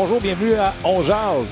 Bonjour, 0.00 0.20
bienvenue 0.20 0.52
à 0.52 0.72
On 0.84 1.02
Jazz. 1.02 1.48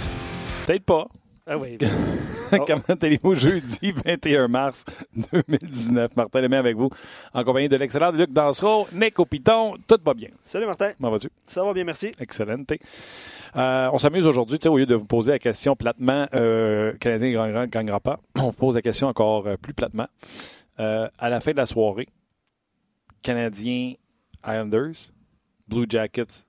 Peut-être 0.65 0.85
pas. 0.85 1.09
Ah 1.49 1.59
oui. 1.59 1.79
Comment 2.51 2.97
allez-vous 3.03 3.35
jeudi 3.35 3.91
21 4.07 4.47
mars 4.47 4.85
2019? 5.33 6.15
Martin 6.15 6.43
Lemay 6.43 6.57
avec 6.57 6.77
vous, 6.77 6.89
en 7.35 7.43
compagnie 7.43 7.69
de 7.69 7.75
l'excellent 7.75 8.13
Luc 8.13 8.33
Dansereau, 8.33 8.87
Nick 8.93 9.17
Piton. 9.29 9.75
Tout 9.89 9.99
va 10.05 10.15
bien. 10.15 10.29
Salut 10.45 10.67
Martin. 10.67 10.93
Comment 10.97 11.11
vas-tu? 11.11 11.29
Ça 11.45 11.65
va 11.65 11.73
bien, 11.73 11.83
merci. 11.83 12.13
Excellent. 12.21 12.63
Euh, 13.57 13.91
on 13.93 13.99
s'amuse 13.99 14.29
aujourd'hui, 14.29 14.61
au 14.69 14.79
lieu 14.79 14.87
de 14.87 14.95
vous 14.95 15.07
poser 15.07 15.33
la 15.33 15.41
question 15.41 15.75
platement, 15.75 16.29
euh, 16.37 16.93
Canadien 17.01 17.49
ne 17.49 17.67
gagnera 17.67 17.99
pas, 17.99 18.21
on 18.37 18.43
vous 18.43 18.53
pose 18.53 18.77
la 18.77 18.83
question 18.83 19.09
encore 19.09 19.49
euh, 19.49 19.57
plus 19.57 19.75
platement. 19.75 20.07
Euh, 20.79 21.09
à 21.19 21.31
la 21.31 21.41
fin 21.41 21.51
de 21.51 21.57
la 21.57 21.67
soirée, 21.67 22.07
Canadien 23.23 23.95
Islanders, 24.47 25.10
Blue 25.66 25.87
Jackets 25.88 26.45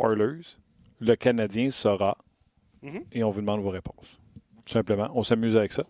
Oilers, 0.00 0.56
le 1.00 1.16
Canadien 1.16 1.70
sera. 1.70 2.16
Et 3.12 3.24
on 3.24 3.30
vous 3.30 3.40
demande 3.40 3.60
vos 3.60 3.70
réponses. 3.70 4.20
Tout 4.64 4.72
simplement. 4.72 5.10
On 5.14 5.22
s'amuse 5.22 5.56
avec 5.56 5.72
ça. 5.72 5.84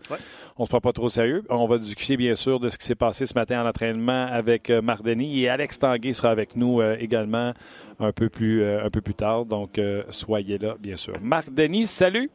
On 0.56 0.62
ne 0.62 0.66
se 0.66 0.70
prend 0.70 0.80
pas 0.80 0.92
trop 0.92 1.08
sérieux. 1.08 1.44
On 1.48 1.66
va 1.66 1.78
discuter, 1.78 2.16
bien 2.16 2.34
sûr, 2.34 2.58
de 2.58 2.68
ce 2.68 2.76
qui 2.76 2.84
s'est 2.84 2.96
passé 2.96 3.24
ce 3.24 3.34
matin 3.34 3.64
en 3.64 3.68
entraînement 3.68 4.26
avec 4.26 4.68
euh, 4.68 4.82
Mardeni. 4.82 5.42
Et 5.42 5.48
Alex 5.48 5.78
Tanguay 5.78 6.12
sera 6.12 6.30
avec 6.30 6.56
nous 6.56 6.80
euh, 6.80 6.96
également 6.98 7.52
un 8.00 8.12
peu, 8.12 8.28
plus, 8.28 8.62
euh, 8.62 8.84
un 8.84 8.90
peu 8.90 9.00
plus 9.00 9.14
tard. 9.14 9.44
Donc, 9.44 9.78
euh, 9.78 10.02
soyez 10.08 10.58
là, 10.58 10.74
bien 10.78 10.96
sûr. 10.96 11.14
Mardeni, 11.22 11.86
salut! 11.86 12.30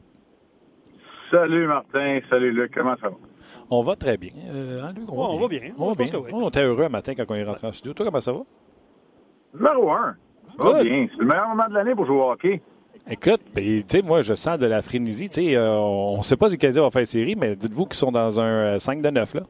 Salut, 1.30 1.68
Martin. 1.68 2.20
Salut, 2.30 2.52
Luc. 2.52 2.74
Comment 2.74 2.96
ça 3.02 3.10
va? 3.10 3.16
On 3.70 3.84
va 3.84 3.96
très 3.96 4.18
bien. 4.18 4.32
Hein, 4.50 4.94
on, 5.08 5.40
va 5.40 5.48
bien. 5.48 5.74
On, 5.78 5.92
va 5.92 6.04
bien. 6.04 6.20
Oui. 6.20 6.32
On 6.34 6.50
était 6.50 6.64
heureux 6.64 6.86
un 6.86 6.90
matin 6.90 7.14
quand 7.16 7.26
on 7.30 7.36
est 7.36 7.44
rentré 7.44 7.68
en 7.68 7.72
studio. 7.72 7.94
Toi, 7.94 8.06
comment 8.06 8.22
ça 8.22 8.32
va? 8.32 8.40
Numéro 9.54 9.92
1. 9.92 10.16
Oh, 10.58 10.74
bien. 10.84 11.08
C'est 11.12 11.20
le 11.20 11.26
meilleur 11.26 11.50
moment 11.50 11.68
de 11.68 11.74
l'année 11.74 11.96
pour 11.96 12.06
jouer 12.06 12.18
au 12.18 12.32
hockey. 12.32 12.62
Écoute, 13.10 13.42
ben, 13.56 13.84
moi, 14.04 14.22
je 14.22 14.34
sens 14.34 14.60
de 14.60 14.68
la 14.68 14.82
frénésie. 14.82 15.30
Euh, 15.56 15.68
on 15.68 16.18
ne 16.18 16.24
sait 16.24 16.38
pas 16.38 16.50
si 16.50 16.58
Canadien 16.58 16.84
va 16.84 16.92
faire 16.92 17.02
une 17.02 17.06
série, 17.08 17.36
mais 17.36 17.56
dites-vous 17.56 17.86
qu'ils 17.86 17.98
sont 17.98 18.12
dans 18.12 18.40
un 18.40 18.76
euh, 18.76 18.80
5 18.80 19.02
de 19.02 19.10
9, 19.10 19.34
là. 19.34 19.42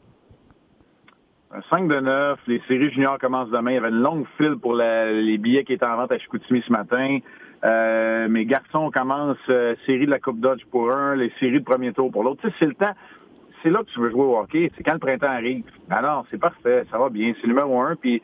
Un 1.52 1.61
5 1.69 1.88
de 1.88 2.00
9. 2.00 2.39
Les 2.47 2.61
séries 2.67 2.91
juniors 2.91 3.17
commencent 3.17 3.50
demain. 3.50 3.72
Il 3.72 3.75
y 3.75 3.78
avait 3.78 3.89
une 3.89 4.02
longue 4.02 4.25
file 4.38 4.56
pour 4.61 4.75
les 4.75 5.38
billets 5.38 5.64
qui 5.64 5.73
étaient 5.73 5.86
en 5.86 5.97
vente 5.97 6.11
à 6.11 6.19
Chicoutimi 6.19 6.64
ce 6.66 6.72
matin. 6.72 7.19
Euh, 7.66 8.30
mes 8.30 8.45
garçons 8.45 8.91
commencent 8.91 9.38
série 9.86 10.06
de 10.06 10.11
la 10.11 10.19
Coupe 10.19 10.39
Dodge 10.39 10.63
pour 10.72 10.91
un, 10.91 11.16
les 11.16 11.31
séries 11.39 11.59
de 11.59 11.66
premier 11.66 11.91
tour 11.91 12.11
pour 12.11 12.23
l'autre. 12.23 12.47
C'est 12.59 12.66
le 12.66 12.75
temps. 12.75 12.94
C'est 13.61 13.72
là 13.72 13.80
que 13.80 13.91
tu 13.91 14.00
veux 14.00 14.11
jouer 14.11 14.23
au 14.23 14.38
hockey. 14.38 14.72
C'est 14.78 14.84
quand 14.84 14.94
le 14.94 15.00
printemps 15.00 15.28
arrive. 15.28 15.66
Ben 15.89 15.97
Alors, 15.97 16.25
c'est 16.31 16.39
parfait. 16.39 16.86
Ça 16.91 16.97
va 16.97 17.09
bien. 17.09 17.34
C'est 17.41 17.47
numéro 17.47 17.81
un. 17.81 17.95
Puis 17.95 18.22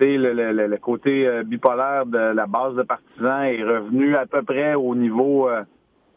le, 0.00 0.76
côté 0.76 1.26
euh, 1.26 1.42
bipolaire 1.42 2.06
de 2.06 2.18
la 2.18 2.46
base 2.46 2.74
de 2.74 2.82
partisans 2.82 3.44
est 3.44 3.62
revenu 3.62 4.16
à 4.16 4.26
peu 4.26 4.42
près 4.42 4.74
au 4.74 4.94
niveau 4.94 5.48
euh, 5.48 5.62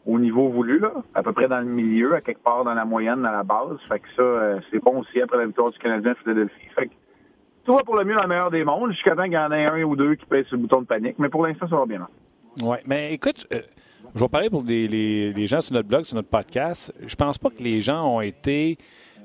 au 0.06 0.18
niveau 0.18 0.48
voulu, 0.48 0.78
là, 0.78 0.92
à 1.14 1.22
peu 1.22 1.32
près 1.32 1.46
dans 1.46 1.58
le 1.60 1.66
milieu, 1.66 2.14
à 2.14 2.20
quelque 2.22 2.42
part 2.42 2.64
dans 2.64 2.72
la 2.74 2.84
moyenne, 2.86 3.20
dans 3.22 3.30
la 3.32 3.42
base. 3.42 3.76
Fait 3.86 3.98
que 4.00 4.08
ça, 4.16 4.22
euh, 4.22 4.58
c'est 4.70 4.82
bon 4.82 5.00
aussi 5.00 5.20
après 5.20 5.36
la 5.36 5.46
victoire 5.46 5.70
du 5.70 5.78
Canadien 5.78 6.12
à 6.12 6.14
Philadelphie. 6.14 6.68
Fait 6.74 6.86
que 6.86 6.92
tout 7.66 7.72
va 7.72 7.82
pour 7.82 7.96
le 7.96 8.04
mieux 8.04 8.14
dans 8.16 8.22
le 8.22 8.28
meilleur 8.28 8.50
des 8.50 8.64
mondes, 8.64 8.92
jusqu'à 8.92 9.14
temps 9.14 9.24
qu'il 9.24 9.34
y 9.34 9.38
en 9.38 9.52
ait 9.52 9.66
un 9.66 9.82
ou 9.82 9.96
deux 9.96 10.14
qui 10.14 10.24
pèsent 10.24 10.46
sur 10.46 10.56
le 10.56 10.62
bouton 10.62 10.80
de 10.80 10.86
panique. 10.86 11.16
Mais 11.18 11.28
pour 11.28 11.46
l'instant, 11.46 11.68
ça 11.68 11.76
va 11.76 11.84
bien. 11.86 12.08
Oui, 12.62 12.78
mais 12.86 13.12
écoute, 13.12 13.46
je 14.14 14.20
vais 14.20 14.28
parler 14.28 14.48
pour 14.48 14.62
les, 14.62 14.88
les- 14.88 15.32
les 15.34 15.46
gens 15.46 15.60
sur 15.60 15.74
notre 15.74 15.86
blog, 15.88 16.04
sur 16.04 16.16
notre 16.16 16.30
podcast. 16.30 16.94
Je 17.06 17.14
pense 17.14 17.36
pas 17.36 17.50
que 17.50 17.62
les 17.62 17.82
gens 17.82 18.02
ont 18.16 18.22
été 18.22 18.78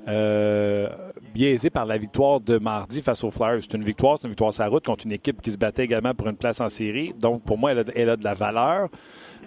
euh, 0.07 0.87
biaisés 1.33 1.69
par 1.69 1.85
la 1.85 1.97
victoire 1.97 2.39
de 2.39 2.57
mardi 2.57 3.01
face 3.01 3.23
aux 3.23 3.31
Flyers. 3.31 3.61
C'est 3.61 3.75
une 3.75 3.83
victoire, 3.83 4.17
c'est 4.17 4.27
une 4.27 4.31
victoire 4.31 4.53
sur 4.53 4.63
la 4.63 4.69
route 4.69 4.85
contre 4.85 5.05
une 5.05 5.11
équipe 5.11 5.41
qui 5.41 5.51
se 5.51 5.57
battait 5.57 5.83
également 5.83 6.13
pour 6.13 6.27
une 6.27 6.37
place 6.37 6.61
en 6.61 6.69
série. 6.69 7.13
Donc, 7.19 7.43
pour 7.43 7.57
moi, 7.57 7.71
elle 7.73 8.09
a, 8.09 8.15
de 8.15 8.23
la 8.23 8.33
valeur. 8.33 8.89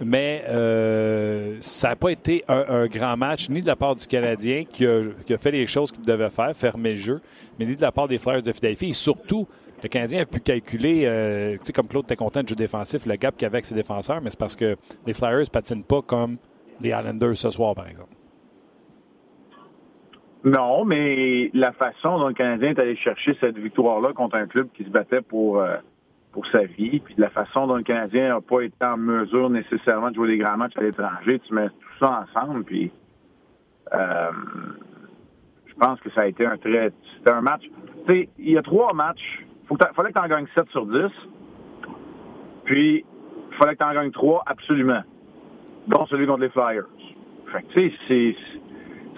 Mais 0.00 0.44
euh, 0.48 1.58
ça 1.60 1.90
n'a 1.90 1.96
pas 1.96 2.10
été 2.10 2.44
un, 2.48 2.86
grand 2.86 3.16
match, 3.16 3.48
ni 3.48 3.62
de 3.62 3.66
la 3.66 3.76
part 3.76 3.96
du 3.96 4.06
Canadien 4.06 4.64
qui 4.64 4.86
a, 4.86 5.38
fait 5.40 5.50
les 5.50 5.66
choses 5.66 5.90
qu'il 5.92 6.04
devait 6.04 6.30
faire, 6.30 6.56
fermer 6.56 6.90
le 6.90 6.96
jeu, 6.96 7.20
mais 7.58 7.66
ni 7.66 7.74
de 7.74 7.82
la 7.82 7.90
part 7.90 8.06
des 8.06 8.18
Flyers 8.18 8.42
de 8.42 8.52
Philadelphie. 8.52 8.90
Et 8.90 8.92
surtout, 8.92 9.48
le 9.82 9.88
Canadien 9.88 10.22
a 10.22 10.26
pu 10.26 10.40
calculer, 10.40 11.02
euh, 11.04 11.54
tu 11.54 11.60
sais, 11.64 11.72
comme 11.72 11.86
Claude 11.86 12.04
était 12.04 12.16
content 12.16 12.42
du 12.42 12.48
jeu 12.48 12.56
défensif, 12.56 13.06
le 13.06 13.16
gap 13.16 13.36
qu'il 13.36 13.46
avait 13.46 13.56
avec 13.56 13.66
ses 13.66 13.74
défenseurs, 13.74 14.20
mais 14.20 14.30
c'est 14.30 14.38
parce 14.38 14.56
que 14.56 14.76
les 15.06 15.14
Flyers 15.14 15.40
ne 15.40 15.44
patinent 15.46 15.84
pas 15.84 16.02
comme 16.02 16.36
les 16.80 16.90
Islanders 16.90 17.36
ce 17.36 17.50
soir, 17.50 17.74
par 17.74 17.88
exemple. 17.88 18.17
Non, 20.44 20.84
mais 20.84 21.50
la 21.52 21.72
façon 21.72 22.18
dont 22.18 22.28
le 22.28 22.34
Canadien 22.34 22.70
est 22.70 22.78
allé 22.78 22.96
chercher 22.96 23.36
cette 23.40 23.58
victoire-là 23.58 24.12
contre 24.12 24.36
un 24.36 24.46
club 24.46 24.68
qui 24.74 24.84
se 24.84 24.88
battait 24.88 25.20
pour, 25.20 25.60
euh, 25.60 25.76
pour 26.32 26.46
sa 26.46 26.64
vie, 26.64 27.00
puis 27.00 27.14
la 27.18 27.30
façon 27.30 27.66
dont 27.66 27.76
le 27.76 27.82
Canadien 27.82 28.28
n'a 28.28 28.40
pas 28.40 28.60
été 28.60 28.84
en 28.84 28.96
mesure 28.96 29.50
nécessairement 29.50 30.10
de 30.10 30.14
jouer 30.14 30.28
des 30.28 30.38
grands 30.38 30.56
matchs 30.56 30.76
à 30.76 30.82
l'étranger, 30.82 31.40
tu 31.40 31.54
mets 31.54 31.68
tout 31.68 31.98
ça 31.98 32.24
ensemble, 32.24 32.62
puis 32.64 32.92
euh, 33.92 34.30
je 35.66 35.74
pense 35.74 35.98
que 36.00 36.10
ça 36.10 36.22
a 36.22 36.26
été 36.26 36.46
un 36.46 36.56
très... 36.56 36.92
C'était 37.16 37.32
un 37.32 37.40
match... 37.40 37.62
Tu 38.06 38.12
sais, 38.12 38.28
il 38.38 38.50
y 38.50 38.58
a 38.58 38.62
trois 38.62 38.92
matchs. 38.94 39.44
Il 39.70 39.76
fallait 39.94 40.12
que 40.12 40.18
tu 40.18 40.24
en 40.24 40.28
gagnes 40.28 40.46
7 40.54 40.68
sur 40.70 40.86
10, 40.86 41.00
puis 42.64 43.04
il 43.50 43.56
fallait 43.56 43.74
que 43.74 43.82
tu 43.82 43.90
en 43.90 43.92
gagnes 43.92 44.12
3 44.12 44.44
absolument, 44.46 45.02
dont 45.88 46.06
celui 46.06 46.26
contre 46.26 46.42
les 46.42 46.48
Flyers. 46.50 46.86
Fait 47.52 47.62
que, 47.62 47.72
tu 47.72 47.90
sais, 47.90 47.96
c'est... 48.06 48.57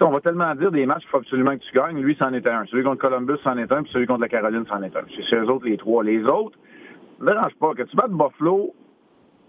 on 0.01 0.11
va 0.11 0.21
tellement 0.21 0.53
dire 0.55 0.71
des 0.71 0.85
matchs 0.85 1.01
qu'il 1.01 1.09
faut 1.09 1.17
absolument 1.17 1.51
que 1.51 1.63
tu 1.63 1.73
gagnes. 1.73 2.01
Lui, 2.01 2.15
c'en 2.19 2.33
était 2.33 2.49
un. 2.49 2.65
Celui 2.65 2.83
contre 2.83 3.01
Columbus, 3.01 3.37
c'en 3.43 3.57
est 3.57 3.71
un. 3.71 3.83
Puis 3.83 3.91
celui 3.91 4.07
contre 4.07 4.21
la 4.21 4.29
Caroline, 4.29 4.65
c'en 4.69 4.81
est 4.81 4.95
un. 4.95 5.03
C'est 5.29 5.35
eux 5.35 5.49
autres, 5.49 5.65
les 5.65 5.77
trois. 5.77 6.03
Les 6.03 6.23
autres, 6.23 6.57
ne 7.19 7.25
dérange 7.25 7.55
pas. 7.59 7.73
Que 7.73 7.83
tu 7.83 7.95
battes 7.95 8.11
Buffalo 8.11 8.73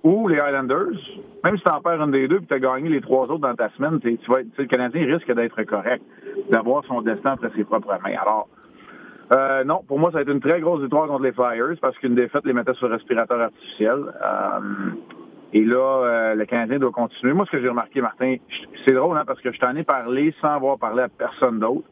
ou 0.05 0.29
les 0.29 0.39
Highlanders, 0.39 0.99
même 1.45 1.57
si 1.57 1.63
tu 1.63 1.71
en 1.71 1.81
perds 1.81 2.03
une 2.03 2.11
des 2.11 2.27
deux 2.27 2.39
puis 2.39 2.47
tu 2.49 2.55
as 2.55 2.59
gagné 2.59 2.89
les 2.89 3.01
trois 3.01 3.25
autres 3.25 3.39
dans 3.39 3.55
ta 3.55 3.69
semaine, 3.71 4.01
tu 4.01 4.17
vas 4.29 4.41
le 4.59 4.67
Canadien 4.67 5.07
risque 5.07 5.33
d'être 5.33 5.63
correct, 5.63 6.03
d'avoir 6.51 6.85
son 6.87 7.03
destin 7.03 7.33
entre 7.33 7.53
ses 7.55 7.65
propres 7.65 7.97
mains. 8.03 8.17
Alors, 8.21 8.49
euh, 9.37 9.65
non, 9.65 9.83
pour 9.87 9.99
moi, 9.99 10.11
ça 10.11 10.19
a 10.19 10.23
été 10.23 10.33
une 10.33 10.41
très 10.41 10.61
grosse 10.61 10.81
victoire 10.81 11.07
contre 11.07 11.23
les 11.23 11.33
Flyers 11.33 11.79
parce 11.81 11.97
qu'une 11.99 12.15
défaite 12.15 12.45
les 12.45 12.53
mettait 12.53 12.75
sur 12.75 12.91
respirateur 12.91 13.41
artificiel. 13.41 13.99
Euh, 14.23 14.91
et 15.53 15.65
là, 15.65 15.77
euh, 15.77 16.35
le 16.35 16.47
Canadien 16.47 16.79
doit 16.79 16.93
continuer. 16.93 17.35
Moi, 17.35 17.45
ce 17.47 17.53
que 17.53 17.61
j'ai 17.61 17.69
remarqué, 17.69 18.01
Martin, 18.01 18.37
c'est 18.87 18.95
drôle, 18.95 19.17
hein, 19.19 19.25
parce 19.27 19.41
que 19.41 19.53
je 19.53 19.59
t'en 19.59 19.77
ai 19.77 19.85
parlé 19.85 20.35
sans 20.41 20.55
avoir 20.55 20.79
parlé 20.79 21.03
à 21.03 21.09
personne 21.09 21.59
d'autre. 21.59 21.87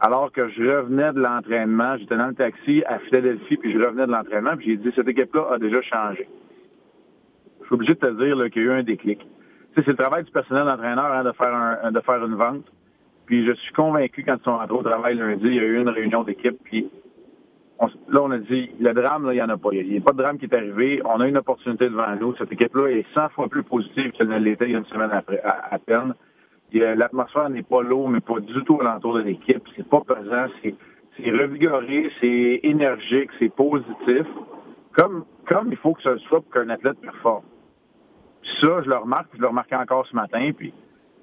Alors 0.00 0.32
que 0.32 0.48
je 0.48 0.62
revenais 0.62 1.12
de 1.12 1.20
l'entraînement, 1.20 1.96
j'étais 1.96 2.16
dans 2.16 2.28
le 2.28 2.34
taxi 2.34 2.82
à 2.86 2.98
Philadelphie, 3.00 3.56
puis 3.56 3.72
je 3.72 3.78
revenais 3.78 4.06
de 4.06 4.12
l'entraînement, 4.12 4.56
puis 4.56 4.66
j'ai 4.70 4.76
dit, 4.76 4.92
cette 4.94 5.08
équipe-là 5.08 5.54
a 5.54 5.58
déjà 5.58 5.80
changé. 5.82 6.28
Je 7.60 7.66
suis 7.66 7.74
obligé 7.74 7.94
de 7.94 7.98
te 7.98 8.10
dire 8.10 8.50
qu'il 8.50 8.62
y 8.62 8.68
a 8.68 8.68
eu 8.68 8.78
un 8.78 8.82
déclic. 8.82 9.18
Tu 9.18 9.26
sais, 9.74 9.82
c'est 9.84 9.90
le 9.90 9.96
travail 9.96 10.24
du 10.24 10.30
personnel 10.30 10.64
d'entraîneur 10.64 11.12
hein, 11.12 11.24
de, 11.24 11.32
faire 11.32 11.54
un, 11.54 11.92
de 11.92 12.00
faire 12.00 12.24
une 12.24 12.34
vente. 12.34 12.64
Puis 13.26 13.46
je 13.46 13.52
suis 13.52 13.72
convaincu, 13.74 14.24
quand 14.24 14.36
ils 14.40 14.44
sont 14.44 14.56
rentrés 14.56 14.76
au 14.76 14.82
travail 14.82 15.16
lundi, 15.16 15.46
il 15.46 15.54
y 15.54 15.60
a 15.60 15.64
eu 15.64 15.80
une 15.80 15.88
réunion 15.88 16.22
d'équipe, 16.22 16.56
puis 16.64 16.88
là, 18.08 18.22
on 18.22 18.30
a 18.30 18.38
dit, 18.38 18.70
le 18.80 18.92
drame, 18.92 19.26
là, 19.26 19.32
il 19.32 19.36
n'y 19.36 19.42
en 19.42 19.48
a 19.48 19.56
pas. 19.56 19.70
Il 19.72 19.88
n'y 19.88 19.98
a 19.98 20.00
pas 20.00 20.12
de 20.12 20.18
drame 20.18 20.38
qui 20.38 20.46
est 20.46 20.54
arrivé. 20.54 21.00
On 21.04 21.20
a 21.20 21.28
une 21.28 21.36
opportunité 21.36 21.88
devant 21.88 22.14
nous. 22.16 22.34
Cette 22.36 22.52
équipe-là 22.52 22.88
est 22.88 23.06
100 23.14 23.28
fois 23.30 23.48
plus 23.48 23.62
positive 23.62 24.12
qu'elle 24.12 24.28
ne 24.28 24.38
l'était 24.38 24.66
il 24.66 24.72
y 24.72 24.74
a 24.74 24.78
une 24.78 24.84
semaine 24.86 25.10
après, 25.12 25.40
à, 25.40 25.74
à 25.74 25.78
peine. 25.78 26.14
L'atmosphère 26.72 27.48
n'est 27.50 27.62
pas 27.62 27.82
lourde, 27.82 28.12
mais 28.12 28.20
pas 28.20 28.40
du 28.40 28.62
tout 28.64 28.78
alentour 28.80 29.14
de 29.14 29.22
l'équipe. 29.22 29.62
C'est 29.76 29.88
pas 29.88 30.00
pesant, 30.00 30.46
c'est 30.62 31.30
revigoré, 31.30 32.10
c'est 32.20 32.60
énergique, 32.62 33.30
c'est 33.38 33.54
positif. 33.54 34.26
Comme, 34.92 35.24
il 35.70 35.76
faut 35.76 35.94
que 35.94 36.02
ce 36.02 36.16
soit 36.18 36.40
pour 36.40 36.50
qu'un 36.50 36.68
athlète 36.70 37.00
performe. 37.00 37.44
Ça, 38.60 38.82
je 38.82 38.88
le 38.88 38.96
remarque, 38.96 39.28
je 39.34 39.40
le 39.40 39.48
remarquais 39.48 39.76
encore 39.76 40.06
ce 40.06 40.14
matin, 40.14 40.50
puis 40.56 40.72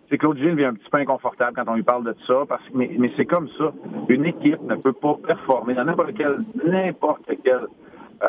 c'est 0.10 0.18
Claude 0.18 0.38
Gilles 0.38 0.52
devient 0.52 0.66
un 0.66 0.74
petit 0.74 0.90
peu 0.90 0.98
inconfortable 0.98 1.54
quand 1.56 1.72
on 1.72 1.75
lui 1.75 1.84
parle 1.84 2.04
de 2.04 2.16
ça, 2.28 2.44
parce 2.48 2.63
que 2.63 2.78
mais, 2.78 2.92
mais 2.98 3.12
c'est 3.18 3.25
comme 3.25 3.48
ça. 3.57 3.74
Une 4.10 4.25
équipe 4.25 4.62
ne 4.62 4.75
peut 4.75 4.94
pas 4.94 5.16
performer 5.25 5.74
dans 5.74 5.86
n'importe 5.86 6.13
quel 6.16 6.44
n'importe 6.63 7.30
quel 7.44 7.68
euh, 8.24 8.28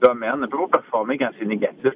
domaine, 0.00 0.40
ne 0.40 0.46
peut 0.46 0.58
pas 0.58 0.78
performer 0.78 1.18
quand 1.18 1.30
c'est 1.38 1.46
négatif. 1.46 1.92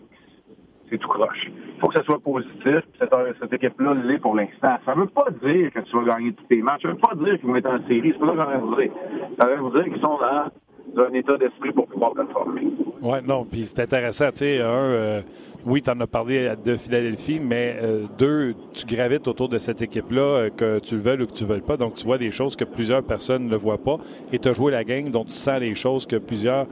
C'est 0.90 0.98
tout 0.98 1.08
croche. 1.08 1.46
Il 1.46 1.80
faut 1.80 1.86
que 1.86 1.94
ça 1.94 2.02
soit 2.02 2.18
positif. 2.18 2.80
Cette, 2.98 3.14
cette 3.40 3.52
équipe-là 3.52 3.94
l'est 3.94 4.18
pour 4.18 4.34
l'instant. 4.34 4.76
Ça 4.84 4.94
ne 4.96 5.02
veut 5.02 5.06
pas 5.06 5.30
dire 5.40 5.72
que 5.72 5.78
tu 5.78 5.96
vas 5.96 6.16
gagner 6.16 6.32
tous 6.32 6.44
tes 6.46 6.60
matchs. 6.62 6.82
Ça 6.82 6.88
ne 6.88 6.94
veut 6.94 6.98
pas 6.98 7.14
dire 7.14 7.38
qu'ils 7.38 7.48
vont 7.48 7.54
être 7.54 7.70
en 7.70 7.86
série. 7.86 8.12
C'est 8.12 8.18
pas 8.18 8.26
ça 8.26 8.32
que 8.32 8.38
j'aimerais 8.38 8.58
vous 8.58 8.74
dire. 8.74 8.92
Ça 9.38 9.46
veut 9.46 9.70
dire 9.70 9.84
qu'ils 9.84 10.02
sont 10.02 10.18
dans 10.18 10.50
un 10.96 11.12
état 11.14 11.36
d'esprit 11.36 11.72
pour 11.72 11.86
pouvoir 11.86 12.12
performer. 12.12 12.66
Oui, 13.02 13.18
non, 13.26 13.44
puis 13.44 13.66
c'est 13.66 13.80
intéressant. 13.80 14.30
Tu 14.30 14.38
sais, 14.38 14.60
un, 14.60 14.66
euh, 14.66 15.22
oui, 15.64 15.80
tu 15.80 15.90
en 15.90 15.98
as 16.00 16.06
parlé 16.06 16.52
de 16.62 16.76
Philadelphie, 16.76 17.40
mais 17.40 17.76
euh, 17.80 18.04
deux, 18.18 18.54
tu 18.72 18.84
gravites 18.86 19.26
autour 19.26 19.48
de 19.48 19.58
cette 19.58 19.80
équipe-là, 19.80 20.20
euh, 20.20 20.50
que 20.50 20.78
tu 20.80 20.96
le 20.96 21.00
veuilles 21.00 21.22
ou 21.22 21.26
que 21.26 21.32
tu 21.32 21.44
ne 21.44 21.48
veuilles 21.48 21.60
pas. 21.62 21.76
Donc, 21.76 21.94
tu 21.94 22.04
vois 22.04 22.18
des 22.18 22.30
choses 22.30 22.56
que 22.56 22.64
plusieurs 22.64 23.02
personnes 23.02 23.46
ne 23.46 23.56
voient 23.56 23.82
pas 23.82 23.98
et 24.32 24.38
tu 24.38 24.48
as 24.48 24.52
joué 24.52 24.72
la 24.72 24.84
game, 24.84 25.10
donc 25.10 25.28
tu 25.28 25.32
sens 25.32 25.60
des 25.60 25.74
choses 25.74 26.06
que 26.06 26.16
plusieurs 26.16 26.66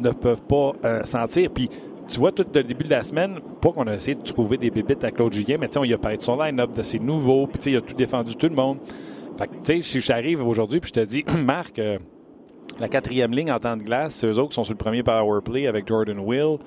ne 0.00 0.10
peuvent 0.10 0.42
pas 0.42 0.72
sentir. 1.04 1.50
Puis, 1.50 1.68
tu 2.08 2.18
vois, 2.18 2.32
tout 2.32 2.46
le 2.54 2.62
début 2.62 2.84
de 2.84 2.90
la 2.90 3.02
semaine, 3.02 3.40
pas 3.60 3.72
qu'on 3.72 3.86
a 3.86 3.94
essayé 3.94 4.14
de 4.14 4.22
trouver 4.22 4.56
des 4.56 4.70
bébites 4.70 5.02
à 5.04 5.10
Claude 5.10 5.32
Julien, 5.32 5.56
mais 5.58 5.66
tu 5.66 5.74
sais, 5.74 5.78
on 5.78 5.84
y 5.84 5.92
a 5.92 5.98
parlé 5.98 6.16
de 6.18 6.22
son 6.22 6.36
line-up, 6.36 6.70
de 6.76 6.82
ses 6.82 6.98
nouveaux, 7.00 7.46
puis 7.46 7.58
tu 7.58 7.64
sais, 7.64 7.70
il 7.72 7.76
a 7.76 7.80
tout 7.80 7.94
défendu 7.94 8.36
tout 8.36 8.48
le 8.48 8.54
monde. 8.54 8.78
Fait 9.36 9.48
que, 9.48 9.54
tu 9.54 9.64
sais, 9.64 9.80
si 9.80 10.00
j'arrive 10.00 10.46
aujourd'hui 10.46 10.80
puis 10.80 10.92
je 10.94 11.00
te 11.00 11.04
dis, 11.04 11.24
Marc, 11.44 11.80
la 12.78 12.88
quatrième 12.88 13.32
ligne 13.32 13.50
en 13.50 13.58
temps 13.58 13.76
de 13.76 13.82
glace, 13.82 14.14
c'est 14.16 14.26
eux 14.26 14.38
autres 14.38 14.50
qui 14.50 14.54
sont 14.54 14.64
sur 14.64 14.74
le 14.74 14.78
premier 14.78 15.02
power 15.02 15.40
play 15.42 15.66
avec 15.66 15.86
Jordan 15.86 16.18
Will. 16.18 16.58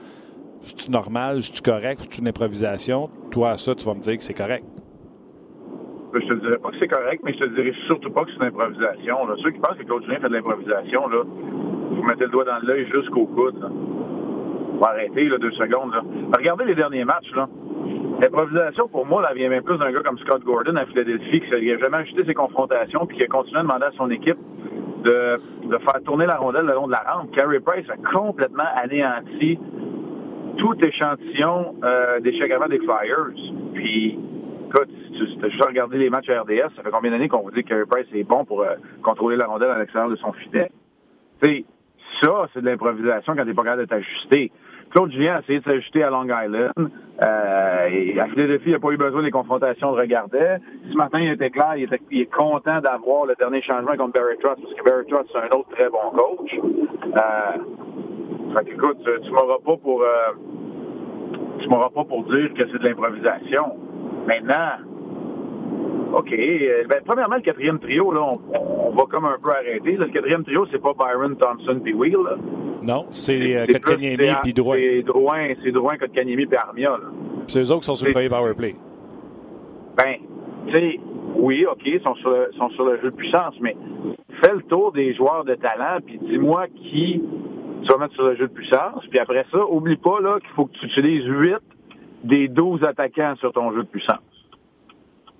c'est-tu 0.61 0.91
normal, 0.91 1.43
c'est-tu 1.43 1.61
correct, 1.61 2.01
c'est 2.01 2.19
une 2.19 2.27
improvisation? 2.27 3.09
Toi, 3.31 3.57
ça, 3.57 3.75
tu 3.75 3.85
vas 3.85 3.93
me 3.93 4.01
dire 4.01 4.17
que 4.17 4.23
c'est 4.23 4.33
correct. 4.33 4.65
Ben, 6.11 6.21
je 6.23 6.27
te 6.27 6.33
dirais 6.33 6.57
pas 6.57 6.71
que 6.71 6.79
c'est 6.79 6.87
correct, 6.87 7.21
mais 7.23 7.33
je 7.33 7.39
te 7.39 7.45
dirais 7.53 7.73
surtout 7.85 8.09
pas 8.09 8.25
que 8.25 8.31
c'est 8.31 8.37
une 8.37 8.47
improvisation. 8.47 9.17
Ceux 9.43 9.51
qui 9.51 9.59
pensent 9.59 9.77
que 9.77 9.83
Claude 9.83 10.03
Julien 10.05 10.19
fait 10.19 10.29
de 10.29 10.33
l'improvisation, 10.33 11.07
là, 11.07 11.23
vous 11.23 12.03
mettez 12.03 12.23
le 12.23 12.31
doigt 12.31 12.45
dans 12.45 12.57
l'œil 12.63 12.87
jusqu'au 12.91 13.27
coude. 13.27 13.63
On 14.73 14.77
va 14.79 14.89
arrêter 14.89 15.29
là, 15.29 15.37
deux 15.37 15.51
secondes. 15.51 15.93
Là. 15.93 16.01
Regardez 16.35 16.65
les 16.65 16.73
derniers 16.73 17.05
matchs. 17.05 17.31
Là. 17.35 17.47
L'improvisation, 18.21 18.87
pour 18.87 19.05
moi, 19.05 19.21
là, 19.21 19.33
vient 19.35 19.49
même 19.49 19.63
plus 19.63 19.77
d'un 19.77 19.91
gars 19.91 20.01
comme 20.01 20.17
Scott 20.19 20.43
Gordon 20.43 20.75
à 20.77 20.85
Philadelphie 20.87 21.41
qui 21.41 21.49
n'a 21.51 21.77
jamais 21.77 21.97
ajouté 21.97 22.25
ses 22.25 22.33
confrontations 22.33 23.05
puis 23.05 23.17
qui 23.17 23.23
a 23.23 23.27
continué 23.27 23.59
à 23.59 23.63
demander 23.63 23.85
à 23.85 23.91
son 23.91 24.09
équipe 24.09 24.37
de, 25.03 25.39
de 25.67 25.77
faire 25.77 26.01
tourner 26.05 26.25
la 26.25 26.37
rondelle 26.37 26.65
le 26.65 26.73
long 26.73 26.87
de 26.87 26.91
la 26.91 27.03
rampe. 27.07 27.31
Carey 27.31 27.59
Price 27.59 27.85
a 27.89 27.97
complètement 28.11 28.67
anéanti 28.75 29.59
tout 30.57 30.75
échantillon 30.83 31.75
euh, 31.83 32.19
d'échec 32.19 32.51
avant 32.51 32.67
des 32.67 32.79
Flyers. 32.79 33.33
Puis, 33.73 34.19
écoute, 34.67 34.89
si 35.17 35.37
tu 35.37 35.45
as 35.45 35.49
juste 35.49 35.63
regardé 35.63 35.97
les 35.97 36.09
matchs 36.09 36.29
à 36.29 36.41
RDS, 36.41 36.75
ça 36.75 36.83
fait 36.83 36.91
combien 36.91 37.11
d'années 37.11 37.29
qu'on 37.29 37.41
vous 37.41 37.51
dit 37.51 37.63
que 37.63 37.69
Carey 37.69 37.85
Price 37.89 38.07
est 38.13 38.23
bon 38.23 38.45
pour 38.45 38.61
euh, 38.61 38.75
contrôler 39.03 39.37
la 39.37 39.47
rondelle 39.47 39.71
à 39.71 39.79
l'extérieur 39.79 40.09
de 40.09 40.17
son 40.17 40.33
filet? 40.33 40.71
Tu 41.41 41.65
ça, 42.21 42.47
c'est 42.53 42.61
de 42.61 42.65
l'improvisation 42.65 43.33
quand 43.35 43.45
t'es 43.45 43.53
pas 43.53 43.63
capable 43.63 43.83
de 43.83 43.87
t'ajuster. 43.87 44.51
Claude 44.91 45.11
Julien 45.11 45.35
a 45.35 45.39
essayé 45.39 45.59
de 45.59 45.63
s'ajuster 45.63 46.03
à 46.03 46.09
Long 46.09 46.25
Island. 46.25 46.71
Euh, 47.21 47.87
et 47.91 48.19
à 48.19 48.27
Philadelphie, 48.27 48.69
il 48.69 48.71
n'a 48.71 48.79
pas 48.79 48.91
eu 48.91 48.97
besoin 48.97 49.23
des 49.23 49.31
confrontations 49.31 49.91
de 49.91 49.97
regarder. 49.97 50.57
Ce 50.89 50.95
matin, 50.95 51.19
il 51.19 51.31
était 51.31 51.49
clair, 51.49 51.75
il, 51.75 51.83
était, 51.83 51.99
il 52.11 52.21
est 52.21 52.33
content 52.33 52.79
d'avoir 52.79 53.25
le 53.25 53.35
dernier 53.35 53.61
changement 53.61 53.95
contre 53.97 54.13
Barry 54.13 54.37
Trotz, 54.41 54.61
parce 54.61 54.73
que 54.73 54.83
Barry 54.83 55.05
Trotz, 55.07 55.29
c'est 55.31 55.39
un 55.39 55.57
autre 55.57 55.69
très 55.71 55.89
bon 55.89 56.11
coach. 56.13 56.51
Euh, 56.55 58.55
fait 58.55 58.71
écoute, 58.71 58.97
tu 59.23 59.31
m'auras 59.31 59.59
pas 59.63 59.77
pour 59.77 60.01
euh, 60.01 60.31
tu 61.59 61.69
m'auras 61.69 61.89
pas 61.89 62.05
pour 62.05 62.23
dire 62.23 62.53
que 62.53 62.65
c'est 62.71 62.79
de 62.79 62.87
l'improvisation. 62.87 63.75
Maintenant, 64.27 64.77
OK. 66.13 66.31
Euh, 66.31 66.83
ben, 66.87 67.01
premièrement, 67.05 67.35
le 67.35 67.41
quatrième 67.41 67.79
trio, 67.79 68.11
là, 68.11 68.21
on, 68.53 68.91
va 68.91 69.03
comme 69.09 69.25
un 69.25 69.37
peu 69.41 69.51
arrêter. 69.51 69.93
le 69.93 70.07
quatrième 70.07 70.43
trio, 70.43 70.65
c'est 70.71 70.81
pas 70.81 70.93
Byron 70.93 71.35
Thompson 71.37 71.79
puis 71.83 71.93
Wheel. 71.93 72.17
Non, 72.81 73.05
c'est 73.11 73.55
euh, 73.55 73.65
Kotkaniemi 73.67 74.29
puis 74.43 74.53
Drouin. 74.53 74.77
C'est 74.77 75.03
Drouin, 75.03 75.47
c'est 75.63 75.71
Drouin, 75.71 75.97
Kotkaniemi 75.97 76.45
puis 76.45 76.57
Armia. 76.57 76.97
C'est 77.47 77.59
eux 77.59 77.71
autres 77.71 77.81
qui 77.81 77.85
sont 77.85 77.95
sur 77.95 78.07
le 78.07 78.13
premier 78.13 78.29
powerplay. 78.29 78.75
Ben, 79.97 80.15
tu 80.67 80.73
sais, 80.73 80.99
oui, 81.35 81.65
OK, 81.65 81.81
ils 81.85 82.01
sont 82.01 82.15
sur, 82.15 82.29
le, 82.29 82.49
sont 82.57 82.69
sur 82.71 82.85
le 82.85 82.99
jeu 83.01 83.11
de 83.11 83.15
puissance, 83.15 83.55
mais 83.61 83.75
fais 84.43 84.53
le 84.53 84.61
tour 84.63 84.91
des 84.91 85.13
joueurs 85.13 85.43
de 85.43 85.55
talent, 85.55 85.99
puis 86.05 86.19
dis-moi 86.19 86.67
qui 86.67 87.21
tu 87.81 87.87
vas 87.87 87.97
mettre 87.97 88.13
sur 88.13 88.23
le 88.23 88.35
jeu 88.35 88.47
de 88.47 88.53
puissance. 88.53 89.05
Puis 89.09 89.19
après 89.19 89.45
ça, 89.51 89.65
oublie 89.65 89.97
pas 89.97 90.19
là 90.21 90.39
qu'il 90.39 90.49
faut 90.55 90.65
que 90.65 90.73
tu 90.73 90.85
utilises 90.85 91.25
8 91.25 91.55
des 92.23 92.47
12 92.47 92.83
attaquants 92.83 93.35
sur 93.37 93.53
ton 93.53 93.71
jeu 93.71 93.83
de 93.83 93.87
puissance. 93.87 94.19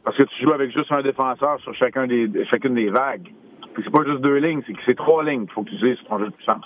Parce 0.10 0.18
que 0.18 0.24
tu 0.24 0.44
joues 0.44 0.54
avec 0.54 0.72
juste 0.72 0.92
un 0.92 1.04
défenseur 1.04 1.60
sur 1.60 1.72
chacun 1.76 2.08
des, 2.08 2.28
chacune 2.46 2.74
des 2.74 2.90
vagues. 2.90 3.32
Puis 3.76 3.84
c'est 3.84 3.92
pas 3.92 4.04
juste 4.04 4.22
deux 4.22 4.38
lignes, 4.38 4.64
c'est 4.66 4.74
que 4.74 4.80
c'est 4.84 4.96
trois 4.96 5.24
lignes 5.24 5.42
qu'il 5.42 5.52
faut 5.52 5.62
que 5.62 5.70
tu 5.70 5.76
utilises 5.76 6.00
sur 6.00 6.08
ton 6.08 6.18
jeu 6.18 6.26
de 6.26 6.32
puissance. 6.32 6.66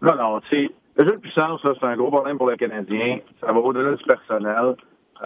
Non, 0.00 0.14
non, 0.14 0.40
tu 0.48 0.70
le 0.96 1.04
jeu 1.04 1.10
de 1.10 1.20
puissance, 1.20 1.60
c'est 1.60 1.84
un 1.84 1.96
gros 1.96 2.12
problème 2.12 2.38
pour 2.38 2.48
le 2.48 2.54
Canadien. 2.54 3.18
Ça 3.40 3.50
va 3.50 3.58
au-delà 3.58 3.96
du 3.96 4.04
personnel. 4.04 4.76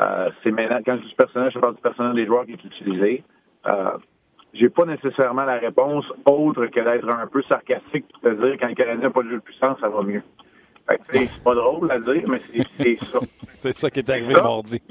Euh, 0.02 0.30
c'est 0.42 0.50
maintenant, 0.50 0.78
quand 0.86 0.96
je 0.96 1.06
dis 1.06 1.14
personnel, 1.14 1.50
je 1.52 1.58
parle 1.58 1.74
du 1.74 1.82
personnel 1.82 2.14
des 2.14 2.24
joueurs 2.24 2.46
qui 2.46 2.52
est 2.52 2.64
utilisé. 2.64 3.22
Euh, 3.66 3.98
j'ai 4.54 4.70
pas 4.70 4.86
nécessairement 4.86 5.44
la 5.44 5.58
réponse 5.58 6.06
autre 6.24 6.64
que 6.68 6.80
d'être 6.80 7.10
un 7.10 7.26
peu 7.26 7.42
sarcastique 7.42 8.06
pour 8.14 8.22
te 8.22 8.34
dire 8.34 8.56
quand 8.58 8.68
le 8.68 8.74
Canadien 8.74 9.08
n'a 9.08 9.10
pas 9.10 9.22
de 9.22 9.28
jeu 9.28 9.36
de 9.36 9.42
puissance, 9.42 9.78
ça 9.78 9.90
va 9.90 10.00
mieux. 10.00 10.22
c'est 11.12 11.42
pas 11.44 11.54
drôle 11.54 11.90
à 11.90 12.00
dire, 12.00 12.22
mais 12.28 12.40
c'est 12.80 12.96
ça. 12.96 13.18
c'est 13.58 13.76
ça 13.76 13.90
qui 13.90 13.98
est 13.98 14.08
arrivé 14.08 14.32
mardi. 14.32 14.80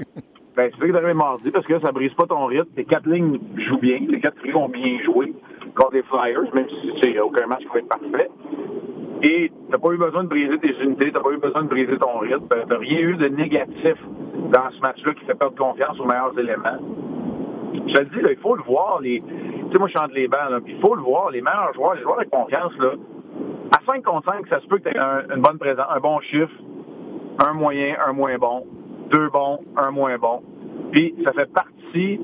Ben, 0.56 0.72
c'est 0.72 0.80
ça 0.80 1.00
qui 1.00 1.06
est 1.06 1.14
mardi 1.14 1.52
parce 1.52 1.66
que 1.66 1.80
ça 1.80 1.92
brise 1.92 2.14
pas 2.14 2.28
ton 2.28 2.46
rythme. 2.46 2.70
Les 2.78 2.86
quatre 2.86 3.10
lignes 3.10 3.40
jouent 3.58 3.80
bien. 3.80 4.00
Les 4.08 4.22
quatre 4.22 4.42
lignes 4.42 4.56
ont 4.56 4.70
bien 4.70 5.00
joué 5.04 5.34
contre 5.76 5.94
les 5.94 6.04
Flyers, 6.04 6.54
même 6.54 6.68
si 6.70 6.94
tu 7.02 7.20
aucun 7.20 7.46
match 7.48 7.60
qui 7.60 7.68
va 7.68 7.80
être 7.80 7.90
parfait. 7.90 8.30
Et 9.24 9.52
t'as 9.70 9.78
pas 9.78 9.92
eu 9.92 9.98
besoin 9.98 10.24
de 10.24 10.30
briser 10.30 10.58
tes 10.60 10.74
unités, 10.82 11.12
t'as 11.12 11.20
pas 11.20 11.32
eu 11.32 11.38
besoin 11.38 11.64
de 11.64 11.68
briser 11.68 11.98
ton 11.98 12.20
rythme. 12.20 12.48
T'as 12.48 12.78
rien 12.78 13.00
eu 13.00 13.16
de 13.16 13.28
négatif 13.28 13.98
dans 14.54 14.70
ce 14.72 14.80
match-là 14.80 15.14
qui 15.16 15.26
fait 15.26 15.36
perdre 15.36 15.58
confiance 15.58 16.00
aux 16.00 16.06
meilleurs 16.06 16.38
éléments. 16.40 16.80
Je 17.74 17.94
te 17.94 18.00
le 18.00 18.06
dis, 18.06 18.22
là, 18.22 18.32
il 18.32 18.40
faut 18.40 18.56
le 18.56 18.64
voir. 18.64 19.02
Les... 19.02 19.22
Tu 19.22 19.72
sais, 19.74 19.80
moi, 19.80 19.90
je 19.90 19.94
chante 19.94 20.14
les 20.14 20.30
bancs, 20.30 20.50
là, 20.52 20.60
il 20.66 20.80
faut 20.80 20.96
le 20.96 21.02
voir. 21.02 21.32
Les 21.32 21.42
meilleurs 21.42 21.74
joueurs, 21.74 21.96
les 21.96 22.02
joueurs 22.02 22.20
de 22.20 22.30
confiance, 22.30 22.72
là, 22.80 22.94
à 23.78 23.92
5 23.92 24.04
contre 24.04 24.32
5, 24.32 24.48
ça 24.48 24.62
se 24.62 24.68
peut 24.68 24.78
que 24.78 24.90
tu 24.90 24.96
aies 24.96 25.00
un, 25.00 25.24
une 25.36 25.42
bonne 25.42 25.58
présence, 25.58 25.88
un 25.90 26.00
bon 26.00 26.20
chiffre, 26.22 26.54
un 27.46 27.54
moyen, 27.54 27.96
un 28.08 28.14
moins 28.14 28.38
bon 28.38 28.66
deux 29.12 29.30
bons, 29.30 29.60
un 29.78 29.92
moins 29.92 30.18
bon. 30.18 30.42
Puis 30.92 31.16
ça 31.24 31.34
fait 31.34 31.52
partie 31.52 32.20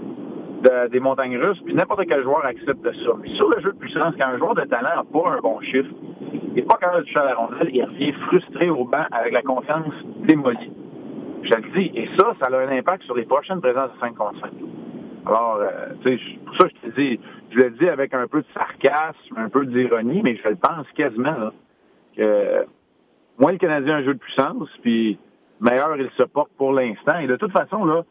des 0.92 1.00
montagnes 1.00 1.38
russes, 1.38 1.60
puis 1.66 1.74
n'importe 1.74 2.06
quel 2.08 2.24
joueur 2.24 2.46
accepte 2.46 2.84
ça. 2.84 3.12
Puis 3.22 3.36
sur 3.36 3.50
le 3.50 3.62
jeu 3.62 3.72
de 3.72 3.78
puissance, 3.78 4.14
quand 4.18 4.28
un 4.28 4.38
joueur 4.38 4.56
de 4.56 4.62
talent 4.62 4.96
n'a 4.96 5.04
pas 5.04 5.32
un 5.32 5.40
bon 5.40 5.60
chiffre, 5.62 5.90
il 6.32 6.54
n'est 6.54 6.62
pas 6.62 6.78
capable 6.78 7.00
de 7.00 7.06
toucher 7.06 7.20
à 7.20 7.26
la 7.26 7.36
rondelle, 7.36 7.70
il 7.74 7.84
revient 7.84 8.12
frustré 8.28 8.70
au 8.70 8.86
banc 8.86 9.06
avec 9.12 9.34
la 9.34 9.42
confiance 9.42 9.94
démolie. 10.28 10.72
Je 11.44 11.56
le 11.56 11.80
dis, 11.80 11.92
et 11.96 12.08
ça, 12.18 12.34
ça 12.40 12.56
a 12.56 12.60
un 12.60 12.78
impact 12.78 13.04
sur 13.04 13.16
les 13.16 13.26
prochaines 13.26 13.62
présences 13.62 13.92
de 13.94 14.00
5 14.00 14.16
contre 14.16 14.40
5. 14.42 14.52
Alors, 15.26 15.60
euh, 15.62 15.94
tu 16.04 16.18
sais, 16.18 16.24
pour 16.46 16.56
ça, 16.58 16.68
je 16.68 16.90
te 16.90 17.00
dis, 17.00 17.20
je 17.52 17.58
le 17.58 17.70
dis 17.72 17.90
avec 17.90 18.14
un 18.14 18.28
peu 18.28 18.42
de 18.42 18.48
sarcasme, 18.54 19.36
un 19.38 19.50
peu 19.50 19.66
d'ironie, 19.66 20.22
mais 20.24 20.36
je 20.36 20.50
le 20.50 20.56
pense 20.56 20.86
quasiment, 20.96 21.32
là, 21.32 21.54
que 22.16 22.66
moins 23.40 23.52
le 23.52 23.58
Canadien 23.58 23.96
a 23.96 23.98
un 23.98 24.04
jeu 24.04 24.14
de 24.14 24.20
puissance, 24.20 24.70
puis 24.82 25.18
meilleur 25.62 25.96
il 25.98 26.10
se 26.18 26.24
porte 26.24 26.52
pour 26.58 26.74
l'instant. 26.74 27.20
Et 27.20 27.28
de 27.28 27.36
toute 27.38 27.52
façon, 27.52 27.86
là, 27.86 28.04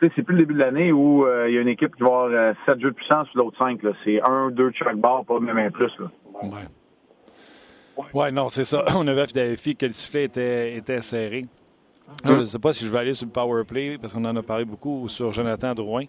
c'est 0.00 0.22
plus 0.22 0.36
le 0.36 0.42
début 0.42 0.54
de 0.54 0.60
l'année 0.60 0.92
où 0.92 1.26
euh, 1.26 1.48
il 1.48 1.54
y 1.54 1.58
a 1.58 1.60
une 1.60 1.68
équipe 1.68 1.96
qui 1.96 2.02
va 2.02 2.08
avoir 2.08 2.30
euh, 2.30 2.52
7 2.66 2.80
jeux 2.80 2.90
de 2.90 2.94
puissance 2.94 3.26
sur 3.28 3.42
l'autre 3.42 3.58
5. 3.58 3.80
C'est 4.04 4.20
un, 4.22 4.50
deux 4.50 4.70
de 4.70 4.76
chaque 4.76 4.96
barre, 4.96 5.24
pas 5.24 5.40
même 5.40 5.58
un 5.58 5.70
plus. 5.70 5.90
Là. 5.98 6.06
Ouais. 6.42 8.04
ouais, 8.14 8.30
non, 8.30 8.48
c'est 8.48 8.64
ça. 8.64 8.84
On 8.96 9.06
avait 9.08 9.26
vérifié 9.34 9.74
que 9.74 9.86
le 9.86 9.92
sifflet 9.92 10.24
était, 10.24 10.76
était 10.76 11.00
serré. 11.00 11.42
je 12.24 12.32
ne 12.32 12.44
sais 12.44 12.58
pas 12.58 12.72
si 12.72 12.84
je 12.84 12.92
vais 12.92 12.98
aller 12.98 13.14
sur 13.14 13.26
le 13.26 13.32
power 13.32 13.64
play 13.64 13.98
parce 14.00 14.14
qu'on 14.14 14.24
en 14.24 14.36
a 14.36 14.42
parlé 14.42 14.64
beaucoup 14.64 15.08
sur 15.08 15.32
Jonathan 15.32 15.74
Drouin. 15.74 16.04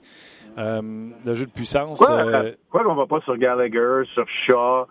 Euh, 0.58 0.82
le 1.26 1.34
jeu 1.36 1.46
de 1.46 1.52
puissance. 1.52 1.98
Quoi, 2.00 2.12
euh, 2.12 2.52
quoi 2.70 2.84
qu'on 2.84 2.96
va 2.96 3.08
pas 3.08 3.22
sur 3.22 3.38
Gallagher, 3.38 4.02
sur 4.14 4.26
Shaw, 4.46 4.86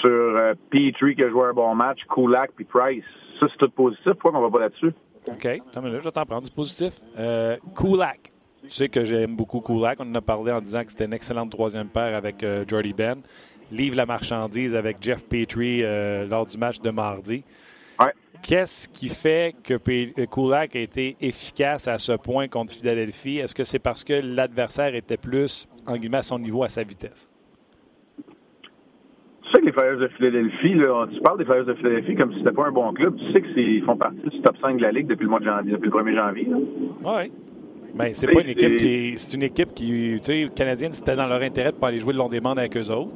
sur 0.00 0.54
Petrie 0.70 1.16
qui 1.16 1.24
a 1.24 1.28
joué 1.28 1.48
un 1.48 1.52
bon 1.52 1.74
match, 1.74 1.98
Kulak 2.08 2.52
puis 2.54 2.64
Price? 2.64 3.04
Ça, 3.40 3.46
c'est 3.50 3.58
tout 3.58 3.70
positif. 3.70 4.12
Pourquoi 4.18 4.38
on 4.38 4.42
va 4.42 4.50
pas 4.50 4.64
là-dessus? 4.64 4.92
OK. 5.28 5.46
Attends 5.46 5.86
une 5.86 5.92
je 5.92 6.04
vais 6.04 6.10
t'en 6.10 6.24
prendre 6.24 6.42
du 6.42 6.50
positif. 6.50 6.92
Euh, 7.18 7.56
Kulak. 7.76 8.32
Tu 8.62 8.70
sais 8.70 8.88
que 8.88 9.04
j'aime 9.04 9.36
beaucoup 9.36 9.60
Kulak. 9.60 9.98
On 10.00 10.10
en 10.10 10.14
a 10.14 10.20
parlé 10.20 10.52
en 10.52 10.60
disant 10.60 10.84
que 10.84 10.90
c'était 10.90 11.06
une 11.06 11.12
excellente 11.12 11.50
troisième 11.50 11.88
paire 11.88 12.16
avec 12.16 12.42
euh, 12.42 12.64
Jordy 12.66 12.92
Ben. 12.92 13.20
Livre 13.70 13.96
la 13.96 14.06
marchandise 14.06 14.74
avec 14.74 14.98
Jeff 15.00 15.24
Petrie 15.24 15.82
euh, 15.82 16.26
lors 16.26 16.46
du 16.46 16.58
match 16.58 16.80
de 16.80 16.90
mardi. 16.90 17.42
Ouais. 17.98 18.12
Qu'est-ce 18.42 18.88
qui 18.88 19.08
fait 19.08 19.54
que 19.62 19.74
euh, 19.74 20.26
Kulak 20.26 20.76
a 20.76 20.80
été 20.80 21.16
efficace 21.20 21.88
à 21.88 21.98
ce 21.98 22.12
point 22.12 22.48
contre 22.48 22.72
Philadelphie? 22.72 23.38
Est-ce 23.38 23.54
que 23.54 23.64
c'est 23.64 23.78
parce 23.78 24.04
que 24.04 24.14
l'adversaire 24.14 24.94
était 24.94 25.16
plus, 25.16 25.68
en 25.86 25.96
guillemets, 25.96 26.18
à 26.18 26.22
son 26.22 26.38
niveau, 26.38 26.64
à 26.64 26.68
sa 26.68 26.82
vitesse? 26.82 27.28
Sais 29.52 29.60
que 29.60 29.66
les 29.66 29.72
Flyers 29.72 29.98
de 29.98 30.08
Philadelphie, 30.08 30.74
là, 30.74 31.06
tu 31.12 31.20
parles 31.20 31.38
des 31.38 31.44
Flyers 31.44 31.64
de 31.64 31.74
Philadelphie 31.74 32.14
comme 32.14 32.32
si 32.32 32.38
c'était 32.38 32.52
pas 32.52 32.66
un 32.66 32.72
bon 32.72 32.92
club. 32.92 33.16
Tu 33.16 33.32
sais 33.32 33.42
qu'ils 33.42 33.82
font 33.84 33.96
partie 33.96 34.28
du 34.28 34.40
top 34.40 34.56
5 34.60 34.76
de 34.76 34.82
la 34.82 34.92
Ligue 34.92 35.06
depuis 35.06 35.24
le 35.24 35.30
mois 35.30 35.40
de 35.40 35.44
janvier, 35.44 35.72
depuis 35.72 35.90
le 35.90 35.92
1er 35.92 36.14
janvier. 36.14 36.48
Oui. 37.04 37.32
Mais 37.94 38.14
c'est 38.14 38.26
pas 38.26 38.40
une 38.40 38.48
équipe 38.48 38.76
qui. 38.76 39.14
C'est 39.16 39.34
une 39.34 39.42
équipe 39.42 39.74
qui. 39.74 40.16
Tu 40.16 40.18
sais, 40.22 40.48
canadienne, 40.54 40.92
c'était 40.92 41.16
dans 41.16 41.26
leur 41.26 41.42
intérêt 41.42 41.72
de 41.72 41.76
pas 41.76 41.88
aller 41.88 41.98
jouer 41.98 42.12
le 42.14 42.18
long 42.18 42.28
des 42.28 42.40
bandes 42.40 42.58
avec 42.58 42.76
eux 42.76 42.90
autres. 42.90 43.12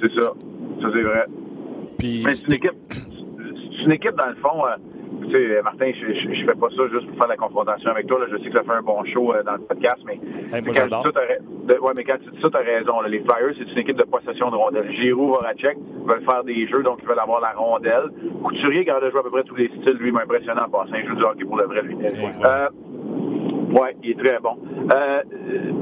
C'est 0.00 0.12
ça. 0.14 0.32
Ça, 0.82 0.88
c'est 0.92 1.02
vrai. 1.02 1.24
Puis. 1.98 2.22
Mais 2.24 2.34
c'est 2.34 2.46
une 2.46 2.54
équipe. 2.54 2.72
C'est 2.90 3.84
une 3.86 3.92
équipe, 3.92 4.16
dans 4.16 4.28
le 4.28 4.34
fond. 4.36 4.66
Euh, 4.66 4.76
tu 5.30 5.36
sais, 5.36 5.62
Martin, 5.62 5.90
je, 5.94 6.34
je, 6.34 6.44
fais 6.44 6.54
pas 6.54 6.68
ça 6.70 6.82
juste 6.92 7.06
pour 7.06 7.16
faire 7.16 7.28
la 7.28 7.36
confrontation 7.36 7.90
avec 7.90 8.06
toi. 8.06 8.18
Là. 8.20 8.26
Je 8.30 8.38
sais 8.38 8.50
que 8.50 8.58
ça 8.58 8.64
fait 8.64 8.72
un 8.72 8.82
bon 8.82 9.04
show 9.04 9.32
euh, 9.32 9.42
dans 9.42 9.52
le 9.52 9.60
podcast, 9.60 9.98
mais, 10.04 10.20
hey, 10.52 10.62
moi, 10.62 10.72
quand, 10.74 11.02
tu 11.02 11.12
dis 11.12 11.78
ouais, 11.78 11.92
mais 11.94 12.04
quand 12.04 12.16
tu 12.22 12.30
dis 12.30 12.40
ça, 12.40 12.48
as 12.52 12.58
raison. 12.58 13.00
Là. 13.00 13.08
Les 13.08 13.20
Flyers, 13.20 13.54
c'est 13.58 13.70
une 13.72 13.78
équipe 13.78 13.96
de 13.96 14.04
possession 14.04 14.50
de 14.50 14.56
rondelles. 14.56 14.90
Giroud, 14.92 15.28
Voracek 15.28 15.76
veulent 16.06 16.24
faire 16.24 16.44
des 16.44 16.66
jeux, 16.68 16.82
donc 16.82 16.98
ils 17.02 17.08
veulent 17.08 17.18
avoir 17.18 17.40
la 17.40 17.52
rondelle. 17.52 18.10
Couturier, 18.42 18.84
qui 18.84 18.90
a 18.90 18.98
joué 18.98 19.20
à 19.20 19.22
peu 19.22 19.30
près 19.30 19.44
tous 19.44 19.56
les 19.56 19.68
styles, 19.68 19.96
lui, 20.00 20.12
m'a 20.12 20.22
impressionné 20.22 20.60
en 20.60 20.68
passant. 20.68 20.94
Il 20.94 21.06
joue 21.08 21.16
du 21.16 21.24
hockey 21.24 21.44
pour 21.44 21.56
le 21.56 21.64
vrai, 21.64 21.82
lui. 21.82 21.94
Ouais, 21.94 22.10
euh, 22.46 22.68
ouais 23.78 23.96
il 24.02 24.10
est 24.10 24.18
très 24.18 24.38
bon. 24.40 24.56
Euh, 24.92 25.22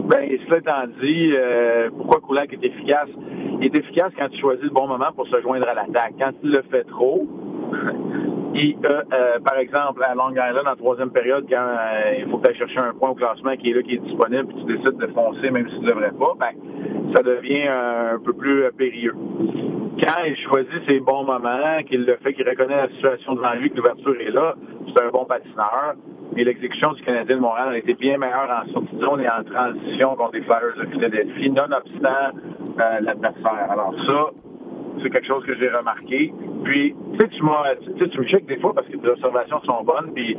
ben, 0.09 0.29
cela 0.47 0.59
étant 0.59 0.87
dit, 1.01 1.33
euh, 1.35 1.91
pourquoi 1.97 2.21
Koulak 2.21 2.53
est 2.53 2.65
efficace? 2.65 3.09
Il 3.61 3.67
est 3.67 3.77
efficace 3.77 4.13
quand 4.19 4.29
tu 4.29 4.39
choisis 4.39 4.65
le 4.65 4.71
bon 4.71 4.87
moment 4.87 5.13
pour 5.15 5.27
se 5.27 5.41
joindre 5.41 5.69
à 5.69 5.75
l'attaque. 5.75 6.15
Quand 6.19 6.33
tu 6.41 6.49
le 6.49 6.63
fais 6.71 6.85
trop, 6.85 7.27
euh, 8.59 9.03
euh, 9.13 9.39
par 9.41 9.59
exemple, 9.59 10.03
à 10.03 10.15
Long 10.15 10.31
Island, 10.31 10.67
en 10.67 10.77
troisième 10.77 11.11
période, 11.11 11.47
quand 11.49 11.57
euh, 11.57 12.15
il 12.19 12.31
faut 12.31 12.41
ailles 12.47 12.57
chercher 12.57 12.79
un 12.79 12.93
point 12.93 13.11
au 13.11 13.15
classement 13.15 13.57
qui 13.57 13.71
est 13.71 13.75
là, 13.75 13.83
qui 13.83 13.95
est 13.95 13.99
disponible, 13.99 14.47
puis 14.47 14.57
tu 14.65 14.77
décides 14.77 14.99
de 14.99 15.07
foncer 15.09 15.51
même 15.51 15.69
si 15.69 15.75
tu 15.77 15.83
ne 15.83 15.89
devrais 15.89 16.13
pas, 16.13 16.33
ben, 16.39 17.13
ça 17.15 17.23
devient 17.23 17.69
un 17.69 18.19
peu 18.19 18.33
plus 18.33 18.65
périlleux. 18.77 19.15
Quand 20.03 20.25
il 20.27 20.37
choisit 20.49 20.87
ses 20.87 21.01
bons 21.01 21.25
moments, 21.25 21.83
qu'il 21.87 22.05
le 22.05 22.17
fait, 22.23 22.33
qu'il 22.33 22.49
reconnaît 22.49 22.77
la 22.77 22.89
situation 22.89 23.35
devant 23.35 23.55
lui, 23.55 23.71
que 23.71 23.77
l'ouverture 23.77 24.17
est 24.21 24.31
là, 24.31 24.55
c'est 24.89 25.05
un 25.05 25.11
bon 25.11 25.25
patineur. 25.25 25.95
Mais 26.35 26.45
l'exécution 26.45 26.93
du 26.93 27.03
Canadien 27.03 27.37
de 27.37 27.41
Montréal 27.41 27.71
a 27.71 27.79
été 27.79 27.95
bien 27.95 28.17
meilleure 28.19 28.49
en 28.49 28.73
sortie 28.73 28.95
de 28.95 29.01
zone 29.01 29.21
et 29.23 29.29
en 29.29 29.43
transition 29.43 30.15
contre 30.15 30.35
les 30.35 30.43
Flyers 30.43 30.77
de 30.79 30.87
Philadelphie, 30.87 31.51
nonobstant 31.51 32.31
euh, 32.81 33.01
l'adversaire. 33.01 33.67
Alors 33.71 33.93
ça, 34.07 34.31
c'est 35.03 35.11
quelque 35.11 35.27
chose 35.27 35.45
que 35.45 35.57
j'ai 35.57 35.69
remarqué. 35.69 36.33
Puis, 36.65 36.95
tu 37.13 37.19
sais, 37.19 37.29
tu, 37.29 37.95
tu, 37.99 38.09
tu 38.09 38.19
me 38.19 38.25
checkes 38.25 38.47
des 38.47 38.59
fois 38.59 38.75
parce 38.75 38.87
que 38.89 38.97
tes 38.97 39.09
observations 39.09 39.61
sont 39.63 39.83
bonnes, 39.85 40.13
puis 40.15 40.37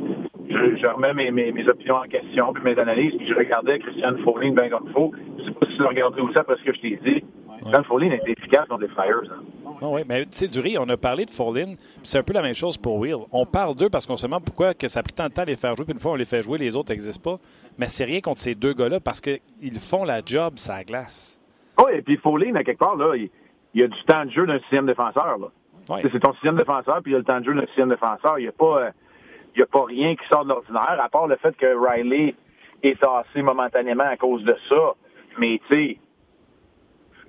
je, 0.48 0.76
je 0.76 0.86
remets 0.86 1.14
mes, 1.14 1.30
mes, 1.30 1.52
mes, 1.52 1.68
opinions 1.68 1.96
en 1.96 2.08
question, 2.08 2.52
puis 2.52 2.62
mes 2.64 2.78
analyses, 2.78 3.14
puis 3.16 3.28
je 3.28 3.34
regardais 3.34 3.78
Christian 3.78 4.16
Foley 4.24 4.50
bien 4.50 4.68
comme 4.68 4.84
il 4.86 4.92
faut. 4.92 5.12
Je 5.38 5.44
sais 5.44 5.50
pas 5.52 5.66
si 5.66 5.76
tu 5.76 5.82
l'as 5.82 5.88
regardé 5.88 6.20
aussi 6.20 6.38
après 6.38 6.56
ce 6.56 6.64
que 6.64 6.74
je 6.74 6.80
t'ai 6.80 7.00
dit. 7.04 7.24
Christian 7.60 7.82
Foley 7.84 8.10
a 8.10 8.14
été 8.16 8.32
efficace 8.32 8.66
contre 8.68 8.82
les 8.82 8.88
Flyers. 8.88 9.30
Hein. 9.30 9.42
Oh 9.82 9.92
oui, 9.94 10.02
mais 10.06 10.24
tu 10.26 10.32
sais, 10.32 10.48
Dury, 10.48 10.76
on 10.78 10.88
a 10.90 10.96
parlé 10.98 11.24
de 11.24 11.30
Follin, 11.30 11.74
c'est 12.02 12.18
un 12.18 12.22
peu 12.22 12.34
la 12.34 12.42
même 12.42 12.54
chose 12.54 12.76
pour 12.76 12.98
Will. 12.98 13.16
On 13.32 13.46
parle 13.46 13.74
d'eux 13.74 13.88
parce 13.88 14.06
qu'on 14.06 14.16
se 14.16 14.26
demande 14.26 14.44
pourquoi 14.44 14.74
que 14.74 14.88
ça 14.88 15.00
a 15.00 15.02
pris 15.02 15.14
tant 15.14 15.28
de 15.28 15.32
temps 15.32 15.42
à 15.42 15.46
les 15.46 15.56
faire 15.56 15.74
jouer, 15.74 15.86
puis 15.86 15.94
une 15.94 16.00
fois 16.00 16.12
on 16.12 16.16
les 16.16 16.26
fait 16.26 16.42
jouer, 16.42 16.58
les 16.58 16.76
autres 16.76 16.92
n'existent 16.92 17.36
pas. 17.36 17.38
Mais 17.78 17.86
c'est 17.86 18.04
rien 18.04 18.20
contre 18.20 18.40
ces 18.40 18.54
deux 18.54 18.74
gars-là 18.74 19.00
parce 19.00 19.22
qu'ils 19.22 19.40
font 19.80 20.04
la 20.04 20.20
job, 20.24 20.54
ça 20.56 20.84
glace. 20.84 21.38
Oui, 21.78 21.92
et 21.94 22.02
puis 22.02 22.18
Follin, 22.18 22.54
à 22.56 22.64
quelque 22.64 22.78
part, 22.78 22.96
là, 22.96 23.14
il, 23.16 23.30
il, 23.74 23.80
y 23.80 23.84
a 23.84 23.88
du 23.88 24.04
temps 24.04 24.24
de 24.24 24.30
jeu 24.30 24.46
d'un 24.46 24.58
sixième 24.60 24.86
défenseur. 24.86 25.38
Là. 25.38 25.98
C'est 26.02 26.20
ton 26.20 26.32
sixième 26.34 26.56
défenseur, 26.56 27.00
puis 27.02 27.12
il 27.12 27.12
y 27.12 27.16
a 27.16 27.18
le 27.18 27.24
temps 27.24 27.40
de 27.40 27.44
jeu 27.44 27.54
d'un 27.54 27.66
sixième 27.66 27.88
défenseur. 27.88 28.38
Il 28.38 28.42
n'y 28.42 28.48
a 28.48 28.52
pas. 28.52 28.82
Euh, 28.82 28.90
il 29.56 29.62
a 29.62 29.66
pas 29.66 29.84
rien 29.84 30.14
qui 30.14 30.24
sort 30.28 30.44
de 30.44 30.50
l'ordinaire, 30.50 30.96
à 31.02 31.08
part 31.08 31.26
le 31.26 31.34
fait 31.36 31.56
que 31.56 31.66
Riley 31.66 32.36
est 32.84 33.00
tassé 33.00 33.42
momentanément 33.42 34.04
à 34.04 34.16
cause 34.16 34.44
de 34.44 34.56
ça. 34.68 34.94
Mais 35.38 35.60
tu 35.68 35.76
sais, 35.76 35.98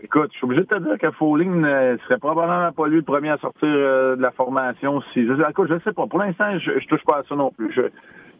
Écoute, 0.03 0.31
je 0.31 0.37
suis 0.37 0.45
obligé 0.45 0.61
de 0.61 0.67
te 0.67 0.79
dire 0.79 0.97
que 0.97 1.11
Fowling 1.11 1.61
ne 1.61 1.95
serait 2.03 2.17
probablement 2.17 2.71
pas 2.71 2.87
lui 2.87 2.97
le 2.97 3.03
premier 3.03 3.29
à 3.29 3.37
sortir 3.37 3.69
euh, 3.69 4.15
de 4.15 4.21
la 4.21 4.31
formation. 4.31 4.99
Si, 5.13 5.27
je, 5.27 5.33
écoute, 5.47 5.69
je 5.69 5.79
sais 5.83 5.93
pas. 5.93 6.07
Pour 6.07 6.17
l'instant, 6.17 6.57
je, 6.57 6.79
je 6.79 6.87
touche 6.87 7.03
pas 7.05 7.17
à 7.17 7.23
ça 7.23 7.35
non 7.35 7.51
plus. 7.51 7.71
Je, 7.71 7.83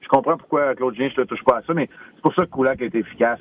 je 0.02 0.08
comprends 0.08 0.38
pourquoi 0.38 0.74
Claude 0.74 0.96
Gien, 0.96 1.10
je 1.16 1.22
ne 1.22 1.26
touche 1.26 1.44
pas 1.44 1.58
à 1.58 1.62
ça, 1.62 1.76
mais 1.76 1.88
c'est 2.16 2.22
pour 2.24 2.34
ça 2.34 2.46
que 2.46 2.50
Koulak 2.50 2.82
est 2.82 2.96
efficace. 2.96 3.40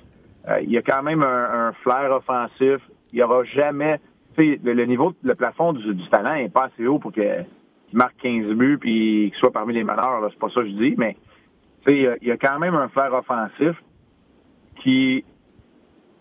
Euh, 0.49 0.61
il 0.61 0.71
y 0.71 0.76
a 0.76 0.83
quand 0.83 1.02
même 1.02 1.23
un, 1.23 1.73
flair 1.83 2.11
offensif. 2.12 2.83
Il 3.12 3.17
n'y 3.17 3.23
aura 3.23 3.43
jamais... 3.45 3.99
Le, 4.39 4.73
le 4.73 4.85
niveau, 4.87 5.13
le 5.23 5.35
plafond 5.35 5.73
du, 5.73 6.09
talent 6.09 6.35
n'est 6.35 6.49
pas 6.49 6.65
assez 6.67 6.87
haut 6.87 6.99
pour 6.99 7.13
qu'il 7.13 7.47
marque 7.93 8.17
15 8.23 8.55
buts 8.55 8.79
puis 8.79 9.31
qu'il 9.31 9.39
soit 9.39 9.53
parmi 9.53 9.75
les 9.75 9.85
meneurs. 9.85 10.27
C'est 10.31 10.39
pas 10.39 10.49
ça 10.49 10.63
que 10.63 10.69
je 10.69 10.75
dis, 10.75 10.95
mais 10.97 11.17
il 11.87 12.03
y, 12.03 12.07
a, 12.07 12.17
il 12.23 12.29
y 12.29 12.31
a 12.31 12.37
quand 12.37 12.59
même 12.59 12.75
un 12.75 12.89
flair 12.89 13.13
offensif 13.13 13.77
qui 14.83 15.25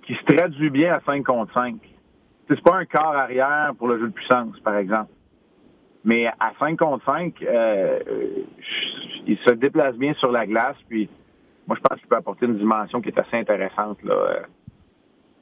qui 0.10 0.16
se 0.16 0.36
traduit 0.36 0.72
bien 0.72 0.94
à 0.94 1.02
5 1.02 1.24
contre 1.24 1.54
5. 1.54 1.76
C'est 2.48 2.60
pas 2.62 2.78
un 2.78 2.86
quart 2.86 3.16
arrière 3.16 3.74
pour 3.78 3.88
le 3.88 4.00
jeu 4.00 4.08
de 4.08 4.14
puissance, 4.14 4.60
par 4.62 4.76
exemple. 4.76 5.12
Mais 6.04 6.26
à 6.26 6.52
5 6.60 6.80
contre 6.80 7.06
5, 7.06 7.36
euh, 7.44 8.00
il 9.28 9.38
se 9.38 9.54
déplace 9.54 9.96
bien 9.98 10.16
sur 10.16 10.32
la 10.32 10.48
glace, 10.48 10.78
puis 10.88 11.08
moi, 11.68 11.78
je 11.78 11.88
pense 11.88 12.00
qu'il 12.00 12.08
peut 12.08 12.16
apporter 12.16 12.48
une 12.48 12.58
dimension 12.58 13.02
qui 13.02 13.10
est 13.10 13.20
assez 13.20 13.38
intéressante 13.38 14.02
là, 14.04 14.14
euh, 14.14 14.40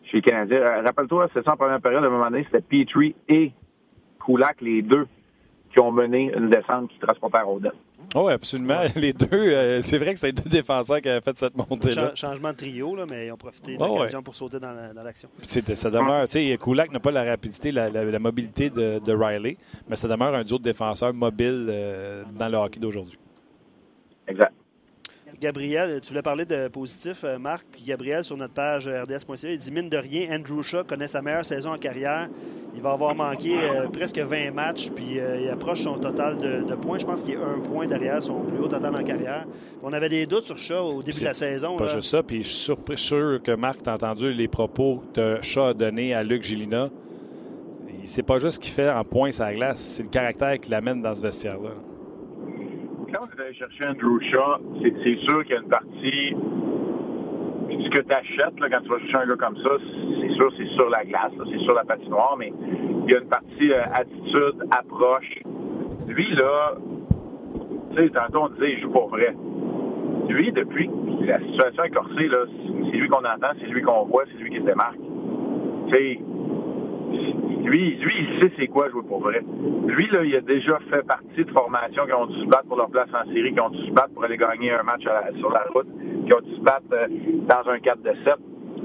chez 0.08 0.18
les 0.18 0.22
Canadiens. 0.22 0.58
Euh, 0.58 0.82
rappelle-toi, 0.82 1.28
c'est 1.34 1.44
ça 1.44 1.54
en 1.54 1.58
première 1.58 1.82
période, 1.82 2.04
à 2.04 2.08
un 2.08 2.10
moment 2.10 2.30
donné, 2.30 2.46
c'était 2.52 2.62
Petrie 2.62 3.16
et 3.28 3.52
Kulak, 4.24 4.62
les 4.62 4.82
deux, 4.82 5.08
qui 5.72 5.80
ont 5.80 5.92
mené 5.92 6.32
une 6.36 6.50
descente 6.50 6.90
qui 6.90 7.00
transportait 7.00 7.38
à 7.38 7.44
Rodin. 7.44 7.72
Oh, 8.16 8.28
oui, 8.28 8.34
absolument. 8.34 8.82
Les 8.96 9.14
deux, 9.14 9.28
euh, 9.32 9.82
c'est 9.82 9.98
vrai 9.98 10.14
que 10.14 10.20
c'est 10.20 10.28
les 10.28 10.34
deux 10.34 10.50
défenseurs 10.50 11.02
qui 11.02 11.10
avaient 11.10 11.22
fait 11.22 11.36
cette 11.36 11.56
montée-là. 11.56 12.16
changement 12.16 12.52
de 12.52 12.58
trio, 12.58 12.96
là, 12.96 13.06
mais 13.10 13.28
ils 13.28 13.32
ont 13.32 13.38
profité 13.38 13.76
de 13.76 13.84
l'occasion 13.84 14.24
pour 14.24 14.36
sauter 14.36 14.60
dans, 14.60 14.74
l'action. 15.04 15.30
Ça 15.44 15.90
demeure, 15.90 16.28
tu 16.28 16.34
sais, 16.34 16.58
Kulak 16.58 16.92
n'a 16.92 17.00
pas 17.00 17.12
la 17.12 17.24
rapidité, 17.24 17.72
la, 17.72 18.20
mobilité 18.20 18.70
de, 18.70 19.14
Riley, 19.14 19.58
mais 19.90 19.96
ça 19.96 20.08
demeure 20.08 20.34
un 20.34 20.44
duo 20.44 20.58
de 20.58 20.64
défenseurs 20.64 21.14
mobile 21.14 21.68
euh, 21.70 22.24
dans 22.38 22.48
le 22.48 22.58
hockey 22.58 22.80
d'aujourd'hui. 22.80 23.18
Exact. 24.28 24.54
Gabriel, 25.40 26.02
tu 26.02 26.10
voulais 26.10 26.22
parler 26.22 26.46
de 26.46 26.68
positif, 26.68 27.24
euh, 27.24 27.38
Marc. 27.38 27.66
Puis 27.72 27.84
Gabriel, 27.84 28.24
sur 28.24 28.38
notre 28.38 28.54
page 28.54 28.88
rds.ca, 28.88 29.52
il 29.52 29.58
dit 29.58 29.72
mine 29.72 29.90
de 29.90 29.98
rien, 29.98 30.36
Andrew 30.36 30.64
Shaw 30.64 30.84
connaît 30.84 31.08
sa 31.08 31.22
meilleure 31.22 31.46
saison 31.46 31.74
en 31.74 31.78
carrière. 31.78 32.28
Il 32.76 32.82
va 32.82 32.92
avoir 32.92 33.14
manqué 33.14 33.56
euh, 33.58 33.88
presque 33.88 34.18
20 34.18 34.52
matchs, 34.52 34.90
puis 34.90 35.20
euh, 35.20 35.42
il 35.42 35.50
approche 35.50 35.82
son 35.82 35.98
total 35.98 36.38
de, 36.38 36.76
points. 36.76 36.98
Je 36.98 37.06
pense 37.06 37.22
qu'il 37.22 37.34
est 37.34 37.38
un 37.38 37.60
point 37.60 37.88
derrière 37.88 38.22
son 38.22 38.42
plus 38.42 38.60
haut 38.60 38.68
total 38.68 38.96
en 38.96 39.04
carrière. 39.04 39.46
On 39.84 39.94
avait 39.94 40.10
des 40.10 40.26
doutes 40.26 40.46
sur 40.46 40.58
Shaw 40.58 40.88
au 40.88 41.04
début 41.04 41.20
de 41.20 41.26
la 41.26 41.34
saison. 41.34 41.78
Pas 41.78 41.88
juste 41.88 42.10
ça, 42.10 42.24
puis 42.24 42.44
je 42.44 42.50
suis 42.50 42.64
surpris, 42.64 42.98
sûr 42.98 43.40
que 43.44 43.52
Marc, 43.52 43.84
tu 43.84 43.90
entendu 43.90 44.34
les 44.34 44.48
propos 44.48 45.04
que 45.14 45.40
Shaw 45.42 45.66
a 45.66 45.74
donnés 45.74 46.14
à 46.14 46.24
Luc 46.24 46.44
Gilina. 46.44 46.90
C'est 48.06 48.24
pas 48.24 48.40
juste 48.40 48.56
ce 48.56 48.60
qu'il 48.60 48.72
fait 48.72 48.90
en 48.90 49.04
points 49.04 49.32
à 49.40 49.52
la 49.52 49.54
glace, 49.54 49.82
c'est 49.82 50.04
le 50.04 50.10
caractère 50.10 50.58
qui 50.60 50.72
l'amène 50.72 51.02
dans 51.02 51.14
ce 51.14 51.22
vestiaire-là 51.22 51.72
quand 53.14 53.26
vous 53.26 53.42
allez 53.42 53.54
chercher 53.54 53.88
Andrew 53.88 54.20
Shaw, 54.32 54.60
c'est 54.82 55.18
sûr 55.20 55.44
qu'il 55.44 55.56
y 55.56 55.58
a 55.58 55.62
une 55.62 55.70
partie. 55.70 56.36
Ce 57.70 57.90
que 57.90 58.02
tu 58.02 58.14
achètes 58.14 58.56
quand 58.60 58.82
tu 58.82 58.90
vas 58.90 59.00
chercher 59.00 59.18
un 59.18 59.28
gars 59.28 59.36
comme 59.36 59.58
ça, 59.58 59.70
c'est 60.22 60.34
sûr, 60.34 60.52
c'est 60.58 60.68
sur 60.76 60.90
la 60.90 61.06
glace, 61.06 61.32
c'est 61.52 61.60
sur 61.60 61.74
la 61.74 61.84
patinoire, 61.84 62.36
mais 62.38 62.52
il 63.06 63.12
y 63.12 63.16
a 63.16 63.20
une 63.20 63.30
partie 63.30 63.72
euh, 63.72 63.84
attitude, 63.94 64.64
approche. 64.72 65.40
Lui, 66.08 66.36
là, 66.36 66.76
tu 67.92 67.98
sais, 67.98 68.10
tantôt 68.10 68.44
on 68.44 68.50
disait 68.50 68.74
il 68.74 68.82
joue 68.82 68.92
pas 68.92 69.06
vrai. 69.08 69.36
Lui, 70.30 70.52
depuis 70.52 70.90
la 71.22 71.40
situation 71.40 71.84
est 71.84 71.92
corsée, 71.92 72.28
là, 72.28 72.46
c'est 72.92 72.98
lui 72.98 73.08
qu'on 73.08 73.20
entend, 73.20 73.54
c'est 73.60 73.68
lui 73.68 73.82
qu'on 73.82 74.06
voit, 74.06 74.24
c'est 74.32 74.44
lui 74.44 74.50
qui 74.50 74.58
se 74.58 74.66
démarque. 74.66 75.00
Tu 75.90 75.96
sais, 75.96 76.20
lui, 77.68 77.96
lui, 77.98 78.14
il 78.20 78.40
sait 78.40 78.54
c'est 78.58 78.68
quoi 78.68 78.90
jouer 78.90 79.04
pour 79.08 79.22
vrai. 79.22 79.42
Lui, 79.88 80.08
là, 80.12 80.24
il 80.24 80.36
a 80.36 80.42
déjà 80.42 80.80
fait 80.90 81.06
partie 81.06 81.44
de 81.44 81.52
formations 81.52 82.06
qui 82.06 82.14
ont 82.14 82.26
dû 82.26 82.40
se 82.42 82.46
battre 82.46 82.68
pour 82.68 82.78
leur 82.78 82.90
place 82.90 83.10
en 83.14 83.26
série, 83.32 83.54
qui 83.54 83.60
ont 83.60 83.70
dû 83.70 83.86
se 83.86 83.92
battre 83.92 84.14
pour 84.14 84.24
aller 84.24 84.38
gagner 84.38 84.72
un 84.72 84.84
match 84.84 85.04
sur 85.40 85.52
la 85.52 85.64
route, 85.74 85.88
qui 86.26 86.34
ont 86.34 86.42
dû 86.42 86.56
se 86.56 86.62
battre 86.62 86.86
euh, 86.94 87.08
dans 87.48 87.70
un 87.70 87.80
4 87.80 88.02
de 88.02 88.14
7. 88.24 88.36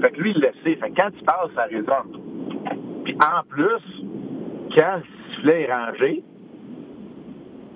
Fait 0.01 0.11
que 0.11 0.21
lui, 0.21 0.31
il 0.35 0.41
le 0.41 0.49
sait. 0.63 0.75
Fait 0.75 0.89
que 0.91 0.95
quand 0.95 1.09
il 1.15 1.23
parle, 1.23 1.49
ça 1.55 1.63
résonne. 1.63 3.03
Puis 3.03 3.15
en 3.15 3.43
plus, 3.47 4.77
quand 4.77 4.97
le 4.97 5.35
sifflet 5.35 5.61
est 5.61 5.73
rangé, 5.73 6.23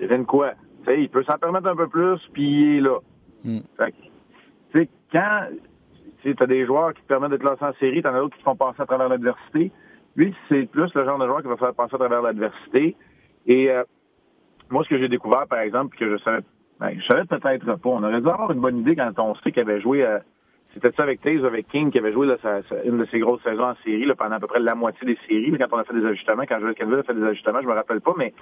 devine 0.00 0.26
quoi? 0.26 0.52
sais, 0.88 1.02
il 1.02 1.08
peut 1.08 1.24
s'en 1.24 1.38
permettre 1.38 1.68
un 1.68 1.76
peu 1.76 1.88
plus, 1.88 2.18
puis 2.32 2.44
il 2.44 2.76
est 2.76 2.80
là. 2.80 2.98
Mm. 3.44 3.58
Fait 3.76 3.92
que, 3.92 3.96
tu 4.72 4.80
sais, 4.80 4.88
quand 5.12 5.46
tu 6.22 6.34
as 6.38 6.46
des 6.46 6.66
joueurs 6.66 6.94
qui 6.94 7.02
te 7.02 7.06
permettent 7.06 7.30
d'être 7.30 7.40
classés 7.40 7.64
en 7.64 7.78
série, 7.78 8.02
t'en 8.02 8.14
as 8.14 8.20
d'autres 8.20 8.36
qui 8.36 8.42
te 8.42 8.44
font 8.44 8.56
passer 8.56 8.82
à 8.82 8.86
travers 8.86 9.08
l'adversité. 9.08 9.70
Lui, 10.18 10.34
c'est 10.48 10.68
plus 10.68 10.92
le 10.94 11.04
genre 11.04 11.16
de 11.16 11.26
joueur 11.26 11.42
qui 11.42 11.48
va 11.48 11.56
faire 11.56 11.74
passer 11.74 11.94
à 11.94 11.98
travers 11.98 12.22
l'adversité. 12.22 12.96
Et 13.46 13.70
euh, 13.70 13.84
moi, 14.68 14.82
ce 14.82 14.88
que 14.88 14.98
j'ai 14.98 15.08
découvert, 15.08 15.46
par 15.46 15.60
exemple, 15.60 15.96
que 15.96 16.10
je 16.10 16.20
savais, 16.24 16.40
ben, 16.80 16.90
je 16.98 17.06
savais 17.06 17.24
peut-être 17.24 17.76
pas. 17.76 17.88
On 17.88 18.02
aurait 18.02 18.20
dû 18.20 18.28
avoir 18.28 18.50
une 18.50 18.60
bonne 18.60 18.78
idée 18.78 18.96
quand 18.96 19.12
on 19.18 19.36
sait 19.36 19.52
qu'il 19.52 19.62
avait 19.62 19.80
joué. 19.80 20.04
Euh, 20.04 20.18
c'était 20.74 20.90
ça 20.96 21.04
avec 21.04 21.20
Taze, 21.20 21.44
avec 21.44 21.68
King, 21.68 21.92
qui 21.92 21.98
avait 21.98 22.12
joué 22.12 22.26
une 22.84 22.98
de 22.98 23.04
ses 23.06 23.20
grosses 23.20 23.42
saisons 23.44 23.62
en 23.70 23.74
série 23.84 24.06
là, 24.06 24.16
pendant 24.16 24.34
à 24.34 24.40
peu 24.40 24.48
près 24.48 24.58
la 24.58 24.74
moitié 24.74 25.06
des 25.06 25.18
séries. 25.28 25.56
quand 25.56 25.68
on 25.70 25.78
a 25.78 25.84
fait 25.84 25.94
des 25.94 26.04
ajustements, 26.04 26.42
quand 26.48 26.58
Joel 26.58 26.74
Canville 26.74 26.98
a 26.98 27.02
fait 27.04 27.14
des 27.14 27.24
ajustements, 27.24 27.62
je 27.62 27.68
me 27.68 27.74
rappelle 27.74 28.00
pas, 28.00 28.12
mais 28.18 28.34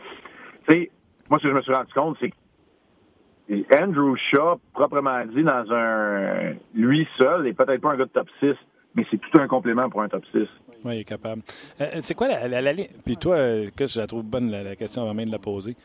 tu 0.66 0.74
sais, 0.74 0.90
moi, 1.28 1.38
ce 1.38 1.44
que 1.44 1.50
je 1.50 1.54
me 1.54 1.60
suis 1.60 1.74
rendu 1.74 1.92
compte, 1.92 2.16
c'est 2.20 2.30
que 2.30 3.82
Andrew 3.82 4.16
Shaw, 4.16 4.58
proprement 4.72 5.24
dit, 5.26 5.42
dans 5.42 5.72
un 5.72 6.54
lui 6.74 7.06
seul, 7.18 7.42
n'est 7.42 7.52
peut-être 7.52 7.80
pas 7.82 7.92
un 7.92 7.96
gars 7.96 8.06
de 8.06 8.10
top 8.10 8.28
6 8.40 8.56
mais 8.96 9.06
c'est 9.10 9.18
tout 9.18 9.38
un 9.38 9.46
complément 9.46 9.88
pour 9.88 10.02
un 10.02 10.08
top 10.08 10.24
6. 10.32 10.48
Oui, 10.84 10.96
il 10.96 11.00
est 11.00 11.04
capable. 11.04 11.42
Euh, 11.80 11.84
euh, 11.96 12.00
c'est 12.02 12.14
quoi 12.14 12.28
la, 12.28 12.48
la, 12.48 12.72
ligne? 12.72 12.88
Puis 13.04 13.16
toi, 13.16 13.36
euh, 13.36 13.68
que 13.76 13.86
je 13.86 14.00
la 14.00 14.06
trouve 14.06 14.24
bonne, 14.24 14.50
la, 14.50 14.74
question 14.74 15.02
avant 15.02 15.14
même 15.14 15.26
de 15.26 15.32
la 15.32 15.38
poser? 15.38 15.76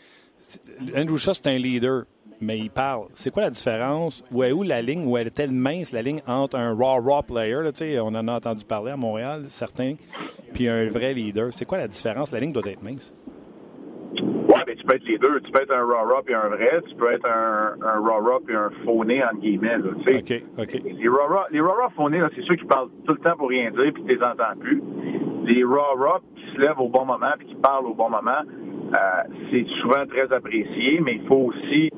Andrew 0.95 1.17
Shaw, 1.17 1.33
c'est 1.33 1.47
un 1.47 1.57
leader, 1.57 2.05
mais 2.39 2.57
il 2.57 2.69
parle. 2.69 3.07
C'est 3.13 3.29
quoi 3.29 3.43
la 3.43 3.49
différence? 3.49 4.23
Où 4.31 4.43
est 4.43 4.51
où 4.51 4.63
la 4.63 4.81
ligne, 4.81 5.05
où 5.05 5.17
elle 5.17 5.27
est 5.27 5.31
telle 5.31 5.51
mince, 5.51 5.91
la 5.91 6.01
ligne 6.01 6.21
entre 6.25 6.57
un 6.57 6.73
raw-raw 6.73 7.21
player, 7.23 7.61
là, 7.61 7.71
on 8.03 8.15
en 8.15 8.27
a 8.27 8.33
entendu 8.33 8.63
parler 8.63 8.91
à 8.91 8.97
Montréal, 8.97 9.45
certains, 9.49 9.95
puis 10.53 10.67
un 10.67 10.89
vrai 10.89 11.13
leader? 11.13 11.53
C'est 11.53 11.65
quoi 11.65 11.77
la 11.77 11.87
différence? 11.87 12.31
La 12.31 12.39
ligne 12.39 12.53
doit 12.53 12.63
être 12.65 12.81
mince. 12.81 13.13
Mais 14.71 14.77
tu 14.77 14.85
peux 14.85 14.95
être 14.95 15.05
les 15.05 15.17
deux. 15.17 15.41
Tu 15.41 15.51
peux 15.51 15.61
être 15.61 15.73
un 15.73 15.83
raw-raw 15.83 16.23
et 16.29 16.33
un 16.33 16.47
vrai. 16.47 16.81
Tu 16.87 16.95
peux 16.95 17.11
être 17.11 17.27
un, 17.27 17.73
un 17.81 17.99
raw-raw 17.99 18.41
et 18.47 18.55
un 18.55 18.69
fauné, 18.85 19.21
entre 19.21 19.41
guillemets. 19.41 19.77
Là, 19.77 19.89
tu 20.05 20.23
sais. 20.25 20.43
OK, 20.57 20.63
OK. 20.63 20.81
Les 20.85 21.09
raw-raw, 21.09 21.47
les 21.51 21.59
raw 21.59 21.89
faunés, 21.97 22.21
c'est 22.33 22.43
ceux 22.43 22.55
qui 22.55 22.63
parlent 22.63 22.87
tout 23.05 23.11
le 23.11 23.19
temps 23.19 23.35
pour 23.35 23.49
rien 23.49 23.69
dire 23.71 23.91
puis 23.93 24.03
tu 24.03 24.15
les 24.15 24.23
entends 24.23 24.57
plus. 24.61 24.81
Les 25.43 25.65
raw-raw 25.65 26.21
qui 26.37 26.55
se 26.55 26.61
lèvent 26.61 26.79
au 26.79 26.87
bon 26.87 27.03
moment 27.03 27.33
puis 27.37 27.47
qui 27.47 27.55
parlent 27.55 27.85
au 27.85 27.93
bon 27.93 28.09
moment, 28.09 28.43
euh, 28.93 28.97
c'est 29.51 29.65
souvent 29.81 30.05
très 30.07 30.31
apprécié, 30.31 31.01
mais 31.01 31.15
il 31.15 31.27
faut 31.27 31.51
aussi 31.51 31.89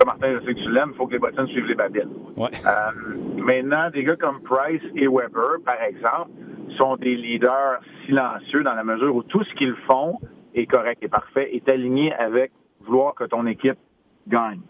ça, 0.00 0.06
Martin, 0.06 0.40
je 0.40 0.46
sais 0.46 0.54
que 0.54 0.60
tu 0.60 0.70
l'aimes, 0.72 0.90
il 0.92 0.96
faut 0.96 1.06
que 1.06 1.12
les 1.12 1.18
bottines 1.18 1.46
suivent 1.48 1.66
les 1.66 1.74
babines. 1.74 2.10
Ouais. 2.36 2.48
Euh, 2.66 3.16
maintenant, 3.36 3.90
des 3.90 4.02
gars 4.02 4.16
comme 4.16 4.40
Price 4.40 4.82
et 4.96 5.06
Weber, 5.06 5.58
par 5.64 5.80
exemple, 5.82 6.30
sont 6.78 6.96
des 6.96 7.14
leaders 7.14 7.80
silencieux 8.06 8.64
dans 8.64 8.74
la 8.74 8.82
mesure 8.82 9.14
où 9.14 9.22
tout 9.22 9.44
ce 9.44 9.54
qu'ils 9.54 9.76
font, 9.86 10.18
est 10.54 10.66
correct 10.66 11.02
et 11.02 11.08
parfait, 11.08 11.54
est 11.54 11.68
aligné 11.68 12.12
avec 12.14 12.52
vouloir 12.80 13.14
que 13.14 13.24
ton 13.24 13.46
équipe 13.46 13.78
gagne. 14.26 14.60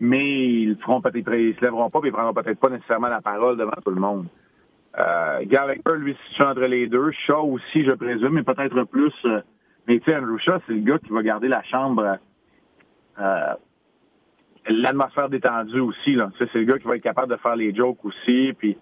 Mais 0.00 0.20
ils 0.20 0.76
feront 0.76 1.00
peut-être, 1.00 1.32
ils 1.34 1.54
se 1.56 1.60
lèveront 1.60 1.90
pas, 1.90 2.00
puis 2.00 2.10
ils 2.10 2.12
prendront 2.12 2.34
peut-être 2.34 2.60
pas 2.60 2.68
nécessairement 2.68 3.08
la 3.08 3.22
parole 3.22 3.56
devant 3.56 3.76
tout 3.84 3.90
le 3.90 4.00
monde. 4.00 4.26
Euh, 4.98 5.40
Gallagher, 5.44 5.80
lui, 5.96 6.16
situe 6.28 6.42
entre 6.42 6.62
les 6.62 6.86
deux. 6.86 7.10
Shaw 7.26 7.42
aussi, 7.42 7.84
je 7.84 7.92
présume, 7.92 8.34
mais 8.34 8.42
peut-être 8.42 8.84
plus. 8.84 9.12
Euh, 9.24 9.40
mais 9.86 9.98
tu 10.00 10.10
sais, 10.10 10.16
Andrew 10.16 10.38
Shaw, 10.38 10.58
c'est 10.66 10.72
le 10.72 10.80
gars 10.80 10.98
qui 10.98 11.10
va 11.10 11.22
garder 11.22 11.48
la 11.48 11.62
chambre 11.62 12.18
euh, 13.18 13.54
l'atmosphère 14.68 15.28
détendue 15.28 15.80
aussi. 15.80 16.14
Là. 16.14 16.30
C'est 16.38 16.52
le 16.54 16.64
gars 16.64 16.78
qui 16.78 16.86
va 16.86 16.96
être 16.96 17.02
capable 17.02 17.30
de 17.30 17.36
faire 17.36 17.56
les 17.56 17.74
jokes 17.74 18.04
aussi, 18.04 18.52
puis 18.58 18.76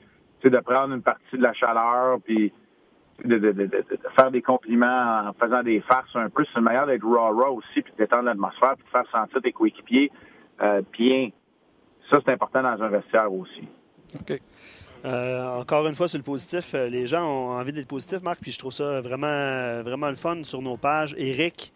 de 0.50 0.58
prendre 0.58 0.94
une 0.94 1.02
partie 1.02 1.38
de 1.38 1.42
la 1.42 1.54
chaleur, 1.54 2.18
puis 2.22 2.52
de, 3.24 3.68
faire 4.16 4.30
des 4.30 4.42
compliments 4.42 5.28
en 5.28 5.32
faisant 5.32 5.62
des 5.62 5.80
farces 5.80 6.14
un 6.14 6.28
peu. 6.28 6.44
C'est 6.46 6.58
une 6.58 6.64
manière 6.64 6.86
d'être 6.86 7.04
raw-raw 7.04 7.56
aussi, 7.56 7.82
puis 7.82 7.92
détendre 7.98 8.24
l'atmosphère, 8.24 8.74
puis 8.76 8.84
de 8.84 8.90
faire 8.90 9.10
sentir 9.10 9.40
tes 9.42 9.52
coéquipiers 9.52 10.10
euh, 10.62 10.82
bien. 10.92 11.30
Ça, 12.10 12.18
c'est 12.24 12.32
important 12.32 12.62
dans 12.62 12.82
un 12.82 12.88
vestiaire 12.88 13.32
aussi. 13.32 13.68
OK. 14.14 14.40
Euh, 15.04 15.46
encore 15.58 15.86
une 15.86 15.94
fois, 15.94 16.08
sur 16.08 16.18
le 16.18 16.24
positif, 16.24 16.74
euh, 16.74 16.88
les 16.88 17.06
gens 17.06 17.26
ont 17.26 17.50
envie 17.58 17.72
d'être 17.72 17.88
positifs, 17.88 18.22
Marc, 18.22 18.40
puis 18.40 18.52
je 18.52 18.58
trouve 18.58 18.72
ça 18.72 19.00
vraiment, 19.00 19.82
vraiment 19.82 20.08
le 20.08 20.16
fun 20.16 20.42
sur 20.44 20.62
nos 20.62 20.76
pages. 20.76 21.14
Eric, 21.18 21.72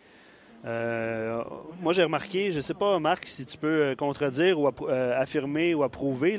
moi 0.64 1.92
j'ai 1.92 2.04
remarqué, 2.04 2.50
je 2.50 2.61
sais 2.61 2.75
pas, 2.75 2.99
Marc, 2.99 3.26
si 3.26 3.47
tu 3.47 3.57
peux 3.59 3.95
contredire 3.99 4.61
ou 4.61 4.66
affirmer 4.66 5.75
ou 5.75 5.83
approuver, 5.83 6.37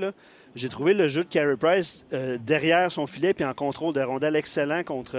j'ai 0.56 0.70
trouvé 0.70 0.94
le 0.94 1.08
jeu 1.08 1.24
de 1.24 1.28
Carey 1.28 1.56
Price 1.58 2.08
derrière 2.46 2.92
son 2.92 3.06
filet 3.08 3.34
puis 3.34 3.46
en 3.46 3.54
contrôle 3.54 3.94
de 3.94 4.02
rondelle 4.02 4.36
excellent 4.36 4.84
contre, 4.84 5.18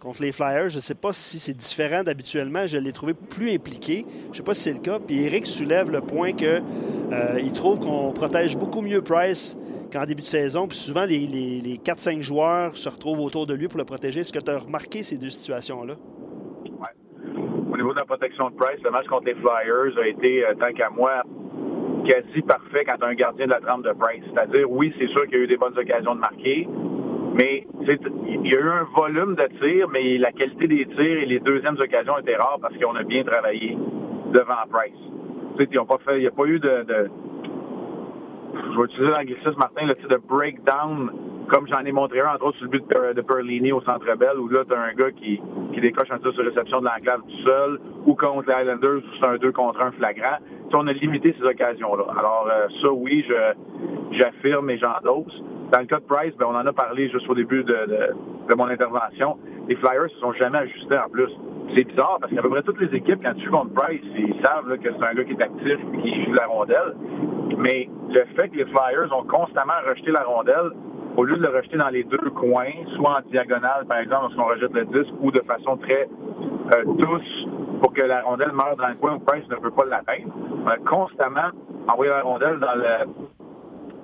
contre 0.00 0.22
les 0.22 0.32
Flyers. 0.32 0.68
Je 0.68 0.76
ne 0.76 0.80
sais 0.80 0.94
pas 0.94 1.12
si 1.12 1.38
c'est 1.38 1.56
différent 1.56 2.02
d'habituellement. 2.02 2.66
Je 2.66 2.78
l'ai 2.78 2.92
trouvé 2.92 3.14
plus 3.14 3.52
impliqué. 3.52 4.04
Je 4.24 4.28
ne 4.28 4.34
sais 4.34 4.42
pas 4.42 4.54
si 4.54 4.62
c'est 4.62 4.72
le 4.72 4.80
cas. 4.80 4.98
Puis 4.98 5.24
Eric 5.24 5.46
soulève 5.46 5.90
le 5.90 6.00
point 6.00 6.32
qu'il 6.32 7.52
trouve 7.52 7.80
qu'on 7.80 8.12
protège 8.12 8.56
beaucoup 8.56 8.82
mieux 8.82 9.02
Price 9.02 9.56
qu'en 9.92 10.06
début 10.06 10.22
de 10.22 10.26
saison. 10.26 10.66
Puis 10.66 10.78
souvent, 10.78 11.04
les, 11.04 11.26
les, 11.26 11.76
4-5 11.76 12.20
joueurs 12.20 12.76
se 12.76 12.88
retrouvent 12.88 13.20
autour 13.20 13.46
de 13.46 13.54
lui 13.54 13.68
pour 13.68 13.78
le 13.78 13.84
protéger. 13.84 14.20
Est-ce 14.20 14.32
que 14.32 14.38
tu 14.38 14.50
as 14.50 14.58
remarqué 14.58 15.02
ces 15.02 15.18
deux 15.18 15.28
situations-là? 15.28 15.94
Oui. 16.64 16.88
Au 17.70 17.76
niveau 17.76 17.92
de 17.92 17.98
la 17.98 18.04
protection 18.04 18.50
de 18.50 18.56
Price, 18.56 18.82
le 18.82 18.90
match 18.90 19.06
contre 19.06 19.26
les 19.26 19.34
Flyers 19.34 19.98
a 19.98 20.06
été, 20.08 20.44
euh, 20.44 20.54
tant 20.54 20.72
qu'à 20.72 20.90
moi, 20.90 21.22
quasi 22.04 22.42
parfait 22.42 22.84
quand 22.84 22.96
tu 22.98 23.04
un 23.04 23.14
gardien 23.14 23.46
de 23.46 23.50
la 23.50 23.60
trempe 23.60 23.84
de 23.84 23.92
Price. 23.92 24.22
C'est-à-dire, 24.32 24.70
oui, 24.70 24.92
c'est 24.98 25.08
sûr 25.08 25.24
qu'il 25.26 25.38
y 25.38 25.40
a 25.40 25.44
eu 25.44 25.46
des 25.46 25.56
bonnes 25.56 25.76
occasions 25.76 26.14
de 26.14 26.20
marquer, 26.20 26.68
mais 27.34 27.66
il 27.80 28.50
y 28.50 28.56
a 28.56 28.60
eu 28.60 28.68
un 28.68 28.86
volume 28.96 29.34
de 29.34 29.46
tirs, 29.60 29.88
mais 29.88 30.18
la 30.18 30.32
qualité 30.32 30.66
des 30.66 30.86
tirs 30.86 31.18
et 31.22 31.26
les 31.26 31.40
deuxièmes 31.40 31.76
occasions 31.80 32.18
étaient 32.18 32.36
rares 32.36 32.58
parce 32.60 32.76
qu'on 32.76 32.94
a 32.94 33.02
bien 33.02 33.24
travaillé 33.24 33.76
devant 34.32 34.54
Price. 34.70 34.92
Il 35.58 35.68
n'y 35.68 36.26
a 36.26 36.30
pas 36.30 36.46
eu 36.46 36.58
de 36.58 37.10
je 38.54 38.78
vais 38.78 38.84
utiliser 38.84 39.10
l'anglicisme, 39.10 39.58
Martin, 39.58 39.86
le 39.86 39.94
type 39.96 40.08
de 40.08 40.20
breakdown, 40.28 41.10
comme 41.48 41.66
j'en 41.68 41.80
ai 41.80 41.92
montré 41.92 42.20
un, 42.20 42.34
entre 42.34 42.46
autres, 42.46 42.58
sur 42.58 42.66
le 42.66 42.70
but 42.70 42.84
de, 42.88 43.20
Perlini 43.20 43.72
au 43.72 43.80
Centre 43.82 44.16
Bell, 44.16 44.38
où 44.38 44.48
là, 44.48 44.64
tu 44.66 44.74
as 44.74 44.80
un 44.80 44.92
gars 44.92 45.10
qui, 45.10 45.40
qui 45.72 45.80
décoche 45.80 46.10
un 46.10 46.18
tir 46.18 46.32
sur 46.32 46.44
réception 46.44 46.80
de 46.80 46.86
l'enclave 46.86 47.20
tout 47.22 47.44
seul, 47.44 47.80
ou 48.06 48.14
contre 48.14 48.48
les 48.48 48.62
Islanders, 48.62 48.98
où 48.98 49.16
c'est 49.20 49.26
un 49.26 49.36
2 49.36 49.52
contre 49.52 49.80
un 49.80 49.92
flagrant. 49.92 50.38
T'sais, 50.68 50.76
on 50.76 50.86
a 50.86 50.92
limité 50.92 51.34
ces 51.38 51.44
occasions-là. 51.44 52.04
Alors, 52.18 52.48
euh, 52.50 52.68
ça, 52.80 52.92
oui, 52.92 53.24
je, 53.28 54.18
j'affirme 54.18 54.70
et 54.70 54.78
j'endosse. 54.78 55.34
Dans 55.72 55.80
le 55.80 55.86
cas 55.86 56.00
de 56.00 56.04
Price, 56.04 56.34
ben, 56.38 56.46
on 56.48 56.54
en 56.54 56.66
a 56.66 56.72
parlé 56.72 57.08
juste 57.10 57.28
au 57.28 57.34
début 57.34 57.64
de, 57.64 57.72
de, 57.72 58.50
de 58.50 58.54
mon 58.54 58.68
intervention. 58.68 59.38
Les 59.68 59.76
Flyers 59.76 60.10
se 60.10 60.18
sont 60.18 60.32
jamais 60.34 60.58
ajustés 60.58 60.98
en 60.98 61.08
plus. 61.08 61.30
C'est 61.74 61.84
bizarre 61.84 62.18
parce 62.20 62.32
qu'à 62.32 62.42
peu 62.42 62.50
près 62.50 62.62
toutes 62.62 62.80
les 62.80 62.94
équipes, 62.96 63.20
quand 63.22 63.34
tu 63.34 63.46
joues 63.46 63.52
contre 63.52 63.74
Price, 63.74 64.00
ils 64.16 64.34
savent 64.44 64.76
que 64.78 64.88
c'est 64.92 65.04
un 65.04 65.14
gars 65.14 65.24
qui 65.24 65.32
est 65.32 65.42
actif 65.42 65.78
et 65.94 65.98
qui 66.02 66.24
joue 66.24 66.32
la 66.32 66.46
rondelle. 66.46 66.96
Mais 67.58 67.88
le 68.10 68.24
fait 68.36 68.48
que 68.48 68.56
les 68.56 68.66
Flyers 68.66 69.12
ont 69.16 69.24
constamment 69.24 69.72
rejeté 69.88 70.10
la 70.10 70.24
rondelle, 70.24 70.72
au 71.16 71.24
lieu 71.24 71.36
de 71.36 71.42
le 71.42 71.48
rejeter 71.48 71.76
dans 71.76 71.88
les 71.88 72.04
deux 72.04 72.30
coins, 72.30 72.72
soit 72.96 73.18
en 73.18 73.30
diagonale, 73.30 73.86
par 73.86 73.98
exemple, 73.98 74.22
lorsqu'on 74.22 74.44
rejette 74.44 74.72
le 74.72 74.84
disque, 74.86 75.14
ou 75.20 75.30
de 75.30 75.40
façon 75.40 75.76
très 75.78 76.08
euh, 76.76 76.84
douce 76.84 77.46
pour 77.80 77.92
que 77.92 78.02
la 78.02 78.22
rondelle 78.22 78.52
meure 78.52 78.76
dans 78.76 78.88
le 78.88 78.94
coin 78.94 79.14
où 79.14 79.20
Price 79.20 79.48
ne 79.48 79.56
peut 79.56 79.70
pas 79.70 79.84
l'atteindre, 79.84 80.32
on 80.64 80.68
a 80.68 80.76
constamment 80.78 81.50
envoyé 81.88 82.10
la 82.10 82.22
rondelle 82.22 82.58
dans 82.58 82.74
le 82.74 83.32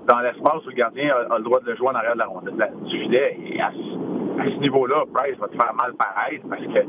dans 0.09 0.20
l'espace 0.20 0.64
où 0.64 0.70
le 0.70 0.74
gardien 0.74 1.14
a, 1.31 1.37
le 1.37 1.44
droit 1.44 1.61
de 1.61 1.66
le 1.66 1.76
jouer 1.76 1.88
en 1.88 1.94
arrière 1.94 2.14
de 2.14 2.18
la 2.18 2.26
rondelle 2.26 2.72
du 2.85 2.98
filet. 2.98 3.38
Et 3.44 3.61
à, 3.61 3.70
ce 3.72 4.59
niveau-là, 4.61 5.04
Price 5.12 5.37
va 5.38 5.48
te 5.48 5.57
faire 5.57 5.74
mal 5.74 5.92
pareil 5.94 6.40
parce 6.48 6.62
que 6.62 6.81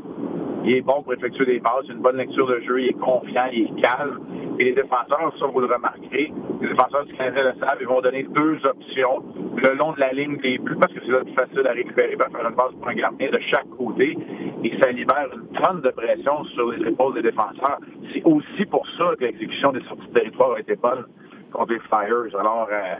il 0.64 0.76
est 0.76 0.82
bon 0.82 1.02
pour 1.02 1.14
effectuer 1.14 1.46
des 1.46 1.60
passes, 1.60 1.88
une 1.88 2.00
bonne 2.00 2.16
lecture 2.16 2.46
de 2.46 2.60
jeu, 2.60 2.80
il 2.82 2.88
est 2.88 3.00
confiant, 3.00 3.46
il 3.52 3.62
est 3.62 3.82
calme. 3.82 4.20
Et 4.58 4.64
les 4.64 4.72
défenseurs, 4.72 5.32
ça 5.38 5.46
vous 5.46 5.60
le 5.60 5.66
remarquerez, 5.66 6.32
les 6.60 6.68
défenseurs 6.68 7.04
du 7.06 7.14
Canadien 7.14 7.44
le 7.44 7.58
savent, 7.58 7.78
ils 7.80 7.86
vont 7.86 8.00
donner 8.00 8.24
deux 8.24 8.58
options 8.66 9.24
le 9.56 9.74
long 9.74 9.92
de 9.92 10.00
la 10.00 10.12
ligne 10.12 10.36
des 10.38 10.58
buts 10.58 10.76
parce 10.80 10.92
que 10.92 11.00
c'est 11.04 11.12
là 11.12 11.20
plus 11.20 11.34
facile 11.34 11.66
à 11.66 11.72
récupérer 11.72 12.16
pour 12.16 12.26
faire 12.36 12.48
une 12.48 12.54
passe 12.54 12.72
pour 12.72 12.88
un 12.88 12.94
gardien 12.94 13.30
de 13.30 13.38
chaque 13.50 13.68
côté. 13.70 14.16
Et 14.64 14.72
ça 14.82 14.90
libère 14.90 15.28
une 15.34 15.48
tonne 15.58 15.80
de 15.80 15.90
pression 15.90 16.44
sur 16.44 16.70
les 16.72 16.88
épaules 16.88 17.14
des 17.14 17.22
défenseurs. 17.22 17.78
C'est 18.12 18.22
aussi 18.24 18.66
pour 18.66 18.86
ça 18.98 19.14
que 19.18 19.24
l'exécution 19.24 19.72
des 19.72 19.82
sorties 19.84 20.08
de 20.08 20.12
territoire 20.12 20.52
a 20.52 20.60
été 20.60 20.76
bonne 20.76 21.04
contre 21.52 21.72
les 21.72 21.80
Flyers. 21.80 22.38
Alors, 22.38 22.68
euh, 22.70 22.96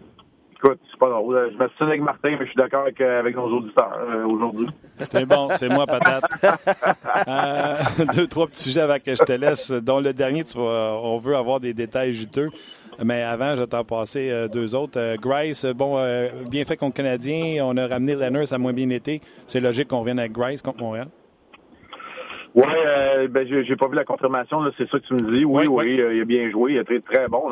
écoute, 0.62 0.80
c'est 0.90 0.98
pas 0.98 1.08
drôle. 1.08 1.50
Je 1.52 1.62
me 1.62 1.68
suis 1.68 1.84
avec 1.84 2.00
Martin, 2.02 2.30
mais 2.32 2.44
je 2.44 2.50
suis 2.50 2.56
d'accord 2.56 2.82
avec, 2.82 3.00
euh, 3.00 3.20
avec, 3.20 3.36
nos 3.36 3.48
auditeurs 3.48 3.98
euh, 3.98 4.26
aujourd'hui. 4.26 4.66
C'est 5.10 5.26
bon, 5.26 5.48
c'est 5.56 5.68
moi, 5.68 5.86
patate. 5.86 6.24
euh, 7.28 7.74
deux, 8.14 8.26
trois 8.26 8.46
petits 8.46 8.64
sujets 8.64 8.82
avant 8.82 8.98
que 8.98 9.14
je 9.14 9.22
te 9.22 9.32
laisse, 9.32 9.70
dont 9.70 10.00
le 10.00 10.12
dernier, 10.12 10.44
tu 10.44 10.58
on 10.58 11.18
veut 11.18 11.36
avoir 11.36 11.60
des 11.60 11.74
détails 11.74 12.12
juteux. 12.12 12.48
Mais 13.02 13.22
avant, 13.22 13.54
je 13.54 13.60
vais 13.60 13.66
t'en 13.66 13.84
passer 13.84 14.30
euh, 14.30 14.48
deux 14.48 14.74
autres. 14.74 15.16
Grice, 15.16 15.64
bon, 15.64 15.98
bien 16.50 16.64
fait 16.64 16.76
contre 16.76 17.00
le 17.00 17.04
Canadien. 17.04 17.64
On 17.64 17.76
a 17.76 17.86
ramené 17.86 18.14
Leonard, 18.14 18.46
ça 18.46 18.56
a 18.56 18.58
moins 18.58 18.74
bien 18.74 18.90
été. 18.90 19.20
C'est 19.46 19.60
logique 19.60 19.88
qu'on 19.88 20.00
revienne 20.00 20.18
avec 20.18 20.32
Grice 20.32 20.60
contre 20.60 20.82
Montréal. 20.82 21.08
Oui, 22.52 22.64
ben, 23.30 23.46
j'ai 23.46 23.76
pas 23.76 23.86
vu 23.86 23.94
la 23.94 24.04
confirmation, 24.04 24.60
c'est 24.76 24.88
ça 24.90 24.98
que 24.98 25.06
tu 25.06 25.14
me 25.14 25.38
dis. 25.38 25.44
Oui, 25.44 25.68
oui, 25.68 25.94
il 25.94 26.20
a 26.20 26.24
bien 26.24 26.50
joué, 26.50 26.72
il 26.72 26.78
a 26.78 26.82
été 26.82 27.00
très 27.00 27.28
bon 27.28 27.48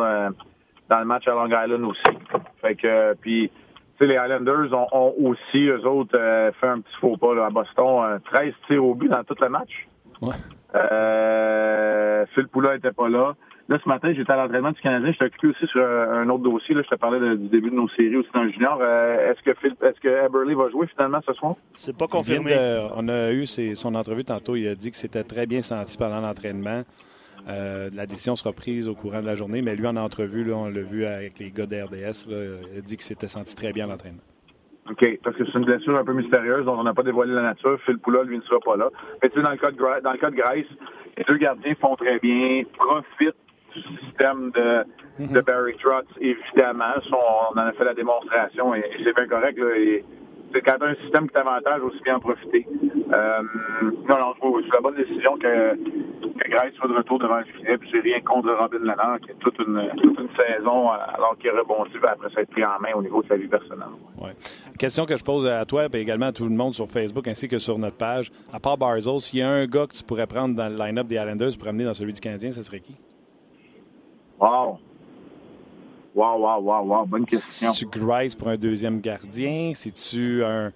dans 0.88 0.98
le 0.98 1.04
match 1.04 1.26
à 1.28 1.32
Long 1.32 1.46
Island 1.46 1.84
aussi. 1.84 2.18
Fait 2.60 2.74
que, 2.74 3.14
puis, 3.14 3.50
tu 3.98 4.06
sais, 4.06 4.06
les 4.06 4.14
Islanders 4.14 4.72
ont, 4.92 5.14
aussi, 5.22 5.66
eux 5.66 5.86
autres, 5.86 6.16
euh, 6.16 6.50
fait 6.60 6.68
un 6.68 6.80
petit 6.80 6.96
faux 7.00 7.16
pas 7.16 7.34
là, 7.34 7.46
à 7.46 7.50
Boston. 7.50 8.20
13 8.24 8.48
euh, 8.48 8.52
tirs 8.66 8.84
au 8.84 8.94
but 8.94 9.08
dans 9.08 9.24
tout 9.24 9.36
le 9.40 9.48
match. 9.48 9.86
Ouais. 10.20 10.34
Euh, 10.74 12.24
Phil 12.34 12.48
Poula 12.48 12.74
n'était 12.74 12.92
pas 12.92 13.08
là. 13.08 13.34
Là, 13.68 13.78
ce 13.84 13.88
matin, 13.88 14.10
j'étais 14.16 14.32
à 14.32 14.36
l'entraînement 14.36 14.72
du 14.72 14.80
Canadien. 14.80 15.12
Je 15.12 15.26
occupé 15.26 15.48
aussi 15.48 15.66
sur 15.66 15.84
un 15.84 16.26
autre 16.30 16.42
dossier. 16.42 16.74
Là, 16.74 16.80
je 16.82 16.88
te 16.88 16.94
parlais 16.94 17.20
du 17.36 17.48
début 17.48 17.68
de 17.68 17.74
nos 17.74 17.88
séries 17.90 18.16
aussi 18.16 18.30
dans 18.32 18.44
le 18.44 18.50
junior. 18.50 18.78
Euh, 18.80 19.30
est-ce 19.30 19.42
que 19.42 19.54
Phil, 19.60 19.74
est-ce 19.82 20.00
que 20.00 20.08
Eberly 20.08 20.54
va 20.54 20.70
jouer 20.70 20.86
finalement 20.86 21.20
ce 21.26 21.34
soir? 21.34 21.54
C'est 21.74 21.96
pas 21.96 22.06
confirmé. 22.06 22.56
on 22.96 23.08
a 23.08 23.30
eu 23.32 23.44
son 23.44 23.94
entrevue 23.94 24.24
tantôt. 24.24 24.56
Il 24.56 24.66
a 24.68 24.74
dit 24.74 24.90
que 24.90 24.96
c'était 24.96 25.24
très 25.24 25.44
bien 25.44 25.60
senti 25.60 25.98
pendant 25.98 26.20
l'entraînement. 26.22 26.82
Euh, 27.48 27.88
la 27.94 28.06
décision 28.06 28.36
sera 28.36 28.52
prise 28.52 28.88
au 28.88 28.94
courant 28.94 29.20
de 29.20 29.26
la 29.26 29.34
journée, 29.34 29.62
mais 29.62 29.74
lui, 29.74 29.86
en 29.86 29.96
entrevue, 29.96 30.44
là, 30.44 30.54
on 30.56 30.68
l'a 30.68 30.82
vu 30.82 31.04
avec 31.04 31.38
les 31.38 31.50
gars 31.50 31.66
d'RDS, 31.66 32.26
il 32.28 32.78
a 32.78 32.80
dit 32.80 32.96
qu'il 32.96 33.02
s'était 33.02 33.28
senti 33.28 33.54
très 33.54 33.72
bien 33.72 33.86
à 33.86 33.92
l'entraînement. 33.92 34.22
OK, 34.90 35.18
parce 35.22 35.36
que 35.36 35.44
c'est 35.44 35.58
une 35.58 35.64
blessure 35.64 35.98
un 35.98 36.04
peu 36.04 36.14
mystérieuse 36.14 36.64
dont 36.64 36.78
on 36.78 36.82
n'a 36.82 36.94
pas 36.94 37.02
dévoilé 37.02 37.32
la 37.34 37.42
nature. 37.42 37.78
Phil 37.84 37.98
Poula, 37.98 38.22
lui, 38.22 38.38
ne 38.38 38.42
sera 38.42 38.58
pas 38.60 38.76
là. 38.76 38.88
Mais 39.22 39.28
tu 39.28 39.36
sais, 39.36 39.42
dans 39.42 39.50
le 39.50 39.56
cas 39.58 39.70
de, 39.70 40.02
dans 40.02 40.12
le 40.12 40.18
cas 40.18 40.30
de 40.30 40.36
Grace, 40.36 40.64
les 41.16 41.24
deux 41.24 41.36
gardiens 41.36 41.74
font 41.80 41.94
très 41.96 42.18
bien, 42.20 42.62
profitent 42.78 43.34
du 43.74 43.82
système 44.06 44.50
de, 44.52 44.84
mhm. 45.18 45.32
de 45.32 45.40
Barry 45.42 45.76
Trotz, 45.82 46.06
évidemment. 46.20 46.94
On 47.12 47.58
en 47.58 47.66
a 47.66 47.72
fait 47.72 47.84
la 47.84 47.94
démonstration 47.94 48.74
et, 48.74 48.84
c'est 49.04 49.14
bien 49.14 49.26
correct. 49.26 49.58
Là, 49.58 49.76
et, 49.76 50.04
c'est 50.52 50.60
quand 50.62 50.76
tu 50.78 50.84
as 50.84 50.88
un 50.88 50.94
système 50.96 51.26
qui 51.28 51.34
t'avantage, 51.34 51.82
aussi 51.82 52.00
bien 52.02 52.16
en 52.16 52.20
profiter. 52.20 52.66
Euh, 53.12 53.42
non, 54.08 54.18
non, 54.18 54.32
je 54.34 54.40
trouve 54.40 54.62
c'est 54.62 54.74
la 54.74 54.80
bonne 54.80 54.96
décision 54.96 55.36
que, 55.36 55.74
que 55.76 56.50
Grace 56.50 56.72
soit 56.74 56.88
de 56.88 56.94
retour 56.94 57.18
devant 57.18 57.38
le 57.38 57.44
filet. 57.44 57.78
Puis 57.78 57.88
c'est 57.92 58.00
rien 58.00 58.20
contre 58.20 58.50
Robin 58.52 58.78
Lannard, 58.82 59.20
qui 59.20 59.30
a 59.30 59.34
toute 59.34 59.58
une, 59.58 59.88
toute 59.96 60.18
une 60.18 60.28
saison 60.36 60.90
alors 60.90 61.36
qu'il 61.38 61.50
a 61.50 61.58
rebondi 61.58 61.92
après 62.02 62.30
s'être 62.30 62.50
pris 62.50 62.64
en 62.64 62.78
main 62.80 62.94
au 62.94 63.02
niveau 63.02 63.22
de 63.22 63.28
sa 63.28 63.36
vie 63.36 63.48
personnelle. 63.48 63.88
Ouais. 64.20 64.32
Question 64.78 65.06
que 65.06 65.16
je 65.16 65.24
pose 65.24 65.46
à 65.46 65.64
toi 65.64 65.86
et 65.92 65.96
également 65.96 66.26
à 66.26 66.32
tout 66.32 66.44
le 66.44 66.50
monde 66.50 66.74
sur 66.74 66.88
Facebook 66.88 67.26
ainsi 67.28 67.48
que 67.48 67.58
sur 67.58 67.78
notre 67.78 67.96
page. 67.96 68.30
À 68.52 68.60
part 68.60 68.78
Barzell, 68.78 69.20
s'il 69.20 69.40
y 69.40 69.42
a 69.42 69.48
un 69.50 69.66
gars 69.66 69.86
que 69.86 69.94
tu 69.94 70.04
pourrais 70.04 70.26
prendre 70.26 70.54
dans 70.54 70.68
le 70.68 70.76
line-up 70.76 71.06
des 71.06 71.16
Islanders 71.16 71.56
pour 71.58 71.68
amener 71.68 71.84
dans 71.84 71.94
celui 71.94 72.12
du 72.12 72.20
Canadien, 72.20 72.50
ce 72.50 72.62
serait 72.62 72.80
qui? 72.80 72.96
Wow! 74.40 74.78
Wow, 76.18 76.36
wow, 76.40 76.60
wow, 76.60 76.84
wow, 76.84 77.06
bonne 77.06 77.26
question. 77.26 77.70
tu 77.70 77.86
Grice 77.86 78.34
pour 78.34 78.48
un 78.48 78.56
deuxième 78.56 79.00
gardien? 79.00 79.70
Si 79.72 79.92
tu 79.92 80.42
un, 80.42 80.72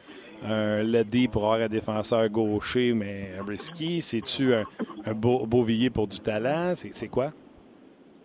un 0.48 0.84
pour 1.32 1.42
avoir 1.42 1.62
un 1.62 1.68
défenseur 1.68 2.28
gaucher, 2.28 2.92
mais 2.92 3.32
risky? 3.44 4.00
C'est-tu 4.00 4.54
un, 4.54 4.62
un 5.04 5.14
beau, 5.14 5.44
Beauvillier 5.44 5.90
pour 5.90 6.06
du 6.06 6.20
talent? 6.20 6.74
C'est 6.76 7.08
quoi? 7.08 7.32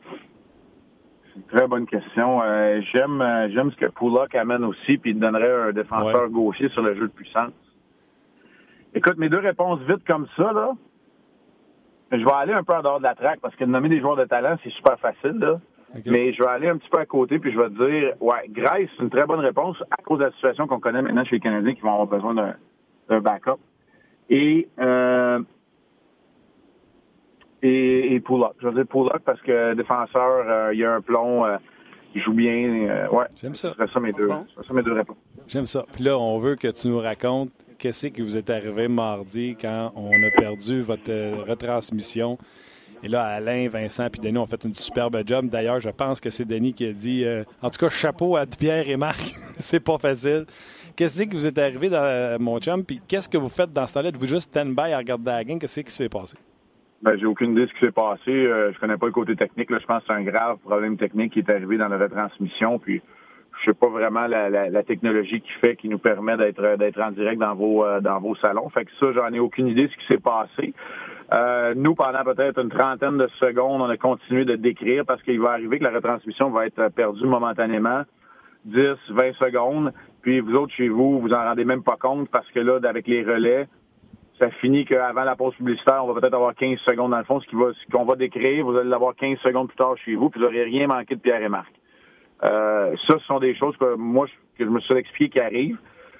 C'est 0.04 1.38
une 1.38 1.44
très 1.46 1.68
bonne 1.68 1.88
question. 1.88 2.44
Euh, 2.44 2.82
j'aime 2.94 3.20
euh, 3.20 3.50
j'aime 3.52 3.72
ce 3.72 3.78
que 3.78 3.88
Pullock 3.88 4.36
amène 4.36 4.64
aussi, 4.64 5.00
puis 5.00 5.10
il 5.10 5.20
donnerait 5.20 5.70
un 5.70 5.72
défenseur 5.72 6.30
gaucher 6.30 6.70
sur 6.70 6.84
le 6.84 6.94
jeu 6.94 7.08
de 7.08 7.14
puissance. 7.14 7.52
Écoute, 8.94 9.18
mes 9.18 9.30
deux 9.30 9.40
réponses 9.40 9.80
vite 9.90 10.06
comme 10.06 10.28
ça, 10.38 10.54
là. 10.54 10.70
Je 12.12 12.24
vais 12.24 12.32
aller 12.32 12.54
un 12.54 12.64
peu 12.64 12.76
en 12.76 12.84
dehors 12.84 13.00
de 13.00 13.06
la 13.06 13.16
traque 13.16 13.40
parce 13.40 13.56
que 13.56 13.64
de 13.64 13.72
nommer 13.72 13.90
des 13.90 14.02
joueurs 14.02 14.18
de 14.18 14.26
talent, 14.26 14.56
c'est 14.64 14.72
super 14.74 15.00
facile, 15.00 15.40
là. 15.40 15.60
Mais 16.06 16.34
je 16.34 16.42
vais 16.44 16.50
aller 16.50 16.68
un 16.70 16.78
petit 16.78 16.90
peu 16.90 17.00
à 17.00 17.06
côté, 17.06 17.40
puis 17.40 17.52
je 17.52 17.58
vais 17.60 17.70
te 17.70 17.90
dire, 17.90 18.14
ouais, 18.22 18.48
Grace, 18.50 18.90
c'est 18.98 19.04
une 19.04 19.10
très 19.10 19.26
bonne 19.26 19.40
réponse 19.40 19.78
à 19.92 20.02
cause 20.04 20.20
de 20.20 20.26
la 20.26 20.32
situation 20.32 20.68
qu'on 20.68 20.80
connaît 20.80 21.02
maintenant 21.02 21.24
chez 21.26 21.36
les 21.38 21.40
Canadiens 21.42 21.74
qui 21.74 21.82
vont 21.82 21.92
avoir 21.94 22.08
besoin 22.08 22.34
d'un 23.10 23.20
backup. 23.20 23.60
Et 24.30 24.68
euh, 24.80 25.40
et, 27.64 28.14
et 28.16 28.20
Pullock. 28.20 28.56
Je 28.62 28.68
veux 28.68 28.74
dire 28.74 28.88
Pullock 28.88 29.20
parce 29.26 29.42
que 29.42 29.74
défenseur, 29.74 30.46
euh, 30.48 30.74
il 30.74 30.80
y 30.80 30.86
a 30.86 30.94
un 30.94 31.02
plomb, 31.02 31.46
euh, 31.46 31.58
il 32.14 32.22
joue 32.22 32.34
bien. 32.34 32.88
euh, 32.90 33.08
ouais. 33.10 33.26
J'aime 33.36 33.56
ça. 33.56 33.74
Ça 33.94 34.00
mes 34.00 34.14
deux, 34.14 34.30
ça 34.30 34.74
mes 34.74 34.84
deux 34.84 34.94
réponses. 34.94 35.18
J'aime 35.48 35.66
ça. 35.66 35.86
Puis 35.94 36.04
là, 36.04 36.18
on 36.18 36.38
veut 36.38 36.56
que 36.56 36.68
tu 36.68 36.88
nous 36.90 37.00
racontes 37.00 37.50
qu'est-ce 37.80 38.08
qui 38.08 38.22
vous 38.22 38.38
est 38.38 38.50
arrivé 38.50 38.88
mardi 38.88 39.56
quand 39.60 39.92
on 39.96 40.12
a 40.12 40.32
perdu 40.32 40.82
votre 40.82 41.10
euh, 41.10 41.44
retransmission. 41.48 42.38
Et 43.04 43.08
là, 43.08 43.24
Alain, 43.24 43.68
Vincent 43.70 44.10
puis 44.10 44.20
Denis 44.20 44.38
ont 44.40 44.46
fait 44.46 44.64
une 44.64 44.74
superbe 44.74 45.22
job. 45.26 45.50
D'ailleurs, 45.50 45.80
je 45.80 45.90
pense 45.90 46.20
que 46.20 46.30
c'est 46.30 46.46
Denis 46.46 46.74
qui 46.74 46.88
a 46.88 46.94
dit 46.94 47.24
euh, 47.26 47.44
En 47.62 47.70
tout 47.70 47.80
cas, 47.80 47.90
chapeau 47.90 48.36
à 48.38 48.46
Pierre 48.46 48.90
et 48.90 48.98
Marc. 48.98 49.36
c'est 49.60 49.84
pas 49.84 49.98
facile. 49.98 50.46
Qu'est-ce 50.96 51.22
qui 51.22 51.36
vous 51.36 51.46
est 51.46 51.58
arrivé, 51.60 51.90
dans, 51.90 52.04
euh, 52.04 52.38
mon 52.40 52.60
chum? 52.60 52.84
Puis 52.84 53.00
qu'est-ce 53.08 53.30
que 53.30 53.38
vous 53.38 53.50
faites 53.50 53.72
dans 53.72 53.86
ce 53.86 53.94
temps-là? 53.94 54.10
Êtes-vous 54.10 54.28
juste 54.28 54.50
stand-by 54.50 54.94
à 54.94 54.98
regarder 54.98 55.26
la 55.26 55.44
game? 55.44 55.60
Qu'est-ce 55.60 55.82
qui 55.82 55.92
s'est 55.92 56.10
passé? 56.10 56.38
Ben, 57.04 57.16
j'ai 57.20 57.28
aucune 57.28 57.52
idée 57.52 57.62
de 57.62 57.68
ce 57.68 57.74
qui 57.74 57.86
s'est 57.86 57.92
passé. 57.92 58.32
Euh, 58.32 58.72
je 58.74 58.80
connais 58.80 58.98
pas 58.98 59.06
le 59.06 59.12
côté 59.12 59.36
technique. 59.36 59.70
Là. 59.70 59.78
Je 59.80 59.86
pense 59.86 60.00
que 60.00 60.06
c'est 60.08 60.14
un 60.14 60.24
grave 60.24 60.58
problème 60.66 60.98
technique 60.98 61.34
qui 61.34 61.40
est 61.40 61.50
arrivé 61.52 61.78
dans 61.78 61.90
la 61.90 62.00
retransmission. 62.00 62.80
Puis 62.80 63.04
je 63.60 63.72
sais 63.72 63.76
pas 63.76 63.90
vraiment 63.90 64.26
la 64.26 64.84
technologie 64.84 65.42
qui 65.42 65.52
fait 65.62 65.76
qui 65.76 65.90
nous 65.90 66.00
permet 66.00 66.38
d'être 66.38 66.78
d'être 66.78 67.00
en 67.00 67.12
direct 67.12 67.40
dans 67.40 67.56
vos 67.56 67.86
euh, 67.86 68.02
dans 68.02 68.20
vos 68.20 68.36
salons. 68.36 68.70
Fait 68.70 68.86
que 68.86 68.92
ça, 69.00 69.12
j'en 69.14 69.32
ai 69.34 69.40
aucune 69.40 69.68
idée 69.68 69.88
de 69.88 69.92
ce 69.92 69.98
qui 69.98 70.08
s'est 70.08 70.20
passé. 70.20 70.74
Euh, 71.34 71.74
nous, 71.76 71.94
pendant 71.94 72.24
peut-être 72.24 72.62
une 72.62 72.70
trentaine 72.70 73.18
de 73.18 73.28
secondes, 73.40 73.82
on 73.82 73.90
a 73.90 73.98
continué 73.98 74.46
de 74.46 74.56
décrire 74.56 75.06
parce 75.06 75.22
qu'il 75.24 75.42
va 75.42 75.52
arriver 75.52 75.80
que 75.80 75.84
la 75.84 75.92
retransmission 75.92 76.50
va 76.52 76.66
être 76.66 76.90
perdue 76.90 77.26
momentanément. 77.26 78.04
10, 78.66 78.96
20 79.10 79.34
secondes. 79.34 79.94
Puis 80.22 80.40
vous 80.40 80.56
autres, 80.56 80.74
chez 80.74 80.90
vous, 80.90 81.20
vous 81.20 81.34
en 81.34 81.44
rendez 81.44 81.66
même 81.66 81.84
pas 81.84 81.98
compte 81.98 82.30
parce 82.30 82.50
que 82.52 82.60
là, 82.60 82.80
avec 82.84 83.08
les 83.08 83.24
relais, 83.24 83.68
ça 84.40 84.50
finit 84.52 84.86
qu'avant 84.86 85.24
la 85.24 85.36
pause 85.36 85.56
publicitaire, 85.56 86.04
on 86.04 86.13
va 86.13 86.20
peut-être 86.20 86.34
avoir 86.34 86.54
15 86.54 86.80
secondes 86.80 87.12
dans 87.12 87.18
le 87.18 87.24
fond, 87.24 87.40
ce 87.40 87.92
qu'on 87.92 88.06
va 88.06 88.16
décrire, 88.16 88.66
vous 88.66 88.76
allez 88.76 88.90
l'avoir 88.90 89.16
15 89.16 89.40
secondes 89.40 89.68
plus 89.68 89.78
tard 89.78 89.98
chez 89.98 90.16
vous, 90.16 90.30
puis 90.30 90.40
vous 90.40 90.46
n'aurez 90.46 90.63
rien 90.63 90.88
manqué 90.88 91.16
de 91.16 91.22
Pierre 91.22 91.42
et 91.42 91.50
Marc. 91.50 91.72
Euh, 92.44 92.96
ça, 93.08 93.18
ce 93.18 93.26
sont 93.26 93.40
des 93.40 93.56
choses 93.56 93.76
que 93.78 93.96
moi, 93.96 94.28
que 94.58 94.66
je 94.66 94.70
me 94.70 94.80
suis 94.80 94.96
expliqué 94.96 95.40
qui 95.40 95.44
arrivent. 95.44 95.80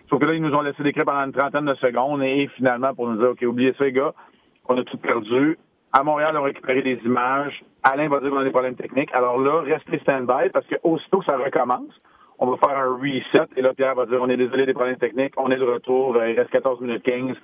Sauf 0.10 0.20
que 0.20 0.26
là, 0.26 0.34
ils 0.34 0.42
nous 0.42 0.54
ont 0.54 0.62
laissé 0.62 0.82
décrire 0.82 1.06
pendant 1.06 1.26
une 1.26 1.34
trentaine 1.34 1.66
de 1.66 1.76
secondes 1.76 2.24
et 2.24 2.50
finalement, 2.56 2.96
pour 2.96 3.08
nous 3.08 3.18
dire, 3.18 3.32
OK, 3.32 3.42
oubliez 3.44 3.74
ça, 3.74 3.84
les 3.84 3.92
gars, 3.92 4.14
on 4.70 4.78
a 4.78 4.84
tout 4.84 4.98
perdu. 4.98 5.58
À 5.94 6.04
Montréal, 6.04 6.32
on 6.34 6.40
a 6.40 6.42
récupéré 6.42 6.82
des 6.82 7.00
images. 7.06 7.64
Alain 7.84 8.10
va 8.10 8.20
dire 8.20 8.30
qu'on 8.30 8.40
a 8.40 8.44
des 8.44 8.52
problèmes 8.52 8.76
techniques. 8.76 9.14
Alors 9.14 9.40
là, 9.40 9.62
restez 9.62 10.00
stand-by 10.00 10.50
parce 10.54 10.66
que 10.68 10.76
aussitôt 10.84 11.20
que 11.20 11.26
ça 11.26 11.38
recommence, 11.38 11.94
on 12.40 12.48
va 12.48 12.58
faire 12.58 12.78
un 12.78 12.96
reset. 12.96 13.48
Et 13.56 13.62
là, 13.62 13.74
Pierre 13.74 13.96
va 13.96 14.06
dire, 14.06 14.20
on 14.22 14.30
est 14.30 14.38
désolé 14.38 14.66
des 14.66 14.74
problèmes 14.74 14.98
techniques. 14.98 15.34
On 15.38 15.50
est 15.50 15.58
de 15.58 15.64
retour. 15.64 16.16
Euh, 16.16 16.30
Il 16.30 16.40
reste 16.40 16.52
14 16.52 16.82
minutes 16.82 17.04
15 17.04 17.36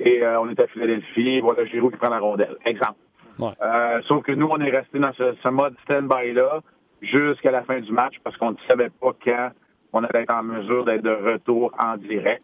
et 0.00 0.22
euh, 0.22 0.40
on 0.40 0.48
est 0.48 0.60
à 0.60 0.66
Philadelphie. 0.68 1.40
Voilà 1.40 1.64
Giroud 1.64 1.92
qui 1.92 1.98
prend 1.98 2.10
la 2.10 2.20
rondelle. 2.20 2.56
Exemple. 2.64 2.98
Ouais. 3.38 3.50
Euh, 3.62 4.00
sauf 4.06 4.22
que 4.24 4.32
nous, 4.32 4.48
on 4.50 4.60
est 4.60 4.70
resté 4.70 4.98
dans 4.98 5.12
ce, 5.14 5.34
ce 5.42 5.48
mode 5.48 5.74
stand-by-là 5.84 6.60
jusqu'à 7.02 7.50
la 7.50 7.62
fin 7.62 7.80
du 7.80 7.92
match 7.92 8.14
parce 8.22 8.36
qu'on 8.36 8.52
ne 8.52 8.56
savait 8.66 8.90
pas 9.00 9.12
quand 9.24 9.50
on 9.92 10.04
allait 10.04 10.22
être 10.22 10.34
en 10.34 10.42
mesure 10.42 10.84
d'être 10.84 11.02
de 11.02 11.32
retour 11.32 11.72
en 11.78 11.96
direct. 11.96 12.42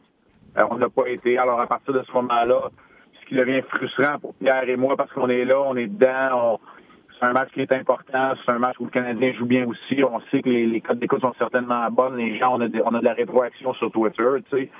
Euh, 0.56 0.64
on 0.70 0.76
n'a 0.76 0.88
pas 0.88 1.08
été. 1.08 1.38
Alors, 1.38 1.60
à 1.60 1.66
partir 1.66 1.92
de 1.92 2.02
ce 2.02 2.12
moment-là, 2.12 2.70
ce 3.24 3.28
qui 3.28 3.34
devient 3.34 3.62
frustrant 3.68 4.18
pour 4.20 4.34
Pierre 4.34 4.68
et 4.68 4.76
moi 4.76 4.96
parce 4.96 5.12
qu'on 5.12 5.28
est 5.28 5.44
là, 5.44 5.60
on 5.60 5.76
est 5.76 5.87
dedans, 5.87 6.30
on- 6.54 6.58
c'est 7.18 7.26
un 7.26 7.32
match 7.32 7.50
qui 7.52 7.60
est 7.60 7.72
important, 7.72 8.32
c'est 8.44 8.50
un 8.52 8.58
match 8.58 8.76
où 8.80 8.84
le 8.84 8.90
Canadien 8.90 9.32
joue 9.34 9.46
bien 9.46 9.66
aussi. 9.66 10.02
On 10.02 10.20
sait 10.30 10.42
que 10.42 10.48
les, 10.48 10.66
les 10.66 10.80
codes 10.80 10.98
d'écoute 10.98 11.20
sont 11.20 11.32
certainement 11.38 11.88
bonnes. 11.90 12.16
Les 12.16 12.37
gens, 12.38 12.56
on 12.56 12.60
a, 12.60 12.68
des- 12.68 12.82
on 12.84 12.92
a 12.94 12.98
de 13.00 13.04
la 13.04 13.14
rétroaction 13.14 13.72
sur 13.74 13.90
Twitter, 13.92 14.24
tu 14.50 14.56
sais. 14.58 14.70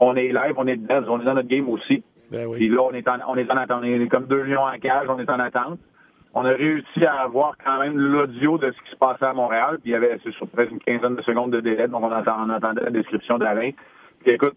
On 0.00 0.16
est 0.16 0.28
live, 0.32 0.54
on 0.56 0.66
est 0.66 0.76
dedans, 0.76 1.02
on 1.08 1.20
est 1.20 1.24
dans 1.24 1.34
notre 1.34 1.48
game 1.48 1.68
aussi. 1.68 2.02
Ben 2.30 2.50
Puis 2.56 2.68
là, 2.68 2.82
on 2.82 2.90
est 2.92 3.06
en, 3.08 3.18
on 3.28 3.36
est 3.36 3.50
en 3.50 3.56
attente. 3.56 3.80
On 3.82 3.84
est 3.84 4.08
comme 4.08 4.26
deux 4.26 4.42
lions 4.42 4.62
en 4.64 4.76
cage, 4.78 5.06
on 5.08 5.18
est 5.20 5.30
en 5.30 5.38
attente. 5.38 5.78
On 6.34 6.44
a 6.44 6.48
réussi 6.50 7.04
à 7.06 7.22
avoir 7.22 7.54
quand 7.64 7.78
même 7.78 7.96
l'audio 7.96 8.58
de 8.58 8.72
ce 8.72 8.82
qui 8.82 8.90
se 8.90 8.96
passait 8.96 9.26
à 9.26 9.32
Montréal. 9.32 9.78
Puis 9.80 9.90
il 9.90 9.92
y 9.92 9.94
avait 9.94 10.18
c'est 10.24 10.32
sur 10.32 10.48
presque 10.48 10.72
une 10.72 10.80
quinzaine 10.80 11.14
de 11.14 11.22
secondes 11.22 11.52
de 11.52 11.60
délai, 11.60 11.86
donc 11.86 12.02
on, 12.02 12.10
entend- 12.10 12.36
on 12.44 12.50
entendait 12.50 12.82
la 12.82 12.90
description 12.90 13.38
d'Alain. 13.38 13.70
Puis 14.24 14.32
écoute, 14.32 14.54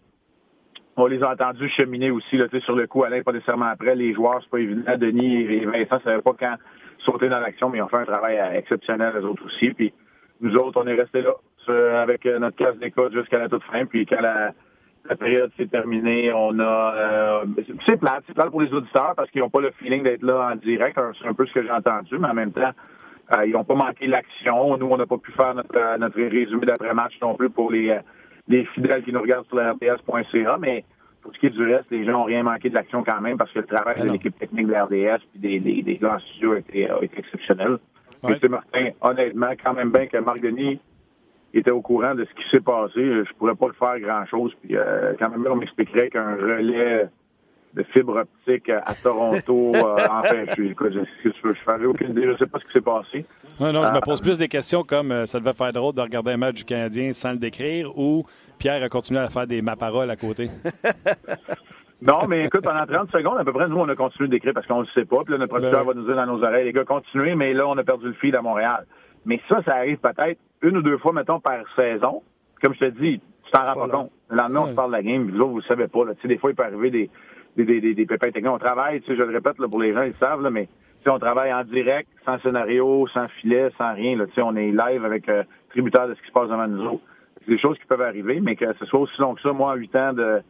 on 0.98 1.06
les 1.06 1.22
a 1.22 1.32
entendus 1.32 1.68
cheminer 1.70 2.10
aussi, 2.10 2.36
là, 2.36 2.46
sur 2.64 2.74
le 2.74 2.86
coup, 2.86 3.04
Alain, 3.04 3.22
pas 3.22 3.32
nécessairement 3.32 3.66
après. 3.66 3.94
Les 3.94 4.14
joueurs, 4.14 4.40
c'est 4.42 4.50
pas 4.50 4.58
évident. 4.58 4.82
Denis 4.96 5.42
et 5.42 5.64
Vincent 5.64 5.96
ne 5.96 6.00
savaient 6.00 6.22
pas 6.22 6.34
quand 6.38 6.54
sauter 7.04 7.28
dans 7.28 7.40
l'action, 7.40 7.70
mais 7.70 7.78
ils 7.78 7.82
ont 7.82 7.88
fait 7.88 7.98
un 7.98 8.04
travail 8.04 8.38
euh, 8.38 8.58
exceptionnel, 8.58 9.12
les 9.16 9.24
autres 9.24 9.44
aussi. 9.46 9.70
Puis 9.70 9.92
nous 10.40 10.54
autres, 10.56 10.80
on 10.82 10.86
est 10.86 10.94
restés 10.94 11.22
là, 11.22 11.34
avec 12.02 12.26
euh, 12.26 12.38
notre 12.38 12.56
casse 12.56 12.76
d'écoute 12.78 13.12
jusqu'à 13.12 13.38
la 13.38 13.48
toute 13.48 13.62
fin. 13.64 13.86
Puis 13.86 14.06
quand 14.06 14.20
la, 14.20 14.52
période 15.18 15.50
s'est 15.56 15.66
terminée, 15.66 16.32
on 16.34 16.58
a... 16.58 16.94
euh, 16.96 17.44
c'est- 17.86 17.96
plate, 17.96 18.24
c'est 18.26 18.34
plate 18.34 18.50
pour 18.50 18.60
les 18.60 18.72
auditeurs 18.72 19.14
parce 19.16 19.30
qu'ils 19.30 19.40
n'ont 19.40 19.50
pas 19.50 19.60
le 19.60 19.70
feeling 19.78 20.02
d'être 20.02 20.22
là 20.22 20.50
en 20.52 20.56
direct. 20.56 20.98
C'est 21.20 21.28
un 21.28 21.34
peu 21.34 21.46
ce 21.46 21.52
que 21.52 21.62
j'ai 21.62 21.70
entendu, 21.70 22.18
mais 22.18 22.28
en 22.28 22.34
même 22.34 22.52
temps, 22.52 22.72
euh, 23.36 23.46
ils 23.46 23.52
n'ont 23.52 23.64
pas 23.64 23.74
manqué 23.74 24.06
l'action. 24.06 24.76
Nous, 24.76 24.86
on 24.86 24.96
n'a 24.96 25.06
pas 25.06 25.18
pu 25.18 25.32
faire 25.32 25.54
notre, 25.54 25.98
notre 25.98 26.20
résumé 26.20 26.66
d'après-match 26.66 27.14
non 27.22 27.34
plus 27.34 27.50
pour 27.50 27.70
les, 27.70 27.98
les 28.48 28.64
fidèles 28.66 29.02
qui 29.02 29.12
nous 29.12 29.20
regardent 29.20 29.46
sur 29.46 29.56
la 29.56 29.72
RDS.ca, 29.72 30.56
mais 30.58 30.84
pour 31.22 31.34
ce 31.34 31.38
qui 31.38 31.46
est 31.46 31.50
du 31.50 31.62
reste, 31.62 31.90
les 31.90 32.04
gens 32.04 32.12
n'ont 32.12 32.24
rien 32.24 32.42
manqué 32.42 32.70
de 32.70 32.74
l'action 32.74 33.04
quand 33.04 33.20
même 33.20 33.36
parce 33.36 33.52
que 33.52 33.58
le 33.58 33.66
travail 33.66 33.96
Ah 33.98 34.04
de 34.04 34.10
l'équipe 34.10 34.38
technique 34.38 34.66
de 34.66 34.72
la 34.72 34.84
RDS 34.84 35.22
et 35.34 35.38
des, 35.38 35.60
des, 35.60 35.82
des 35.82 35.96
gars 35.96 36.14
en 36.14 36.18
studio 36.18 36.52
a 36.52 36.58
été, 36.58 36.90
a 36.90 36.98
été 37.02 37.18
exceptionnel. 37.18 37.78
Ouais. 38.22 38.36
Martin, 38.48 38.88
honnêtement, 39.00 39.50
quand 39.62 39.74
même 39.74 39.92
bien 39.92 40.06
que 40.06 40.16
Marc 40.18 40.40
Denis 40.40 40.80
était 41.54 41.70
au 41.70 41.80
courant 41.80 42.14
de 42.14 42.24
ce 42.24 42.34
qui 42.34 42.50
s'est 42.50 42.60
passé, 42.60 42.92
je 42.96 43.32
pourrais 43.34 43.54
pas 43.54 43.68
le 43.68 43.72
faire 43.74 44.00
grand-chose. 44.00 44.54
Puis 44.62 44.76
euh, 44.76 45.14
quand 45.18 45.30
même, 45.30 45.46
on 45.48 45.56
m'expliquerait 45.56 46.10
qu'un 46.10 46.34
relais 46.34 47.08
de 47.74 47.82
fibre 47.84 48.16
optique 48.16 48.68
à 48.70 48.94
Toronto, 49.02 49.72
euh, 49.74 49.96
enfin, 50.10 50.44
je 50.48 50.52
suis, 50.54 50.70
écoute, 50.70 50.92
je, 50.92 51.00
je, 51.30 51.30
je, 51.52 51.86
aucune 51.86 52.10
idée, 52.10 52.26
je 52.26 52.36
sais 52.38 52.46
pas 52.46 52.58
ce 52.58 52.64
qui 52.66 52.72
s'est 52.72 52.80
passé. 52.80 53.24
Non, 53.60 53.72
non, 53.72 53.84
je 53.84 53.92
me 53.92 53.96
Ah. 53.98 54.00
pose 54.00 54.20
plus 54.20 54.38
des 54.38 54.48
questions 54.48 54.82
comme 54.82 55.12
euh, 55.12 55.26
ça 55.26 55.38
devait 55.38 55.52
faire 55.54 55.72
drôle 55.72 55.94
de 55.94 56.00
regarder 56.00 56.32
un 56.32 56.36
match 56.36 56.54
du 56.56 56.64
Canadien 56.64 57.12
sans 57.12 57.32
le 57.32 57.38
décrire 57.38 57.96
ou 57.98 58.24
Pierre 58.58 58.82
a 58.82 58.88
continué 58.88 59.20
à 59.20 59.28
faire 59.28 59.46
des 59.46 59.62
ma 59.62 59.76
parole 59.76 60.10
à 60.10 60.16
côté? 60.16 60.50
Non, 62.00 62.28
mais 62.28 62.44
écoute, 62.44 62.62
pendant 62.62 62.86
30 62.86 63.10
secondes, 63.10 63.38
à 63.38 63.44
peu 63.44 63.52
près, 63.52 63.66
nous, 63.66 63.76
on 63.76 63.88
a 63.88 63.96
continué 63.96 64.28
d'écrire 64.28 64.54
parce 64.54 64.66
qu'on 64.68 64.82
le 64.82 64.86
sait 64.94 65.04
pas. 65.04 65.24
Puis 65.24 65.32
là, 65.32 65.38
notre 65.38 65.50
producteur 65.50 65.84
Ben 65.84 65.88
va 65.88 65.94
nous 65.94 66.06
dire 66.06 66.14
dans 66.14 66.26
nos 66.26 66.44
oreilles, 66.44 66.64
les 66.66 66.72
gars, 66.72 66.84
continuez, 66.84 67.34
mais 67.34 67.52
là, 67.52 67.66
on 67.66 67.76
a 67.76 67.82
perdu 67.82 68.06
le 68.06 68.12
fil 68.12 68.36
à 68.36 68.40
Montréal. 68.40 68.86
Mais 69.26 69.40
ça, 69.48 69.60
ça 69.64 69.74
arrive 69.74 69.98
peut-être 69.98 70.38
une 70.62 70.76
ou 70.76 70.82
deux 70.82 70.98
fois, 70.98 71.12
mettons, 71.12 71.40
par 71.40 71.58
saison. 71.74 72.22
Comme 72.62 72.74
je 72.74 72.78
te 72.86 72.90
dis, 73.00 73.20
tu 73.44 73.50
t'en 73.50 73.64
rends 73.64 73.88
pas 73.88 73.88
compte. 73.88 74.10
Le 74.30 74.36
lendemain, 74.36 74.60
on 74.60 74.68
se 74.68 74.74
parle 74.74 74.92
de 74.92 74.96
la 74.96 75.02
game, 75.02 75.26
puis 75.26 75.36
vous 75.36 75.56
le 75.56 75.62
savez 75.62 75.88
pas. 75.88 76.04
Là. 76.04 76.14
Tu 76.14 76.22
sais, 76.22 76.28
des 76.28 76.38
fois, 76.38 76.50
il 76.50 76.54
peut 76.54 76.62
arriver 76.62 76.90
des, 76.90 77.10
des, 77.64 77.94
des, 77.94 78.06
pépins 78.06 78.30
techniques. 78.30 78.52
On 78.52 78.58
travaille, 78.58 79.00
tu 79.02 79.16
je 79.16 79.22
le 79.22 79.34
répète, 79.34 79.58
là, 79.58 79.68
pour 79.68 79.80
les 79.80 79.92
gens, 79.92 80.02
ils 80.02 80.08
le 80.08 80.14
savent, 80.20 80.42
là, 80.42 80.50
mais 80.50 80.66
tu 80.66 81.04
sais, 81.04 81.10
on 81.10 81.18
travaille 81.18 81.52
en 81.52 81.64
direct, 81.64 82.08
sans 82.24 82.38
scénario, 82.40 83.06
sans 83.08 83.28
filet, 83.40 83.70
sans 83.78 83.94
rien. 83.94 84.16
Là. 84.16 84.26
Tu 84.34 84.40
on 84.42 84.56
est 84.56 84.70
live 84.70 85.04
avec 85.04 85.28
euh, 85.28 85.42
tributaire 85.70 86.08
de 86.08 86.14
ce 86.14 86.20
qui 86.20 86.28
se 86.28 86.32
passe 86.32 86.48
devant 86.48 86.66
nous. 86.66 87.00
C'est 87.44 87.52
des 87.52 87.58
choses 87.58 87.78
qui 87.78 87.86
peuvent 87.86 88.02
arriver, 88.02 88.40
mais 88.40 88.56
que 88.56 88.72
ce 88.78 88.84
soit 88.86 89.00
aussi 89.00 89.20
long 89.20 89.34
que 89.34 89.40
ça, 89.42 89.52
moi, 89.52 89.72
en 89.72 89.74
huit 89.76 89.94
ans 89.96 90.12
de, 90.12 90.42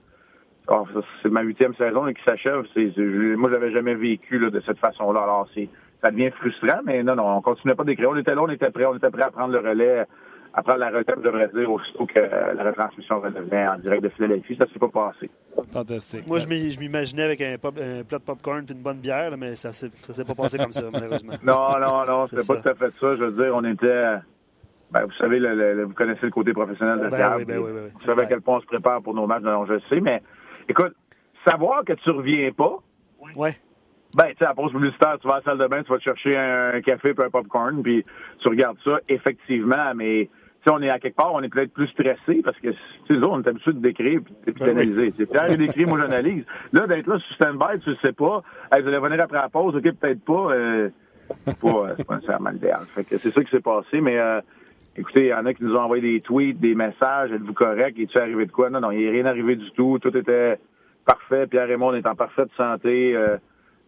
Oh, 0.71 0.87
c'est 1.23 1.31
ma 1.31 1.41
huitième 1.41 1.75
saison 1.77 2.05
là, 2.05 2.13
qui 2.13 2.23
s'achève. 2.25 2.67
C'est, 2.75 2.93
je- 2.95 3.35
moi, 3.37 3.49
je 3.49 3.55
l'avais 3.55 3.73
jamais 3.73 3.95
vécu 3.95 4.39
là, 4.39 4.51
de 4.51 4.61
cette 4.61 4.79
façon-là. 4.79 5.23
Alors, 5.23 5.49
c'est, 5.55 5.69
ça 6.03 6.11
devient 6.11 6.31
frustrant, 6.31 6.81
mais 6.85 7.03
non, 7.03 7.17
non, 7.17 7.37
on 7.39 7.41
continuait 7.41 7.75
pas 7.75 7.85
d'écrire. 7.85 8.11
On 8.11 8.17
était 8.17 8.35
là, 8.35 8.43
on 8.43 8.51
était 8.51 8.71
prêt, 8.71 8.85
on 8.85 8.95
était 8.95 9.11
prêt 9.11 9.23
à 9.23 9.31
prendre 9.31 9.53
le 9.53 9.67
relais, 9.67 10.05
prendre 10.63 10.79
la 10.81 10.89
relève, 10.89 11.05
je 11.17 11.23
devrais 11.23 11.49
dire, 11.49 11.71
aussitôt 11.71 12.07
que 12.07 12.19
la 12.19 12.65
retransmission 12.65 13.21
redevenait 13.21 13.69
en 13.69 13.79
direct 13.79 14.03
de 14.03 14.09
Philadelphie. 14.11 14.57
Ça 14.57 14.67
s'est 14.73 14.79
pas 14.79 14.89
passé. 14.89 15.31
Fantastique. 15.73 16.27
Moi, 16.27 16.39
je 16.39 16.79
m'imaginais 16.79 17.23
avec 17.25 17.41
un, 17.41 17.57
pop- 17.59 17.79
un 17.81 18.05
plat 18.05 18.19
de 18.19 18.25
popcorn 18.25 18.65
et 18.69 18.73
une 18.73 18.83
bonne 18.83 18.99
bière, 18.99 19.31
là, 19.31 19.37
mais 19.37 19.55
ça 19.55 19.73
s'est 19.73 19.91
ça 20.03 20.13
s'est 20.15 20.25
pas 20.25 20.35
passé 20.35 20.59
comme 20.59 20.73
ça, 20.73 20.83
malheureusement. 20.93 21.35
Non, 21.43 21.79
non, 21.81 22.07
non, 22.07 22.27
C'est 22.27 22.41
c'était 22.41 22.55
pas 22.55 22.61
tout 22.63 22.69
à 22.69 22.75
fait 22.75 22.93
ça. 23.01 23.17
Je 23.17 23.25
veux 23.25 23.43
dire, 23.43 23.53
on 23.55 23.65
était. 23.65 24.15
Ben, 24.91 25.05
vous 25.05 25.13
savez, 25.19 25.39
le, 25.39 25.55
le- 25.55 25.75
le- 25.75 25.85
vous 25.85 25.93
connaissez 25.95 26.25
le 26.25 26.31
côté 26.31 26.53
professionnel 26.55 26.99
de 27.01 27.09
Ben 27.09 27.17
Pierre. 27.17 27.35
oui, 27.37 27.45
ben 27.45 27.59
oui, 27.59 27.73
ben 27.75 27.83
oui. 27.85 27.91
Vous 27.95 28.07
savez 28.07 28.23
à 28.23 28.27
quel 28.27 28.41
point 28.41 28.57
on 28.57 28.61
se 28.61 28.67
prépare 28.67 29.03
pour 29.03 29.15
nos 29.15 29.27
matchs. 29.27 29.43
Non, 29.43 29.67
je 29.67 29.75
le 29.75 29.81
sais, 29.91 30.01
mais 30.01 30.23
écoute, 30.69 30.95
savoir 31.47 31.85
que 31.85 31.93
tu 31.93 32.11
reviens 32.11 32.51
pas, 32.53 32.77
Ouais. 33.37 33.51
Ben, 34.17 34.29
tu 34.29 34.37
sais, 34.39 34.45
à 34.47 34.49
la 34.49 34.55
pause 34.55 34.73
publicitaire, 34.73 35.19
tu 35.21 35.29
vas 35.29 35.35
à 35.35 35.37
la 35.39 35.43
salle 35.45 35.59
de 35.59 35.67
bain, 35.67 35.83
tu 35.83 35.91
vas 35.93 35.99
te 35.99 36.05
chercher 36.05 36.35
un 36.39 36.81
café 36.81 37.13
puis 37.13 37.23
un 37.27 37.29
popcorn, 37.29 37.83
puis 37.83 38.03
tu 38.39 38.49
regardes 38.49 38.79
ça, 38.83 39.01
effectivement, 39.11 39.93
mais 39.95 40.31
tu 40.63 40.65
sais, 40.65 40.75
on 40.75 40.83
est 40.83 40.91
à 40.91 40.99
quelque 40.99 41.17
part, 41.17 41.33
on 41.33 41.43
est 41.43 41.49
peut-être 41.49 41.73
plus 41.73 41.87
stressé 41.89 42.43
parce 42.43 42.59
que, 42.59 42.71
tu 42.71 43.15
sais, 43.15 43.23
on 43.23 43.41
est 43.43 43.49
habitué 43.49 43.73
de 43.73 43.79
décrire 43.79 44.21
puis 44.43 44.53
Ben 44.53 44.67
d'analyser. 44.67 45.15
C'est 45.17 45.27
Pierre, 45.27 45.51
il 45.51 45.59
décrit, 45.59 45.87
moi, 45.87 46.01
j'analyse. 46.01 46.45
Là, 46.73 46.87
d'être 46.87 47.07
là 47.07 47.19
sur 47.19 47.35
stand-by, 47.37 47.81
tu 47.81 47.91
le 47.91 47.97
sais 48.03 48.13
pas. 48.13 48.43
Hey, 48.73 48.83
vous 48.83 48.89
allez 48.89 48.99
venir 48.99 49.21
après 49.21 49.39
la 49.39 49.49
pause, 49.49 49.77
OK, 49.77 49.83
peut-être 49.83 50.25
pas. 50.25 50.53
Euh, 50.53 50.89
c'est 51.47 51.59
pas, 51.59 51.69
euh, 51.69 51.95
c'est 51.97 52.07
pas 52.07 52.17
nécessairement. 52.17 52.51
Fait 52.95 53.05
que 53.05 53.19
c'est 53.19 53.33
ça 53.33 53.45
qui 53.45 53.51
s'est 53.51 53.61
passé, 53.61 54.01
mais 54.01 54.19
euh, 54.19 54.41
écoutez, 54.97 55.27
il 55.27 55.29
y 55.29 55.35
en 55.35 55.47
a 55.47 55.55
qui 55.55 55.63
nous 55.63 55.77
ont 55.77 55.81
envoyé 55.81 56.03
des 56.03 56.21
tweets, 56.21 56.59
des 56.59 56.75
messages, 56.75 57.31
êtes-vous 57.31 57.53
correct? 57.53 57.99
Est-tu 57.99 58.19
arrivé 58.19 58.47
de 58.47 58.53
quoi? 58.53 58.71
Non, 58.71 58.81
non, 58.81 58.91
il 58.91 59.01
n'est 59.05 59.11
rien 59.11 59.27
arrivé 59.27 59.57
du 59.57 59.71
tout. 59.73 59.99
Tout 60.01 60.17
était 60.17 60.59
parfait. 61.05 61.47
Pierre 61.47 61.71
et 61.71 61.77
moi, 61.77 61.93
on 61.93 61.95
est 61.97 62.07
en 62.07 62.15
parfaite 62.15 62.51
santé. 62.57 63.15
euh, 63.15 63.37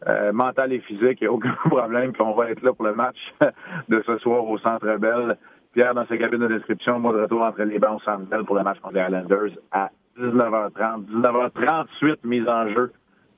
euh, 0.09 0.33
mental 0.33 0.73
et 0.73 0.81
physique, 0.81 1.19
il 1.21 1.25
n'y 1.25 1.27
a 1.27 1.33
aucun 1.33 1.53
problème. 1.69 2.13
Puis 2.13 2.23
on 2.23 2.33
va 2.33 2.51
être 2.51 2.63
là 2.63 2.73
pour 2.73 2.87
le 2.87 2.95
match 2.95 3.19
de 3.89 4.03
ce 4.07 4.19
soir 4.19 4.45
au 4.45 4.59
Centre 4.59 4.97
Bell. 4.97 5.37
Pierre, 5.73 5.95
dans 5.95 6.07
sa 6.07 6.17
cabine 6.17 6.41
de 6.41 6.49
description, 6.49 6.99
moi 6.99 7.13
de 7.13 7.23
retour 7.23 7.43
entre 7.43 7.63
les 7.63 7.79
bancs 7.79 8.01
au 8.07 8.45
pour 8.45 8.57
le 8.57 8.63
match 8.63 8.79
contre 8.81 8.95
les 8.95 9.03
Islanders 9.03 9.53
à 9.71 9.91
19h30. 10.19 11.07
19h38 11.07 12.17
mise 12.25 12.49
en 12.49 12.69
jeu 12.69 12.93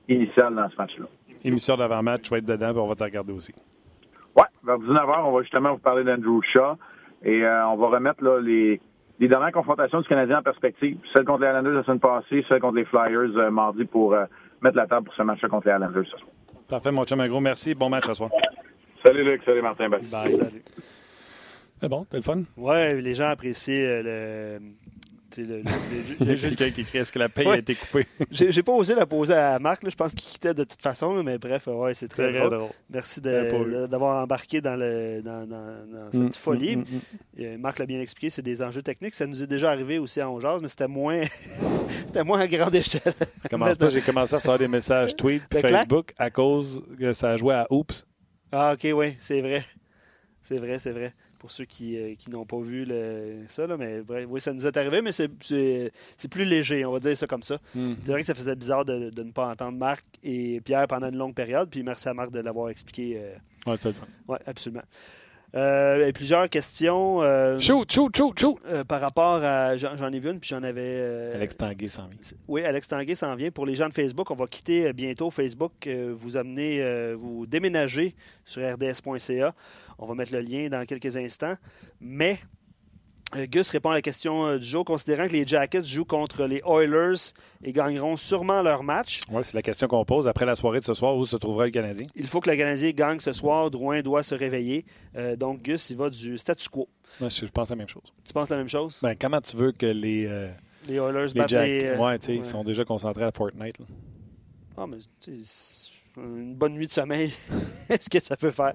initial 0.09 0.55
dans 0.55 0.69
ce 0.69 0.75
match-là. 0.75 1.05
Émission 1.43 1.75
d'avant-match, 1.77 2.23
tu 2.23 2.29
vas 2.31 2.37
être 2.37 2.45
dedans, 2.45 2.71
puis 2.71 2.79
on 2.79 2.87
va 2.87 2.95
te 2.95 3.03
regarder 3.03 3.33
aussi. 3.33 3.53
Oui, 4.35 4.43
vers 4.63 4.77
19h, 4.79 5.25
on 5.25 5.31
va 5.31 5.41
justement 5.41 5.73
vous 5.73 5.79
parler 5.79 6.03
d'Andrew 6.03 6.41
Shaw 6.41 6.77
et 7.23 7.43
euh, 7.43 7.67
on 7.67 7.75
va 7.75 7.87
remettre 7.87 8.23
là, 8.23 8.39
les, 8.39 8.81
les 9.19 9.27
dernières 9.27 9.51
confrontations 9.51 10.01
du 10.01 10.07
Canadien 10.07 10.39
en 10.39 10.43
perspective. 10.43 10.97
Celle 11.13 11.25
contre 11.25 11.41
les 11.41 11.47
Islanders 11.49 11.73
la 11.73 11.83
semaine 11.83 11.99
passée, 11.99 12.43
celle 12.49 12.59
contre 12.59 12.77
les 12.77 12.85
Flyers 12.85 13.37
euh, 13.37 13.51
mardi 13.51 13.85
pour 13.85 14.13
euh, 14.13 14.25
mettre 14.61 14.77
la 14.77 14.87
table 14.87 15.05
pour 15.05 15.13
ce 15.15 15.21
match-là 15.21 15.49
contre 15.49 15.67
les 15.67 15.73
Islanders 15.73 16.05
ce 16.05 16.17
soir. 16.17 16.31
Parfait, 16.67 16.91
mon 16.91 17.05
chum, 17.05 17.19
un 17.19 17.27
gros 17.27 17.41
merci. 17.41 17.75
Bon 17.75 17.89
match 17.89 18.05
ce 18.07 18.13
soir. 18.13 18.31
Salut 19.05 19.23
Luc, 19.23 19.43
salut 19.43 19.61
Martin. 19.61 19.89
Bye. 19.89 20.01
Salut. 20.01 20.63
C'est 21.83 21.89
bon, 21.89 22.05
t'as 22.09 22.15
le 22.15 22.23
fun? 22.23 22.43
Ouais, 22.55 23.01
les 23.01 23.13
gens 23.13 23.25
apprécient 23.27 23.73
euh, 23.75 24.57
le. 24.57 24.59
Le, 25.35 25.63
le- 25.63 26.35
jeu 26.37 26.49
Quelqu'un 26.49 26.69
qui 26.71 26.81
écrit 26.81 26.99
est-ce 26.99 27.11
que 27.11 27.19
la 27.19 27.27
paye 27.27 27.45
Ouais. 27.47 27.55
a 27.55 27.57
été 27.57 27.75
coupée? 27.75 28.05
J'ai 28.31 28.63
pas 28.63 28.71
osé 28.71 28.95
la 28.95 29.05
poser 29.05 29.33
à 29.33 29.59
Marc, 29.59 29.83
là. 29.83 29.89
je 29.89 29.95
pense 29.95 30.13
qu'il 30.13 30.31
quittait 30.31 30.53
de 30.53 30.63
toute 30.63 30.81
façon, 30.81 31.21
mais 31.23 31.37
bref, 31.39 31.67
ouais, 31.67 31.93
c'est 31.93 32.07
très, 32.07 32.31
drôle. 32.31 32.69
Merci 32.89 33.19
d'avoir 33.19 34.23
embarqué 34.23 34.61
dans, 34.61 34.75
le, 34.77 35.21
dans, 35.23 35.45
dans- 35.45 35.85
dans 35.91 36.11
cette 36.13 36.21
Mm, 36.21 36.31
folie. 36.33 36.75
mm, 36.77 36.79
mm, 36.81 36.83
mm. 36.83 37.41
Euh, 37.43 37.57
Marc 37.57 37.79
l'a 37.79 37.85
bien 37.87 37.99
expliqué, 37.99 38.29
c'est 38.29 38.43
des 38.43 38.61
enjeux 38.63 38.83
techniques. 38.83 39.15
Ça 39.15 39.25
nous 39.27 39.43
est 39.43 39.47
déjà 39.47 39.71
arrivé 39.71 39.97
aussi 39.99 40.21
en 40.21 40.39
jazz, 40.39 40.61
mais 40.61 40.69
c'était 40.69 40.87
moins, 40.87 41.23
c'était 42.07 42.23
moins 42.23 42.39
à 42.39 42.47
grande 42.47 42.75
échelle. 42.75 43.01
Commence 43.49 43.77
pas, 43.77 43.89
j'ai 43.89 44.01
commencé 44.01 44.35
à 44.35 44.37
recevoir 44.37 44.59
des 44.59 44.69
messages 44.69 45.15
tweet 45.17 45.43
puis 45.49 45.61
Le 45.61 45.67
clac? 45.67 45.79
Facebook 45.81 46.13
à 46.17 46.29
cause 46.29 46.81
que 46.97 47.11
ça 47.11 47.31
a 47.31 47.37
joué 47.37 47.55
à 47.55 47.67
Oops. 47.71 48.05
Ah, 48.53 48.73
ok, 48.73 48.87
oui, 48.95 49.15
c'est 49.19 49.41
vrai. 49.41 49.65
C'est 50.43 50.57
vrai, 50.57 50.77
c'est 50.77 50.91
vrai. 50.91 51.11
Pour 51.43 51.51
ceux 51.51 51.65
qui, 51.65 51.97
euh, 51.97 52.15
qui 52.17 52.29
n'ont 52.29 52.45
pas 52.45 52.61
vu 52.61 52.85
le- 52.85 53.39
ça, 53.49 53.67
là, 53.67 53.75
mais 53.75 53.99
bref, 53.99 54.25
oui, 54.29 54.39
ça 54.39 54.53
nous 54.53 54.65
est 54.65 54.77
arrivé, 54.77 55.01
mais 55.01 55.11
c'est- 55.11 55.27
plus 56.31 56.45
léger, 56.45 56.85
on 56.85 56.93
va 56.93 57.01
dire 57.01 57.17
ça 57.17 57.27
comme 57.27 57.43
ça. 57.43 57.59
C'est 58.05 58.11
vrai 58.13 58.21
que 58.21 58.25
ça 58.25 58.33
faisait 58.33 58.55
bizarre 58.55 58.85
de, 58.85 59.09
de 59.09 59.23
ne 59.23 59.31
pas 59.33 59.49
entendre 59.51 59.77
Marc 59.77 60.05
et 60.23 60.61
Pierre 60.61 60.87
pendant 60.87 61.09
une 61.09 61.17
longue 61.17 61.35
période, 61.35 61.69
puis 61.69 61.83
merci 61.83 62.07
à 62.07 62.13
Marc 62.13 62.31
de 62.31 62.39
l'avoir 62.39 62.69
expliqué. 62.69 63.17
euh, 63.17 63.35
Ouais, 63.69 63.75
c'était 63.75 63.89
le 63.89 63.95
fun. 63.95 64.07
oui, 64.29 64.37
absolument. 64.45 64.83
Euh, 65.55 66.07
et 66.07 66.13
plusieurs 66.13 66.49
questions 66.49 67.21
euh, 67.21 67.59
Shoot, 67.59 67.91
shoot, 67.91 68.15
shoot, 68.17 68.39
shoot! 68.39 68.57
euh, 68.65 68.83
par 68.83 68.99
rapport 69.01 69.43
à. 69.43 69.77
J'en 69.77 70.11
ai 70.11 70.19
vu 70.19 70.31
une, 70.31 70.39
puis 70.39 70.49
j'en 70.49 70.63
avais. 70.63 70.81
euh, 70.83 71.31
Alex 71.35 71.55
Tanguay 71.57 71.87
s'en 71.87 72.07
vient. 72.07 72.17
Oui, 72.47 72.63
Alex 72.63 72.87
Tanguay 72.87 73.13
s'en 73.15 73.35
vient. 73.35 73.51
Pour 73.51 73.65
les 73.67 73.75
gens 73.75 73.87
de 73.87 73.93
Facebook, 73.93 74.31
on 74.31 74.35
va 74.35 74.47
quitter 74.47 74.91
bientôt 74.93 75.29
Facebook, 75.29 75.73
euh, 75.85 76.13
vous 76.17 76.37
amener, 76.37 76.81
euh, 76.81 77.15
vous 77.15 77.45
déménager 77.45 78.15
sur 78.45 78.61
rds.ca. 78.63 79.53
On 79.99 80.07
va 80.07 80.15
mettre 80.15 80.33
le 80.33 80.39
lien 80.41 80.69
dans 80.69 80.83
quelques 80.85 81.15
instants. 81.17 81.55
Mais 82.01 82.39
euh, 82.41 82.62
Gus 83.49 83.69
répond 83.69 83.89
à 83.89 83.93
la 83.93 84.01
question 84.01 84.45
euh, 84.45 84.57
du 84.59 84.65
jour, 84.65 84.85
considérant 84.85 85.27
que 85.27 85.33
les 85.33 85.45
Jackets 85.45 85.83
jouent 85.83 86.05
contre 86.05 86.45
les 86.45 86.61
Oilers 86.65 87.33
et 87.63 87.73
gagneront 87.73 88.15
sûrement 88.15 88.61
leur 88.61 88.83
match. 88.83 89.21
Ouais, 89.31 89.43
c'est 89.43 89.53
la 89.55 89.61
question 89.61 89.87
qu'on 89.87 90.05
pose. 90.05 90.27
Après 90.27 90.45
la 90.45 90.55
soirée 90.55 90.79
de 90.79 90.85
ce 90.85 90.93
soir, 90.93 91.15
où 91.15 91.25
se 91.25 91.35
trouvera 91.37 91.65
le 91.65 91.71
Canadien? 91.71 92.07
Il 92.15 92.27
faut 92.27 92.39
que 92.41 92.49
le 92.49 92.55
Canadien 92.57 92.91
gagne 92.91 93.19
ce 93.19 93.31
soir. 93.33 93.71
Drouin 93.71 94.01
doit 94.01 94.23
se 94.23 94.35
réveiller. 94.35 94.85
Euh, 95.15 95.35
donc, 95.35 95.61
Gus, 95.63 95.89
il 95.89 95.97
va 95.97 96.09
du 96.09 96.37
statu 96.37 96.69
quo. 96.69 96.87
Moi, 97.19 97.29
je 97.29 97.45
pense 97.45 97.69
la 97.69 97.75
même 97.75 97.87
chose. 97.89 98.13
Tu 98.25 98.33
penses 98.33 98.49
la 98.49 98.57
même 98.57 98.69
chose? 98.69 98.99
Ben, 99.01 99.15
comment 99.19 99.41
tu 99.41 99.55
veux 99.57 99.71
que 99.71 99.85
les, 99.85 100.25
euh, 100.27 100.49
Les 100.87 100.95
Oilers 100.95 101.27
les 101.33 101.41
battent 101.41 101.51
les... 101.51 101.83
euh, 101.85 101.97
ouais, 101.97 102.17
ouais. 102.19 102.35
ils 102.35 102.45
sont 102.45 102.63
déjà 102.63 102.85
concentrés 102.85 103.23
à 103.25 103.31
Fortnite. 103.31 103.79
là. 103.79 103.85
Ah, 104.77 104.85
mais 104.87 104.97
une 106.17 106.55
bonne 106.55 106.73
nuit 106.73 106.87
de 106.87 106.91
sommeil, 106.91 107.33
est-ce 107.89 108.09
que 108.09 108.19
ça 108.19 108.35
peut 108.35 108.51
faire? 108.51 108.73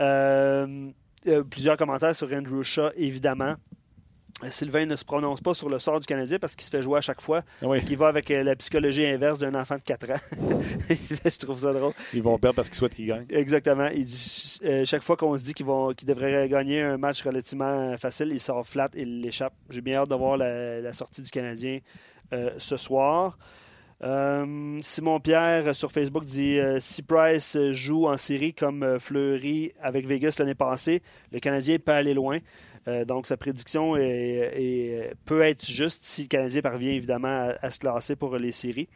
Euh, 0.00 0.90
euh, 1.26 1.42
plusieurs 1.42 1.76
commentaires 1.76 2.14
sur 2.14 2.32
Andrew 2.32 2.62
Shaw, 2.62 2.90
évidemment. 2.96 3.54
Sylvain 4.50 4.86
ne 4.86 4.96
se 4.96 5.04
prononce 5.04 5.40
pas 5.42 5.52
sur 5.52 5.68
le 5.68 5.78
sort 5.78 6.00
du 6.00 6.06
Canadien 6.06 6.38
parce 6.38 6.56
qu'il 6.56 6.64
se 6.64 6.70
fait 6.70 6.82
jouer 6.82 6.98
à 6.98 7.00
chaque 7.02 7.20
fois. 7.20 7.42
Oui, 7.60 7.78
Il 7.90 7.96
va 7.98 8.08
avec 8.08 8.30
euh, 8.30 8.42
la 8.42 8.56
psychologie 8.56 9.04
inverse 9.04 9.38
d'un 9.38 9.54
enfant 9.54 9.76
de 9.76 9.82
4 9.82 10.10
ans. 10.10 10.14
Je 10.88 11.38
trouve 11.38 11.58
ça 11.58 11.72
drôle. 11.72 11.92
ils 12.14 12.22
vont 12.22 12.38
perdre 12.38 12.56
parce 12.56 12.68
qu'ils 12.68 12.78
souhaitent 12.78 12.94
qu'ils 12.94 13.06
gagnent. 13.06 13.26
Exactement. 13.28 13.88
Il 13.88 14.04
dit, 14.06 14.58
euh, 14.64 14.84
chaque 14.86 15.02
fois 15.02 15.16
qu'on 15.16 15.36
se 15.36 15.42
dit 15.42 15.52
qu'ils 15.52 15.66
vont, 15.66 15.92
qu'ils 15.92 16.08
devraient 16.08 16.48
gagner 16.48 16.80
un 16.80 16.96
match 16.96 17.22
relativement 17.22 17.96
facile, 17.98 18.28
il 18.32 18.40
sort 18.40 18.66
flat 18.66 18.88
et 18.94 19.02
il 19.02 19.20
l'échappe. 19.20 19.52
J'ai 19.68 19.82
bien 19.82 19.96
hâte 19.98 20.08
de 20.08 20.14
voir 20.14 20.38
la, 20.38 20.80
la 20.80 20.92
sortie 20.94 21.20
du 21.20 21.30
Canadien 21.30 21.80
euh, 22.32 22.50
ce 22.56 22.76
soir. 22.78 23.36
Euh, 24.02 24.78
Simon 24.80 25.20
Pierre 25.20 25.68
euh, 25.68 25.72
sur 25.74 25.92
Facebook 25.92 26.24
dit 26.24 26.58
euh, 26.58 26.78
si 26.80 27.02
Price 27.02 27.58
joue 27.72 28.06
en 28.08 28.16
série 28.16 28.54
comme 28.54 28.98
Fleury 28.98 29.72
avec 29.82 30.06
Vegas 30.06 30.36
l'année 30.38 30.54
passée, 30.54 31.02
le 31.32 31.38
Canadien 31.38 31.76
peut 31.78 31.92
aller 31.92 32.14
loin. 32.14 32.38
Euh, 32.88 33.04
donc 33.04 33.26
sa 33.26 33.36
prédiction 33.36 33.94
est- 33.96 34.52
est- 34.54 35.12
peut 35.26 35.42
être 35.42 35.66
juste 35.66 36.02
si 36.02 36.22
le 36.22 36.28
Canadien 36.28 36.62
parvient 36.62 36.92
évidemment 36.92 37.28
à, 37.28 37.54
à 37.60 37.70
se 37.70 37.78
classer 37.78 38.16
pour 38.16 38.36
les 38.38 38.52
séries. 38.52 38.88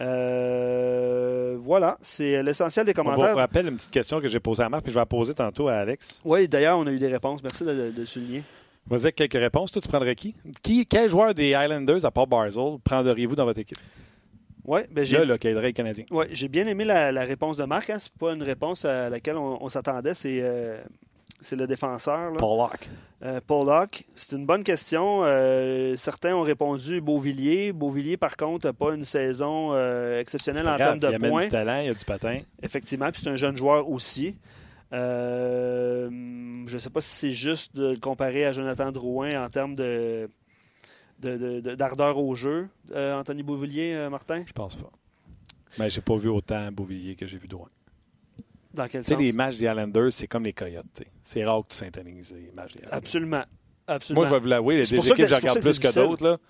Euh, 0.00 1.56
voilà, 1.60 1.96
c'est 2.00 2.42
l'essentiel 2.42 2.84
des 2.86 2.92
On 2.92 2.94
commentaires. 3.04 3.30
vous 3.32 3.36
rappelle 3.36 3.66
une 3.68 3.76
petite 3.76 3.90
question 3.90 4.20
que 4.20 4.28
j'ai 4.28 4.40
posée 4.40 4.62
à 4.62 4.68
Marc, 4.68 4.82
puis 4.82 4.90
je 4.90 4.94
vais 4.94 5.00
la 5.02 5.06
poser 5.06 5.34
tantôt 5.34 5.68
à 5.68 5.74
Alex. 5.74 6.20
Oui, 6.24 6.48
d'ailleurs, 6.48 6.78
on 6.78 6.86
a 6.86 6.90
eu 6.92 6.98
des 6.98 7.08
réponses. 7.08 7.42
Merci 7.42 7.64
de, 7.64 7.72
de- 7.72 7.90
de 7.90 8.04
souligner. 8.04 8.42
Vas-y 8.88 9.02
avec 9.02 9.14
quelques 9.14 9.34
réponses. 9.34 9.70
Toi, 9.70 9.80
tu 9.80 9.88
prendrais 9.88 10.16
qui? 10.16 10.34
qui? 10.62 10.86
Quel 10.86 11.08
joueur 11.08 11.34
des 11.34 11.50
Islanders, 11.50 12.04
à 12.04 12.10
part 12.10 12.26
Barzell, 12.26 12.78
prendriez-vous 12.82 13.36
dans 13.36 13.44
votre 13.44 13.60
équipe? 13.60 13.78
Oui, 14.64 14.80
ben 14.90 15.04
j'ai 15.04 15.18
Là, 15.18 15.24
là, 15.24 15.38
qui 15.38 15.48
aiderait 15.48 15.68
les 15.68 15.72
Canadiens. 15.72 16.04
ouais, 16.10 16.28
j'ai 16.30 16.48
bien 16.48 16.66
aimé 16.66 16.84
la, 16.84 17.10
la 17.12 17.24
réponse 17.24 17.56
de 17.56 17.64
Marc. 17.64 17.90
Hein. 17.90 17.98
C'est 17.98 18.12
pas 18.12 18.32
une 18.32 18.42
réponse 18.42 18.84
à 18.84 19.08
laquelle 19.08 19.36
on, 19.36 19.62
on 19.62 19.68
s'attendait. 19.68 20.14
C'est 20.14 20.38
euh, 20.40 20.80
c'est 21.40 21.56
le 21.56 21.66
défenseur. 21.66 22.30
là. 22.30 22.36
Paul 22.38 22.58
Locke. 22.58 22.88
Euh, 23.24 23.40
Paul 23.44 23.66
Locke, 23.66 24.04
c'est 24.14 24.36
une 24.36 24.46
bonne 24.46 24.62
question. 24.62 25.22
Euh, 25.24 25.96
certains 25.96 26.34
ont 26.36 26.42
répondu 26.42 27.00
Beauvillier. 27.00 27.72
Beauvillier, 27.72 28.16
par 28.16 28.36
contre, 28.36 28.66
n'a 28.66 28.72
pas 28.72 28.94
une 28.94 29.04
saison 29.04 29.70
euh, 29.72 30.20
exceptionnelle 30.20 30.68
en 30.68 30.76
termes 30.76 30.98
il 31.02 31.18
de 31.18 31.28
points. 31.28 31.42
du 31.44 31.48
talent, 31.48 31.80
il 31.80 31.86
y 31.86 31.90
a 31.90 31.94
du 31.94 32.04
patin. 32.04 32.38
Effectivement, 32.62 33.10
puis 33.10 33.20
c'est 33.24 33.30
un 33.30 33.36
jeune 33.36 33.56
joueur 33.56 33.88
aussi. 33.88 34.36
Je 34.92 36.72
ne 36.74 36.78
sais 36.78 36.90
pas 36.90 37.00
si 37.00 37.10
c'est 37.16 37.30
juste 37.30 37.74
de 37.76 37.90
le 37.92 37.96
comparer 37.98 38.44
à 38.44 38.52
Jonathan 38.52 38.92
Drouin 38.92 39.44
en 39.44 39.48
termes 39.50 39.74
de- 39.74 40.28
d'ardeur 41.22 42.18
au 42.18 42.34
jeu, 42.34 42.68
euh, 42.92 43.18
Anthony 43.18 43.42
Beauvillier, 43.42 43.92
euh, 43.94 44.10
Martin? 44.10 44.42
Je 44.46 44.52
pense 44.52 44.74
pas. 44.74 44.90
Mais 45.78 45.88
j'ai 45.90 46.00
pas 46.00 46.16
vu 46.16 46.28
autant 46.28 46.70
Beauvillier 46.70 47.14
que 47.16 47.26
j'ai 47.26 47.38
vu 47.38 47.48
Drouin. 47.48 47.68
Dans 48.74 48.88
quel 48.88 49.04
sens? 49.04 49.18
les 49.18 49.32
matchs 49.32 49.56
des 49.58 49.66
Islanders, 49.66 50.12
c'est 50.12 50.26
comme 50.26 50.44
les 50.44 50.52
Coyotes. 50.52 51.02
C'est 51.22 51.44
rare 51.44 51.62
que 51.62 51.72
tu 51.72 51.76
s'intonises 51.76 52.32
les 52.32 52.50
matchs 52.52 52.72
des 52.72 52.78
Islanders. 52.80 52.94
Absolument. 52.98 53.44
Absolument. 53.86 54.20
Moi, 54.22 54.28
je 54.28 54.34
vais 54.34 54.40
vous 54.40 54.46
l'avouer, 54.48 54.82
pour 54.84 54.86
des 54.86 54.96
que- 54.96 55.04
équipes 55.14 55.16
que 55.16 55.26
je 55.28 55.34
regarde 55.34 55.58
que 55.58 55.62
plus 55.62 55.78
que 55.78 55.82
difficile. 55.82 56.02
d'autres. 56.02 56.40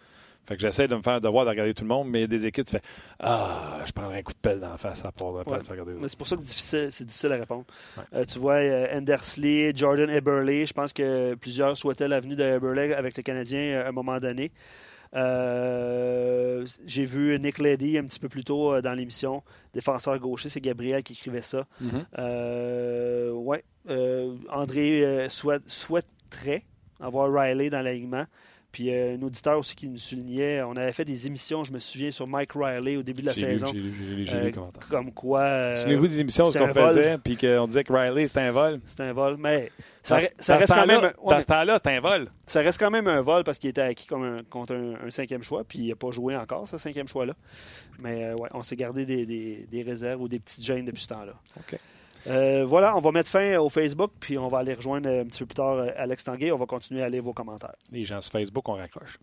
Fait 0.46 0.56
que 0.56 0.60
j'essaie 0.62 0.88
de 0.88 0.94
me 0.96 1.02
faire 1.02 1.20
devoir 1.20 1.44
de 1.44 1.50
regarder 1.50 1.72
tout 1.72 1.84
le 1.84 1.88
monde, 1.88 2.08
mais 2.08 2.18
il 2.18 2.22
y 2.22 2.24
a 2.24 2.28
des 2.28 2.46
équipes, 2.46 2.66
tu 2.66 2.72
fais 2.72 2.82
Ah, 3.20 3.78
je 3.86 3.92
prendrais 3.92 4.18
un 4.18 4.22
coup 4.22 4.32
de 4.32 4.38
pelle 4.38 4.58
dans 4.58 4.70
la 4.70 4.76
face 4.76 5.04
à 5.04 5.12
part 5.12 5.32
de 5.32 5.38
Ouais. 5.48 5.58
regarder. 5.70 5.92
Mais 6.00 6.08
c'est 6.08 6.18
pour 6.18 6.26
ça 6.26 6.36
que 6.36 6.42
difficile- 6.42 6.88
c'est 6.90 7.04
difficile 7.04 7.30
à 7.32 7.36
répondre. 7.36 7.64
Ouais. 7.96 8.02
Euh, 8.14 8.24
tu 8.24 8.38
vois, 8.40 8.54
euh, 8.54 8.98
Endersley, 8.98 9.72
Jordan 9.74 10.10
Eberle, 10.10 10.66
je 10.66 10.72
pense 10.72 10.92
que 10.92 11.34
plusieurs 11.36 11.76
souhaitaient 11.76 12.08
l'avenue 12.08 12.34
de 12.34 12.42
Eberle 12.42 12.92
avec 12.94 13.16
le 13.16 13.22
Canadien 13.22 13.60
euh, 13.60 13.84
à 13.86 13.88
un 13.88 13.92
moment 13.92 14.18
donné. 14.18 14.50
Euh, 15.14 16.66
J'ai 16.86 17.04
vu 17.04 17.38
Nick 17.38 17.58
Leddy 17.58 17.98
un 17.98 18.04
petit 18.04 18.18
peu 18.20 18.28
plus 18.28 18.44
tôt 18.44 18.72
euh, 18.74 18.82
dans 18.82 18.94
l'émission, 18.94 19.42
défenseur 19.74 20.18
gaucher, 20.18 20.48
c'est 20.48 20.60
Gabriel 20.60 21.02
qui 21.02 21.12
écrivait 21.14 21.42
ça. 21.42 21.66
Mhm. 21.80 22.04
Euh, 22.18 23.30
ouais, 23.32 23.64
euh, 23.90 24.34
André 24.50 25.04
euh, 25.04 25.28
souhait- 25.28 25.60
souhaiterait 25.66 26.64
avoir 27.00 27.32
Riley 27.32 27.70
dans 27.70 27.82
l'alignement. 27.82 28.24
Puis 28.72 28.90
euh, 28.90 29.16
un 29.18 29.22
auditeur 29.22 29.58
aussi 29.58 29.76
qui 29.76 29.86
nous 29.86 29.98
soulignait, 29.98 30.62
on 30.62 30.72
avait 30.76 30.92
fait 30.92 31.04
des 31.04 31.26
émissions, 31.26 31.62
je 31.62 31.72
me 31.74 31.78
souviens, 31.78 32.10
sur 32.10 32.26
Mike 32.26 32.52
Riley 32.54 32.96
au 32.96 33.02
début 33.02 33.20
de 33.20 33.26
la 33.26 33.34
J'ai 33.34 33.46
lu, 33.46 33.52
saison. 33.52 33.66
j'ai 33.72 33.80
lu, 33.80 33.94
j'ai 33.98 34.14
lu, 34.14 34.24
j'ai 34.24 34.32
Euh, 34.34 34.44
lu 34.46 34.54
comme 34.88 35.12
quoi. 35.12 35.40
euh, 35.42 35.76
Souvenez-vous 35.76 36.08
des 36.08 36.20
émissions 36.20 36.44
où 36.44 36.46
c'était 36.46 36.60
on 36.60 36.68
un 36.68 36.72
vol. 36.72 36.88
faisait, 36.88 37.18
puis 37.18 37.36
qu'on 37.36 37.66
disait 37.66 37.84
que 37.84 37.92
Riley, 37.92 38.26
c'était 38.26 38.40
un 38.40 38.50
vol. 38.52 38.80
C'est 38.86 39.00
un 39.02 39.12
vol, 39.12 39.36
mais 39.38 39.70
ça, 40.02 40.16
Dans- 40.16 40.22
re- 40.24 40.30
ça 40.38 40.52
dans 40.54 40.58
reste 40.60 40.72
ce 40.74 40.78
quand 40.80 40.86
même, 40.86 41.00
ouais, 41.02 41.34
Dans 41.34 41.40
ce 41.42 41.46
temps-là, 41.46 41.74
c'était 41.76 41.90
un 41.90 42.00
vol. 42.00 42.28
ça 42.46 42.60
reste 42.60 42.80
quand 42.80 42.90
même 42.90 43.06
un 43.08 43.20
vol 43.20 43.44
parce 43.44 43.58
qu'il 43.58 43.68
était 43.68 43.82
acquis 43.82 44.06
comme 44.06 44.22
un- 44.24 44.42
contre 44.48 44.74
un, 44.74 45.06
un 45.06 45.10
cinquième 45.10 45.42
choix, 45.42 45.64
puis 45.64 45.78
il 45.80 45.88
n'a 45.90 45.94
pas 45.96 46.10
joué 46.10 46.34
encore, 46.34 46.66
ce 46.66 46.78
cinquième 46.78 47.08
choix-là. 47.08 47.34
Mais 47.98 48.24
euh, 48.24 48.34
ouais, 48.36 48.48
on 48.54 48.62
s'est 48.62 48.76
gardé 48.76 49.04
des, 49.04 49.26
des- 49.26 49.66
des 49.70 49.82
réserves 49.82 50.22
ou 50.22 50.28
des 50.28 50.38
petites 50.38 50.64
gênes 50.64 50.86
depuis 50.86 51.02
ce 51.02 51.08
temps-là. 51.08 51.34
OK. 51.58 51.78
Euh, 52.28 52.64
voilà, 52.64 52.96
on 52.96 53.00
va 53.00 53.10
mettre 53.10 53.28
fin 53.28 53.56
au 53.58 53.68
Facebook, 53.68 54.12
puis 54.20 54.38
on 54.38 54.48
va 54.48 54.58
aller 54.58 54.74
rejoindre 54.74 55.08
un 55.08 55.24
petit 55.24 55.40
peu 55.40 55.46
plus 55.46 55.54
tard 55.54 55.74
euh, 55.76 55.88
Alex 55.96 56.24
Tanguay. 56.24 56.52
On 56.52 56.58
va 56.58 56.66
continuer 56.66 57.02
à 57.02 57.08
lire 57.08 57.22
vos 57.22 57.32
commentaires. 57.32 57.74
Les 57.90 58.04
gens 58.06 58.20
sur 58.20 58.32
Facebook, 58.32 58.68
on 58.68 58.74
raccroche. 58.74 59.18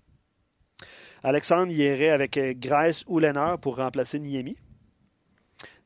Alexandre 1.24 1.72
y 1.72 1.78
irait 1.78 2.10
avec 2.10 2.38
euh, 2.38 2.54
Grace 2.56 3.04
ou 3.08 3.22
pour 3.62 3.78
remplacer 3.78 4.20
Niemi. 4.20 4.58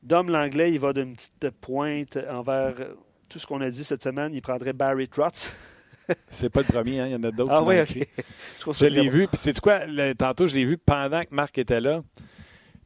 Dom 0.02 0.28
Langlais, 0.30 0.72
il 0.72 0.78
va 0.80 0.92
d'une 0.92 1.14
petite 1.14 1.50
pointe 1.60 2.18
envers 2.30 2.74
euh, 2.80 2.94
tout 3.28 3.38
ce 3.38 3.46
qu'on 3.46 3.60
a 3.60 3.70
dit 3.70 3.84
cette 3.84 4.02
semaine. 4.02 4.34
Il 4.34 4.42
prendrait 4.42 4.72
Barry 4.72 5.08
Trotz. 5.08 5.52
C'est 6.28 6.50
pas 6.50 6.60
le 6.60 6.66
premier, 6.66 7.00
hein, 7.00 7.06
il 7.06 7.12
y 7.12 7.14
en 7.14 7.22
a 7.22 7.30
d'autres 7.30 7.50
Ah 7.52 7.60
qui 7.62 7.68
oui, 7.68 7.80
ok. 7.80 7.90
écrit. 7.96 8.08
Je 8.78 8.86
l'ai 8.86 9.04
bon. 9.04 9.10
vu, 9.10 9.26
puis 9.28 9.38
c'est 9.38 9.58
quoi, 9.60 9.86
le- 9.86 10.12
tantôt 10.14 10.46
je 10.46 10.54
l'ai 10.54 10.64
vu 10.66 10.76
pendant 10.76 11.22
que 11.22 11.34
Marc 11.34 11.56
était 11.56 11.80
là. 11.80 12.02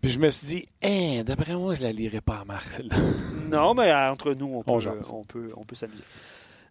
Puis 0.01 0.11
je 0.13 0.19
me 0.19 0.31
suis 0.31 0.47
dit, 0.47 0.69
hein, 0.83 1.23
d'après 1.25 1.55
moi, 1.55 1.75
je 1.75 1.83
la 1.83 1.93
lirai 1.93 2.21
pas 2.21 2.45
à 2.49 2.61
celle-là. 2.61 2.97
Non, 3.49 3.73
mais 3.73 3.91
euh, 3.91 4.11
entre 4.11 4.35
nous, 4.35 4.47
on 4.47 4.59
On 4.59 4.81
peut, 4.81 5.01
on 5.11 5.25
peut, 5.25 5.51
on 5.57 5.65
peut 5.65 5.75
s'amuser. 5.75 6.03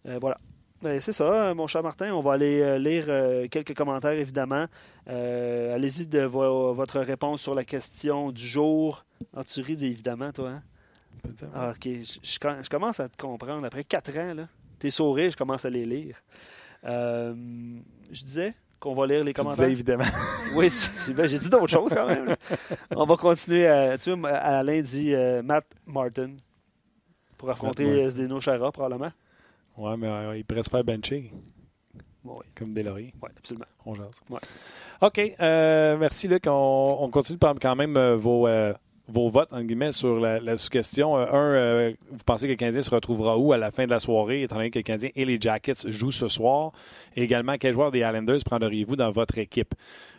Euh, 0.06 0.18
voilà. 0.20 0.38
Ben, 0.80 1.00
c'est 1.00 1.12
ça, 1.12 1.54
mon 1.54 1.66
cher 1.66 1.82
Martin. 1.82 2.12
On 2.14 2.20
va 2.20 2.34
aller 2.34 2.60
euh, 2.60 2.78
lire 2.78 3.06
euh, 3.08 3.48
quelques 3.48 3.74
commentaires, 3.74 4.12
évidemment. 4.12 4.66
Euh, 5.08 5.74
allez-y 5.74 6.06
de 6.06 6.20
votre 6.20 7.00
réponse 7.00 7.42
sur 7.42 7.52
la 7.52 7.64
question 7.64 8.30
du 8.30 8.46
jour. 8.46 9.04
Ah, 9.34 9.42
tu 9.42 9.60
ris, 9.60 9.72
évidemment, 9.72 10.30
toi. 10.30 10.50
Hein? 10.50 10.62
Ah, 11.52 11.70
OK. 11.70 11.88
Je, 12.22 12.68
commence 12.68 13.00
à 13.00 13.08
te 13.08 13.16
comprendre. 13.16 13.66
Après 13.66 13.82
quatre 13.82 14.16
ans, 14.16 14.34
là, 14.34 14.48
tes 14.78 14.90
sourires, 14.90 15.32
je 15.32 15.36
commence 15.36 15.64
à 15.64 15.70
les 15.70 15.84
lire. 15.84 16.22
je 16.84 18.24
disais 18.24 18.54
qu'on 18.80 18.94
va 18.94 19.06
lire 19.06 19.24
les 19.24 19.32
commentaires. 19.32 19.66
Disais, 19.66 19.72
évidemment. 19.72 20.04
oui, 20.54 20.68
ben, 21.08 21.26
j'ai 21.26 21.38
dit 21.38 21.48
d'autres 21.48 21.66
choses 21.66 21.92
quand 21.92 22.06
même. 22.06 22.36
On 22.94 23.04
va 23.04 23.16
continuer. 23.16 23.66
À, 23.66 23.98
tu 23.98 24.12
vois, 24.12 24.30
Alain 24.30 24.82
dit 24.82 25.14
Matt 25.42 25.66
Martin 25.86 26.36
pour 27.36 27.50
affronter 27.50 28.10
Zdeno 28.10 28.40
Chara, 28.40 28.70
probablement. 28.72 29.12
Oui, 29.78 29.92
mais 29.96 30.08
euh, 30.08 30.36
il 30.36 30.44
pourrait 30.44 30.64
se 30.64 30.70
faire 30.70 30.84
bencher. 30.84 31.32
Comme 32.54 32.74
des 32.74 32.82
lauriers. 32.82 33.14
Oui, 33.22 33.30
absolument. 33.34 33.64
On 33.86 33.94
jase. 33.94 34.20
OK. 35.00 35.18
Euh, 35.40 35.96
merci, 35.96 36.28
Luc. 36.28 36.44
On, 36.46 37.08
continue 37.10 37.38
par 37.38 37.54
quand 37.54 37.74
même 37.74 37.96
euh, 37.96 38.16
vos, 38.16 38.46
vos 39.08 39.30
votes, 39.30 39.48
en 39.52 39.62
guillemets, 39.62 39.92
sur 39.92 40.20
la, 40.20 40.56
sous-question. 40.56 41.16
un, 41.16 41.90
vous 42.10 42.24
pensez 42.26 42.46
que 42.46 42.52
le 42.52 42.56
Canadien 42.56 42.82
se 42.82 42.90
retrouvera 42.90 43.38
où 43.38 43.52
à 43.52 43.58
la 43.58 43.70
fin 43.70 43.86
de 43.86 43.90
la 43.90 43.98
soirée, 43.98 44.42
étant 44.42 44.56
donné 44.56 44.70
que 44.70 44.78
le 44.78 44.82
Canadien 44.82 45.10
et 45.16 45.24
les 45.24 45.40
Jackets 45.40 45.88
jouent 45.88 46.12
ce 46.12 46.28
soir? 46.28 46.72
Et 47.16 47.22
également, 47.22 47.54
quel 47.58 47.72
joueur 47.72 47.90
des 47.90 48.00
Islanders 48.00 48.40
prendriez-vous 48.44 48.96
dans 48.96 49.10
votre 49.10 49.38
équipe? 49.38 49.74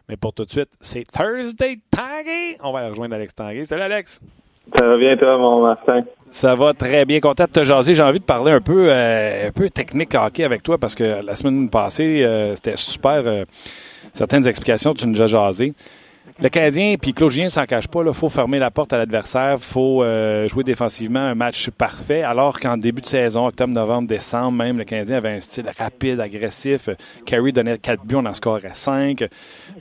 Mais 0.08 0.18
pour 0.18 0.34
tout 0.34 0.46
de 0.46 0.52
suite, 0.52 0.72
c'est 0.82 1.06
Thursday 1.06 1.80
Tanguay. 1.92 2.58
On 2.64 2.72
va 2.72 2.80
aller 2.80 2.90
rejoindre 2.90 3.16
Alex 3.16 3.36
Tanguay. 3.36 3.66
Salut, 3.66 3.84
Alex. 3.84 4.20
Ça 4.78 4.86
va 4.86 4.98
bien, 4.98 5.18
toi, 5.18 5.38
mon 5.38 5.62
Martin? 5.62 6.00
Ça 6.32 6.56
va 6.56 6.74
très 6.74 7.06
bien. 7.06 7.20
Content 7.20 7.46
de 7.46 7.52
te 7.52 7.64
jaser. 7.64 7.94
J'ai 7.94 8.04
envie 8.04 8.20
de 8.20 8.24
parler 8.24 8.52
un 8.52 8.62
peu, 8.62 8.88
euh, 8.90 9.48
un 9.48 9.52
peu 9.52 9.70
technique 9.70 10.14
hockey 10.16 10.44
avec 10.44 10.64
toi 10.64 10.78
parce 10.78 10.96
que 10.96 11.24
la 11.24 11.36
semaine 11.36 11.70
passée, 11.70 12.24
euh, 12.24 12.56
c'était 12.56 12.78
super. 12.78 13.22
Euh, 13.26 13.44
certaines 14.14 14.48
explications, 14.48 14.94
tu 14.94 15.08
nous 15.08 15.22
as 15.22 15.28
jasé. 15.28 15.74
Le 16.42 16.48
Canadien, 16.48 16.96
puis 16.96 17.14
Claude 17.14 17.32
Julien 17.32 17.50
s'en 17.50 17.66
cache 17.66 17.90
pas, 17.90 18.02
il 18.02 18.14
faut 18.14 18.30
fermer 18.30 18.60
la 18.60 18.72
porte 18.72 18.94
à 18.94 18.98
l'adversaire, 18.98 19.56
il 19.58 19.64
faut 19.64 20.06
jouer 20.48 20.64
défensivement 20.64 21.20
un 21.20 21.36
match 21.36 21.70
parfait, 21.70 22.22
alors 22.22 22.58
qu'en 22.62 22.78
début 22.78 23.02
de 23.02 23.08
saison, 23.08 23.48
octobre, 23.48 23.74
novembre, 23.74 24.08
décembre, 24.08 24.54
même, 24.54 24.78
le 24.78 24.86
Canadien 24.86 25.18
avait 25.18 25.34
un 25.34 25.42
style 25.42 25.70
rapide, 25.78 26.22
agressif. 26.22 26.90
Carey 27.26 27.52
donnait 27.52 27.78
4 27.78 28.06
buts, 28.06 28.16
on 28.16 28.26
en 28.26 28.34
scorait 28.34 28.72
5. 28.74 29.26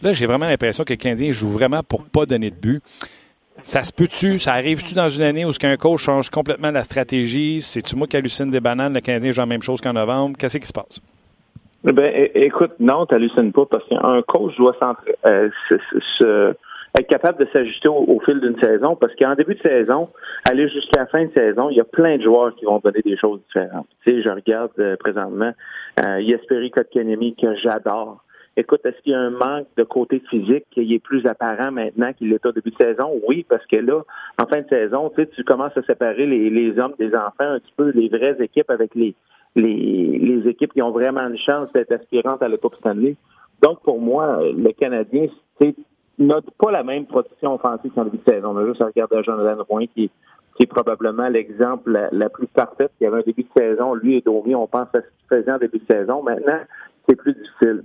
Là, 0.03 0.13
j'ai 0.13 0.27
vraiment 0.27 0.47
l'impression 0.47 0.83
que 0.83 0.95
le 0.95 0.97
Canadien 0.97 1.31
joue 1.31 1.49
vraiment 1.49 1.85
pour 1.85 2.05
pas 2.05 2.27
donner 2.27 2.51
de 2.51 2.57
but. 2.57 2.83
Ça 3.63 3.85
se 3.85 3.93
peut-tu? 3.93 4.39
Ça 4.39 4.55
arrive-tu 4.55 4.95
dans 4.95 5.09
une 5.09 5.23
année 5.23 5.45
où 5.45 5.53
ce 5.53 5.61
qu'un 5.61 5.77
coach 5.77 6.01
change 6.01 6.29
complètement 6.29 6.73
la 6.73 6.83
stratégie? 6.83 7.61
C'est-tu 7.61 7.95
moi 7.95 8.09
qui 8.09 8.17
hallucine 8.17 8.51
des 8.51 8.61
bananes? 8.61 8.95
Le 8.95 9.01
Canadien 9.01 9.31
joue 9.31 9.41
la 9.41 9.47
même 9.47 9.63
chose 9.63 9.81
qu'en 9.81 9.93
novembre? 9.93 10.37
Qu'est-ce 10.37 10.59
qui 10.59 10.67
se 10.67 10.73
passe? 10.73 11.01
Eh 11.87 11.93
ben, 11.93 12.29
écoute, 12.35 12.73
non, 12.81 13.07
tu 13.07 13.15
n'hallucines 13.15 13.53
pas 13.53 13.65
parce 13.67 13.87
qu'un 13.89 14.23
coach 14.23 14.57
doit 14.57 14.77
euh, 15.27 15.51
être 16.99 17.07
capable 17.09 17.39
de 17.39 17.49
s'ajuster 17.53 17.89
au, 17.89 18.21
fil 18.25 18.41
d'une 18.41 18.59
saison 18.59 18.97
parce 18.97 19.15
qu'en 19.15 19.37
début 19.37 19.55
de 19.55 19.63
saison, 19.63 20.09
aller 20.51 20.69
jusqu'à 20.69 21.01
la 21.01 21.07
fin 21.07 21.25
de 21.25 21.31
saison, 21.37 21.71
il 21.71 21.77
y 21.77 21.81
a 21.81 21.85
plein 21.85 22.17
de 22.17 22.23
joueurs 22.23 22.55
qui 22.57 22.65
vont 22.65 22.81
donner 22.81 23.01
des 23.05 23.17
choses 23.17 23.41
différentes. 23.47 23.87
Tu 24.05 24.11
sais, 24.11 24.23
je 24.23 24.29
regarde 24.29 24.73
euh, 24.81 24.97
présentement 24.97 25.53
euh, 26.05 26.69
Kotkanemi 26.75 27.37
que 27.37 27.55
j'adore. 27.57 28.25
Écoute, 28.57 28.81
est-ce 28.85 29.01
qu'il 29.03 29.13
y 29.13 29.15
a 29.15 29.21
un 29.21 29.31
manque 29.31 29.69
de 29.77 29.85
côté 29.85 30.21
physique 30.29 30.65
qui 30.73 30.93
est 30.93 30.99
plus 30.99 31.25
apparent 31.27 31.71
maintenant 31.71 32.13
qu'il 32.13 32.31
l'était 32.31 32.49
au 32.49 32.53
début 32.53 32.73
de 32.73 32.85
saison? 32.85 33.21
Oui, 33.29 33.47
parce 33.49 33.65
que 33.67 33.77
là, 33.77 34.03
en 34.43 34.47
fin 34.49 34.63
de 34.63 34.69
saison, 34.69 35.11
tu, 35.11 35.23
sais, 35.23 35.29
tu 35.29 35.45
commences 35.45 35.77
à 35.77 35.83
séparer 35.83 36.27
les, 36.27 36.77
hommes 36.81 36.95
des 36.99 37.15
enfants 37.15 37.35
un 37.39 37.61
petit 37.61 37.73
peu, 37.77 37.91
les 37.91 38.09
vraies 38.09 38.37
équipes 38.41 38.71
avec 38.71 38.97
les, 38.97 39.15
les, 39.57 40.43
équipes 40.47 40.73
qui 40.73 40.83
ont 40.83 40.93
vraiment 40.93 41.27
une 41.29 41.39
chance 41.39 41.71
d'être 41.73 41.93
aspirantes 41.93 42.43
à 42.43 42.49
la 42.49 42.57
Coupe 42.57 42.77
Stanley. 42.77 43.17
Donc, 43.63 43.83
pour 43.83 44.01
moi, 44.01 44.41
le 44.43 44.73
Canadien 44.73 45.27
n'a 46.19 46.41
pas 46.59 46.71
la 46.71 46.83
même 46.83 47.07
production 47.07 47.55
offensive 47.55 47.93
qu'en 47.95 48.05
début 48.05 48.19
de 48.19 48.33
saison. 48.33 48.51
On 48.55 48.59
a 48.59 48.67
juste 48.67 48.81
à 48.81 48.87
regarder 48.87 49.23
Jonathan 49.25 49.65
Roy 49.69 49.87
qui, 49.87 50.11
qui 50.57 50.63
est 50.63 50.67
probablement 50.67 51.29
l'exemple 51.29 52.09
la, 52.11 52.29
plus 52.29 52.47
parfaite. 52.47 52.93
Il 53.01 53.05
y 53.05 53.07
avait 53.07 53.19
un 53.19 53.27
début 53.27 53.43
de 53.43 53.49
saison, 53.57 53.95
lui 53.95 54.17
et 54.17 54.21
Domi, 54.21 54.55
on 54.55 54.67
pense 54.67 54.89
à 54.95 55.01
ce 55.01 55.07
qu'il 55.07 55.29
faisait 55.29 55.53
en 55.53 55.59
début 55.59 55.79
de 55.79 55.93
saison. 55.93 56.23
Maintenant, 56.23 56.61
c'est 57.09 57.17
plus 57.17 57.35
difficile 57.35 57.83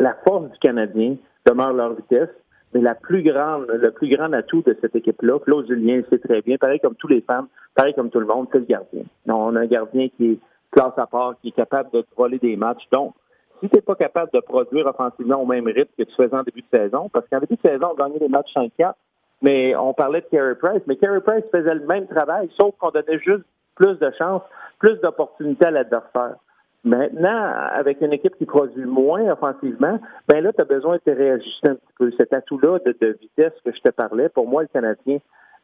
la 0.00 0.14
force 0.26 0.50
du 0.50 0.58
Canadien 0.58 1.16
demeure 1.46 1.72
leur 1.72 1.94
vitesse, 1.94 2.30
mais 2.74 2.80
la 2.80 2.94
plus 2.94 3.22
grande, 3.22 3.66
le 3.68 3.90
plus 3.90 4.08
grand 4.08 4.32
atout 4.32 4.62
de 4.66 4.76
cette 4.80 4.96
équipe-là, 4.96 5.38
Claude 5.40 5.66
Julien 5.68 6.02
sait 6.10 6.18
très 6.18 6.40
bien, 6.40 6.56
pareil 6.56 6.80
comme 6.80 6.94
tous 6.94 7.08
les 7.08 7.20
femmes, 7.20 7.48
pareil 7.74 7.94
comme 7.94 8.10
tout 8.10 8.20
le 8.20 8.26
monde, 8.26 8.48
c'est 8.52 8.58
le 8.58 8.64
gardien. 8.64 9.02
on 9.28 9.56
a 9.56 9.60
un 9.60 9.66
gardien 9.66 10.08
qui 10.16 10.32
est 10.32 10.38
classe 10.70 10.96
à 10.96 11.06
part, 11.06 11.34
qui 11.40 11.48
est 11.48 11.52
capable 11.52 11.90
de 11.90 12.04
voler 12.16 12.38
des 12.38 12.56
matchs. 12.56 12.82
Donc, 12.92 13.14
si 13.60 13.68
tu 13.68 13.76
n'es 13.76 13.82
pas 13.82 13.94
capable 13.94 14.30
de 14.32 14.40
produire 14.40 14.86
offensivement 14.86 15.42
au 15.42 15.46
même 15.46 15.66
rythme 15.66 15.90
que 15.98 16.04
tu 16.04 16.14
faisais 16.14 16.34
en 16.34 16.42
début 16.42 16.62
de 16.62 16.78
saison, 16.78 17.08
parce 17.12 17.26
qu'en 17.28 17.40
début 17.40 17.56
de 17.56 17.68
saison, 17.68 17.88
on 17.92 17.94
gagnait 17.94 18.18
des 18.18 18.28
matchs 18.28 18.52
5-4, 18.54 18.94
mais 19.42 19.74
on 19.76 19.92
parlait 19.92 20.20
de 20.20 20.26
Carey 20.26 20.54
Price, 20.54 20.82
mais 20.86 20.96
Carey 20.96 21.20
Price 21.20 21.44
faisait 21.52 21.74
le 21.74 21.86
même 21.86 22.06
travail, 22.06 22.48
sauf 22.58 22.74
qu'on 22.78 22.90
donnait 22.90 23.18
juste 23.18 23.44
plus 23.74 23.98
de 23.98 24.10
chance, 24.18 24.42
plus 24.78 24.98
d'opportunités 25.00 25.66
à 25.66 25.70
l'adversaire. 25.70 26.36
Maintenant, 26.82 27.52
avec 27.74 28.00
une 28.00 28.12
équipe 28.12 28.36
qui 28.36 28.46
produit 28.46 28.86
moins 28.86 29.30
offensivement, 29.30 29.98
ben 30.28 30.42
là, 30.42 30.52
tu 30.52 30.62
as 30.62 30.64
besoin 30.64 30.94
de 30.94 31.00
te 31.00 31.10
réajuster 31.10 31.68
un 31.68 31.74
petit 31.74 31.92
peu. 31.98 32.10
Cet 32.16 32.32
atout-là 32.32 32.78
de, 32.78 33.18
vitesse 33.20 33.52
que 33.64 33.72
je 33.72 33.80
te 33.80 33.90
parlais, 33.90 34.30
pour 34.30 34.46
moi, 34.46 34.62
le 34.62 34.68
Canadien, 34.68 35.18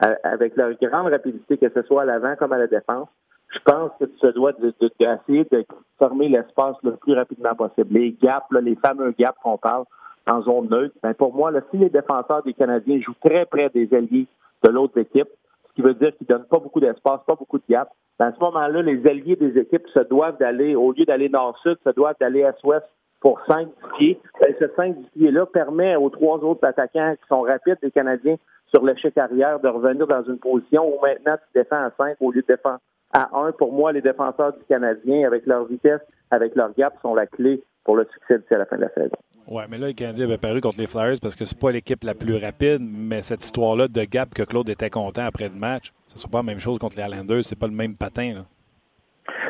euh, 0.04 0.14
avec 0.24 0.56
leur 0.56 0.72
grande 0.74 1.10
rapidité, 1.10 1.56
que 1.56 1.70
ce 1.70 1.82
soit 1.82 2.02
à 2.02 2.04
l'avant 2.04 2.36
comme 2.36 2.52
à 2.52 2.58
la 2.58 2.66
défense, 2.66 3.08
je 3.52 3.58
pense 3.64 3.90
que 3.98 4.04
tu 4.04 4.18
te 4.18 4.26
dois 4.32 4.52
d'essayer 4.52 5.44
de, 5.44 5.58
de, 5.58 5.66
fermer 5.98 6.28
l'espace 6.28 6.76
le 6.82 6.96
plus 6.96 7.14
rapidement 7.14 7.54
possible. 7.54 7.94
Les 7.94 8.12
gaps, 8.12 8.46
les 8.50 8.76
fameux 8.76 9.14
gaps 9.18 9.38
qu'on 9.42 9.58
parle 9.58 9.84
en 10.26 10.42
zone 10.42 10.68
neutre, 10.68 10.94
ben 11.02 11.14
pour 11.14 11.34
moi, 11.34 11.50
là, 11.50 11.60
si 11.70 11.78
les 11.78 11.88
défenseurs 11.88 12.42
des 12.42 12.54
Canadiens 12.54 13.00
jouent 13.00 13.14
très 13.24 13.46
près 13.46 13.70
des 13.70 13.92
alliés 13.94 14.26
de 14.64 14.70
l'autre 14.70 14.98
équipe, 14.98 15.28
ce 15.68 15.74
qui 15.74 15.82
veut 15.82 15.94
dire 15.94 16.16
qu'ils 16.16 16.26
donnent 16.26 16.46
pas 16.46 16.58
beaucoup 16.58 16.80
d'espace, 16.80 17.20
pas 17.26 17.36
beaucoup 17.36 17.58
de 17.58 17.64
gaps, 17.68 17.90
à 18.18 18.32
ce 18.32 18.40
moment-là, 18.40 18.82
les 18.82 19.06
alliés 19.06 19.36
des 19.36 19.58
équipes 19.58 19.86
se 19.88 20.00
doivent 20.00 20.38
d'aller, 20.38 20.74
au 20.74 20.92
lieu 20.92 21.04
d'aller 21.04 21.28
nord-sud, 21.28 21.76
se 21.84 21.90
doivent 21.90 22.16
d'aller 22.18 22.40
est-ouest 22.40 22.86
pour 23.20 23.40
5 23.46 23.68
pieds. 23.96 24.18
Et 24.48 24.56
ce 24.58 24.66
5 24.74 24.96
pieds-là 25.14 25.46
permet 25.46 25.96
aux 25.96 26.08
trois 26.10 26.38
autres 26.38 26.66
attaquants 26.66 27.14
qui 27.14 27.28
sont 27.28 27.42
rapides 27.42 27.78
des 27.82 27.90
Canadiens 27.90 28.36
sur 28.74 28.84
l'échec 28.84 29.16
arrière 29.18 29.60
de 29.60 29.68
revenir 29.68 30.06
dans 30.06 30.22
une 30.24 30.38
position 30.38 30.86
où 30.86 31.00
maintenant 31.02 31.36
tu 31.36 31.58
défends 31.58 31.84
à 31.84 31.90
5 31.98 32.16
au 32.20 32.32
lieu 32.32 32.42
de 32.42 32.46
défendre 32.46 32.80
à 33.12 33.28
1. 33.32 33.52
Pour 33.52 33.72
moi, 33.72 33.92
les 33.92 34.02
défenseurs 34.02 34.52
du 34.52 34.64
Canadien, 34.68 35.26
avec 35.26 35.46
leur 35.46 35.64
vitesse, 35.66 36.00
avec 36.30 36.54
leur 36.54 36.72
gap, 36.74 36.94
sont 37.02 37.14
la 37.14 37.26
clé 37.26 37.62
pour 37.84 37.96
le 37.96 38.06
succès 38.12 38.38
d'ici 38.38 38.54
à 38.54 38.58
la 38.58 38.66
fin 38.66 38.76
de 38.76 38.82
la 38.82 38.90
saison. 38.90 39.16
Oui, 39.48 39.62
mais 39.70 39.78
là, 39.78 39.86
le 39.86 39.92
Canadien 39.92 40.24
avait 40.24 40.38
paru 40.38 40.60
contre 40.60 40.78
les 40.78 40.88
Flyers 40.88 41.18
parce 41.22 41.36
que 41.36 41.44
c'est 41.44 41.58
pas 41.58 41.70
l'équipe 41.70 42.02
la 42.02 42.14
plus 42.14 42.36
rapide, 42.36 42.80
mais 42.80 43.22
cette 43.22 43.44
histoire-là 43.44 43.86
de 43.86 44.02
gap 44.02 44.34
que 44.34 44.42
Claude 44.42 44.68
était 44.68 44.90
content 44.90 45.24
après 45.24 45.48
le 45.48 45.54
match, 45.54 45.92
ce 46.14 46.26
n'est 46.26 46.30
pas 46.30 46.38
la 46.38 46.44
même 46.44 46.58
chose 46.58 46.78
contre 46.78 46.96
les 46.96 47.04
Islanders, 47.04 47.44
c'est 47.44 47.58
pas 47.58 47.68
le 47.68 47.72
même 47.72 47.94
patin. 47.94 48.34
Là. 48.34 48.44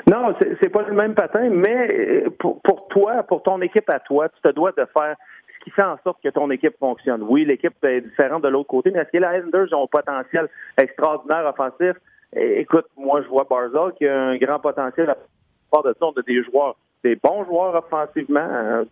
Non, 0.09 0.35
c'est 0.61 0.69
pas 0.69 0.83
le 0.83 0.92
même 0.92 1.14
patin, 1.14 1.49
mais 1.51 1.88
euh, 1.92 2.31
pour, 2.38 2.61
pour, 2.62 2.87
toi, 2.88 3.23
pour 3.23 3.42
ton 3.42 3.61
équipe 3.62 3.88
à 3.88 3.99
toi, 4.01 4.29
tu 4.29 4.40
te 4.40 4.55
dois 4.55 4.71
de 4.73 4.87
faire 4.96 5.17
ce 5.48 5.65
qui 5.65 5.71
fait 5.71 5.83
en 5.83 5.96
sorte 6.04 6.23
que 6.23 6.29
ton 6.29 6.50
équipe 6.50 6.79
fonctionne. 6.79 7.23
Oui, 7.23 7.44
l'équipe 7.44 7.75
est 7.85 8.02
différente 8.02 8.42
de 8.42 8.48
l'autre 8.48 8.69
côté, 8.69 8.90
mais 8.90 9.00
est-ce 9.00 9.11
que 9.11 9.17
les 9.17 9.38
Islanders 9.38 9.73
ont 9.73 9.85
un 9.85 9.87
potentiel 9.87 10.48
extraordinaire 10.79 11.46
offensif? 11.46 11.96
Écoute, 12.37 12.87
moi, 12.96 13.22
je 13.22 13.28
vois 13.28 13.46
Barzal 13.48 13.92
qui 13.94 14.06
a 14.06 14.20
un 14.20 14.37
grand 14.37 14.58
potentiel. 14.58 15.10
À 15.10 15.16
part 15.70 15.82
de 15.82 15.94
ça, 15.98 16.06
on 16.06 16.12
a 16.12 16.22
des 16.22 16.42
joueurs, 16.44 16.76
des 17.02 17.16
bons 17.16 17.44
joueurs 17.44 17.74
offensivement. 17.74 18.40
Hein, 18.40 18.84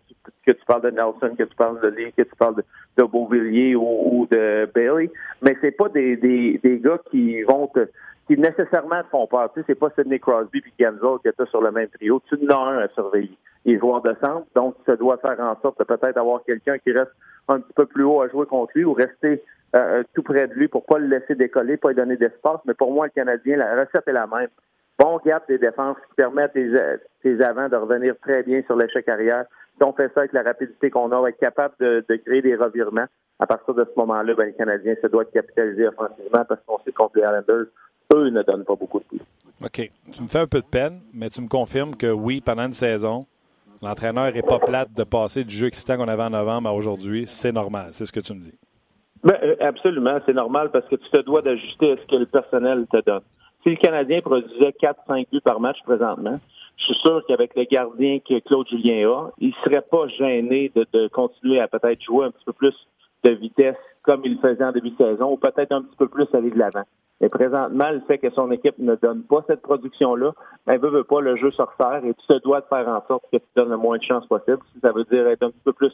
que 0.47 0.53
tu 0.53 0.65
parles 0.67 0.83
de 0.83 0.91
Nelson, 0.91 1.35
que 1.37 1.45
tu 1.45 1.57
parles 1.57 1.81
de 1.81 1.89
Lee, 1.89 2.13
que 2.17 2.23
tu 2.23 2.37
parles 2.37 2.57
de, 2.57 3.03
Beauvillier 3.03 3.75
ou, 3.75 4.27
de 4.31 4.69
Bailey, 4.75 5.11
mais 5.43 5.57
c'est 5.61 5.73
pas 5.73 5.89
des, 5.89 6.17
des, 6.17 6.59
des 6.63 6.79
gars 6.79 6.99
qui 7.11 7.43
vont 7.43 7.67
te 7.69 7.89
qui 8.27 8.39
nécessairement 8.39 9.03
te 9.03 9.09
font 9.09 9.27
peur. 9.27 9.51
Tu 9.53 9.61
sais, 9.61 9.67
c'est 9.69 9.75
pas 9.75 9.91
Sidney 9.91 10.19
Crosby 10.19 10.61
puis 10.63 10.73
Genzo 10.79 11.19
qui 11.19 11.29
étaient 11.29 11.47
sur 11.47 11.61
le 11.61 11.71
même 11.71 11.89
trio. 11.89 12.23
Tu 12.27 12.37
en 12.51 12.69
as 12.69 12.71
un 12.71 12.79
à 12.79 12.89
surveiller. 12.89 13.37
Les 13.67 13.79
joueurs 13.79 14.03
de 14.03 14.15
centre, 14.23 14.47
donc 14.55 14.77
tu 14.87 14.97
dois 14.97 15.19
faire 15.19 15.39
en 15.41 15.61
sorte 15.61 15.79
de 15.79 15.85
peut-être 15.85 16.17
avoir 16.17 16.43
quelqu'un 16.45 16.79
qui 16.79 16.93
reste 16.93 17.13
un 17.49 17.61
petit 17.61 17.73
peu 17.75 17.87
plus 17.87 18.05
haut 18.05 18.23
à 18.23 18.29
jouer 18.29 18.47
contre 18.47 18.73
lui 18.75 18.85
ou 18.85 18.93
rester 18.95 19.43
euh, 19.75 20.03
tout 20.15 20.23
près 20.23 20.47
de 20.47 20.55
lui 20.55 20.69
pour 20.69 20.85
pas 20.87 20.99
le 20.99 21.07
laisser 21.07 21.35
décoller, 21.35 21.77
pas 21.77 21.89
lui 21.89 21.97
donner 21.97 22.17
d'espace. 22.17 22.61
Mais 22.65 22.75
pour 22.75 22.93
moi, 22.93 23.07
le 23.07 23.13
Canadien, 23.13 23.57
la 23.57 23.75
recette 23.75 24.07
est 24.07 24.13
la 24.13 24.27
même. 24.27 24.49
Bon 24.99 25.19
gap 25.25 25.49
des 25.49 25.59
défenses 25.59 25.97
qui 26.09 26.15
permettent 26.15 26.53
tes, 26.53 26.71
tes 27.23 27.43
avants 27.43 27.69
de 27.69 27.77
revenir 27.77 28.15
très 28.21 28.45
bien 28.45 28.63
sur 28.63 28.77
l'échec 28.77 29.09
arrière. 29.09 29.45
Si 29.77 29.83
on 29.83 29.93
fait 29.93 30.13
ça 30.15 30.21
avec 30.21 30.33
la 30.33 30.43
rapidité 30.43 30.91
qu'on 30.91 31.11
a, 31.11 31.17
on 31.17 31.27
être 31.27 31.39
capable 31.39 31.75
de, 31.81 32.17
créer 32.25 32.43
des 32.43 32.55
revirements. 32.55 33.07
À 33.41 33.47
partir 33.47 33.75
de 33.75 33.85
ce 33.85 33.99
moment-là, 33.99 34.35
ben, 34.35 34.47
le 34.47 34.53
Canadien 34.53 34.95
se 35.03 35.09
doit 35.09 35.23
être 35.23 35.33
capitalisé 35.33 35.89
offensivement 35.89 36.45
parce 36.49 36.61
qu'on 36.65 36.79
sait 36.85 36.93
contre 36.93 37.17
les 37.17 37.23
Islanders, 37.23 37.67
eux 38.15 38.31
ne 38.31 38.43
donnent 38.43 38.65
pas 38.65 38.77
beaucoup 38.77 39.01
de 39.01 39.05
buts. 39.11 39.25
OK. 39.65 39.91
Tu 40.13 40.23
me 40.23 40.29
fais 40.29 40.39
un 40.39 40.47
peu 40.47 40.61
de 40.61 40.67
peine, 40.67 41.01
mais 41.13 41.29
tu 41.31 41.41
me 41.41 41.49
confirmes 41.49 41.97
que 41.97 42.07
oui, 42.07 42.41
pendant 42.41 42.67
une 42.67 42.73
saison, 42.73 43.27
l'entraîneur 43.83 44.33
n'est 44.33 44.43
pas 44.43 44.61
plate 44.61 44.93
de 44.93 45.03
passer 45.03 45.43
du 45.43 45.55
jeu 45.55 45.67
excitant 45.67 45.97
qu'on 45.97 46.07
avait 46.07 46.23
en 46.23 46.31
novembre 46.31 46.69
à 46.69 46.73
aujourd'hui. 46.73 47.27
C'est 47.27 47.53
normal. 47.53 47.89
C'est 47.91 48.07
ce 48.07 48.13
que 48.13 48.21
tu 48.21 48.35
me 48.35 48.41
dis. 48.41 48.55
Ben, 49.25 49.39
euh, 49.43 49.57
absolument. 49.61 50.19
C'est 50.27 50.35
normal 50.35 50.71
parce 50.71 50.87
que 50.87 50.97
tu 50.97 51.11
te 51.11 51.21
dois 51.23 51.43
d'ajuster 51.43 51.93
à 51.93 51.97
ce 51.97 52.07
que 52.07 52.17
le 52.17 52.27
personnel 52.27 52.87
te 52.93 53.01
donne. 53.05 53.23
Si 53.63 53.71
le 53.71 53.77
Canadien 53.77 54.21
produisait 54.21 54.75
4-5 54.83 55.27
buts 55.33 55.41
par 55.41 55.59
match 55.59 55.79
présentement, 55.85 56.39
je 56.77 56.85
suis 56.85 57.01
sûr 57.03 57.23
qu'avec 57.27 57.55
le 57.57 57.65
gardien 57.65 58.19
que 58.19 58.39
Claude 58.41 58.69
Julien 58.69 59.09
a, 59.09 59.31
il 59.39 59.55
serait 59.65 59.85
pas 59.91 60.07
gêné 60.09 60.71
de, 60.75 61.09
continuer 61.09 61.61
à 61.61 61.69
peut-être 61.69 62.03
jouer 62.03 62.27
un 62.27 62.31
petit 62.31 62.45
peu 62.45 62.53
plus 62.53 62.75
de 63.25 63.31
vitesse 63.31 63.77
comme 64.03 64.21
il 64.25 64.35
le 64.35 64.39
faisait 64.39 64.65
en 64.65 64.73
début 64.73 64.91
de 64.91 64.97
saison, 64.99 65.33
ou 65.33 65.39
peut-être 65.39 65.73
un 65.73 65.81
petit 65.81 65.97
peu 65.97 66.09
plus 66.09 66.27
aller 66.35 66.51
de 66.51 66.59
l'avant. 66.59 66.85
Et 67.23 67.31
présentement, 67.31 67.91
le 67.91 68.01
fait 68.01 68.19
que 68.19 68.29
son 68.31 68.51
équipe 68.51 68.77
ne 68.79 68.97
donne 68.97 69.23
pas 69.23 69.43
cette 69.47 69.63
production-là, 69.63 70.33
ben, 70.67 70.79
veut, 70.79 70.91
veut 70.91 71.05
pas, 71.05 71.23
le 71.23 71.37
jeu 71.37 71.51
se 71.53 71.63
refaire 71.63 72.05
et 72.05 72.13
tu 72.13 72.27
te 72.27 72.43
dois 72.43 72.61
de 72.61 72.67
faire 72.67 72.87
en 72.87 73.03
sorte 73.07 73.25
que 73.33 73.39
tu 73.39 73.47
donnes 73.57 73.71
le 73.71 73.79
moins 73.79 73.97
de 73.97 74.03
chance 74.03 74.27
possible. 74.27 74.59
Si 74.75 74.81
ça 74.81 74.93
veut 74.93 75.05
dire 75.05 75.27
être 75.29 75.43
un 75.43 75.51
petit 75.51 75.63
peu 75.65 75.73
plus 75.73 75.93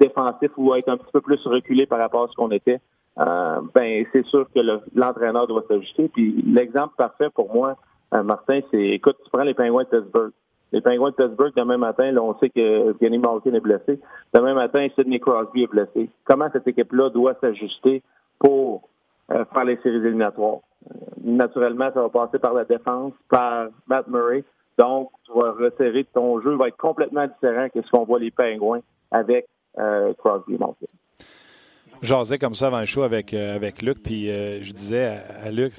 défensif 0.00 0.50
ou 0.56 0.74
être 0.74 0.88
un 0.88 0.96
petit 0.96 1.12
peu 1.12 1.20
plus 1.20 1.40
reculé 1.46 1.86
par 1.86 1.98
rapport 1.98 2.24
à 2.24 2.28
ce 2.28 2.34
qu'on 2.34 2.50
était, 2.50 2.80
euh, 3.18 3.60
ben 3.74 4.04
c'est 4.12 4.24
sûr 4.26 4.46
que 4.54 4.60
l'entraîneur 4.94 5.46
doit 5.46 5.64
s'ajuster. 5.68 6.08
Puis 6.08 6.42
l'exemple 6.46 6.94
parfait 6.96 7.30
pour 7.34 7.52
moi, 7.52 7.76
euh, 8.14 8.22
Martin, 8.22 8.60
c'est 8.70 8.82
écoute, 8.82 9.16
tu 9.24 9.30
prends 9.30 9.42
les 9.42 9.54
Penguins 9.54 9.84
de 9.90 9.98
Pittsburgh. 9.98 10.32
Les 10.72 10.80
Penguins 10.80 11.10
de 11.10 11.14
Pittsburgh, 11.14 11.52
demain 11.56 11.78
matin, 11.78 12.10
là, 12.12 12.22
on 12.22 12.38
sait 12.38 12.50
que 12.50 12.92
Kenny 12.94 13.18
Malkin 13.18 13.54
est 13.54 13.60
blessé. 13.60 13.98
Demain 14.34 14.54
matin, 14.54 14.86
Sidney 14.94 15.18
Crosby 15.18 15.62
est 15.62 15.70
blessé. 15.70 16.10
Comment 16.24 16.48
cette 16.52 16.68
équipe-là 16.68 17.10
doit 17.10 17.34
s'ajuster 17.40 18.02
pour 18.38 18.88
euh, 19.32 19.44
faire 19.52 19.64
les 19.64 19.76
séries 19.78 19.96
éliminatoires? 19.96 20.58
Euh, 20.90 20.94
naturellement, 21.24 21.90
ça 21.92 22.02
va 22.02 22.08
passer 22.10 22.38
par 22.38 22.52
la 22.52 22.64
défense, 22.64 23.12
par 23.30 23.68
Matt 23.86 24.08
Murray. 24.08 24.44
Donc, 24.78 25.10
tu 25.24 25.32
vas 25.32 25.52
resserrer 25.52 26.06
ton 26.14 26.40
jeu, 26.40 26.54
va 26.54 26.68
être 26.68 26.76
complètement 26.76 27.26
différent 27.26 27.68
que 27.74 27.82
ce 27.82 27.90
qu'on 27.90 28.04
voit 28.04 28.20
les 28.20 28.30
Penguins 28.30 28.80
avec 29.10 29.46
Crosby 29.76 30.56
Malkin. 30.58 30.86
J'osais 32.00 32.38
comme 32.38 32.54
ça 32.54 32.68
avant 32.68 32.80
le 32.80 32.86
show 32.86 33.02
avec, 33.02 33.34
avec 33.34 33.82
Luc, 33.82 34.02
puis 34.02 34.26
je 34.26 34.72
disais 34.72 35.20
à, 35.42 35.50
Luc, 35.50 35.74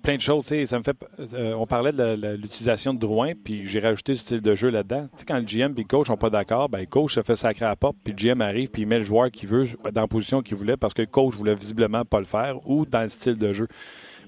plein 0.00 0.16
de 0.16 0.20
choses. 0.20 0.44
Ça 0.64 0.78
me 0.78 0.82
fait, 0.82 0.96
euh, 1.34 1.54
on 1.54 1.66
parlait 1.66 1.92
de 1.92 2.36
l'utilisation 2.36 2.94
de 2.94 2.98
Drouin, 2.98 3.32
puis 3.34 3.66
j'ai 3.66 3.80
rajouté 3.80 4.14
ce 4.14 4.24
style 4.24 4.40
de 4.40 4.54
jeu 4.54 4.70
là-dedans. 4.70 5.08
quand 5.26 5.36
le 5.36 5.44
GM 5.44 5.72
et 5.76 5.82
le 5.82 5.84
coach 5.84 6.08
sont 6.08 6.16
pas 6.16 6.30
d'accord, 6.30 6.68
ben, 6.68 6.80
le 6.80 6.86
coach 6.86 7.14
se 7.14 7.22
fait 7.22 7.36
sacrer 7.36 7.64
à 7.64 7.68
la 7.68 7.76
porte, 7.76 7.96
puis 8.02 8.12
le 8.12 8.18
GM 8.18 8.40
arrive, 8.40 8.70
puis 8.70 8.82
il 8.82 8.88
met 8.88 8.98
le 8.98 9.04
joueur 9.04 9.30
qu'il 9.30 9.48
veut 9.48 9.66
dans 9.92 10.00
la 10.02 10.08
position 10.08 10.42
qu'il 10.42 10.56
voulait 10.56 10.76
parce 10.76 10.94
que 10.94 11.02
le 11.02 11.08
coach 11.08 11.34
voulait 11.34 11.54
visiblement 11.54 12.04
pas 12.04 12.18
le 12.18 12.26
faire 12.26 12.56
ou 12.68 12.86
dans 12.86 13.02
le 13.02 13.08
style 13.08 13.38
de 13.38 13.52
jeu. 13.52 13.68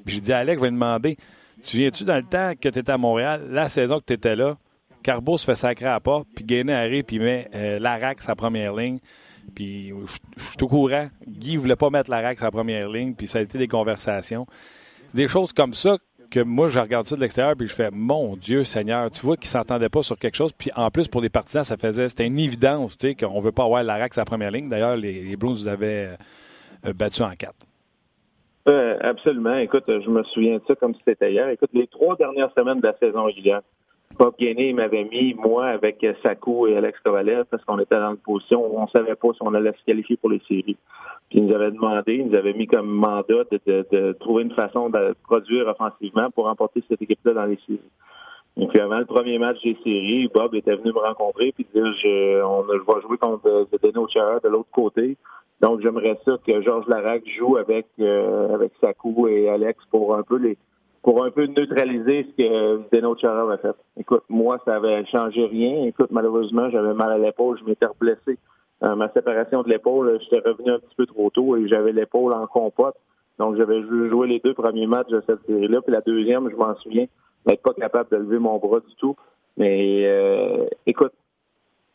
Puis 0.05 0.17
j'ai 0.17 0.21
dit 0.21 0.33
à 0.33 0.39
Alex, 0.39 0.59
je 0.59 0.65
vais 0.65 0.71
demander, 0.71 1.17
tu 1.63 1.77
viens-tu 1.79 2.05
dans 2.05 2.17
le 2.17 2.25
temps 2.25 2.53
que 2.61 2.69
tu 2.69 2.79
étais 2.79 2.93
à 2.93 2.99
Montréal, 2.99 3.47
la 3.51 3.69
saison 3.69 3.99
que 4.01 4.05
tu 4.07 4.15
étais 4.15 4.37
là, 4.37 4.57
Carbo 5.03 5.39
se 5.39 5.45
fait 5.45 5.55
sacrer 5.55 5.87
à 5.87 6.01
la 6.05 6.23
puis 6.35 6.45
Gainé 6.45 6.73
arrive, 6.73 7.05
puis 7.05 7.19
met 7.19 7.49
euh, 7.55 7.79
Larac 7.79 8.21
sa 8.21 8.35
première 8.35 8.75
ligne. 8.75 8.99
Puis 9.55 9.93
je 10.37 10.43
suis 10.43 10.63
au 10.63 10.69
courant. 10.69 11.09
Guy 11.27 11.57
voulait 11.57 11.77
pas 11.77 11.91
mettre 11.91 12.11
Larac 12.11 12.39
sa 12.39 12.51
première 12.51 12.89
ligne, 12.89 13.15
puis 13.15 13.27
ça 13.27 13.39
a 13.39 13.43
été 13.43 13.59
des 13.59 13.69
conversations 13.69 14.47
des 15.15 15.29
choses 15.29 15.53
comme 15.53 15.75
ça 15.75 15.99
que 16.31 16.41
moi, 16.41 16.69
je 16.69 16.79
regarde 16.79 17.07
ça 17.07 17.15
de 17.15 17.21
l'extérieur 17.21 17.55
puis 17.57 17.67
je 17.67 17.75
fais 17.75 17.91
Mon 17.93 18.37
Dieu 18.37 18.65
Seigneur, 18.65 19.11
tu 19.11 19.21
vois 19.21 19.37
qu'ils 19.37 19.49
s'entendaient 19.49 19.91
pas 19.91 20.03
sur 20.03 20.19
quelque 20.19 20.37
chose. 20.37 20.53
Puis 20.53 20.71
en 20.75 20.91
plus, 20.91 21.09
pour 21.09 21.21
les 21.21 21.29
partisans, 21.29 21.63
ça 21.63 21.77
faisait 21.77 22.09
c'était 22.09 22.27
une 22.27 22.39
évidence 22.39 22.97
tu 22.97 23.13
sais, 23.13 23.41
veut 23.41 23.53
pas 23.53 23.65
avoir 23.65 23.83
l'Arax 23.83 24.17
à 24.17 24.23
la 24.23 24.25
première 24.25 24.51
ligne. 24.51 24.69
D'ailleurs, 24.69 24.97
les, 24.97 25.37
Blues 25.37 25.63
vous 25.63 25.69
avaient 25.69 26.11
euh, 26.87 26.93
battu 26.95 27.23
en 27.23 27.31
quatre. 27.31 27.67
Euh, 28.69 28.97
absolument. 29.01 29.57
Écoute, 29.57 29.85
je 29.89 30.09
me 30.09 30.23
souviens 30.25 30.57
de 30.57 30.63
ça 30.67 30.75
comme 30.77 30.95
si 30.95 31.01
c'était 31.07 31.33
hier. 31.33 31.49
Écoute, 31.49 31.71
les 31.75 31.87
trois 31.89 32.17
dernières 32.17 32.53
semaines 32.57 32.81
de 32.81 32.87
la 32.87 32.97
saison 32.97 33.25
régulière, 33.25 33.61
Bob 34.23 34.35
Gainé 34.39 34.73
m'avait 34.73 35.03
mis, 35.03 35.35
moi, 35.35 35.67
avec 35.67 36.07
Sakou 36.23 36.69
et 36.69 36.77
Alex 36.77 36.97
Kovalev, 37.01 37.45
parce 37.51 37.65
qu'on 37.65 37.81
était 37.81 37.99
dans 37.99 38.13
une 38.13 38.19
position 38.19 38.65
où 38.65 38.79
on 38.79 38.87
savait 38.87 39.17
pas 39.17 39.33
si 39.33 39.39
on 39.41 39.53
allait 39.53 39.73
se 39.73 39.85
qualifier 39.85 40.17
pour 40.17 40.31
les 40.31 40.41
séries. 40.47 40.77
Puis 41.29 41.41
il 41.41 41.47
nous 41.47 41.53
avait 41.53 41.73
demandé, 41.73 42.15
il 42.15 42.29
nous 42.29 42.37
avait 42.37 42.53
mis 42.53 42.69
comme 42.69 42.87
mandat 42.87 43.43
de, 43.67 44.13
trouver 44.21 44.45
une 44.45 44.55
façon 44.55 44.91
de 44.91 45.17
produire 45.25 45.67
offensivement 45.67 46.31
pour 46.31 46.45
remporter 46.45 46.85
cette 46.89 47.03
équipe-là 47.03 47.35
dans 47.35 47.47
les 47.47 47.59
séries. 47.67 47.81
Et 48.59 48.69
puis 48.69 48.79
avant 48.79 49.01
le 49.01 49.07
premier 49.07 49.41
match 49.41 49.61
des 49.65 49.77
séries, 49.83 50.31
Bob 50.33 50.55
était 50.55 50.77
venu 50.77 50.93
me 50.93 51.01
rencontrer 51.01 51.51
puis 51.51 51.67
dire 51.75 51.83
on, 52.47 52.65
je 52.69 52.79
vais 52.79 53.03
jouer 53.03 53.19
contre 53.19 53.67
Deno 53.83 54.07
Chara 54.07 54.39
de 54.39 54.49
l'autre 54.49 54.71
côté. 54.71 55.17
Donc 55.61 55.81
j'aimerais 55.81 56.17
ça 56.25 56.39
que 56.47 56.63
Georges 56.63 56.87
Larac 56.87 57.25
joue 57.37 57.57
avec 57.57 57.87
euh, 57.99 58.55
avec 58.55 58.71
Sakou 58.81 59.27
et 59.27 59.49
Alex 59.49 59.83
pour 59.91 60.15
un 60.15 60.23
peu 60.23 60.37
les 60.37 60.57
pour 61.03 61.25
un 61.25 61.31
peu 61.31 61.47
neutraliser 61.47 62.27
ce 62.31 62.43
que 62.43 62.81
Deno 62.93 63.17
Chara 63.17 63.43
avait 63.43 63.61
fait. 63.61 63.75
Écoute, 63.99 64.23
moi, 64.29 64.61
ça 64.65 64.77
avait 64.77 65.05
changé 65.07 65.47
rien. 65.47 65.85
Écoute, 65.85 66.11
malheureusement, 66.11 66.71
j'avais 66.71 66.95
mal 66.95 67.11
à 67.11 67.19
l'épaule, 67.19 67.59
je 67.59 67.65
m'étais 67.65 67.87
blessé. 67.99 68.39
Euh, 68.85 68.95
ma 68.95 69.13
séparation 69.13 69.63
de 69.63 69.69
l'épaule, 69.69 70.19
j'étais 70.23 70.49
revenu 70.49 70.71
un 70.73 70.79
petit 70.79 70.95
peu 70.97 71.07
trop 71.07 71.31
tôt 71.31 71.57
et 71.57 71.69
j'avais 71.69 71.93
l'épaule 71.93 72.33
en 72.33 72.47
compote. 72.47 72.97
Donc, 73.39 73.57
j'avais 73.57 73.83
joué 73.83 74.29
les 74.29 74.39
deux 74.41 74.55
premiers 74.55 74.87
matchs 74.87 75.09
de 75.09 75.23
cette 75.27 75.45
série-là. 75.47 75.81
Puis 75.83 75.93
la 75.93 76.01
deuxième, 76.01 76.49
je 76.51 76.57
m'en 76.57 76.75
souviens, 76.77 77.07
n'être 77.47 77.63
pas 77.63 77.75
capable 77.75 78.11
de 78.11 78.17
lever 78.17 78.39
mon 78.39 78.59
bras 78.59 78.81
du 78.81 78.95
tout. 78.97 79.17
Mais 79.57 80.05
euh, 80.07 80.67
écoute, 80.87 81.13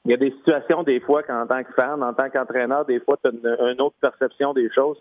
il 0.05 0.11
y 0.11 0.13
a 0.13 0.17
des 0.17 0.31
situations 0.31 0.83
des 0.83 0.99
fois 0.99 1.23
qu'en 1.23 1.45
tant 1.47 1.63
que 1.63 1.73
fan, 1.73 2.01
en 2.01 2.13
tant 2.13 2.29
qu'entraîneur, 2.29 2.85
des 2.85 2.99
fois, 3.01 3.17
tu 3.21 3.29
as 3.29 3.71
une, 3.71 3.81
autre 3.81 3.95
perception 3.99 4.53
des 4.53 4.69
choses. 4.71 4.97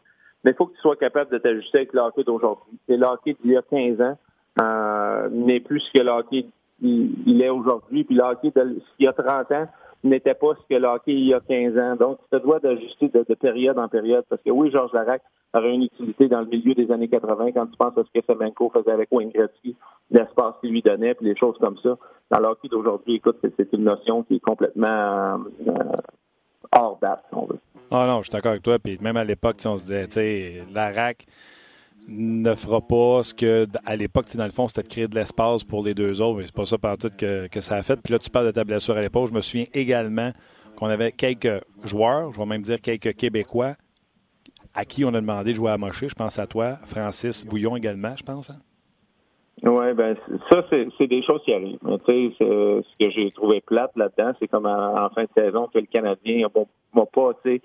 Mais 0.46 0.52
il 0.52 0.54
faut 0.54 0.66
que 0.66 0.76
tu 0.76 0.80
sois 0.80 0.94
capable 0.94 1.32
de 1.32 1.38
t'ajuster 1.38 1.78
avec 1.78 1.92
le 1.92 2.02
hockey 2.02 2.22
d'aujourd'hui. 2.22 2.78
C'est 2.88 2.96
d'il 2.96 3.50
y 3.50 3.56
a 3.56 3.62
15 3.62 4.00
ans 4.00 4.16
euh, 4.62 5.28
n'est 5.28 5.58
plus 5.58 5.80
ce 5.80 5.98
que 5.98 6.04
le 6.04 6.10
hockey 6.12 6.46
il, 6.80 7.42
est 7.42 7.48
aujourd'hui. 7.48 8.04
Puis 8.04 8.14
le 8.14 8.22
hockey 8.22 8.52
d'il 8.54 8.80
y 9.00 9.08
a 9.08 9.12
30 9.12 9.50
ans 9.50 9.66
n'était 10.04 10.34
pas 10.34 10.54
ce 10.54 10.72
que 10.72 10.80
le 10.80 10.88
il 11.08 11.26
y 11.26 11.34
a 11.34 11.40
15 11.40 11.76
ans. 11.76 11.96
Donc, 11.96 12.18
tu 12.20 12.38
te 12.38 12.44
dois 12.44 12.60
d'ajuster 12.60 13.08
de, 13.08 13.34
période 13.34 13.76
en 13.76 13.88
période. 13.88 14.24
Parce 14.28 14.40
que 14.40 14.50
oui, 14.50 14.70
Georges 14.70 14.92
Larac 14.92 15.20
aurait 15.52 15.74
une 15.74 15.82
utilité 15.82 16.28
dans 16.28 16.42
le 16.42 16.46
milieu 16.46 16.74
des 16.74 16.92
années 16.92 17.08
80 17.08 17.50
quand 17.50 17.66
tu 17.66 17.76
penses 17.76 17.98
à 17.98 18.04
ce 18.04 18.20
que 18.20 18.24
Semenko 18.24 18.70
faisait 18.70 18.92
avec 18.92 19.08
Wayne 19.10 19.30
Gretzky, 19.30 19.74
l'espace 20.12 20.54
qu'il 20.60 20.70
lui 20.70 20.82
donnait, 20.82 21.14
puis 21.14 21.26
les 21.26 21.36
choses 21.36 21.58
comme 21.58 21.78
ça. 21.78 21.96
Dans 22.30 22.38
le 22.38 22.46
hockey 22.46 22.68
d'aujourd'hui, 22.68 23.16
écoute, 23.16 23.38
c'est 23.42 23.72
une 23.72 23.82
notion 23.82 24.22
qui 24.22 24.36
est 24.36 24.40
complètement 24.40 25.40
euh, 25.66 25.72
hors 26.72 26.98
date, 27.00 27.24
si 27.28 27.34
on 27.34 27.46
veut. 27.46 27.58
Ah 27.90 28.06
non, 28.06 28.18
je 28.18 28.24
suis 28.24 28.32
d'accord 28.32 28.50
avec 28.52 28.62
toi. 28.62 28.78
Puis 28.78 28.98
même 29.00 29.16
à 29.16 29.24
l'époque, 29.24 29.56
on 29.64 29.76
se 29.76 29.82
disait, 29.82 30.06
tu 30.06 30.14
sais, 30.14 30.62
Larac 30.72 31.26
ne 32.08 32.54
fera 32.54 32.80
pas 32.80 33.22
ce 33.22 33.34
que, 33.34 33.66
à 33.84 33.96
l'époque, 33.96 34.26
dans 34.36 34.44
le 34.44 34.50
fond, 34.50 34.68
c'était 34.68 34.82
de 34.82 34.88
créer 34.88 35.08
de 35.08 35.14
l'espace 35.14 35.64
pour 35.64 35.84
les 35.84 35.94
deux 35.94 36.20
autres, 36.20 36.38
mais 36.38 36.46
c'est 36.46 36.54
pas 36.54 36.66
ça 36.66 36.78
par 36.78 36.96
tout 36.98 37.10
que, 37.16 37.48
que, 37.48 37.60
ça 37.60 37.76
a 37.76 37.82
fait. 37.82 37.96
Puis 37.96 38.12
là, 38.12 38.18
tu 38.18 38.30
parles 38.30 38.46
de 38.46 38.52
ta 38.52 38.64
blessure 38.64 38.96
à 38.96 39.00
l'époque. 39.00 39.28
Je 39.28 39.34
me 39.34 39.40
souviens 39.40 39.66
également 39.74 40.32
qu'on 40.76 40.86
avait 40.86 41.12
quelques 41.12 41.62
joueurs, 41.84 42.32
je 42.32 42.38
vais 42.38 42.46
même 42.46 42.62
dire 42.62 42.80
quelques 42.80 43.14
Québécois, 43.14 43.74
à 44.74 44.84
qui 44.84 45.04
on 45.04 45.08
a 45.08 45.20
demandé 45.20 45.52
de 45.52 45.56
jouer 45.56 45.70
à 45.70 45.78
Moché. 45.78 46.08
Je 46.08 46.14
pense 46.14 46.38
à 46.38 46.46
toi, 46.46 46.78
Francis 46.84 47.44
Bouillon 47.44 47.76
également, 47.76 48.14
je 48.16 48.22
pense. 48.22 48.50
Hein? 48.50 48.60
Oui, 49.62 49.94
ben 49.94 50.16
ça, 50.50 50.64
c'est 50.70 51.06
des 51.06 51.22
choses 51.22 51.42
qui 51.42 51.54
arrivent. 51.54 51.78
Tu 51.80 52.30
sais, 52.30 52.34
ce 52.38 53.04
que 53.04 53.10
j'ai 53.10 53.30
trouvé 53.30 53.62
plate 53.62 53.92
là-dedans, 53.96 54.32
c'est 54.38 54.48
comme 54.48 54.66
en, 54.66 55.08
fin 55.10 55.24
de 55.24 55.28
saison 55.34 55.66
que 55.72 55.78
le 55.78 55.86
Canadien 55.86 56.46
m'a 56.94 57.06
pas, 57.06 57.30
tu 57.42 57.56
sais, 57.56 57.62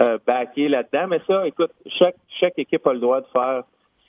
euh, 0.00 0.18
là-dedans. 0.26 1.06
Mais 1.08 1.20
ça, 1.28 1.46
écoute, 1.46 1.70
chaque, 1.86 2.16
chaque 2.40 2.58
équipe 2.58 2.86
a 2.86 2.92
le 2.92 2.98
droit 2.98 3.20
de 3.20 3.26
faire 3.32 3.62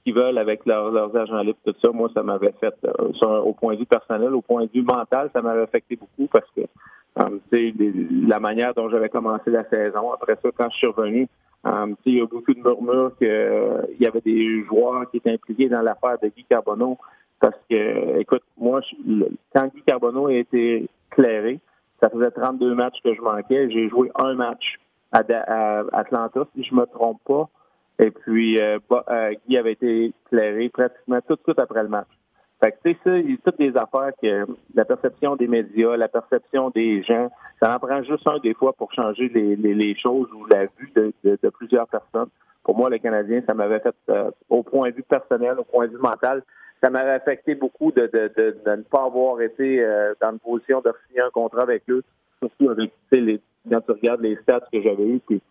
qu'ils 0.04 0.14
veulent 0.14 0.38
avec 0.38 0.66
leurs 0.66 1.16
agents 1.16 1.42
libres, 1.42 1.60
tout 1.66 1.76
ça. 1.82 1.90
Moi, 1.92 2.10
ça 2.14 2.24
m'avait 2.24 2.54
fait, 2.60 2.74
euh, 2.86 3.42
au 3.42 3.54
point 3.54 3.74
de 3.74 3.80
vue 3.80 3.86
personnel, 3.86 4.34
au 4.34 4.42
point 4.42 4.64
de 4.64 4.72
vue 4.74 4.82
mental, 4.82 5.30
ça 5.34 5.42
m'avait 5.42 5.62
affecté 5.62 5.96
beaucoup 5.96 6.28
parce 6.32 6.50
que, 6.56 6.62
euh, 7.22 7.72
la 8.28 8.40
manière 8.40 8.74
dont 8.74 8.90
j'avais 8.90 9.10
commencé 9.10 9.50
la 9.52 9.68
saison. 9.70 10.12
Après 10.14 10.38
ça, 10.42 10.50
quand 10.56 10.70
je 10.72 10.78
suis 10.78 10.88
revenu, 10.88 11.28
euh, 11.66 11.94
il 12.06 12.18
y 12.18 12.22
a 12.22 12.26
beaucoup 12.26 12.54
de 12.54 12.60
murmures 12.60 13.12
qu'il 13.18 13.98
y 14.00 14.06
avait 14.06 14.22
des 14.22 14.64
joueurs 14.64 15.10
qui 15.12 15.18
étaient 15.18 15.34
impliqués 15.34 15.68
dans 15.68 15.82
l'affaire 15.82 16.18
de 16.22 16.30
Guy 16.30 16.46
Carbonneau. 16.46 16.98
Parce 17.40 17.58
que, 17.70 18.20
écoute, 18.20 18.44
moi, 18.58 18.82
quand 19.54 19.68
Guy 19.74 19.82
Carbonneau 19.84 20.28
a 20.28 20.34
été 20.34 20.90
clairé, 21.10 21.60
ça 22.00 22.10
faisait 22.10 22.32
32 22.32 22.76
matchs 22.76 23.02
que 23.04 23.14
je 23.14 23.22
manquais. 23.22 23.70
J'ai 23.70 23.90
joué 23.90 24.12
un 24.16 24.34
match 24.36 24.80
à, 25.12 25.22
à 25.30 25.84
Atlanta, 25.94 26.46
si 26.56 26.64
je 26.64 26.76
me 26.76 26.86
trompe 26.86 27.22
pas. 27.26 27.50
Et 28.00 28.12
puis, 28.12 28.60
euh, 28.62 28.80
euh, 29.10 29.34
Guy 29.48 29.58
avait 29.58 29.74
été 29.74 30.14
éclairé 30.26 30.70
pratiquement 30.70 31.20
tout 31.28 31.36
de 31.36 31.42
suite 31.44 31.60
après 31.60 31.84
le 31.84 31.90
match. 31.90 32.08
Fait 32.62 32.72
que, 32.72 32.78
tu 32.84 32.92
sais, 32.92 33.00
ça, 33.04 33.18
il 33.18 33.32
y 33.32 33.34
a 33.34 33.38
toutes 33.44 33.60
des 33.60 33.76
affaires 33.78 34.12
que 34.22 34.46
la 34.74 34.86
perception 34.86 35.36
des 35.36 35.48
médias, 35.48 35.96
la 35.96 36.10
perception 36.10 36.70
des 36.72 37.04
gens, 37.04 37.30
ça 37.62 37.74
en 37.74 37.80
prend 37.80 38.02
juste 38.04 38.28
un 38.28 38.38
des 38.40 38.54
fois 38.54 38.74
pour 38.74 38.92
changer 38.94 39.30
les, 39.30 39.56
les, 39.56 39.96
choses 39.96 40.28
ou 40.34 40.46
la 40.46 40.66
vue 40.66 40.92
de, 40.96 41.14
de, 41.24 41.50
plusieurs 41.50 41.88
personnes. 41.88 42.30
Pour 42.64 42.78
moi, 42.78 42.90
les 42.90 43.00
Canadiens, 43.00 43.42
ça 43.48 43.54
m'avait 43.54 43.80
fait, 43.80 43.96
euh, 44.10 44.32
au 44.50 44.64
point 44.64 44.90
de 44.90 44.96
vue 44.96 45.04
personnel, 45.04 45.58
au 45.58 45.64
point 45.64 45.88
de 45.88 45.92
vue 45.92 46.02
mental, 46.02 46.44
ça 46.82 46.90
m'avait 46.90 47.12
affecté 47.12 47.56
beaucoup 47.56 47.92
de, 47.92 48.10
de, 48.14 48.32
de, 48.38 48.72
ne 48.72 48.82
pas 48.84 49.04
avoir 49.06 49.42
été 49.42 49.86
dans 50.22 50.32
une 50.32 50.40
position 50.40 50.82
de 50.82 50.94
signer 51.08 51.22
un 51.22 51.30
contrat 51.30 51.64
avec 51.64 51.84
eux. 51.90 52.04
Surtout 52.40 52.70
avec, 52.70 52.92
les, 53.12 53.42
quand 53.70 53.82
tu 53.82 53.92
regardes 53.92 54.22
les 54.22 54.38
stats 54.38 54.62
que 54.72 54.82
j'avais 54.82 55.08
eu, 55.08 55.20
puis 55.20 55.42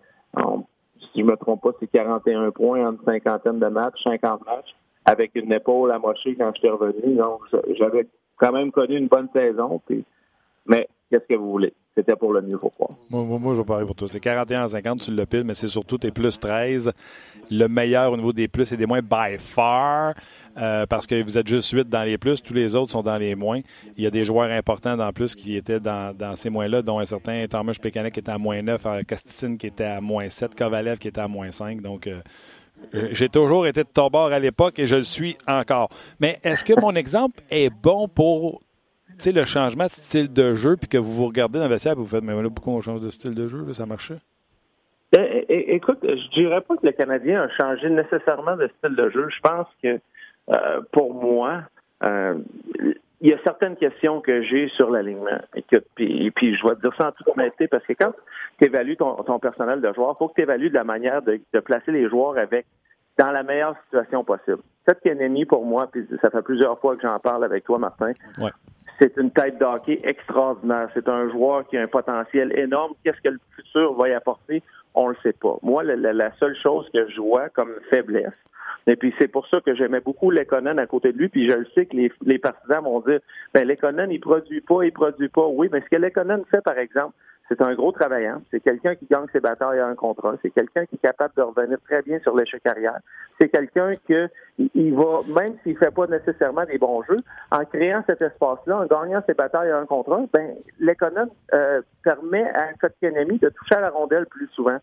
si 1.12 1.20
je 1.20 1.24
me 1.24 1.36
trompe 1.36 1.62
pas, 1.62 1.70
c'est 1.80 1.86
41 1.88 2.50
points 2.50 2.86
en 2.86 2.92
une 2.92 2.98
cinquantaine 3.04 3.58
de 3.58 3.66
matchs, 3.66 4.02
50 4.04 4.46
matchs, 4.46 4.74
avec 5.04 5.32
une 5.34 5.52
épaule 5.52 5.92
amochée 5.92 6.34
quand 6.36 6.50
je 6.54 6.60
suis 6.60 6.68
revenu. 6.70 7.16
Donc, 7.16 7.42
j'avais 7.78 8.06
quand 8.36 8.52
même 8.52 8.70
connu 8.72 8.96
une 8.96 9.08
bonne 9.08 9.28
saison. 9.34 9.80
Mais 10.66 10.88
qu'est-ce 11.10 11.26
que 11.26 11.34
vous 11.34 11.50
voulez? 11.50 11.74
C'était 11.96 12.14
pour 12.14 12.32
le 12.32 12.42
mieux 12.42 12.58
pour 12.58 12.72
toi. 12.72 12.90
Moi, 13.10 13.24
moi, 13.24 13.54
je 13.54 13.60
vais 13.60 13.64
parler 13.64 13.84
pour 13.84 13.96
toi. 13.96 14.06
C'est 14.06 14.20
41 14.20 14.64
à 14.64 14.68
50, 14.68 15.02
tu 15.02 15.10
le 15.10 15.26
piles, 15.26 15.44
mais 15.44 15.54
c'est 15.54 15.66
surtout 15.66 15.98
tes 15.98 16.10
plus 16.10 16.38
13. 16.38 16.92
Le 17.50 17.66
meilleur 17.66 18.12
au 18.12 18.16
niveau 18.16 18.32
des 18.32 18.46
plus 18.46 18.70
et 18.72 18.76
des 18.76 18.86
moins 18.86 19.00
by 19.00 19.38
far, 19.38 20.14
euh, 20.58 20.86
parce 20.86 21.06
que 21.06 21.20
vous 21.22 21.38
êtes 21.38 21.48
juste 21.48 21.70
8 21.70 21.88
dans 21.88 22.04
les 22.04 22.18
plus, 22.18 22.42
tous 22.42 22.54
les 22.54 22.74
autres 22.74 22.92
sont 22.92 23.02
dans 23.02 23.16
les 23.16 23.34
moins. 23.34 23.60
Il 23.96 24.04
y 24.04 24.06
a 24.06 24.10
des 24.10 24.24
joueurs 24.24 24.50
importants 24.50 24.96
dans 24.96 25.12
plus 25.12 25.34
qui 25.34 25.56
étaient 25.56 25.80
dans, 25.80 26.14
ces 26.36 26.50
moins-là, 26.50 26.82
dont 26.82 26.98
un 26.98 27.04
certain 27.04 27.46
Thomas 27.48 27.74
Pécanet 27.80 28.10
qui 28.10 28.20
était 28.20 28.32
à 28.32 28.38
moins 28.38 28.62
9, 28.62 29.04
Casticine 29.06 29.56
qui 29.56 29.66
était 29.66 29.84
à 29.84 30.00
moins 30.00 30.28
7, 30.28 30.54
Kovalev 30.54 30.98
qui 30.98 31.08
était 31.08 31.20
à 31.20 31.28
moins 31.28 31.50
5. 31.50 31.80
Donc, 31.80 32.06
euh, 32.06 32.20
euh, 32.94 33.08
j'ai 33.12 33.28
toujours 33.28 33.66
été 33.66 33.82
de 33.82 33.88
ton 33.88 34.08
à 34.08 34.38
l'époque 34.38 34.78
et 34.78 34.86
je 34.86 34.96
le 34.96 35.02
suis 35.02 35.36
encore. 35.46 35.88
Mais 36.20 36.38
est-ce 36.44 36.64
que 36.64 36.78
mon 36.80 36.94
exemple 36.94 37.42
est 37.50 37.70
bon 37.70 38.08
pour 38.08 38.62
le 39.26 39.44
changement 39.44 39.84
de 39.84 39.90
style 39.90 40.32
de 40.32 40.54
jeu, 40.54 40.76
puis 40.76 40.88
que 40.88 40.98
vous 40.98 41.12
vous 41.12 41.26
regardez 41.26 41.58
dans 41.58 41.64
le 41.64 41.70
vestiaire 41.70 41.92
et 41.92 41.96
vous 41.96 42.06
faites, 42.06 42.22
mais 42.22 42.40
là, 42.40 42.48
pourquoi 42.54 42.74
on 42.74 42.80
change 42.80 43.00
de 43.00 43.10
style 43.10 43.34
de 43.34 43.48
jeu? 43.48 43.72
ça 43.72 43.86
marchait? 43.86 44.18
Ben, 45.12 45.44
écoute, 45.48 45.98
je 46.02 46.40
dirais 46.40 46.60
pas 46.60 46.76
que 46.76 46.84
le 46.84 46.92
Canadien 46.92 47.42
a 47.42 47.48
changé 47.56 47.88
nécessairement 47.88 48.56
de 48.56 48.68
style 48.78 48.94
de 48.94 49.08
jeu. 49.10 49.26
Je 49.34 49.40
pense 49.40 49.66
que 49.82 49.98
euh, 50.54 50.80
pour 50.92 51.14
moi, 51.14 51.62
euh, 52.02 52.34
il 53.20 53.30
y 53.30 53.32
a 53.32 53.38
certaines 53.42 53.76
questions 53.76 54.20
que 54.20 54.42
j'ai 54.42 54.68
sur 54.76 54.90
l'alignement. 54.90 55.40
Et 55.54 55.62
puis, 55.62 56.30
puis, 56.30 56.56
je 56.56 56.66
vais 56.66 56.74
te 56.74 56.82
dire 56.82 56.94
ça 56.98 57.08
en 57.08 57.12
toute 57.12 57.28
honnêteté, 57.28 57.68
parce 57.68 57.84
que 57.84 57.94
quand 57.94 58.12
tu 58.58 58.66
évalues 58.66 58.96
ton, 58.96 59.38
personnel 59.38 59.80
de 59.80 59.92
joueurs, 59.94 60.14
il 60.14 60.18
faut 60.18 60.28
que 60.28 60.34
tu 60.34 60.42
évalues 60.42 60.68
de 60.68 60.74
la 60.74 60.84
manière 60.84 61.22
de, 61.22 61.40
placer 61.60 61.90
les 61.90 62.08
joueurs 62.08 62.36
avec 62.36 62.66
dans 63.18 63.30
la 63.30 63.42
meilleure 63.42 63.74
situation 63.84 64.24
possible. 64.24 64.58
Cette 64.86 65.00
Kennedy, 65.00 65.44
pour 65.46 65.64
moi, 65.64 65.88
puis 65.90 66.06
ça 66.20 66.30
fait 66.30 66.42
plusieurs 66.42 66.78
fois 66.78 66.96
que 66.96 67.02
j'en 67.02 67.18
parle 67.18 67.44
avec 67.44 67.64
toi, 67.64 67.78
Martin, 67.78 68.12
ouais 68.38 68.50
c'est 68.98 69.16
une 69.16 69.30
tête 69.30 69.58
d'hockey 69.58 70.00
extraordinaire. 70.04 70.88
C'est 70.94 71.08
un 71.08 71.30
joueur 71.30 71.66
qui 71.68 71.76
a 71.76 71.82
un 71.82 71.86
potentiel 71.86 72.56
énorme. 72.58 72.94
Qu'est-ce 73.04 73.20
que 73.20 73.28
le 73.28 73.40
futur 73.54 73.94
va 73.94 74.08
y 74.08 74.12
apporter? 74.12 74.62
On 74.94 75.08
le 75.08 75.16
sait 75.22 75.32
pas. 75.32 75.56
Moi, 75.62 75.84
la, 75.84 76.32
seule 76.38 76.56
chose 76.56 76.88
que 76.92 77.08
je 77.08 77.20
vois 77.20 77.48
comme 77.50 77.72
faiblesse, 77.90 78.34
et 78.86 78.96
puis 78.96 79.14
c'est 79.18 79.28
pour 79.28 79.46
ça 79.48 79.60
que 79.60 79.74
j'aimais 79.74 80.00
beaucoup 80.00 80.30
Lekonen 80.30 80.78
à 80.78 80.86
côté 80.86 81.12
de 81.12 81.18
lui, 81.18 81.28
puis 81.28 81.48
je 81.48 81.54
le 81.54 81.66
sais 81.74 81.86
que 81.86 81.96
les, 82.22 82.38
partisans 82.38 82.82
vont 82.82 83.00
dire, 83.00 83.20
ben 83.52 83.68
Lekonen, 83.68 84.10
il 84.10 84.18
produit 84.18 84.62
pas, 84.62 84.82
il 84.82 84.92
produit 84.92 85.28
pas. 85.28 85.46
Oui, 85.46 85.68
mais 85.70 85.82
ce 85.82 85.88
que 85.90 86.00
Lekonen 86.00 86.42
fait, 86.50 86.62
par 86.62 86.78
exemple, 86.78 87.12
c'est 87.48 87.62
un 87.62 87.74
gros 87.74 87.92
travaillant. 87.92 88.42
C'est 88.50 88.60
quelqu'un 88.60 88.94
qui 88.94 89.06
gagne 89.06 89.26
ses 89.32 89.40
batailles 89.40 89.80
à 89.80 89.86
un 89.86 89.94
contrat. 89.94 90.34
C'est 90.42 90.50
quelqu'un 90.50 90.84
qui 90.86 90.96
est 90.96 91.02
capable 91.02 91.34
de 91.36 91.42
revenir 91.42 91.78
très 91.84 92.02
bien 92.02 92.18
sur 92.20 92.36
l'échec 92.36 92.62
carrière. 92.62 92.98
C'est 93.40 93.48
quelqu'un 93.48 93.92
que 94.08 94.28
il 94.58 94.94
va, 94.94 95.22
même 95.28 95.56
s'il 95.62 95.76
fait 95.78 95.90
pas 95.90 96.06
nécessairement 96.06 96.64
des 96.64 96.78
bons 96.78 97.02
jeux, 97.04 97.22
en 97.50 97.64
créant 97.64 98.02
cet 98.06 98.20
espace-là, 98.20 98.80
en 98.80 98.86
gagnant 98.86 99.22
ses 99.26 99.34
batailles 99.34 99.70
à 99.70 99.78
un 99.78 99.86
contrat, 99.86 100.22
ben 100.32 100.56
l'économie 100.78 101.30
euh, 101.54 101.80
permet 102.02 102.48
à 102.50 102.72
Kotkanemi 102.74 103.38
de 103.38 103.48
toucher 103.48 103.76
à 103.76 103.80
la 103.80 103.90
rondelle 103.90 104.26
plus 104.26 104.48
souvent. 104.48 104.78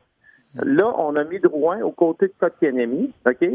Là, 0.64 0.94
on 0.98 1.16
a 1.18 1.24
mis 1.26 1.40
Drouin 1.40 1.82
aux 1.82 1.92
côtés 1.92 2.28
de 2.28 2.34
Kotkanemi, 2.40 3.14
OK? 3.26 3.46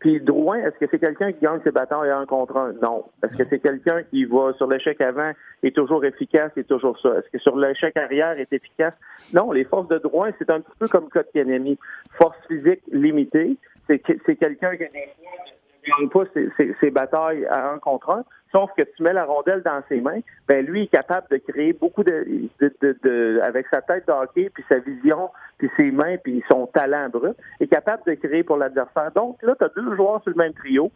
Puis 0.00 0.20
Drouin, 0.20 0.58
est-ce 0.58 0.78
que 0.78 0.86
c'est 0.90 1.00
quelqu'un 1.00 1.32
qui 1.32 1.40
gagne 1.40 1.60
ses 1.64 1.72
batailles 1.72 2.10
à 2.10 2.18
un 2.18 2.26
contre 2.26 2.56
un? 2.56 2.72
Non. 2.82 3.04
Est-ce 3.22 3.36
que 3.36 3.44
c'est 3.44 3.58
quelqu'un 3.58 4.04
qui 4.04 4.24
va 4.26 4.52
sur 4.56 4.68
l'échec 4.68 5.00
avant 5.00 5.32
est 5.64 5.74
toujours 5.74 6.04
efficace 6.04 6.52
et 6.56 6.62
toujours 6.62 6.98
ça? 7.00 7.18
Est-ce 7.18 7.28
que 7.30 7.38
sur 7.38 7.56
l'échec 7.56 7.96
arrière 7.98 8.38
est 8.38 8.52
efficace? 8.52 8.94
Non, 9.34 9.50
les 9.50 9.64
forces 9.64 9.88
de 9.88 9.98
Drouin, 9.98 10.30
c'est 10.38 10.50
un 10.50 10.60
petit 10.60 10.76
peu 10.78 10.86
comme 10.86 11.08
Kotkaniemi. 11.08 11.78
Force 12.12 12.38
physique 12.46 12.82
limitée. 12.92 13.56
C'est 13.88 13.98
quelqu'un 14.36 14.76
qui 14.76 14.84
ne 14.84 15.98
gagne 15.98 16.08
pas 16.10 16.24
ses, 16.80 16.90
batailles 16.90 17.46
à 17.46 17.72
un 17.72 17.78
contre 17.78 18.10
un, 18.10 18.24
sauf 18.52 18.70
que 18.76 18.82
tu 18.82 19.02
mets 19.02 19.12
la 19.12 19.24
rondelle 19.24 19.62
dans 19.62 19.82
ses 19.88 20.00
mains, 20.00 20.20
ben 20.48 20.64
lui 20.64 20.84
est 20.84 20.88
capable 20.88 21.26
de 21.30 21.36
créer 21.36 21.72
beaucoup 21.72 22.02
de, 22.02 22.48
de, 22.60 23.40
avec 23.42 23.66
sa 23.68 23.82
tête 23.82 24.06
de 24.06 24.12
hockey, 24.12 24.50
puis 24.52 24.64
sa 24.68 24.78
vision, 24.78 25.30
puis 25.58 25.70
ses 25.76 25.90
mains, 25.90 26.16
puis 26.16 26.42
son 26.50 26.66
talent 26.66 27.08
brut, 27.08 27.36
est 27.60 27.66
capable 27.66 28.02
de 28.06 28.14
créer 28.14 28.42
pour 28.42 28.56
l'adversaire. 28.56 29.10
Donc 29.14 29.42
là, 29.42 29.54
tu 29.56 29.64
as 29.64 29.68
deux 29.68 29.96
joueurs 29.96 30.22
sur 30.22 30.30
le 30.30 30.36
même 30.36 30.54
trio. 30.54 30.90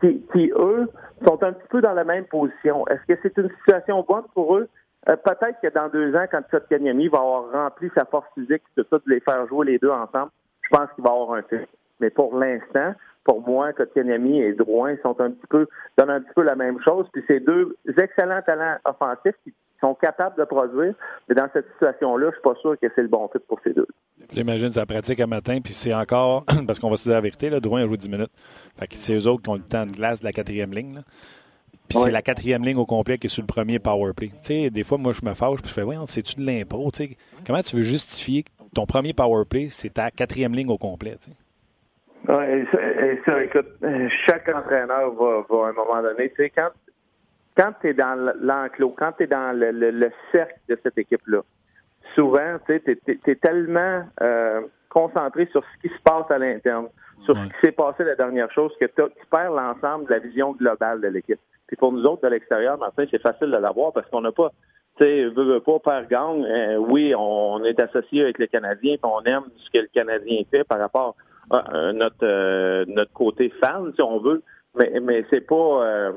Qui, 0.00 0.52
eux, 0.54 0.90
sont 1.26 1.42
un 1.42 1.52
petit 1.52 1.68
peu 1.70 1.80
dans 1.80 1.94
la 1.94 2.04
même 2.04 2.26
position. 2.26 2.86
Est-ce 2.88 3.14
que 3.14 3.18
c'est 3.22 3.38
une 3.40 3.48
situation 3.60 4.04
bonne 4.06 4.24
pour 4.34 4.58
eux? 4.58 4.68
Euh, 5.08 5.16
peut-être 5.16 5.60
que 5.62 5.68
dans 5.72 5.88
deux 5.88 6.14
ans, 6.14 6.26
quand 6.30 6.42
Kanyami 6.68 7.08
va 7.08 7.18
avoir 7.18 7.50
rempli 7.50 7.90
sa 7.94 8.04
force 8.04 8.26
physique, 8.34 8.62
tout 8.76 8.84
ça, 8.90 8.98
de 8.98 9.02
les 9.06 9.20
faire 9.20 9.46
jouer 9.46 9.64
les 9.64 9.78
deux 9.78 9.90
ensemble, 9.90 10.30
je 10.60 10.68
pense 10.70 10.90
qu'il 10.94 11.04
va 11.04 11.10
avoir 11.10 11.32
un 11.38 11.42
fait. 11.42 11.66
Mais 12.00 12.10
pour 12.10 12.36
l'instant, 12.36 12.94
pour 13.24 13.40
moi, 13.40 13.72
Kotkaniemi 13.72 14.40
et 14.40 14.52
Drouin 14.52 14.96
sont 15.02 15.18
un 15.20 15.30
petit 15.30 15.46
peu, 15.48 15.66
donnent 15.96 16.10
un 16.10 16.20
petit 16.20 16.34
peu 16.34 16.42
la 16.42 16.56
même 16.56 16.78
chose. 16.84 17.06
Puis 17.12 17.22
c'est 17.26 17.40
deux 17.40 17.76
excellents 17.98 18.42
talents 18.42 18.76
offensifs 18.84 19.36
qui 19.42 19.52
sont 19.80 19.94
capables 19.94 20.36
de 20.38 20.44
produire. 20.44 20.94
Mais 21.28 21.34
dans 21.34 21.48
cette 21.52 21.66
situation-là, 21.72 22.28
je 22.28 22.32
suis 22.32 22.42
pas 22.42 22.54
sûr 22.60 22.78
que 22.80 22.86
c'est 22.94 23.02
le 23.02 23.08
bon 23.08 23.28
fit 23.28 23.38
pour 23.48 23.60
ces 23.64 23.72
deux. 23.72 23.88
J'imagine 24.32 24.72
ça 24.72 24.86
pratique 24.86 25.20
un 25.20 25.26
matin, 25.26 25.58
puis 25.62 25.72
c'est 25.72 25.94
encore, 25.94 26.44
parce 26.66 26.78
qu'on 26.78 26.90
va 26.90 26.96
se 26.96 27.04
dire 27.04 27.14
la 27.14 27.20
vérité, 27.20 27.50
là, 27.50 27.60
Drouin 27.60 27.82
a 27.82 27.86
joué 27.86 27.96
10 27.96 28.08
minutes. 28.08 28.32
Fait 28.78 28.86
que 28.86 28.94
c'est 28.94 29.14
eux 29.14 29.26
autres 29.26 29.42
qui 29.42 29.50
ont 29.50 29.54
le 29.54 29.60
temps 29.60 29.86
de 29.86 29.92
glace 29.92 30.20
de 30.20 30.24
la 30.24 30.32
quatrième 30.32 30.72
ligne. 30.72 31.00
Puis 31.88 31.98
c'est 31.98 32.10
la 32.10 32.22
quatrième 32.22 32.64
ligne 32.64 32.78
au 32.78 32.86
complet 32.86 33.18
qui 33.18 33.26
est 33.26 33.30
sur 33.30 33.42
le 33.42 33.46
premier 33.46 33.78
power 33.78 34.12
play. 34.14 34.28
Tu 34.28 34.36
sais, 34.40 34.70
des 34.70 34.84
fois, 34.84 34.96
moi, 34.96 35.12
je 35.12 35.24
me 35.24 35.34
fâche, 35.34 35.60
puis 35.60 35.68
je 35.68 35.74
fais, 35.74 35.82
oui, 35.82 35.96
c'est-tu 36.06 36.36
de 36.36 36.46
l'impro? 36.46 36.90
Comment 37.46 37.60
tu 37.60 37.76
veux 37.76 37.82
justifier 37.82 38.44
ton 38.74 38.86
premier 38.86 39.12
power 39.12 39.44
play, 39.44 39.68
c'est 39.68 39.90
ta 39.90 40.10
quatrième 40.10 40.54
ligne 40.54 40.70
au 40.70 40.78
complet? 40.78 41.16
Oui, 42.26 42.66
ça, 43.26 43.42
écoute, 43.42 43.66
chaque 44.26 44.48
entraîneur 44.48 45.12
va, 45.12 45.44
va 45.48 45.66
à 45.66 45.68
un 45.68 45.72
moment 45.72 46.02
donné, 46.02 46.30
tu 46.30 46.36
sais, 46.36 46.50
quand, 46.50 46.70
quand 47.56 47.72
tu 47.80 47.90
es 47.90 47.94
dans 47.94 48.14
l'enclos, 48.40 48.94
quand 48.96 49.12
tu 49.12 49.24
es 49.24 49.26
dans 49.26 49.56
le, 49.56 49.70
le, 49.72 50.10
cercle 50.32 50.58
de 50.68 50.78
cette 50.82 50.96
équipe-là, 50.96 51.42
souvent, 52.14 52.58
tu 52.66 52.80
sais, 52.86 52.98
tu 53.04 53.30
es, 53.30 53.34
tellement 53.36 54.04
euh, 54.22 54.62
concentré 54.88 55.46
sur 55.52 55.62
ce 55.62 55.88
qui 55.88 55.94
se 55.94 56.00
passe 56.02 56.30
à 56.30 56.38
l'interne, 56.38 56.88
sur 57.24 57.36
ce 57.36 57.44
qui 57.44 57.54
s'est 57.62 57.72
passé 57.72 58.04
la 58.04 58.16
dernière 58.16 58.50
chose, 58.52 58.72
que 58.80 58.86
tu 58.86 59.26
perds 59.30 59.52
l'ensemble 59.52 60.06
de 60.06 60.10
la 60.10 60.18
vision 60.18 60.52
globale 60.52 61.02
de 61.02 61.08
l'équipe. 61.08 61.40
Puis 61.66 61.76
pour 61.76 61.92
nous 61.92 62.04
autres, 62.04 62.22
de 62.22 62.28
l'extérieur, 62.28 62.78
Martin, 62.78 63.04
c'est 63.10 63.20
facile 63.20 63.50
de 63.50 63.56
l'avoir 63.56 63.92
parce 63.92 64.08
qu'on 64.08 64.20
n'a 64.22 64.32
pas, 64.32 64.50
tu 64.96 65.04
sais, 65.04 65.24
veut, 65.24 65.44
veut 65.44 65.60
pas 65.60 65.78
faire 65.84 66.08
gang. 66.08 66.42
Euh, 66.42 66.76
oui, 66.76 67.14
on 67.16 67.62
est 67.64 67.78
associé 67.80 68.22
avec 68.22 68.38
les 68.38 68.48
Canadiens, 68.48 68.96
puis 68.96 69.10
on 69.12 69.22
aime 69.24 69.44
ce 69.56 69.70
que 69.70 69.82
le 69.82 69.88
Canadien 69.92 70.42
fait 70.50 70.64
par 70.64 70.78
rapport 70.78 71.16
notre 71.50 72.24
euh, 72.24 72.84
notre 72.88 73.12
côté 73.12 73.50
fan, 73.60 73.92
si 73.94 74.02
on 74.02 74.18
veut. 74.18 74.42
Mais 74.78 74.98
mais 75.00 75.24
c'est 75.30 75.40
pas 75.46 75.54
euh, 75.54 76.12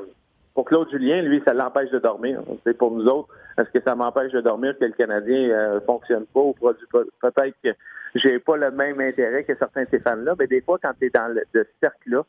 pour 0.53 0.65
Claude 0.65 0.89
Julien, 0.89 1.21
lui, 1.21 1.41
ça 1.45 1.53
l'empêche 1.53 1.91
de 1.91 1.99
dormir. 1.99 2.41
C'est 2.65 2.77
pour 2.77 2.91
nous 2.91 3.05
autres. 3.07 3.29
Est-ce 3.57 3.69
que 3.71 3.83
ça 3.83 3.95
m'empêche 3.95 4.31
de 4.31 4.41
dormir 4.41 4.77
que 4.79 4.85
le 4.85 4.91
Canadien 4.91 5.79
fonctionne 5.85 6.25
pas 6.27 6.39
ou 6.39 6.53
produit? 6.53 6.85
Pas? 6.91 7.01
Peut-être 7.21 7.55
que 7.63 7.69
j'ai 8.15 8.39
pas 8.39 8.57
le 8.57 8.71
même 8.71 8.99
intérêt 8.99 9.43
que 9.43 9.55
certains 9.55 9.83
de 9.83 9.89
ces 9.91 9.99
fans-là, 9.99 10.35
mais 10.37 10.47
des 10.47 10.61
fois, 10.61 10.77
quand 10.81 10.93
tu 10.99 11.07
es 11.07 11.09
dans 11.09 11.33
le, 11.33 11.65
cercle-là, 11.81 12.23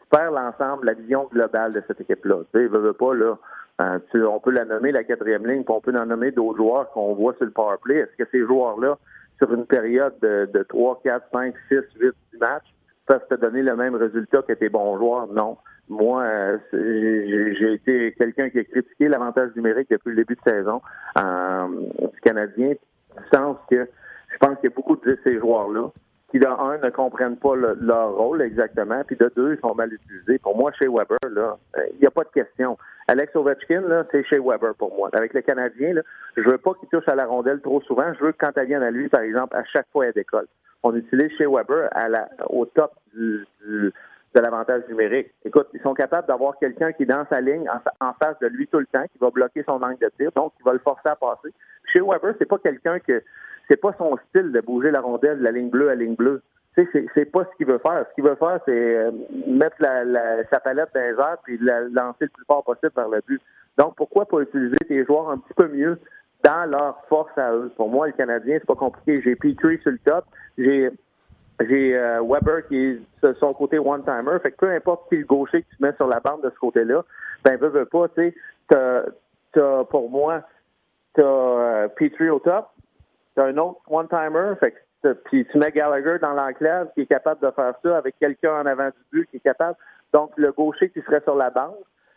tu 0.00 0.06
perds 0.10 0.30
l'ensemble, 0.30 0.86
la 0.86 0.94
vision 0.94 1.28
globale 1.30 1.72
de 1.72 1.82
cette 1.86 2.00
équipe-là. 2.00 2.42
Tu 2.52 2.60
sais, 2.60 2.66
veut, 2.66 2.92
pas, 2.92 3.14
là. 3.14 3.36
on 3.78 4.40
peut 4.40 4.50
la 4.50 4.64
nommer 4.64 4.92
la 4.92 5.04
quatrième 5.04 5.46
ligne, 5.46 5.64
puis 5.64 5.74
on 5.74 5.80
peut 5.80 5.94
en 5.98 6.06
nommer 6.06 6.30
d'autres 6.30 6.58
joueurs 6.58 6.90
qu'on 6.90 7.14
voit 7.14 7.34
sur 7.34 7.44
le 7.44 7.50
power 7.50 7.76
play. 7.82 7.96
Est-ce 7.96 8.22
que 8.22 8.28
ces 8.30 8.40
joueurs-là 8.40 8.98
sur 9.38 9.52
une 9.52 9.66
période 9.66 10.14
de, 10.22 10.48
de 10.52 10.62
3, 10.62 11.00
4, 11.04 11.26
5, 11.32 11.54
6, 11.68 11.76
8, 11.98 12.14
10 12.32 12.38
matchs, 12.38 12.74
peuvent 13.06 13.26
te 13.28 13.34
donner 13.34 13.62
le 13.62 13.76
même 13.76 13.94
résultat 13.94 14.42
que 14.42 14.52
tes 14.54 14.68
bons 14.68 14.96
joueurs? 14.98 15.26
Non. 15.28 15.58
Moi, 15.88 16.22
euh, 16.22 16.58
j'ai 16.72 17.74
été 17.74 18.14
quelqu'un 18.18 18.48
qui 18.48 18.58
a 18.58 18.64
critiqué 18.64 19.08
l'avantage 19.08 19.50
numérique 19.54 19.90
depuis 19.90 20.10
le 20.10 20.16
début 20.16 20.34
de 20.34 20.50
saison 20.50 20.80
euh, 21.18 21.66
du 22.12 22.20
Canadien, 22.22 22.70
du 22.70 23.24
sens 23.32 23.58
que 23.70 23.86
je 24.32 24.38
pense 24.38 24.56
qu'il 24.60 24.70
y 24.70 24.72
a 24.72 24.74
beaucoup 24.74 24.96
de 24.96 25.18
ces 25.24 25.38
joueurs-là 25.38 25.90
qui, 26.34 26.40
de 26.40 26.48
un, 26.48 26.78
ne 26.78 26.90
comprennent 26.90 27.36
pas 27.36 27.54
leur 27.54 28.16
rôle 28.16 28.42
exactement, 28.42 29.04
puis 29.06 29.14
de 29.14 29.30
deux, 29.36 29.54
ils 29.54 29.60
sont 29.60 29.72
mal 29.76 29.92
utilisés. 29.92 30.40
Pour 30.40 30.56
moi, 30.56 30.72
chez 30.72 30.88
Weber, 30.88 31.16
il 31.24 32.00
n'y 32.00 32.06
a 32.08 32.10
pas 32.10 32.24
de 32.24 32.30
question. 32.30 32.76
Alex 33.06 33.36
Ovechkin, 33.36 33.84
c'est 34.10 34.24
chez 34.24 34.40
Weber 34.40 34.74
pour 34.74 34.96
moi. 34.96 35.10
Avec 35.12 35.32
le 35.32 35.42
Canadien, 35.42 35.94
là, 35.94 36.02
je 36.36 36.42
veux 36.42 36.58
pas 36.58 36.72
qu'il 36.74 36.88
touche 36.88 37.06
à 37.06 37.14
la 37.14 37.26
rondelle 37.26 37.60
trop 37.60 37.80
souvent. 37.82 38.12
Je 38.18 38.24
veux 38.24 38.32
que 38.32 38.38
quand 38.40 38.50
elle 38.56 38.66
vienne 38.66 38.82
à 38.82 38.90
lui, 38.90 39.08
par 39.08 39.20
exemple, 39.20 39.54
à 39.56 39.62
chaque 39.62 39.86
fois 39.92 40.06
elle 40.06 40.12
décolle. 40.12 40.46
On 40.82 40.92
utilise 40.96 41.30
chez 41.38 41.46
Weber 41.46 41.88
au 42.48 42.66
top 42.66 42.90
de 43.14 43.92
l'avantage 44.34 44.82
numérique. 44.88 45.28
Écoute, 45.44 45.68
ils 45.72 45.80
sont 45.82 45.94
capables 45.94 46.26
d'avoir 46.26 46.58
quelqu'un 46.58 46.92
qui 46.92 47.04
est 47.04 47.06
dans 47.06 47.24
sa 47.30 47.40
ligne 47.40 47.68
en, 48.00 48.12
face 48.14 48.38
de 48.40 48.48
lui 48.48 48.66
tout 48.66 48.80
le 48.80 48.86
temps, 48.86 49.04
qui 49.04 49.18
va 49.20 49.30
bloquer 49.30 49.62
son 49.62 49.80
angle 49.80 49.98
de 50.00 50.10
tir, 50.18 50.32
donc 50.34 50.52
qui 50.56 50.64
va 50.64 50.72
le 50.72 50.80
forcer 50.80 51.10
à 51.10 51.14
passer. 51.14 51.54
Chez 51.92 52.00
Weber, 52.00 52.34
c'est 52.40 52.48
pas 52.48 52.58
quelqu'un 52.58 52.98
que 52.98 53.22
c'est 53.68 53.80
pas 53.80 53.94
son 53.98 54.16
style 54.28 54.52
de 54.52 54.60
bouger 54.60 54.90
la 54.90 55.00
rondelle 55.00 55.38
de 55.38 55.44
la 55.44 55.52
ligne 55.52 55.70
bleue 55.70 55.90
à 55.90 55.94
ligne 55.94 56.14
bleue 56.14 56.42
c'est, 56.74 57.06
c'est 57.14 57.24
pas 57.26 57.44
ce 57.44 57.56
qu'il 57.56 57.66
veut 57.66 57.78
faire. 57.78 58.04
Ce 58.08 58.14
qu'il 58.14 58.24
veut 58.24 58.34
faire, 58.34 58.58
c'est 58.66 58.72
euh, 58.72 59.10
mettre 59.46 59.76
la, 59.78 60.44
sa 60.50 60.60
palette 60.60 60.90
dans 60.94 61.00
les 61.00 61.10
airs 61.10 61.38
puis 61.44 61.58
la 61.58 61.82
lancer 61.82 62.24
le 62.24 62.28
plus 62.28 62.44
fort 62.46 62.64
possible 62.64 62.90
par 62.90 63.08
le 63.08 63.20
but. 63.26 63.40
Donc, 63.78 63.94
pourquoi 63.96 64.26
pas 64.26 64.40
utiliser 64.40 64.78
tes 64.88 65.04
joueurs 65.04 65.30
un 65.30 65.38
petit 65.38 65.54
peu 65.54 65.68
mieux 65.68 65.98
dans 66.44 66.68
leur 66.68 67.04
force 67.08 67.36
à 67.36 67.52
eux? 67.52 67.70
Pour 67.76 67.88
moi, 67.88 68.06
le 68.08 68.12
Canadien, 68.12 68.56
c'est 68.58 68.66
pas 68.66 68.74
compliqué. 68.74 69.20
J'ai 69.22 69.36
Petrie 69.36 69.78
sur 69.82 69.92
le 69.92 69.98
top. 69.98 70.24
J'ai 70.58 70.90
j'ai 71.60 71.96
euh, 71.96 72.20
Weber 72.20 72.66
qui 72.66 72.76
est 72.76 73.00
sur 73.20 73.36
son 73.38 73.54
côté 73.54 73.78
one-timer. 73.78 74.38
Fait 74.42 74.50
que 74.50 74.56
peu 74.56 74.70
importe 74.70 75.08
qui 75.08 75.18
le 75.18 75.24
gaucher 75.24 75.62
que 75.62 75.68
tu 75.70 75.76
mets 75.80 75.94
sur 75.96 76.08
la 76.08 76.18
bande 76.18 76.42
de 76.42 76.50
ce 76.50 76.58
côté-là, 76.58 77.04
ben, 77.44 77.56
veux, 77.58 77.68
veux 77.68 77.84
pas, 77.84 78.08
tu 78.08 78.14
sais, 78.16 78.34
t'as, 78.68 79.04
t'as, 79.52 79.84
pour 79.84 80.10
moi, 80.10 80.42
tu 81.14 81.20
as 81.20 81.24
euh, 81.24 81.88
Petrie 81.88 82.30
au 82.30 82.40
top, 82.40 82.70
tu 83.34 83.40
as 83.40 83.44
un 83.44 83.56
autre 83.56 83.80
one-timer, 83.88 84.54
puis 85.24 85.46
tu 85.46 85.58
mets 85.58 85.72
Gallagher 85.72 86.18
dans 86.20 86.32
l'enclave 86.32 86.88
qui 86.94 87.02
est 87.02 87.06
capable 87.06 87.40
de 87.40 87.50
faire 87.50 87.74
ça 87.82 87.98
avec 87.98 88.16
quelqu'un 88.18 88.60
en 88.60 88.66
avant 88.66 88.88
du 88.88 89.04
but 89.12 89.30
qui 89.30 89.36
est 89.36 89.40
capable. 89.40 89.76
Donc, 90.12 90.30
le 90.36 90.52
gaucher 90.52 90.90
qui 90.90 91.00
serait 91.02 91.22
sur 91.22 91.34
la 91.34 91.50
bande, 91.50 91.74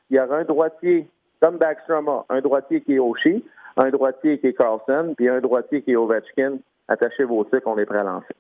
il 0.10 0.18
y 0.18 0.20
aura 0.20 0.38
un 0.38 0.44
droitier 0.44 1.10
comme 1.42 1.58
Backstrom 1.58 2.10
un 2.30 2.42
droitier 2.42 2.82
qui 2.82 2.96
est 2.96 3.00
Oshie, 3.00 3.44
un 3.76 3.90
droitier 3.90 4.40
qui 4.40 4.48
est 4.48 4.54
Carlson, 4.54 5.14
puis 5.16 5.30
un 5.30 5.40
droitier 5.40 5.82
qui 5.82 5.92
est 5.92 5.96
Ovechkin. 5.96 6.58
Attachez 6.90 7.26
vos 7.26 7.44
trucs, 7.44 7.68
on 7.68 7.78
est 7.78 7.86
prêt 7.86 8.00
à 8.00 8.04
lancer. 8.04 8.34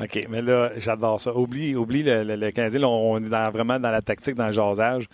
OK, 0.00 0.26
mais 0.28 0.42
là, 0.42 0.70
j'adore 0.76 1.18
ça. 1.18 1.34
Oublie, 1.34 1.74
oublie 1.74 2.02
le, 2.02 2.24
le, 2.24 2.50
Canadien. 2.50 2.82
on 2.86 3.16
est 3.16 3.50
vraiment 3.50 3.80
dans 3.80 3.90
la 3.90 4.02
tactique, 4.02 4.34
dans 4.34 4.48
le 4.48 4.52
jasage. 4.52 5.08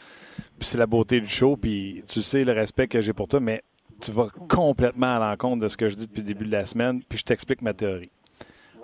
Puis 0.58 0.66
c'est 0.66 0.78
la 0.78 0.86
beauté 0.86 1.20
du 1.20 1.28
show. 1.28 1.56
Puis 1.56 2.02
tu 2.08 2.20
sais 2.20 2.44
le 2.44 2.52
respect 2.52 2.88
que 2.88 3.00
j'ai 3.00 3.12
pour 3.12 3.28
toi, 3.28 3.38
mais 3.38 3.62
tu 4.03 4.11
vas 4.11 4.28
complètement 4.48 5.16
à 5.16 5.18
l'encontre 5.18 5.62
de 5.62 5.68
ce 5.68 5.76
que 5.76 5.88
je 5.88 5.96
dis 5.96 6.07
depuis 6.07 6.20
le 6.20 6.26
début 6.26 6.44
de 6.44 6.53
la 6.53 6.66
semaine. 6.66 7.03
Puis 7.09 7.18
je 7.18 7.24
t'explique 7.24 7.62
ma 7.62 7.72
théorie. 7.72 8.11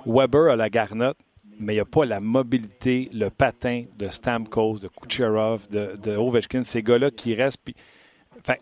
Weber 0.06 0.52
a 0.52 0.56
la 0.56 0.70
garnotte, 0.70 1.18
mais 1.58 1.74
il 1.74 1.76
n'y 1.76 1.80
a 1.80 1.84
pas 1.84 2.04
la 2.04 2.20
mobilité, 2.20 3.10
le 3.12 3.28
patin 3.28 3.84
de 3.98 4.06
Stamkos, 4.08 4.78
de 4.78 4.88
Kucherov, 4.88 5.66
de, 5.68 5.96
de 5.96 6.16
Ovechkin. 6.16 6.62
Ces 6.62 6.82
gars-là 6.82 7.10
qui 7.10 7.34
restent. 7.34 7.62
Puis 7.64 7.74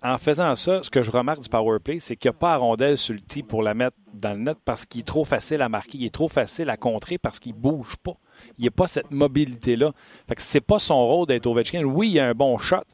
en 0.03 0.19
faisant 0.19 0.55
ça, 0.55 0.83
ce 0.83 0.91
que 0.91 1.03
je 1.03 1.11
remarque 1.11 1.41
du 1.41 1.49
power 1.49 1.79
play, 1.79 2.01
c'est 2.01 2.17
qu'il 2.17 2.31
n'y 2.31 2.37
a 2.37 2.39
pas 2.39 2.55
à 2.55 2.57
rondelle 2.57 2.97
sur 2.97 3.15
le 3.15 3.21
tee 3.21 3.43
pour 3.43 3.63
la 3.63 3.75
mettre 3.75 3.97
dans 4.13 4.33
le 4.33 4.41
net 4.41 4.59
parce 4.65 4.87
qu'il 4.87 5.01
est 5.01 5.05
trop 5.05 5.25
facile 5.25 5.63
à 5.63 5.69
marquer, 5.69 5.99
il 5.99 6.05
est 6.05 6.15
trop 6.15 6.29
facile 6.29 6.71
à 6.71 6.77
contrer 6.77 7.19
parce 7.19 7.39
qu'il 7.39 7.55
ne 7.55 7.59
bouge 7.59 7.97
pas. 7.97 8.17
Il 8.59 8.63
n'y 8.63 8.69
a 8.69 8.71
pas 8.71 8.87
cette 8.87 9.11
mobilité-là. 9.11 9.93
Fait 10.29 10.35
que 10.35 10.43
c'est 10.43 10.61
pas 10.61 10.79
son 10.79 11.07
rôle 11.07 11.27
d'être 11.27 11.47
Ovechkin. 11.47 11.85
Oui, 11.85 12.11
il 12.11 12.21
a 12.21 12.29
un 12.29 12.35
bon 12.35 12.59
shot, 12.59 12.85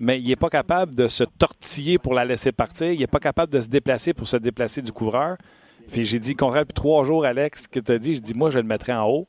mais 0.00 0.20
il 0.20 0.28
n'est 0.28 0.36
pas 0.36 0.50
capable 0.50 0.94
de 0.94 1.08
se 1.08 1.24
tortiller 1.24 1.98
pour 1.98 2.14
la 2.14 2.24
laisser 2.24 2.52
partir. 2.52 2.90
Il 2.92 3.00
n'est 3.00 3.06
pas 3.06 3.20
capable 3.20 3.52
de 3.52 3.60
se 3.60 3.68
déplacer 3.68 4.12
pour 4.12 4.28
se 4.28 4.36
déplacer 4.36 4.82
du 4.82 4.92
couvreur. 4.92 5.36
J'ai 5.92 6.18
dit, 6.18 6.34
contraire, 6.34 6.62
depuis 6.62 6.74
trois 6.74 7.04
jours, 7.04 7.24
Alex, 7.24 7.64
ce 7.64 7.68
que 7.68 7.80
tu 7.80 7.92
as 7.92 7.98
dit, 7.98 8.14
je 8.14 8.20
dis, 8.20 8.34
moi, 8.34 8.50
je 8.50 8.58
le 8.58 8.64
mettrais 8.64 8.92
en 8.92 9.08
haut. 9.08 9.26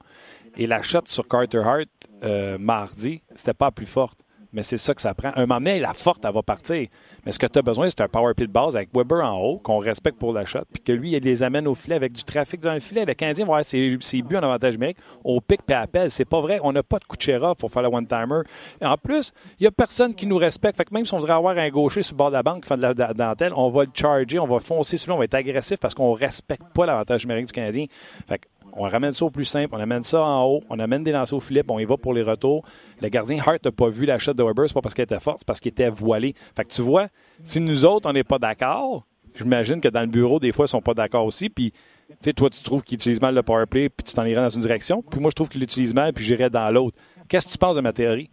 Et 0.55 0.67
la 0.67 0.81
shot 0.81 1.01
sur 1.05 1.27
Carter 1.27 1.61
Hart 1.65 1.87
euh, 2.23 2.57
mardi, 2.59 3.21
c'était 3.35 3.55
pas 3.55 3.71
plus 3.71 3.87
forte 3.87 4.22
mais 4.53 4.63
c'est 4.63 4.77
ça 4.77 4.93
que 4.93 5.01
ça 5.01 5.13
prend. 5.13 5.31
Un 5.35 5.41
moment 5.41 5.59
donné, 5.59 5.79
la 5.79 5.93
forte, 5.93 6.23
elle 6.23 6.33
va 6.33 6.43
partir. 6.43 6.87
Mais 7.25 7.31
ce 7.31 7.39
que 7.39 7.47
tu 7.47 7.59
as 7.59 7.61
besoin, 7.61 7.89
c'est 7.89 8.01
un 8.01 8.07
power 8.07 8.33
play 8.33 8.47
de 8.47 8.51
base 8.51 8.75
avec 8.75 8.89
Weber 8.93 9.23
en 9.23 9.39
haut, 9.39 9.57
qu'on 9.57 9.79
respecte 9.79 10.19
pour 10.19 10.31
la 10.31 10.45
shot, 10.45 10.61
puis 10.71 10.81
que 10.81 10.91
lui, 10.91 11.11
il 11.11 11.23
les 11.23 11.43
amène 11.43 11.67
au 11.67 11.75
filet 11.75 11.95
avec 11.95 12.13
du 12.13 12.23
trafic 12.23 12.61
dans 12.61 12.73
le 12.73 12.79
filet. 12.79 13.05
Le 13.05 13.13
Canadien 13.13 13.45
va 13.45 13.53
avoir 13.53 13.65
ses, 13.65 14.21
buts 14.21 14.35
en 14.35 14.43
avantage 14.43 14.73
numérique 14.73 14.97
au 15.23 15.41
pic 15.41 15.61
et 15.69 15.73
appel. 15.73 16.11
C'est 16.11 16.25
pas 16.25 16.39
vrai. 16.39 16.59
On 16.63 16.71
n'a 16.71 16.83
pas 16.83 16.99
de 16.99 17.05
Kucherov 17.05 17.55
pour 17.55 17.71
faire 17.71 17.81
le 17.81 17.89
one-timer. 17.89 18.41
En 18.81 18.97
plus, 18.97 19.33
il 19.59 19.63
n'y 19.63 19.67
a 19.67 19.71
personne 19.71 20.13
qui 20.13 20.27
nous 20.27 20.37
respecte. 20.37 20.77
Fait 20.77 20.85
que 20.85 20.93
même 20.93 21.05
si 21.05 21.13
on 21.13 21.17
voudrait 21.17 21.33
avoir 21.33 21.57
un 21.57 21.69
gaucher 21.69 22.03
sur 22.03 22.13
le 22.13 22.17
bord 22.17 22.29
de 22.29 22.33
la 22.35 22.43
banque 22.43 22.63
qui 22.63 22.67
fait 22.69 22.77
de 22.77 22.81
la, 22.81 23.13
dentelle, 23.13 23.53
on 23.55 23.69
va 23.69 23.83
le 23.83 23.91
charger, 23.93 24.39
on 24.39 24.47
va 24.47 24.59
foncer 24.59 24.97
sur 24.97 25.11
lui, 25.11 25.15
on 25.15 25.19
va 25.19 25.25
être 25.25 25.33
agressif 25.33 25.79
parce 25.79 25.93
qu'on 25.93 26.13
respecte 26.13 26.63
pas 26.73 26.85
l'avantage 26.85 27.25
numérique 27.25 27.47
du 27.47 27.53
Canadien. 27.53 27.85
Fait 28.27 28.37
que 28.37 28.47
on 28.75 28.83
ramène 28.83 29.13
ça 29.13 29.25
au 29.25 29.29
plus 29.29 29.45
simple, 29.45 29.69
on 29.75 29.79
amène 29.79 30.03
ça 30.03 30.21
en 30.21 30.45
haut, 30.45 30.61
on 30.69 30.79
amène 30.79 31.03
des 31.03 31.11
lancers 31.11 31.37
au 31.37 31.39
filet, 31.39 31.63
on 31.67 31.79
y 31.79 31.85
va 31.85 31.97
pour 31.97 32.13
les 32.13 32.23
retours. 32.23 32.63
Le 33.01 33.09
gardien 33.09 33.39
Hart 33.39 33.63
n'a 33.63 33.71
pas 33.71 33.89
vu 33.89 34.05
la 34.05 34.17
de 34.17 34.43
Weber, 34.43 34.67
c'est 34.67 34.73
pas 34.73 34.81
parce 34.81 34.93
qu'elle 34.93 35.03
était 35.03 35.19
forte, 35.19 35.39
c'est 35.39 35.47
parce 35.47 35.59
qu'il 35.59 35.71
était 35.71 35.89
voilé. 35.89 36.33
Fait 36.55 36.65
tu 36.65 36.81
vois, 36.81 37.07
si 37.43 37.59
nous 37.59 37.85
autres, 37.85 38.09
on 38.09 38.13
n'est 38.13 38.23
pas 38.23 38.39
d'accord, 38.39 39.05
j'imagine 39.35 39.79
que 39.79 39.87
dans 39.87 40.01
le 40.01 40.07
bureau, 40.07 40.39
des 40.39 40.51
fois, 40.51 40.65
ils 40.65 40.69
sont 40.69 40.81
pas 40.81 40.93
d'accord 40.93 41.25
aussi. 41.25 41.49
Puis, 41.49 41.71
tu 41.71 42.15
sais, 42.21 42.33
toi, 42.33 42.49
tu 42.49 42.63
trouves 42.63 42.83
qu'il 42.83 42.95
utilise 42.95 43.21
mal 43.21 43.35
le 43.35 43.43
power 43.43 43.65
play, 43.65 43.89
puis 43.89 44.03
tu 44.03 44.13
t'en 44.13 44.25
irais 44.25 44.41
dans 44.41 44.49
une 44.49 44.61
direction. 44.61 45.03
Puis 45.03 45.19
moi, 45.19 45.29
je 45.29 45.35
trouve 45.35 45.49
qu'il 45.49 45.61
l'utilise 45.61 45.93
mal, 45.93 46.13
puis 46.13 46.23
j'irais 46.23 46.49
dans 46.49 46.69
l'autre. 46.69 46.97
Qu'est-ce 47.27 47.47
que 47.47 47.51
tu 47.51 47.57
penses 47.57 47.75
de 47.75 47.81
ma 47.81 47.93
théorie? 47.93 48.29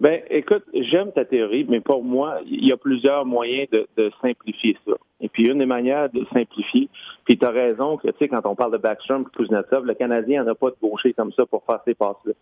Ben, 0.00 0.22
écoute, 0.30 0.64
j'aime 0.72 1.12
ta 1.12 1.26
théorie, 1.26 1.66
mais 1.68 1.80
pour 1.80 2.02
moi, 2.02 2.38
il 2.46 2.66
y 2.66 2.72
a 2.72 2.78
plusieurs 2.78 3.26
moyens 3.26 3.68
de, 3.70 4.10
simplifier 4.22 4.76
ça. 4.86 4.94
Et 5.20 5.28
puis, 5.28 5.46
une 5.46 5.58
des 5.58 5.66
manières 5.66 6.08
de 6.08 6.24
simplifier, 6.32 6.88
puis 7.26 7.36
tu 7.36 7.44
as 7.44 7.50
raison 7.50 7.98
que, 7.98 8.08
tu 8.08 8.14
sais, 8.18 8.28
quand 8.28 8.40
on 8.46 8.54
parle 8.54 8.72
de 8.72 8.78
Backstrom 8.78 9.26
et 9.28 9.36
Kuznetsov, 9.36 9.84
le 9.84 9.92
Canadien 9.92 10.44
n'a 10.44 10.54
pas 10.54 10.70
de 10.70 10.76
gaucher 10.80 11.12
comme 11.12 11.32
ça 11.32 11.44
pour 11.44 11.62
faire 11.64 11.80
ces 11.84 11.94
passes-là. 11.94 12.32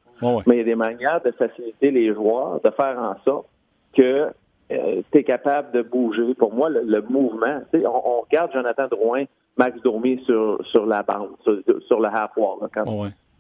Mais 0.47 0.55
il 0.55 0.59
y 0.59 0.61
a 0.61 0.65
des 0.65 0.77
manières 0.77 1.21
de 1.21 1.33
faciliter 1.33 1.91
les 1.91 2.15
joueurs, 2.15 2.61
de 2.65 2.71
faire 2.71 2.97
en 2.97 3.17
sorte 3.25 3.49
que 3.93 4.29
euh, 4.71 5.03
tu 5.11 5.19
es 5.19 5.25
capable 5.25 5.73
de 5.73 5.83
bouger. 5.83 6.35
Pour 6.35 6.55
moi, 6.55 6.69
le, 6.71 7.03
mouvement, 7.03 7.61
tu 7.73 7.81
sais, 7.81 7.87
on, 7.87 8.21
regarde 8.21 8.53
Jonathan 8.53 8.87
Drouin, 8.87 9.25
Max 9.57 9.81
Dourmier 9.83 10.21
sur, 10.27 10.65
sur 10.71 10.87
la 10.87 11.03
bande, 11.03 11.31
sur, 11.43 12.01
le 12.01 12.07
half-wall. 12.07 12.69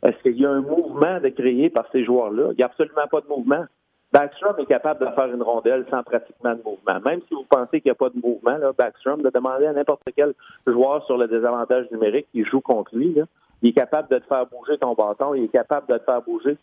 Est-ce 0.02 0.22
qu'il 0.22 0.40
y 0.40 0.46
a 0.46 0.50
un 0.50 0.60
mouvement 0.60 1.20
de 1.20 1.28
créer 1.28 1.70
par 1.70 1.84
ces 1.92 2.04
joueurs-là? 2.04 2.48
Il 2.52 2.56
n'y 2.56 2.62
a 2.62 2.66
absolument 2.66 3.06
pas 3.08 3.20
de 3.20 3.28
mouvement. 3.28 3.64
Backstrom 4.10 4.54
est 4.58 4.66
capable 4.66 5.04
de 5.04 5.10
faire 5.12 5.26
une 5.26 5.42
rondelle 5.42 5.84
sans 5.90 6.02
pratiquement 6.02 6.54
de 6.54 6.62
mouvement. 6.62 6.98
Même 7.04 7.20
si 7.28 7.34
vous 7.34 7.44
pensez 7.48 7.80
qu'il 7.80 7.90
n'y 7.90 7.92
a 7.92 7.94
pas 7.94 8.08
de 8.08 8.18
mouvement, 8.18 8.56
là, 8.56 8.72
Backstrom, 8.76 9.20
de 9.20 9.28
demander 9.28 9.66
à 9.66 9.72
n'importe 9.74 10.02
quel 10.16 10.32
joueur 10.66 11.04
sur 11.04 11.18
le 11.18 11.28
désavantage 11.28 11.90
numérique 11.90 12.26
qui 12.32 12.42
joue 12.44 12.62
contre 12.62 12.96
lui, 12.96 13.14
il 13.60 13.68
est 13.68 13.72
capable 13.72 14.08
de 14.08 14.18
te 14.18 14.26
faire 14.26 14.46
bouger 14.46 14.78
ton 14.78 14.94
bâton, 14.94 15.34
il 15.34 15.44
est 15.44 15.48
capable 15.48 15.86
de 15.88 15.98
te 15.98 16.04
faire 16.04 16.22
bouger 16.22 16.56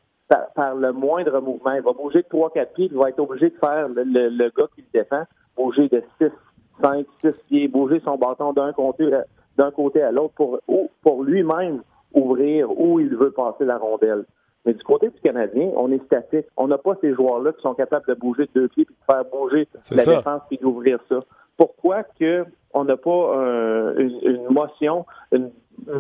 par, 0.56 0.74
le 0.74 0.92
moindre 0.92 1.40
mouvement. 1.40 1.74
Il 1.74 1.84
va 1.84 1.94
bouger 1.94 2.24
de 2.24 2.28
3-4 2.28 2.74
pieds, 2.74 2.90
il 2.92 2.98
va 2.98 3.10
être 3.10 3.20
obligé 3.20 3.52
de 3.52 3.58
faire 3.58 3.90
le, 3.90 4.50
gars 4.50 4.68
qui 4.74 4.82
le 4.82 5.00
défend, 5.00 5.24
bouger 5.56 5.88
de 5.88 6.04
6, 6.20 6.32
5, 6.82 7.06
6 7.22 7.32
pieds, 7.48 7.68
bouger 7.68 8.02
son 8.04 8.18
bâton 8.18 8.54
d'un 8.54 8.74
côté, 8.74 9.08
d'un 9.56 9.70
côté 9.70 10.02
à 10.02 10.12
l'autre 10.12 10.34
pour, 10.34 10.60
pour 11.04 11.24
lui-même 11.24 11.84
ouvrir 12.16 12.72
où 12.80 13.00
il 13.00 13.16
veut 13.16 13.32
passer 13.32 13.66
la 13.66 13.78
rondelle. 13.78 14.26
Mais 14.66 14.74
du 14.74 14.84
côté 14.84 15.10
du 15.10 15.20
Canadien, 15.22 15.72
on 15.76 15.92
est 15.92 16.04
statique. 16.06 16.48
On 16.58 16.68
n'a 16.68 16.78
pas 16.78 16.96
ces 17.02 17.14
joueurs-là 17.14 17.54
qui 17.54 17.62
sont 17.62 17.76
capables 17.76 18.06
de 18.08 18.16
bouger 18.16 18.46
de 18.54 18.62
deux 18.62 18.68
pieds 18.68 18.84
et 18.84 18.92
de 18.92 19.14
faire 19.14 19.24
bouger 19.26 19.68
la 19.92 20.06
défense 20.06 20.42
et 20.52 20.58
d'ouvrir 20.58 21.00
ça. 21.08 21.20
Pourquoi 21.58 22.04
que 22.04 22.46
on 22.74 22.84
n'a 22.84 22.98
pas 22.98 23.34
une, 23.98 24.48
motion, 24.50 25.06
une, 25.32 25.52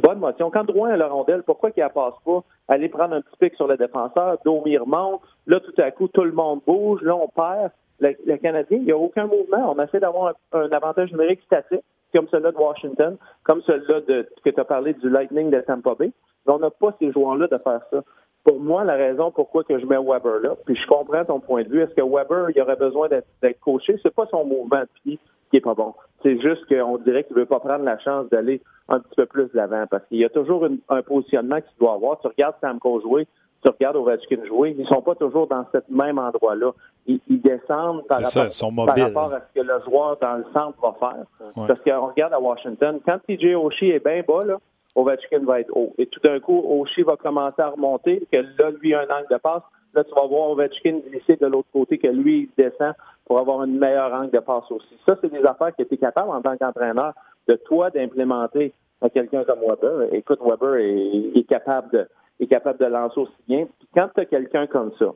bonne 0.01 0.19
motion? 0.19 0.49
Quand 0.49 0.65
Drouin 0.65 0.89
a 0.89 0.97
la 0.97 1.07
rondelle, 1.07 1.43
pourquoi 1.43 1.71
qu'il 1.71 1.83
ne 1.83 1.89
passe 1.89 2.15
pas? 2.25 2.43
Aller 2.67 2.89
prendre 2.89 3.13
un 3.13 3.21
petit 3.21 3.37
pic 3.39 3.55
sur 3.55 3.67
le 3.67 3.77
défenseur, 3.77 4.37
Domi 4.43 4.77
remonte, 4.77 5.21
là 5.47 5.59
tout 5.59 5.73
à 5.81 5.91
coup 5.91 6.07
tout 6.07 6.23
le 6.23 6.31
monde 6.33 6.61
bouge, 6.65 7.01
là 7.03 7.15
on 7.15 7.27
perd. 7.27 7.71
Le, 8.01 8.35
Canadien, 8.37 8.77
il 8.79 8.83
n'y 8.83 8.91
a 8.91 8.97
aucun 8.97 9.25
mouvement. 9.25 9.73
On 9.73 9.81
essaie 9.81 10.01
d'avoir 10.01 10.33
un, 10.51 10.71
avantage 10.71 11.13
numérique 11.13 11.39
statique, 11.45 11.79
comme 12.13 12.27
celui-là 12.27 12.51
de 12.51 12.57
Washington, 12.57 13.15
comme 13.43 13.61
celui-là 13.61 14.01
de, 14.01 14.27
que 14.43 14.49
tu 14.49 14.59
as 14.59 14.65
parlé 14.65 14.93
du 14.95 15.09
Lightning 15.09 15.49
de 15.49 15.61
Tampa 15.61 15.95
Bay. 15.95 16.11
Mais 16.45 16.53
on 16.53 16.59
n'a 16.59 16.71
pas 16.71 16.93
ces 16.99 17.13
joueurs-là 17.13 17.47
de 17.47 17.57
faire 17.57 17.79
ça 17.91 18.03
pour 18.45 18.59
moi, 18.59 18.83
la 18.83 18.93
raison 18.93 19.31
pourquoi 19.31 19.63
que 19.63 19.77
je 19.79 19.85
mets 19.85 19.97
Weber 19.97 20.39
là, 20.39 20.55
puis 20.65 20.75
je 20.75 20.87
comprends 20.87 21.25
ton 21.25 21.39
point 21.39 21.63
de 21.63 21.69
vue, 21.69 21.81
est-ce 21.81 21.95
que 21.95 22.01
Weber, 22.01 22.51
il 22.55 22.61
aurait 22.61 22.75
besoin 22.75 23.09
d'être 23.09 23.59
coaché? 23.59 23.99
C'est 24.03 24.13
pas 24.13 24.27
son 24.29 24.45
mouvement 24.45 24.81
de 24.81 24.89
pied 25.03 25.19
qui 25.49 25.57
est 25.57 25.61
pas 25.61 25.73
bon. 25.73 25.93
C'est 26.21 26.39
juste 26.39 26.65
qu'on 26.67 26.97
dirait 26.99 27.23
qu'il 27.23 27.35
veut 27.35 27.45
pas 27.45 27.59
prendre 27.59 27.83
la 27.83 27.97
chance 27.99 28.29
d'aller 28.29 28.61
un 28.87 28.99
petit 28.99 29.15
peu 29.15 29.25
plus 29.25 29.45
de 29.45 29.55
l'avant 29.55 29.85
parce 29.89 30.05
qu'il 30.05 30.19
y 30.19 30.25
a 30.25 30.29
toujours 30.29 30.67
un 30.89 31.01
positionnement 31.01 31.59
qu'il 31.59 31.77
doit 31.79 31.93
avoir. 31.93 32.19
Tu 32.19 32.27
regardes 32.27 32.55
Samco 32.61 33.01
jouer, 33.01 33.27
tu 33.63 33.71
regardes 33.71 33.95
Ovechkin 33.95 34.45
jouer, 34.45 34.75
ils 34.77 34.87
sont 34.87 35.01
pas 35.01 35.15
toujours 35.15 35.47
dans 35.47 35.65
ce 35.73 35.79
même 35.89 36.19
endroit-là. 36.19 36.71
Ils, 37.07 37.19
descendent 37.41 38.05
par 38.07 38.21
rapport, 38.23 38.85
par 38.85 38.97
rapport, 38.97 39.33
à 39.33 39.41
ce 39.41 39.59
que 39.59 39.65
le 39.65 39.79
joueur 39.87 40.17
dans 40.21 40.37
le 40.37 40.45
centre 40.53 40.77
va 40.81 40.95
faire. 40.99 41.25
Parce 41.67 41.79
qu'on 41.81 42.07
regarde 42.07 42.33
à 42.33 42.39
Washington, 42.39 42.99
quand 43.05 43.19
TJ 43.27 43.55
Oshie 43.55 43.89
est 43.89 44.03
bien 44.03 44.23
bas, 44.27 44.43
là, 44.43 44.57
Ovechkin 44.95 45.39
va 45.45 45.59
être 45.59 45.75
haut. 45.75 45.93
Et 45.97 46.07
tout 46.07 46.19
d'un 46.21 46.39
coup, 46.39 46.63
Oshie 46.79 47.03
va 47.03 47.17
commencer 47.17 47.61
à 47.61 47.69
remonter, 47.69 48.25
que 48.31 48.37
là, 48.37 48.71
lui, 48.81 48.95
un 48.95 49.03
angle 49.03 49.27
de 49.29 49.37
passe. 49.37 49.63
Là, 49.93 50.03
tu 50.03 50.13
vas 50.13 50.25
voir 50.25 50.49
Ovechkin 50.51 50.99
glisser 51.09 51.35
de 51.35 51.47
l'autre 51.47 51.67
côté, 51.71 51.97
que 51.97 52.07
lui, 52.07 52.49
il 52.49 52.63
descend 52.63 52.93
pour 53.25 53.39
avoir 53.39 53.61
un 53.61 53.67
meilleur 53.67 54.17
angle 54.17 54.31
de 54.31 54.39
passe 54.39 54.69
aussi. 54.71 54.97
Ça, 55.07 55.17
c'est 55.21 55.31
des 55.31 55.43
affaires 55.43 55.75
que 55.75 55.83
tu 55.83 55.93
es 55.93 55.97
capable, 55.97 56.29
en 56.31 56.41
tant 56.41 56.57
qu'entraîneur, 56.57 57.13
de 57.47 57.55
toi, 57.55 57.89
d'implémenter 57.89 58.73
à 59.01 59.09
quelqu'un 59.09 59.43
comme 59.43 59.59
Weber. 59.59 60.13
Écoute, 60.13 60.39
Weber 60.41 60.75
est, 60.75 61.47
capable 61.47 61.91
de 61.91 62.07
est 62.39 62.47
capable 62.47 62.79
de 62.79 62.85
lancer 62.85 63.19
aussi 63.19 63.33
bien. 63.47 63.67
Puis 63.79 63.87
quand 63.93 64.09
tu 64.13 64.21
as 64.21 64.25
quelqu'un 64.25 64.67
comme 64.67 64.91
ça, 64.99 65.13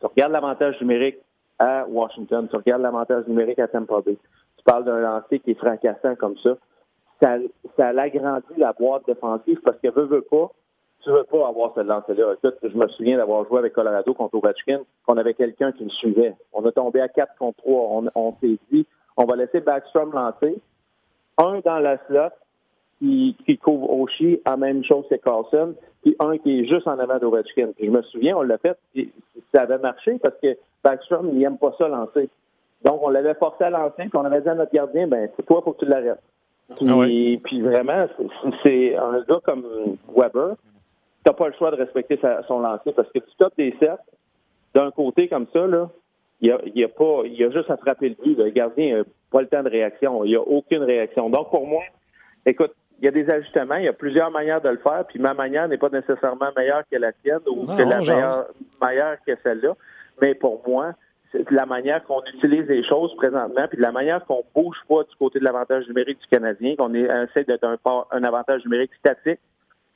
tu 0.00 0.06
regardes 0.06 0.32
l'avantage 0.32 0.80
numérique 0.80 1.18
à 1.58 1.86
Washington, 1.88 2.46
tu 2.48 2.56
regardes 2.56 2.82
l'avantage 2.82 3.26
numérique 3.26 3.58
à 3.58 3.68
Tampa 3.68 4.00
Bay, 4.00 4.16
tu 4.56 4.64
parles 4.64 4.84
d'un 4.84 5.00
lancer 5.00 5.40
qui 5.40 5.50
est 5.50 5.58
fracassant 5.58 6.14
comme 6.16 6.36
ça, 6.38 6.56
ça, 7.20 7.92
l'agrandit 7.92 8.44
la 8.56 8.72
boîte 8.72 9.06
défensive 9.06 9.60
parce 9.64 9.78
que 9.78 9.88
veut, 9.88 10.04
veut 10.04 10.22
pas, 10.22 10.50
tu 11.02 11.10
veux 11.10 11.24
pas 11.24 11.48
avoir 11.48 11.72
ce 11.74 11.80
lancer-là. 11.80 12.34
je 12.42 12.76
me 12.76 12.88
souviens 12.88 13.16
d'avoir 13.16 13.46
joué 13.46 13.58
avec 13.58 13.72
Colorado 13.72 14.14
contre 14.14 14.34
Ovechkin, 14.34 14.80
qu'on 15.06 15.16
avait 15.16 15.34
quelqu'un 15.34 15.72
qui 15.72 15.84
me 15.84 15.90
suivait. 15.90 16.34
On 16.52 16.64
a 16.66 16.72
tombé 16.72 17.00
à 17.00 17.08
4 17.08 17.36
contre 17.38 17.58
3. 17.58 18.02
On, 18.14 18.34
s'est 18.40 18.58
dit, 18.70 18.86
on 19.16 19.24
va 19.24 19.36
laisser 19.36 19.60
Backstrom 19.60 20.12
lancer. 20.12 20.60
Un 21.38 21.60
dans 21.64 21.78
la 21.78 21.98
slot 22.06 22.34
qui, 23.00 23.58
couvre 23.62 23.90
Oshie, 23.90 24.40
en 24.44 24.56
même 24.56 24.82
chose 24.84 25.06
que 25.08 25.14
Carlson, 25.14 25.74
puis 26.02 26.16
un 26.18 26.36
qui 26.38 26.60
est 26.60 26.64
juste 26.66 26.88
en 26.88 26.98
avant 26.98 27.18
d'Ovechkin. 27.18 27.70
je 27.80 27.90
me 27.90 28.02
souviens, 28.02 28.36
on 28.36 28.42
l'a 28.42 28.58
fait, 28.58 28.76
ça 29.54 29.62
avait 29.62 29.78
marché 29.78 30.18
parce 30.20 30.34
que 30.42 30.56
Backstrom, 30.82 31.28
il 31.32 31.38
n'aime 31.38 31.58
pas 31.58 31.74
ça 31.78 31.86
lancer. 31.88 32.28
Donc, 32.84 33.00
on 33.02 33.08
l'avait 33.08 33.34
forcé 33.34 33.64
à 33.64 33.70
lancer, 33.70 34.02
puis 34.02 34.10
on 34.14 34.24
avait 34.24 34.40
dit 34.40 34.48
à 34.48 34.54
notre 34.54 34.72
gardien, 34.72 35.06
ben, 35.06 35.28
c'est 35.36 35.46
toi, 35.46 35.62
faut 35.64 35.72
que 35.72 35.84
tu 35.84 35.90
l'arrêtes. 35.90 36.20
Ah 36.70 37.04
puis, 37.44 37.60
vraiment, 37.62 38.06
c'est 38.62 38.96
un 38.96 39.20
gars 39.28 39.40
comme 39.44 39.96
Weber, 40.14 40.56
t'as 41.24 41.32
pas 41.32 41.48
le 41.48 41.54
choix 41.54 41.70
de 41.70 41.76
respecter 41.76 42.20
son 42.46 42.60
lancer 42.60 42.92
parce 42.92 43.10
que 43.10 43.18
tu 43.18 43.36
tapes 43.38 43.56
des 43.56 43.74
sets 43.80 43.96
d'un 44.74 44.90
côté 44.90 45.28
comme 45.28 45.46
ça, 45.52 45.66
là, 45.66 45.88
il 46.40 46.48
y 46.74 46.84
a, 46.84 46.88
pas, 46.88 47.22
il 47.24 47.34
y 47.34 47.44
a 47.44 47.50
juste 47.50 47.70
à 47.70 47.76
frapper 47.76 48.10
le 48.10 48.14
but. 48.22 48.38
Le 48.38 48.50
gardien 48.50 48.98
n'a 48.98 49.04
pas 49.30 49.40
le 49.40 49.48
temps 49.48 49.62
de 49.62 49.68
réaction. 49.68 50.24
Il 50.24 50.28
n'y 50.28 50.36
a 50.36 50.40
aucune 50.40 50.84
réaction. 50.84 51.30
Donc, 51.30 51.50
pour 51.50 51.66
moi, 51.66 51.82
écoute, 52.46 52.72
il 53.00 53.04
y 53.04 53.08
a 53.08 53.10
des 53.10 53.28
ajustements, 53.30 53.76
il 53.76 53.84
y 53.84 53.88
a 53.88 53.92
plusieurs 53.92 54.30
manières 54.30 54.60
de 54.60 54.68
le 54.68 54.78
faire, 54.78 55.04
puis 55.08 55.18
ma 55.20 55.34
manière 55.34 55.68
n'est 55.68 55.78
pas 55.78 55.88
nécessairement 55.88 56.50
meilleure 56.56 56.82
que 56.90 56.96
la 56.96 57.12
tienne 57.12 57.40
ou 57.46 57.66
que 57.66 57.82
la 57.82 58.00
meilleure, 58.00 58.46
meilleure 58.82 59.16
que 59.24 59.32
celle-là. 59.42 59.74
Mais 60.20 60.34
pour 60.34 60.62
moi, 60.68 60.92
c'est 61.32 61.50
la 61.50 61.66
manière 61.66 62.04
qu'on 62.04 62.22
utilise 62.34 62.66
les 62.68 62.84
choses 62.86 63.14
présentement, 63.16 63.66
puis 63.68 63.76
de 63.76 63.82
la 63.82 63.92
manière 63.92 64.24
qu'on 64.24 64.42
bouge 64.54 64.78
pas 64.88 65.02
du 65.04 65.14
côté 65.18 65.38
de 65.38 65.44
l'avantage 65.44 65.86
numérique 65.88 66.20
du 66.20 66.26
Canadien, 66.26 66.74
qu'on 66.76 66.94
essaie 66.94 67.44
d'être 67.44 67.64
un, 67.64 67.76
un 68.10 68.24
avantage 68.24 68.64
numérique 68.64 68.92
statique 68.98 69.40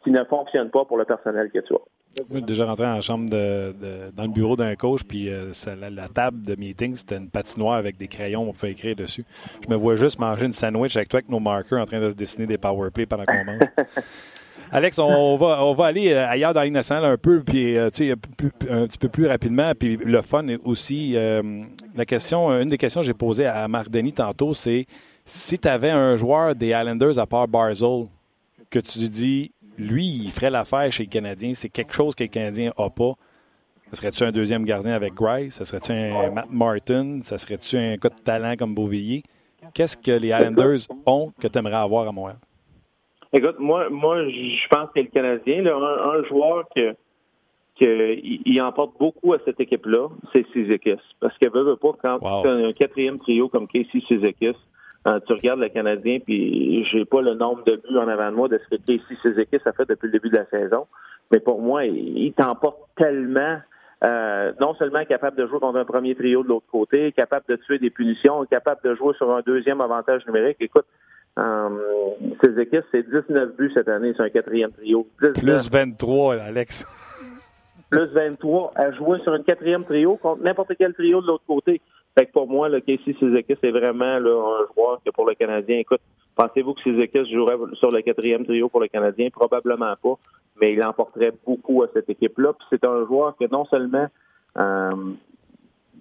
qui 0.02 0.10
ne 0.10 0.24
fonctionne 0.24 0.70
pas 0.70 0.84
pour 0.84 0.98
le 0.98 1.04
personnel 1.04 1.50
que 1.50 1.60
tu 1.60 1.74
as. 1.74 2.40
déjà 2.40 2.66
rentré 2.66 2.84
dans 2.84 2.94
la 2.94 3.00
chambre 3.00 3.30
de, 3.30 3.72
dans 4.14 4.24
le 4.24 4.30
bureau 4.30 4.56
d'un 4.56 4.74
coach, 4.74 5.02
puis 5.04 5.28
euh, 5.28 5.52
la, 5.78 6.08
table 6.08 6.44
de 6.44 6.56
meeting, 6.56 6.94
c'était 6.94 7.16
une 7.16 7.30
patinoire 7.30 7.76
avec 7.76 7.96
des 7.96 8.08
crayons, 8.08 8.42
on 8.48 8.52
pouvait 8.52 8.72
écrire 8.72 8.96
dessus. 8.96 9.24
Je 9.62 9.70
me 9.70 9.76
vois 9.76 9.96
juste 9.96 10.18
manger 10.18 10.46
une 10.46 10.52
sandwich 10.52 10.96
avec 10.96 11.08
toi, 11.08 11.18
avec 11.18 11.30
nos 11.30 11.40
marqueurs, 11.40 11.80
en 11.80 11.86
train 11.86 12.00
de 12.00 12.10
se 12.10 12.16
dessiner 12.16 12.46
des 12.46 12.58
power 12.58 12.90
play 12.90 13.06
pendant 13.06 13.24
qu'on 13.24 13.44
mange. 13.44 13.60
Alex, 14.72 14.98
on 14.98 15.36
va, 15.36 15.64
on 15.64 15.74
va 15.74 15.86
aller 15.86 16.12
euh, 16.12 16.26
ailleurs 16.26 16.54
dans 16.54 16.62
l'innocent 16.62 17.02
un 17.02 17.16
peu, 17.18 17.42
puis 17.42 17.76
euh, 17.76 17.86
un, 17.86 18.86
petit 18.86 18.98
peu 18.98 19.08
plus 19.08 19.26
rapidement. 19.26 19.72
Puis 19.78 19.96
le 19.96 20.22
fun 20.22 20.46
aussi. 20.64 21.12
la 21.12 22.04
question, 22.06 22.50
une 22.58 22.68
des 22.68 22.78
questions 22.78 23.02
que 23.02 23.06
j'ai 23.06 23.14
posées 23.14 23.46
à 23.46 23.68
Marc 23.68 23.90
Denis 23.90 24.14
tantôt, 24.14 24.54
c'est 24.54 24.86
si 25.24 25.58
tu 25.58 25.68
avais 25.68 25.90
un 25.90 26.16
joueur 26.16 26.54
des 26.54 26.68
Islanders 26.68 27.18
à 27.18 27.26
part 27.26 27.46
Barzell 27.46 28.06
que 28.70 28.78
tu 28.78 28.98
dis 29.08 29.52
lui, 29.78 30.06
il 30.06 30.30
ferait 30.30 30.50
l'affaire 30.50 30.90
chez 30.90 31.04
les 31.04 31.08
Canadiens. 31.08 31.52
C'est 31.54 31.68
quelque 31.68 31.92
chose 31.92 32.14
que 32.14 32.24
les 32.24 32.28
Canadiens 32.28 32.72
n'ont 32.78 32.90
pas. 32.90 33.12
Ça 33.90 33.96
serait-tu 33.98 34.24
un 34.24 34.32
deuxième 34.32 34.64
gardien 34.64 34.94
avec 34.94 35.14
Gray? 35.14 35.50
Ça 35.50 35.64
serait-tu 35.64 35.92
un 35.92 36.30
Matt 36.30 36.50
Martin? 36.50 37.18
Ça 37.24 37.36
serait-tu 37.36 37.76
un 37.76 37.96
cas 37.98 38.08
de 38.08 38.20
talent 38.22 38.56
comme 38.56 38.74
Beauvillier? 38.74 39.22
Qu'est-ce 39.74 39.96
que 39.96 40.12
les 40.12 40.28
Islanders 40.28 40.80
ont 41.06 41.30
que 41.38 41.46
tu 41.46 41.58
aimerais 41.58 41.74
avoir 41.74 42.08
à 42.08 42.12
Montréal? 42.12 42.38
Écoute, 43.32 43.58
moi, 43.58 43.88
moi 43.88 44.28
je 44.28 44.68
pense 44.68 44.90
que 44.94 45.00
le 45.00 45.06
Canadien, 45.06 45.64
un, 45.66 46.22
joueur 46.24 46.66
que, 46.76 46.92
que 47.80 48.18
il, 48.22 48.60
emporte 48.60 48.98
beaucoup 48.98 49.32
à 49.32 49.38
cette 49.44 49.58
équipe-là, 49.58 50.08
c'est 50.32 50.46
Sizekis. 50.52 51.00
Parce 51.20 51.36
qu'elle 51.38 51.52
veut, 51.52 51.62
veut 51.62 51.76
pas, 51.76 51.92
quand 52.02 52.18
tu 52.42 52.48
as 52.48 52.52
un 52.52 52.72
quatrième 52.72 53.18
trio 53.18 53.48
comme 53.48 53.66
Casey 53.68 54.00
Sizekis, 54.06 54.56
euh, 55.06 55.18
tu 55.26 55.32
regardes 55.32 55.60
le 55.60 55.70
Canadien, 55.70 56.18
puis 56.20 56.84
j'ai 56.84 57.04
pas 57.04 57.22
le 57.22 57.34
nombre 57.34 57.64
de 57.64 57.76
buts 57.76 57.96
en 57.96 58.06
avant 58.06 58.30
de 58.30 58.36
moi 58.36 58.48
de 58.48 58.58
ce 58.58 58.76
que 58.76 58.82
Casey 58.82 59.40
équipes 59.40 59.66
a 59.66 59.72
fait 59.72 59.88
depuis 59.88 60.06
le 60.06 60.12
début 60.12 60.28
de 60.28 60.36
la 60.36 60.46
saison. 60.46 60.86
Mais 61.32 61.40
pour 61.40 61.62
moi, 61.62 61.86
il, 61.86 62.32
t'emporte 62.34 62.80
tellement, 62.96 63.58
euh, 64.04 64.52
non 64.60 64.74
seulement 64.74 65.04
capable 65.06 65.38
de 65.38 65.46
jouer 65.46 65.58
contre 65.58 65.78
un 65.78 65.86
premier 65.86 66.14
trio 66.14 66.42
de 66.42 66.48
l'autre 66.48 66.66
côté, 66.70 67.10
capable 67.12 67.46
de 67.48 67.56
tuer 67.56 67.78
des 67.78 67.88
punitions, 67.88 68.44
capable 68.44 68.82
de 68.84 68.94
jouer 68.94 69.14
sur 69.14 69.34
un 69.34 69.40
deuxième 69.40 69.80
avantage 69.80 70.26
numérique. 70.26 70.58
Écoute, 70.60 70.84
équipes, 72.48 72.84
c'est 72.90 73.08
19 73.08 73.56
buts 73.56 73.70
cette 73.74 73.88
année, 73.88 74.12
c'est 74.16 74.22
un 74.22 74.30
quatrième 74.30 74.72
trio. 74.72 75.06
Plus 75.16 75.70
23, 75.70 76.36
Alex. 76.36 76.86
Plus 77.90 78.06
23 78.06 78.72
à 78.74 78.92
jouer 78.92 79.18
sur 79.22 79.32
un 79.32 79.42
quatrième 79.42 79.84
trio 79.84 80.16
contre 80.16 80.42
n'importe 80.42 80.72
quel 80.78 80.94
trio 80.94 81.20
de 81.20 81.26
l'autre 81.26 81.44
côté. 81.46 81.80
Fait 82.16 82.26
que 82.26 82.32
pour 82.32 82.48
moi, 82.48 82.68
le 82.68 82.80
Casey 82.80 83.14
Suzuki, 83.18 83.54
c'est 83.60 83.70
vraiment 83.70 84.18
là, 84.18 84.30
un 84.30 84.74
joueur 84.74 85.00
que 85.04 85.10
pour 85.10 85.26
le 85.26 85.34
Canadien, 85.34 85.78
écoute, 85.78 86.00
pensez-vous 86.36 86.74
que 86.74 86.80
Suzuki 86.82 87.30
jouerait 87.32 87.56
sur 87.74 87.90
le 87.90 88.02
quatrième 88.02 88.44
trio 88.44 88.68
pour 88.68 88.80
le 88.80 88.88
Canadien? 88.88 89.30
Probablement 89.30 89.94
pas, 90.02 90.14
mais 90.60 90.72
il 90.72 90.82
emporterait 90.82 91.32
beaucoup 91.46 91.82
à 91.82 91.88
cette 91.92 92.08
équipe-là. 92.10 92.52
Puis 92.52 92.66
c'est 92.70 92.84
un 92.84 93.06
joueur 93.06 93.36
que 93.36 93.50
non 93.50 93.64
seulement 93.66 94.06
euh, 94.58 94.90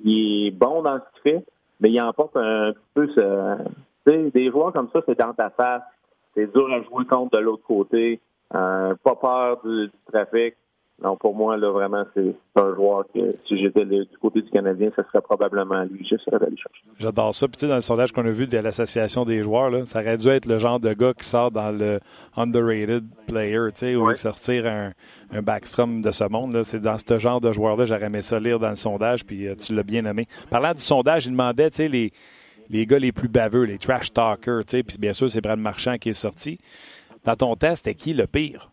il 0.03 0.47
est 0.47 0.51
bon 0.51 0.81
dans 0.81 0.97
ce 0.97 1.21
qu'il 1.21 1.31
fait, 1.31 1.45
mais 1.79 1.91
il 1.91 2.01
emporte 2.01 2.35
un 2.35 2.73
peu 2.93 3.07
ce, 3.15 3.57
des 4.05 4.49
joueurs 4.49 4.73
comme 4.73 4.89
ça, 4.91 5.01
c'est 5.05 5.17
dans 5.17 5.33
ta 5.33 5.49
face. 5.49 5.83
C'est 6.35 6.51
dur 6.53 6.71
à 6.71 6.81
jouer 6.83 7.05
contre 7.05 7.37
de 7.37 7.43
l'autre 7.43 7.63
côté. 7.63 8.19
Euh, 8.53 8.95
pas 9.03 9.15
peur 9.15 9.61
du 9.63 9.89
trafic. 10.11 10.55
Non, 11.03 11.17
pour 11.17 11.33
moi, 11.33 11.57
là, 11.57 11.71
vraiment, 11.71 12.03
c'est 12.13 12.35
un 12.55 12.75
joueur 12.75 13.05
que 13.11 13.33
si 13.47 13.57
j'étais 13.59 13.85
du 13.85 14.05
côté 14.21 14.43
du 14.43 14.51
Canadien, 14.51 14.91
ce 14.95 15.01
serait 15.01 15.21
probablement 15.21 15.83
lui. 15.85 16.05
J'essaierais 16.07 16.37
d'aller 16.37 16.57
chercher. 16.57 16.83
J'adore 16.99 17.33
ça. 17.33 17.47
Puis, 17.47 17.55
tu 17.55 17.61
sais, 17.61 17.67
dans 17.67 17.75
le 17.75 17.81
sondage 17.81 18.11
qu'on 18.11 18.25
a 18.25 18.29
vu 18.29 18.45
de 18.45 18.57
l'Association 18.59 19.25
des 19.25 19.41
joueurs, 19.41 19.71
là, 19.71 19.83
ça 19.85 20.01
aurait 20.01 20.17
dû 20.17 20.27
être 20.27 20.45
le 20.45 20.59
genre 20.59 20.79
de 20.79 20.93
gars 20.93 21.13
qui 21.13 21.25
sort 21.25 21.49
dans 21.49 21.71
le 21.71 21.99
underrated 22.37 23.03
player, 23.25 23.71
tu 23.73 23.79
sais, 23.79 23.95
où 23.95 24.11
il 24.11 24.17
sortir 24.17 24.67
un, 24.67 24.91
un 25.31 25.41
backstrom 25.41 26.01
de 26.01 26.11
ce 26.11 26.25
monde. 26.25 26.61
C'est 26.61 26.81
dans 26.81 26.97
ce 26.99 27.17
genre 27.17 27.41
de 27.41 27.51
joueur-là, 27.51 27.85
j'aurais 27.85 28.05
aimé 28.05 28.21
ça 28.21 28.39
lire 28.39 28.59
dans 28.59 28.69
le 28.69 28.75
sondage, 28.75 29.25
puis 29.25 29.47
euh, 29.47 29.55
tu 29.55 29.73
l'as 29.73 29.83
bien 29.83 30.03
nommé. 30.03 30.27
Parlant 30.51 30.73
du 30.73 30.81
sondage, 30.81 31.25
il 31.25 31.31
demandait, 31.31 31.71
tu 31.71 31.77
sais, 31.77 31.87
les, 31.87 32.11
les 32.71 32.85
gars 32.85 32.99
les 32.99 33.11
plus 33.11 33.27
baveux, 33.27 33.63
les 33.65 33.77
trash 33.77 34.11
talkers, 34.13 34.65
tu 34.65 34.77
sais, 34.77 34.83
puis 34.83 34.97
bien 34.97 35.13
sûr, 35.13 35.29
c'est 35.29 35.41
Brad 35.41 35.59
Marchand 35.59 35.97
qui 35.97 36.09
est 36.09 36.13
sorti. 36.13 36.57
Dans 37.23 37.35
ton 37.35 37.55
test, 37.55 37.83
c'était 37.83 37.95
qui 37.95 38.13
le 38.13 38.25
pire? 38.25 38.71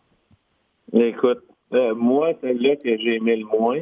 Écoute, 0.93 1.39
euh, 1.73 1.93
moi, 1.93 2.31
c'est 2.41 2.53
là 2.53 2.75
que 2.75 2.97
j'ai 2.97 3.17
aimé 3.17 3.35
le 3.35 3.45
moins. 3.45 3.81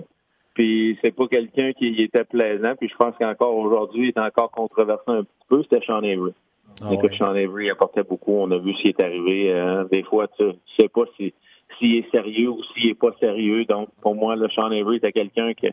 Puis 0.57 0.97
c'est 1.03 1.15
pas 1.15 1.27
quelqu'un 1.27 1.71
qui 1.73 2.01
était 2.01 2.23
plaisant. 2.23 2.73
Puis 2.79 2.89
je 2.89 2.95
pense 2.95 3.13
qu'encore 3.19 3.55
aujourd'hui, 3.55 4.07
il 4.07 4.09
est 4.09 4.19
encore 4.19 4.49
controversé 4.49 5.03
un 5.07 5.23
petit 5.23 5.45
peu. 5.47 5.61
C'était 5.61 5.85
Sean 5.85 5.99
Avery. 5.99 6.33
Ah 6.81 6.89
Écoute, 6.91 7.13
Sean 7.13 7.35
Avery 7.35 7.69
apportait 7.69 8.03
beaucoup. 8.03 8.33
On 8.33 8.49
a 8.49 8.57
vu 8.57 8.73
ce 8.73 8.81
qui 8.81 8.87
est 8.87 9.01
arrivé. 9.01 9.53
Euh, 9.53 9.83
des 9.91 10.01
fois, 10.01 10.27
tu 10.35 10.45
sais 10.79 10.89
pas 10.89 11.03
si 11.15 11.33
s'il 11.77 11.97
est 11.97 12.09
sérieux 12.09 12.49
ou 12.49 12.63
s'il 12.73 12.89
est 12.89 12.99
pas 12.99 13.13
sérieux. 13.19 13.65
Donc, 13.65 13.89
pour 14.01 14.15
moi, 14.15 14.35
le 14.35 14.49
Sean 14.49 14.71
Avery 14.71 14.97
était 14.97 15.11
quelqu'un 15.11 15.53
que 15.53 15.67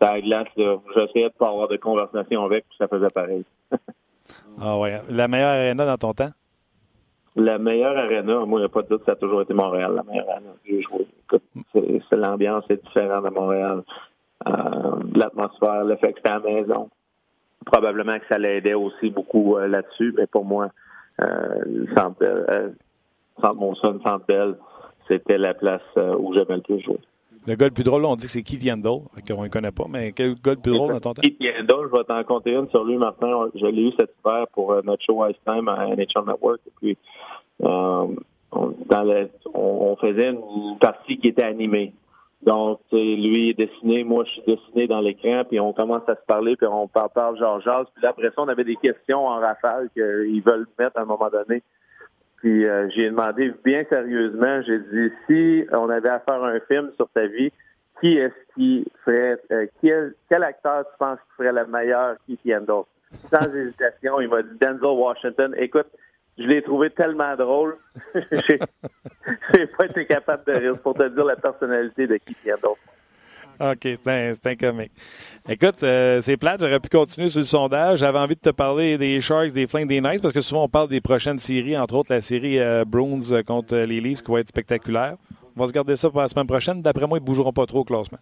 ça 0.00 0.10
a 0.10 0.20
glace. 0.20 0.48
J'essayais 0.56 1.28
de 1.28 1.34
pas 1.38 1.48
avoir 1.48 1.68
de 1.68 1.76
conversation 1.76 2.44
avec, 2.44 2.64
puis 2.68 2.76
ça 2.78 2.88
faisait 2.88 3.10
pareil. 3.10 3.44
ah 4.60 4.78
ouais. 4.78 5.00
La 5.08 5.28
meilleure 5.28 5.50
arena 5.50 5.86
dans 5.86 5.96
ton 5.96 6.14
temps? 6.14 6.30
La 7.36 7.58
meilleure 7.58 7.96
arena, 7.96 8.44
moi, 8.44 8.58
il 8.58 8.62
n'y 8.62 8.66
a 8.66 8.68
pas 8.68 8.82
de 8.82 8.88
doute, 8.88 9.02
ça 9.06 9.12
a 9.12 9.16
toujours 9.16 9.42
été 9.42 9.54
Montréal, 9.54 9.92
la 9.94 10.02
meilleure 10.02 10.28
arena 10.28 10.50
que 10.64 10.70
j'ai 10.70 10.82
joué. 10.82 11.06
C'est 12.10 12.16
l'ambiance 12.16 12.64
est 12.68 12.82
différente 12.84 13.24
de 13.24 13.30
Montréal. 13.30 13.82
Euh, 14.46 14.52
L'atmosphère, 15.14 15.84
le 15.84 15.96
fait 15.96 16.12
que 16.12 16.18
c'était 16.18 16.30
à 16.30 16.40
la 16.40 16.50
maison. 16.50 16.90
Probablement 17.64 18.18
que 18.18 18.24
ça 18.28 18.38
l'aidait 18.38 18.74
aussi 18.74 19.10
beaucoup 19.10 19.56
euh, 19.56 19.68
là-dessus, 19.68 20.14
mais 20.16 20.26
pour 20.26 20.44
moi, 20.44 20.70
euh, 21.20 21.62
le 21.66 21.86
centre, 21.96 22.16
euh, 22.22 22.70
centre 23.40 23.54
Monson, 23.54 24.00
centre 24.04 24.24
Bell, 24.26 24.56
c'était 25.08 25.38
la 25.38 25.54
place 25.54 25.82
euh, 25.96 26.16
où 26.16 26.34
j'avais 26.34 26.56
le 26.56 26.62
plus 26.62 26.80
joué. 26.80 26.98
Le 27.48 27.54
gars 27.54 27.64
le 27.64 27.72
plus 27.72 27.82
drôle, 27.82 28.04
on 28.04 28.14
dit 28.14 28.26
que 28.26 28.30
c'est 28.30 28.42
Keith 28.42 28.62
Yandel, 28.62 29.00
qu'on 29.26 29.42
ne 29.42 29.48
connaît 29.48 29.72
pas, 29.72 29.86
mais 29.88 30.12
quel 30.12 30.34
gars 30.34 30.52
le 30.52 30.60
plus 30.60 30.72
drôle 30.72 30.92
dans 30.92 31.00
ton 31.00 31.14
temps? 31.14 31.22
Je 31.24 31.96
vais 31.96 32.04
t'en 32.04 32.22
compter 32.24 32.52
une 32.52 32.68
sur 32.68 32.84
lui 32.84 32.98
maintenant. 32.98 33.46
Je 33.54 33.64
l'ai 33.64 33.88
eu 33.88 33.92
cet 33.98 34.10
hiver 34.22 34.46
pour 34.52 34.74
notre 34.84 35.02
show 35.02 35.26
Ice 35.26 35.36
Time 35.46 35.66
à 35.68 35.86
NHL 35.86 36.26
Network. 36.26 36.60
Et 36.66 36.72
puis, 36.78 36.98
euh, 37.62 38.06
on, 38.52 39.96
faisait 39.96 40.28
une 40.28 40.78
partie 40.78 41.16
qui 41.16 41.28
était 41.28 41.42
animée. 41.42 41.94
Donc, 42.42 42.80
lui 42.92 43.48
est 43.48 43.54
dessiné, 43.54 44.04
moi 44.04 44.24
je 44.26 44.30
suis 44.32 44.42
dessiné 44.46 44.86
dans 44.86 45.00
l'écran, 45.00 45.42
puis 45.48 45.58
on 45.58 45.72
commence 45.72 46.06
à 46.06 46.16
se 46.16 46.26
parler, 46.26 46.54
puis 46.54 46.66
on 46.66 46.86
parle, 46.86 47.08
parle 47.14 47.38
genre 47.38 47.62
jazz. 47.62 47.86
Puis 47.94 48.02
là, 48.02 48.10
après 48.10 48.28
ça, 48.28 48.42
on 48.42 48.48
avait 48.48 48.64
des 48.64 48.76
questions 48.76 49.26
en 49.26 49.40
rafale 49.40 49.88
qu'ils 49.94 50.42
veulent 50.42 50.66
mettre 50.78 50.98
à 50.98 51.02
un 51.02 51.06
moment 51.06 51.30
donné. 51.30 51.62
Puis 52.40 52.66
euh, 52.66 52.88
j'ai 52.90 53.10
demandé 53.10 53.52
bien 53.64 53.84
sérieusement, 53.88 54.62
j'ai 54.62 54.78
dit 54.78 55.12
si 55.26 55.66
on 55.72 55.88
avait 55.90 56.08
à 56.08 56.20
faire 56.20 56.42
un 56.42 56.60
film 56.60 56.90
sur 56.96 57.08
ta 57.10 57.26
vie, 57.26 57.52
qui 58.00 58.16
est-ce 58.16 58.54
qui 58.54 58.86
ferait, 59.04 59.38
euh, 59.50 59.66
quel 59.82 60.42
acteur 60.44 60.84
tu 60.84 60.98
penses 60.98 61.18
qui 61.18 61.36
ferait 61.36 61.52
le 61.52 61.66
meilleur 61.66 62.16
Keith 62.26 62.40
Yandel? 62.44 62.82
Sans 63.32 63.52
hésitation, 63.54 64.20
il 64.20 64.28
m'a 64.28 64.42
dit 64.42 64.56
Denzel 64.60 64.84
Washington. 64.84 65.54
Écoute, 65.58 65.88
je 66.38 66.44
l'ai 66.44 66.62
trouvé 66.62 66.90
tellement 66.90 67.34
drôle. 67.34 67.76
j'ai 68.14 69.66
pas 69.66 69.86
été 69.86 70.06
capable 70.06 70.44
de 70.44 70.58
rire 70.58 70.78
pour 70.78 70.94
te 70.94 71.08
dire 71.08 71.24
la 71.24 71.36
personnalité 71.36 72.06
de 72.06 72.20
vient 72.44 72.56
d'autre. 72.62 72.78
OK, 73.60 73.80
c'est 73.82 74.46
un, 74.46 74.56
comique. 74.56 74.92
Écoute, 75.48 75.82
euh, 75.82 76.20
c'est 76.20 76.36
plate, 76.36 76.60
j'aurais 76.60 76.80
pu 76.80 76.88
continuer 76.88 77.28
sur 77.28 77.40
le 77.40 77.46
sondage. 77.46 77.98
J'avais 77.98 78.18
envie 78.18 78.36
de 78.36 78.40
te 78.40 78.50
parler 78.50 78.98
des 78.98 79.20
Sharks, 79.20 79.52
des 79.52 79.66
Flames, 79.66 79.86
des 79.86 80.00
Knights, 80.00 80.22
parce 80.22 80.34
que 80.34 80.40
souvent 80.40 80.64
on 80.64 80.68
parle 80.68 80.88
des 80.88 81.00
prochaines 81.00 81.38
séries, 81.38 81.76
entre 81.76 81.96
autres 81.96 82.12
la 82.12 82.20
série 82.20 82.58
euh, 82.58 82.84
Bruins 82.86 83.42
contre 83.46 83.76
les 83.76 84.00
Leafs 84.00 84.22
qui 84.22 84.30
va 84.30 84.40
être 84.40 84.48
spectaculaire. 84.48 85.16
On 85.56 85.60
va 85.60 85.66
se 85.66 85.72
garder 85.72 85.96
ça 85.96 86.08
pour 86.08 86.20
la 86.20 86.28
semaine 86.28 86.46
prochaine. 86.46 86.82
D'après 86.82 87.06
moi, 87.06 87.18
ils 87.18 87.22
ne 87.22 87.26
bougeront 87.26 87.52
pas 87.52 87.66
trop 87.66 87.80
au 87.80 87.84
classement. 87.84 88.18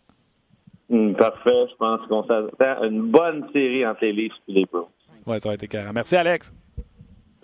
Hmm, 0.88 1.12
parfait, 1.14 1.66
je 1.70 1.76
pense 1.76 2.00
qu'on 2.08 2.24
s'attend 2.26 2.84
une 2.84 3.10
bonne 3.10 3.46
série 3.52 3.84
entre 3.86 4.04
les 4.04 4.12
Leafs 4.12 4.32
et 4.48 4.52
les 4.52 4.64
Bruins. 4.64 4.88
Oui, 5.26 5.40
ça 5.40 5.48
va 5.48 5.54
être 5.54 5.66
carré. 5.66 5.90
Merci, 5.92 6.16
Alex. 6.16 6.54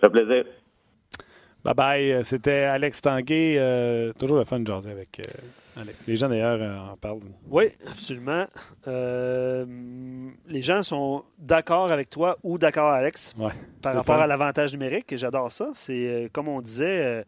Ça 0.01 0.09
fait 0.09 0.23
plaisir. 0.23 0.45
Bye 1.63 1.73
bye. 1.73 2.11
Euh, 2.11 2.23
c'était 2.23 2.63
Alex 2.63 3.01
Tanguay. 3.01 3.55
Euh, 3.57 4.11
toujours 4.19 4.37
le 4.37 4.43
fun 4.43 4.59
de 4.59 4.67
jaser 4.67 4.91
avec 4.91 5.19
euh, 5.19 5.23
Alex. 5.75 6.05
Les 6.07 6.17
gens 6.17 6.29
d'ailleurs 6.29 6.91
en 6.91 6.97
parlent. 6.97 7.19
Oui, 7.49 7.65
absolument. 7.87 8.45
les 8.85 10.61
gens 10.61 10.83
sont 10.83 11.23
d'accord 11.39 11.91
avec 11.91 12.09
toi 12.09 12.37
ou 12.43 12.57
d'accord 12.57 12.89
avec 12.91 13.03
Alex 13.03 13.33
par 13.81 13.95
rapport 13.95 14.15
à 14.21 14.27
l'avantage 14.27 14.71
numérique. 14.73 15.15
J'adore 15.17 15.51
ça. 15.51 15.69
C'est 15.75 16.29
comme 16.33 16.47
on 16.47 16.61
disait, 16.61 17.25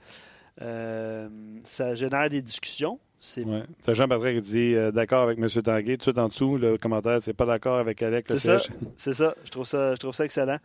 ça 0.59 1.95
génère 1.95 2.29
des 2.29 2.41
discussions. 2.41 2.99
C'est 3.25 3.43
Ouais. 3.43 3.63
Jean-Patrick 3.87 4.35
qui 4.37 4.49
dit 4.51 4.75
euh, 4.75 4.91
d'accord 4.91 5.23
avec 5.23 5.39
M. 5.39 5.47
Tanguay. 5.49 5.93
Tout 5.93 5.97
de 5.97 6.01
suite 6.03 6.17
en 6.19 6.27
dessous, 6.27 6.57
le 6.57 6.77
commentaire, 6.77 7.17
c'est 7.21 7.33
pas 7.33 7.45
d'accord 7.47 7.79
avec 7.79 8.03
Alex. 8.03 8.31
le 8.31 8.37
C'est 8.37 8.59
ça. 8.59 8.73
c'est 8.97 9.13
ça. 9.15 9.33
Je 9.43 9.49
trouve 9.49 9.65
ça, 9.65 9.95
je 9.95 9.99
trouve 9.99 10.13
ça 10.13 10.25
excellent. 10.25 10.59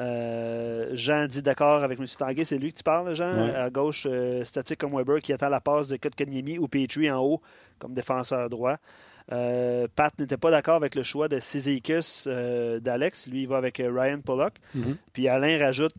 Euh, 0.00 0.90
Jean 0.94 1.26
dit 1.26 1.42
d'accord 1.42 1.82
avec 1.82 1.98
M. 1.98 2.06
Tanguay. 2.18 2.44
C'est 2.44 2.58
lui 2.58 2.72
que 2.72 2.78
tu 2.78 2.82
parles, 2.82 3.14
Jean? 3.14 3.44
Ouais. 3.46 3.54
À 3.54 3.70
gauche, 3.70 4.06
euh, 4.10 4.42
statique 4.44 4.78
comme 4.78 4.96
Weber 4.96 5.20
qui 5.20 5.32
attend 5.32 5.48
la 5.50 5.60
passe 5.60 5.88
de 5.88 5.96
Kotkaniemi 5.96 6.58
ou 6.58 6.66
Petrie 6.68 7.10
en 7.10 7.20
haut 7.22 7.40
comme 7.78 7.92
défenseur 7.94 8.48
droit. 8.48 8.76
Euh, 9.32 9.86
Pat 9.94 10.12
n'était 10.18 10.36
pas 10.36 10.50
d'accord 10.50 10.76
avec 10.76 10.94
le 10.94 11.02
choix 11.02 11.28
de 11.28 11.38
Cizikus 11.38 12.24
euh, 12.26 12.80
d'Alex. 12.80 13.28
Lui, 13.28 13.42
il 13.42 13.48
va 13.48 13.58
avec 13.58 13.78
Ryan 13.78 14.20
Pollock. 14.20 14.54
Mhm. 14.74 14.96
Puis 15.12 15.28
Alain 15.28 15.58
rajoute, 15.58 15.94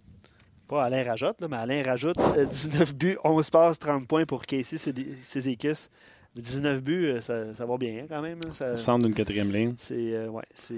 pas 0.67 0.83
Alain 0.83 1.03
rajoute, 1.03 1.39
là, 1.39 1.47
mais 1.47 1.57
Alain 1.57 1.83
rajoute 1.83 2.17
euh, 2.37 2.45
19 2.45 2.93
buts, 2.95 3.17
11 3.23 3.49
passes, 3.49 3.79
30 3.79 4.07
points 4.07 4.25
pour 4.25 4.41
Casey 4.45 4.77
Cizikus. 5.21 5.89
19 6.35 6.81
buts, 6.81 7.17
ça, 7.21 7.53
ça 7.53 7.65
va 7.65 7.77
bien 7.77 7.99
hein, 8.01 8.05
quand 8.09 8.21
même. 8.23 8.39
là. 8.43 8.51
Ça- 8.53 8.73
Au 8.73 8.77
centre 8.77 9.05
d'une 9.05 9.13
quatrième 9.13 9.51
ligne. 9.51 9.75
c'est, 9.77 10.27
ouais, 10.27 10.43
c'est, 10.55 10.73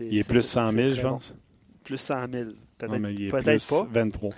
Il 0.00 0.18
est 0.18 0.28
plus 0.28 0.42
100 0.42 0.68
000, 0.68 0.88
c'est 0.88 0.94
je 0.96 1.02
bon. 1.02 1.18
Plus 1.90 1.98
100 1.98 2.26
000. 2.32 2.44
Peut-être, 2.78 3.68
pas. 3.68 3.86
23. 3.90 4.30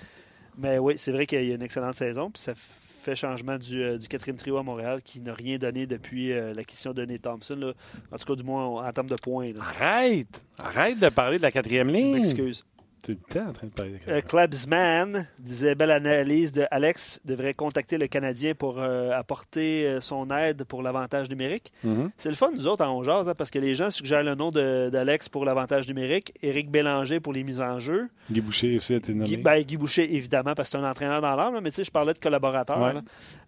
Mais 0.57 0.79
oui, 0.79 0.95
c'est 0.97 1.13
vrai 1.13 1.27
qu'il 1.27 1.45
y 1.45 1.53
a 1.53 1.55
une 1.55 1.63
excellente 1.63 1.97
saison. 1.97 2.31
Puis 2.31 2.43
ça 2.43 2.55
fait 2.57 3.15
changement 3.15 3.59
du, 3.59 3.83
euh, 3.83 3.99
du 3.99 4.09
quatrième 4.09 4.37
trio 4.37 4.57
à 4.57 4.63
Montréal 4.63 5.01
qui 5.05 5.21
n'a 5.21 5.35
rien 5.35 5.59
donné 5.59 5.87
depuis 5.87 6.33
euh, 6.33 6.55
l'acquisition 6.55 6.93
de 6.95 7.05
Nate 7.05 7.21
Thompson. 7.23 7.57
là. 7.57 7.73
En 8.11 8.17
tout 8.17 8.25
cas, 8.25 8.35
du 8.35 8.43
moins 8.43 8.65
en, 8.67 8.87
en 8.87 8.93
termes 8.93 9.09
de 9.09 9.17
points. 9.17 9.53
là. 9.53 9.61
Arrête! 9.61 10.43
Arrête 10.59 10.99
de 10.99 11.09
parler 11.11 11.37
de 11.39 11.43
la 11.43 11.51
quatrième 11.51 11.89
Je 11.91 11.95
ligne. 11.95 12.13
m'excuse. 12.15 12.65
Tout 13.03 13.13
le 13.13 13.35
temps 13.35 13.49
en 13.49 13.53
train 13.53 13.67
de 13.67 13.73
parler 13.73 13.93
de 13.93 14.11
la 14.11 14.17
Euh, 14.17 15.23
disait 15.41 15.75
belle 15.75 15.91
analyse 15.91 16.53
de 16.53 16.67
Alex 16.71 17.21
devrait 17.25 17.55
contacter 17.55 17.99
le 17.99 18.07
Canadien 18.07 18.55
pour 18.55 18.77
euh, 18.79 19.11
apporter 19.11 19.87
euh, 19.87 20.01
son 20.01 20.31
aide 20.31 20.65
pour 20.65 20.83
l'avantage 20.83 21.29
numérique. 21.29 21.73
Mhm. 21.83 22.11
C'est 22.17 22.29
le 22.29 22.37
fun, 22.37 22.51
nous 22.55 22.69
autres, 22.69 22.85
en 22.85 23.03
jase, 23.03 23.29
hein, 23.29 23.35
parce 23.37 23.51
que 23.51 23.59
les 23.59 23.75
gens 23.75 23.91
suggèrent 23.91 24.23
le 24.23 24.35
nom 24.37 24.51
d'Alex 24.51 25.29
pour 25.29 25.45
l'avantage 25.45 25.89
numérique, 25.89 26.33
Éric 26.43 26.71
Bélanger 26.71 27.19
pour 27.19 27.33
les 27.33 27.43
mises 27.43 27.61
en 27.61 27.81
jeu, 27.81 28.09
Guy 28.31 28.41
Boucher 28.41 28.77
aussi 28.77 28.95
a 28.95 28.97
été 28.97 29.13
nommé. 29.13 29.25
Guy, 29.29 29.37
ben, 29.37 29.61
Guy 29.63 29.77
Boucher, 29.77 30.15
évidemment, 30.15 30.55
parce 30.55 30.71
que 30.71 30.79
c'est 30.79 30.85
un 30.85 30.89
entraîneur 30.89 31.21
dans 31.21 31.35
l'âme, 31.35 31.59
mais 31.63 31.71
tu 31.71 31.77
sais, 31.77 31.85
je 31.85 31.91
parlais 31.91 32.15
de 32.15 32.19
collaborateurs. 32.19 32.81
Ouais. 32.81 33.01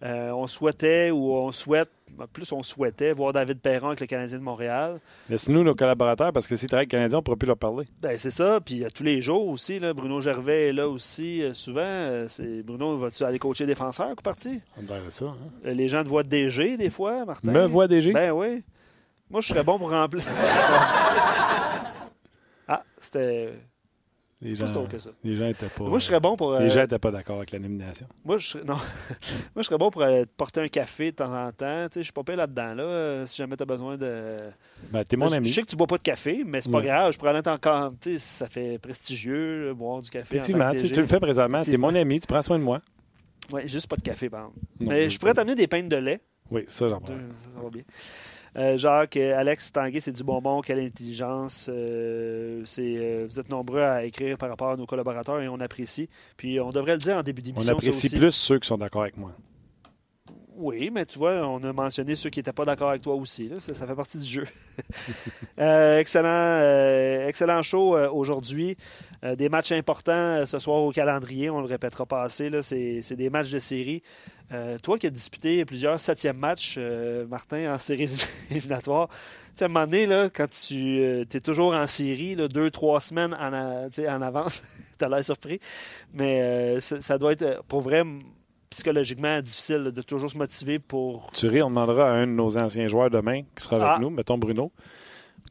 Euh, 0.03 0.31
on 0.33 0.47
souhaitait 0.47 1.11
ou 1.11 1.33
on 1.33 1.53
souhaite, 1.53 1.91
plus 2.33 2.53
on 2.53 2.63
souhaitait, 2.63 3.13
voir 3.13 3.33
David 3.33 3.61
Perron 3.61 3.89
avec 3.89 4.01
le 4.01 4.07
Canadien 4.07 4.39
de 4.39 4.43
Montréal. 4.45 5.01
Laisse-nous 5.29 5.65
nos 5.65 5.75
collaborateurs 5.75 6.33
parce 6.33 6.47
que 6.47 6.57
s'ils 6.57 6.69
travaillent 6.69 6.83
avec 6.85 6.93
le 6.93 6.99
Canadien, 6.99 7.19
on 7.19 7.21
ne 7.21 7.25
pourra 7.25 7.37
plus 7.37 7.47
leur 7.47 7.57
parler. 7.57 7.87
Ben, 8.01 8.17
c'est 8.19 8.31
ça, 8.31 8.61
puis 8.65 8.85
euh, 8.85 8.89
tous 8.95 9.03
les 9.03 9.21
jours 9.21 9.49
aussi, 9.49 9.79
là, 9.79 9.93
Bruno 9.95 10.21
Gervais 10.21 10.69
est 10.69 10.73
là 10.73 10.89
aussi, 10.89 11.43
euh, 11.43 11.53
souvent. 11.55 11.81
euh, 11.83 12.27
c'est 12.29 12.63
Bruno, 12.63 12.99
vas-tu 12.99 13.25
aller 13.25 13.39
coacher 13.39 13.67
défenseur, 13.67 14.11
coup 14.11 14.23
parti? 14.23 14.61
On 14.79 14.83
dirait 14.83 15.01
ça. 15.11 15.27
hein. 15.27 15.37
Les 15.65 15.89
gens 15.89 16.05
te 16.05 16.09
voient 16.09 16.23
DG 16.23 16.77
des 16.77 16.91
fois, 16.91 17.25
Martin. 17.25 17.51
Me 17.51 17.67
voit 17.67 17.89
DG. 17.89 18.13
Ben 18.13 18.31
oui. 18.33 18.63
Moi, 19.31 19.41
je 19.41 19.49
serais 19.49 19.65
bon 19.65 19.79
pour 19.79 19.91
remplir. 19.91 20.23
ah, 22.69 22.83
c'était 22.99 23.55
les, 24.41 24.55
gens, 24.55 24.67
si 24.67 24.73
drôle 24.73 24.89
que 24.89 24.99
ça. 24.99 25.11
les 25.23 25.35
gens 25.37 25.47
étaient 25.47 25.67
pas. 25.69 25.85
Moi, 25.85 25.99
je 25.99 26.05
serais 26.05 26.21
bon 26.21 26.37
pour. 26.37 26.53
Les 26.59 26.67
euh, 26.67 26.69
gens 26.69 26.83
étaient 26.83 26.99
pas 26.99 27.11
d'accord 27.11 27.37
avec 27.37 27.51
la 27.51 27.59
nomination. 27.59 28.07
Moi, 28.25 28.37
je 28.37 28.49
serais, 28.49 28.65
non. 28.65 28.75
Moi, 29.55 29.59
je 29.59 29.63
serais 29.63 29.79
bon 29.79 29.91
pour 29.91 30.03
aller 30.03 30.27
te 30.27 30.31
porter 30.37 30.61
un 30.61 30.69
café 30.69 31.11
de 31.11 31.17
temps 31.17 31.33
en 31.35 31.51
temps. 31.53 31.87
Tu 31.89 31.95
sais, 31.95 32.01
je 32.01 32.05
suis 32.05 32.13
pas 32.13 32.23
payé 32.25 32.37
là-dedans, 32.37 32.75
là, 32.75 32.83
euh, 32.83 33.27
si 33.27 33.37
jamais 33.37 33.57
tu 33.57 33.63
as 33.63 33.67
besoin 33.67 33.97
de. 33.97 34.37
Ben, 34.91 35.05
t'es 35.05 35.17
mon 35.17 35.29
je, 35.29 35.35
ami. 35.37 35.49
je 35.49 35.55
sais 35.55 35.63
que 35.63 35.67
tu 35.69 35.77
bois 35.77 35.87
pas 35.87 35.99
de 35.99 36.03
café, 36.03 36.43
mais 36.45 36.61
c'est 36.61 36.71
pas 36.71 36.79
Ouais. 36.79 36.85
grave. 36.85 37.13
Je 37.13 37.19
pourrais 37.19 37.31
aller 37.31 37.49
encore. 37.49 37.93
Tu 38.01 38.13
sais, 38.13 38.19
ça 38.19 38.49
fait 38.49 38.79
prestigieux, 38.79 39.69
là, 39.69 39.75
boire 39.75 40.01
du 40.01 40.11
café. 40.11 40.37
en 40.37 40.41
tant 40.41 40.45
Effectivement, 40.45 40.71
que 40.73 40.95
tu 40.95 41.01
le 41.01 41.07
fais 41.07 41.21
présentement. 41.21 41.63
T'es 41.63 41.77
mon 41.77 41.95
ami, 41.95 42.21
tu 42.21 42.27
prends 42.27 42.43
soin 42.43 42.59
de 42.59 42.65
moi. 42.65 42.81
Ouais, 43.53 43.69
juste 43.69 43.87
pas 43.89 43.97
de 43.97 44.03
café, 44.03 44.31
par 44.31 44.41
exemple. 44.41 44.59
Non, 44.81 44.91
mais 44.91 45.11
je 45.11 45.19
pourrais 45.19 45.35
t'amener 45.35 45.55
des 45.55 45.67
peintes 45.67 45.89
de 45.89 45.97
lait. 45.97 46.21
Oui, 46.51 46.65
ça, 46.69 46.89
j'en 46.89 46.99
prends. 46.99 47.15
Ça 47.15 47.63
va 47.63 47.71
bien. 47.71 47.83
Euh, 48.57 48.77
Jacques, 48.79 49.17
euh, 49.17 49.37
Alex 49.37 49.73
Tanguay, 49.73 50.01
c'est 50.01 50.13
du 50.13 50.23
bonbon, 50.23 50.61
quelle 50.61 50.79
intelligence. 50.81 51.67
euh, 51.69 52.63
c'est, 52.65 53.25
vous 53.29 53.41
êtes 53.41 53.49
nombreux 53.49 53.83
à 53.83 54.05
écrire 54.05 54.39
par 54.39 54.49
rapport 54.49 54.71
à 54.71 54.77
nos 54.77 54.87
collaborateurs 54.87 55.41
et 55.41 55.49
on 55.49 55.59
apprécie. 55.61 56.09
Puis 56.37 56.61
on 56.61 56.71
devrait 56.71 56.93
le 56.93 56.99
dire 56.99 57.17
en 57.17 57.23
début 57.23 57.43
On 57.43 57.45
d'émission. 57.47 57.67
ça 57.67 57.73
apprécie 57.73 58.07
aussi. 58.07 58.17
plus 58.17 58.31
ceux 58.31 58.59
qui 58.61 58.69
sont 58.69 58.79
d'accord 58.79 59.03
avec 59.03 59.17
moi. 59.17 59.33
Oui, 60.57 60.91
mais 60.93 61.05
tu 61.05 61.19
vois, 61.19 61.49
on 61.49 61.63
a 61.65 61.73
mentionné 61.73 62.15
ceux 62.15 62.31
qui 62.31 62.39
n'étaient 62.39 62.53
pas 62.53 62.65
d'accord 62.65 62.91
avec 62.91 63.03
toi 63.03 63.15
aussi. 63.15 63.49
là. 63.49 63.59
Ça, 63.59 63.75
ça 63.75 63.87
fait 63.87 63.95
partie 63.95 64.19
du 64.19 64.31
jeu. 64.31 64.47
Euh, 65.61 66.01
excellent, 66.01 66.29
euh, 66.29 67.29
excellent 67.29 67.63
show 67.63 67.97
euh, 67.97 68.11
aujourd'hui. 68.11 68.77
Des 69.23 69.49
matchs 69.49 69.71
importants 69.71 70.45
ce 70.45 70.59
soir 70.59 70.83
au 70.83 70.91
calendrier. 70.91 71.49
On 71.49 71.61
le 71.61 71.67
répétera 71.67 72.05
pas 72.05 72.23
assez. 72.25 72.51
C'est 72.61 73.17
des 73.17 73.31
matchs 73.31 73.53
de 73.53 73.61
série. 73.61 74.03
Toi 74.83 74.99
qui 74.99 75.07
as 75.07 75.11
disputé 75.11 75.65
plusieurs 75.65 75.99
septièmes 75.99 76.37
matchs, 76.37 76.79
Martin, 77.29 77.73
en 77.73 77.79
séries 77.79 78.15
éliminatoires, 78.51 79.09
à 79.61 79.65
un 79.65 79.69
moment 79.69 79.87
donné, 79.87 80.07
là, 80.07 80.29
quand 80.29 80.51
tu 80.51 81.01
es 81.01 81.41
toujours 81.41 81.73
en 81.73 81.87
série, 81.87 82.35
là, 82.35 82.49
deux, 82.49 82.71
trois 82.71 83.01
semaines 83.01 83.33
en, 83.33 84.23
avance, 84.23 84.63
tu 84.99 85.05
as 85.05 85.09
l'air 85.09 85.25
surpris. 85.25 85.61
Mais 86.13 86.81
ça, 86.81 87.01
ça 87.01 87.17
doit 87.17 87.33
être, 87.33 87.63
pour 87.65 87.81
vrai, 87.81 88.03
psychologiquement 88.75 89.41
difficile 89.41 89.85
de 89.85 90.03
toujours 90.03 90.31
se 90.31 90.37
motiver 90.37 90.79
pour. 90.79 91.31
Tu 91.33 91.47
ris, 91.49 91.63
on 91.63 91.69
demandera 91.71 92.11
à 92.11 92.13
un 92.15 92.27
de 92.27 92.33
nos 92.33 92.59
anciens 92.59 92.89
joueurs 92.89 93.11
demain 93.11 93.43
qui 93.57 93.63
sera 93.65 93.77
avec 93.77 93.89
Ah. 93.89 93.99
nous, 94.01 94.11
mettons 94.11 94.37
Bruno. 94.37 94.71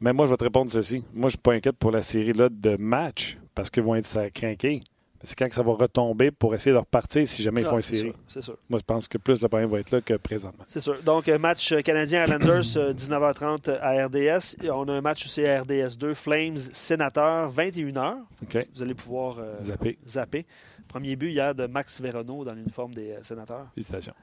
Mais 0.01 0.11
moi, 0.13 0.26
je 0.26 0.32
vais 0.32 0.38
te 0.38 0.43
répondre 0.43 0.71
ceci. 0.71 1.03
Moi, 1.13 1.30
je 1.30 1.34
suis 1.34 1.38
pas 1.41 1.53
inquiète 1.53 1.78
pour 1.78 1.91
la 1.91 2.01
série 2.01 2.34
là, 2.34 2.49
de 2.51 2.76
matchs 2.78 3.38
parce 3.55 3.69
qu'ils 3.69 3.84
vont 3.84 3.95
être 3.95 4.05
ça 4.05 4.30
craqués. 4.30 4.82
C'est 5.26 5.38
quand 5.39 5.47
que 5.47 5.55
ça 5.55 5.63
va 5.63 5.71
retomber 5.71 6.32
pour 6.32 6.53
essayer 6.53 6.74
de 6.74 6.78
repartir 6.80 7.26
si 7.26 7.41
jamais 7.41 7.61
ils 7.61 7.65
font 7.65 7.76
Ah, 7.76 7.78
une 7.78 7.82
série? 7.82 8.13
sûr, 8.28 8.43
sûr. 8.43 8.57
Moi, 8.69 8.80
je 8.80 8.84
pense 8.84 9.07
que 9.07 9.17
plus 9.17 9.41
le 9.41 9.47
problème 9.47 9.69
va 9.69 9.80
être 9.80 9.91
là 9.91 10.01
que 10.01 10.15
présentement. 10.15 10.65
C'est 10.67 10.82
sûr. 10.82 11.01
Donc, 11.01 11.30
euh, 11.30 11.38
match 11.39 11.71
euh, 11.71 11.80
canadien 11.82 12.26
Islanders, 12.26 12.76
euh, 12.76 12.91
19h30 12.93 13.69
à 13.82 14.05
RDS. 14.07 14.57
Et 14.61 14.69
On 14.69 14.84
a 14.89 14.91
un 14.91 14.99
match 14.99 15.24
aussi 15.26 15.45
à 15.45 15.61
RDS 15.61 15.95
2, 15.97 16.13
Flames 16.13 16.57
Sénateur, 16.57 17.49
21h. 17.49 18.15
OK? 18.41 18.67
Vous 18.76 18.82
allez 18.84 18.93
pouvoir 18.95 19.38
euh, 19.39 19.55
zapper. 20.05 20.45
Premier 20.93 21.15
but 21.15 21.31
hier 21.31 21.55
de 21.55 21.65
Max 21.65 21.99
Veronneau 21.99 22.45
dans 22.45 22.53
l'uniforme 22.53 22.93
des 22.93 23.13
euh, 23.13 23.23
Sénateurs. 23.23 23.65
Félicitations. 23.73 24.13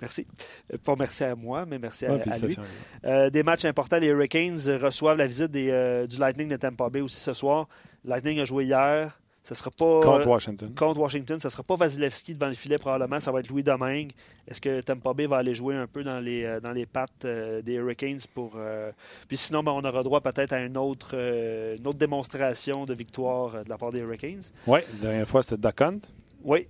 Merci. 0.00 0.26
Euh, 0.72 0.78
pas 0.82 0.94
merci 0.98 1.22
à 1.22 1.34
moi, 1.34 1.66
mais 1.66 1.78
merci 1.78 2.06
à, 2.06 2.14
Ouais, 2.14 2.32
à 2.32 2.38
lui. 2.38 2.56
Euh, 3.04 3.28
des 3.28 3.42
matchs 3.42 3.66
importants. 3.66 3.98
Les 3.98 4.06
Hurricanes 4.06 4.58
reçoivent 4.80 5.18
la 5.18 5.26
visite 5.26 5.50
des, 5.50 6.06
du 6.08 6.18
Lightning 6.18 6.48
de 6.48 6.56
Tampa 6.56 6.88
Bay 6.88 7.02
aussi 7.02 7.20
ce 7.20 7.34
soir. 7.34 7.68
Lightning 8.06 8.40
a 8.40 8.46
joué 8.46 8.64
hier. 8.64 9.20
Ce 9.46 9.54
sera 9.54 9.70
pas. 9.70 10.00
Contre 10.00 10.26
Washington. 10.26 10.74
contre 10.74 10.98
Washington. 11.00 11.38
Ça 11.38 11.48
ne 11.48 11.52
sera 11.52 11.62
pas 11.62 11.76
Vasilevski 11.76 12.32
devant 12.32 12.48
le 12.48 12.54
filet 12.54 12.78
probablement. 12.78 13.20
Ça 13.20 13.30
va 13.30 13.40
être 13.40 13.50
Louis 13.50 13.62
Domingue. 13.62 14.12
Est-ce 14.48 14.58
que 14.58 14.80
Tampa 14.80 15.12
Bay 15.12 15.26
va 15.26 15.36
aller 15.36 15.54
jouer 15.54 15.74
un 15.74 15.86
peu 15.86 16.02
dans 16.02 16.18
les, 16.18 16.44
euh, 16.44 16.60
dans 16.60 16.72
les 16.72 16.86
pattes 16.86 17.26
euh, 17.26 17.60
des 17.60 17.74
Hurricanes 17.74 18.20
pour. 18.34 18.54
euh, 18.56 18.90
Puis 19.28 19.36
sinon, 19.36 19.62
ben, 19.62 19.72
on 19.72 19.84
aura 19.84 20.02
droit 20.02 20.22
peut-être 20.22 20.54
à 20.54 20.60
une 20.60 20.78
autre, 20.78 21.10
euh, 21.12 21.76
une 21.78 21.86
autre 21.86 21.98
démonstration 21.98 22.86
de 22.86 22.94
victoire 22.94 23.62
de 23.64 23.68
la 23.68 23.76
part 23.76 23.92
des 23.92 23.98
Hurricanes. 23.98 24.40
Oui, 24.66 24.80
la 24.94 24.98
dernière 25.10 25.28
fois, 25.28 25.42
c'était 25.42 25.58
Duck 25.58 25.78
Hunt. 25.82 25.98
Oui. 26.42 26.66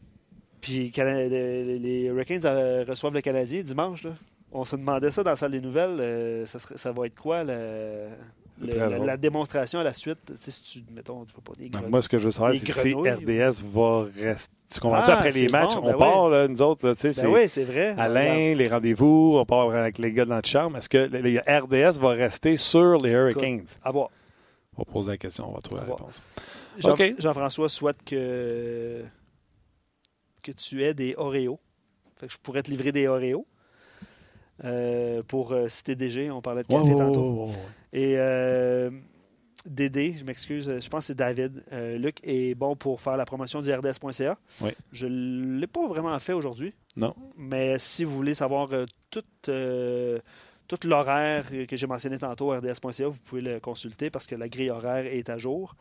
Puis 0.61 0.91
les, 0.97 2.03
Hurricanes 2.07 2.45
reçoivent 2.89 3.15
le 3.15 3.21
Canadien 3.21 3.63
dimanche. 3.63 4.03
Là. 4.03 4.11
On 4.51 4.65
se 4.65 4.75
demandait 4.75 5.13
ça 5.13 5.23
dans 5.23 5.31
la 5.31 5.37
salle 5.37 5.53
des 5.53 5.61
nouvelles. 5.61 6.47
ça, 6.49 6.59
serait- 6.59 6.77
ça 6.77 6.91
va 6.91 7.07
être 7.07 7.15
quoi 7.15 7.45
le- 7.45 8.09
le- 8.61 9.05
la, 9.05 9.17
démonstration 9.17 9.81
à 9.81 9.83
la 9.85 9.93
suite? 9.93 10.19
Tu 10.27 10.33
sais, 10.41 10.51
si 10.51 10.63
tu, 10.63 10.93
mettons, 10.93 11.25
tu 11.25 11.33
vois 11.33 11.43
pas 11.45 11.53
des 11.59 11.65
Ben, 11.65 11.71
grenouilles. 11.73 11.91
moi, 11.91 12.03
ce 12.03 12.09
que 12.09 12.19
je 12.19 12.25
veux 12.25 12.31
savoir, 12.31 12.55
c'est 12.55 12.71
si. 12.73 12.95
RDS 12.95 13.63
va 13.67 14.05
rester. 14.17 14.53
Tu 14.73 14.81
comprends-tu? 14.81 15.11
Ah, 15.11 15.19
Après 15.19 15.31
les 15.31 15.49
matchs, 15.49 15.75
bon, 15.75 15.81
on 15.85 15.91
ben 15.93 15.97
part, 15.99 16.29
là, 16.31 16.49
nous 16.49 16.63
autres, 16.63 16.93
tu 16.95 16.99
sais, 17.01 17.09
Ben 17.09 17.13
c'est 17.13 17.27
oui, 17.27 17.49
c'est 17.49 17.65
vrai. 17.65 17.95
Alain, 17.99 18.55
les 18.55 18.69
rendez-vous, 18.69 19.37
on 19.41 19.45
part 19.45 19.71
avec 19.75 19.99
les 19.99 20.13
gars 20.13 20.25
dans 20.25 20.37
le 20.37 20.43
charme. 20.45 20.77
Est-ce 20.77 20.89
que 20.89 20.99
le 20.99 21.41
RDS 21.41 21.99
va 22.01 22.11
rester 22.11 22.57
sur 22.57 22.97
les 23.01 23.11
Hurricanes? 23.11 23.67
À 23.83 23.91
voir. 23.91 24.09
On 24.77 24.83
va 24.83 24.93
poser 24.93 25.11
la 25.13 25.17
question, 25.19 25.49
on 25.51 25.53
va 25.55 25.61
trouver 25.61 25.79
À 25.83 25.85
la 25.85 25.87
voir. 25.89 25.99
réponse. 26.01 26.23
Jean- 26.79 26.93
OK. 26.95 27.15
Jean-François 27.19 27.69
souhaite 27.69 28.03
que, 28.05 29.05
que 30.43 30.53
tu 30.53 30.83
aies 30.85 30.95
des 30.95 31.15
Oreos. 31.17 31.61
Fait 32.17 32.27
que 32.27 32.33
je 32.33 32.39
pourrais 32.39 32.63
te 32.63 32.71
livrer 32.71 32.91
des 32.93 33.07
Oreos. 33.07 33.47
Euh, 34.63 35.23
pour 35.27 35.53
euh, 35.53 35.69
citer 35.69 35.97
DG, 35.97 36.31
on 36.31 36.41
parlait 36.41 36.63
de 36.63 36.69
café 36.69 36.95
tantôt. 36.95 37.49
Et 37.93 38.15
euh, 38.19 38.91
Dédé, 39.67 40.15
je 40.19 40.25
m'excuse, 40.25 40.79
je 40.79 40.89
pense 40.89 41.05
que 41.05 41.07
c'est 41.07 41.15
David. 41.17 41.65
Euh, 41.73 41.97
Luc 41.97 42.19
est 42.23 42.55
bon 42.55 42.77
pour 42.77 43.01
faire 43.01 43.17
la 43.17 43.25
promotion 43.25 43.63
du 43.63 43.73
RDS.ca. 43.73 44.37
Oui. 44.61 44.71
Je 44.93 45.07
ne 45.07 45.59
l'ai 45.59 45.67
pas 45.67 45.87
vraiment 45.87 46.19
fait 46.19 46.35
aujourd'hui. 46.35 46.75
Non. 46.97 47.15
Mais 47.37 47.79
si 47.79 48.05
vous 48.05 48.15
voulez 48.15 48.35
savoir 48.35 48.69
tout, 49.11 49.25
euh, 49.49 50.19
tout 50.69 50.79
l'horaire 50.85 51.47
que 51.67 51.77
j'ai 51.77 51.87
mentionné 51.87 52.19
tantôt, 52.19 52.51
RDS.ca, 52.51 53.09
vous 53.09 53.19
pouvez 53.25 53.41
le 53.41 53.59
consulter 53.59 54.11
parce 54.11 54.27
que 54.27 54.35
la 54.35 54.49
grille 54.49 54.71
horaire 54.71 55.07
est 55.07 55.31
à 55.31 55.39
jour. 55.39 55.75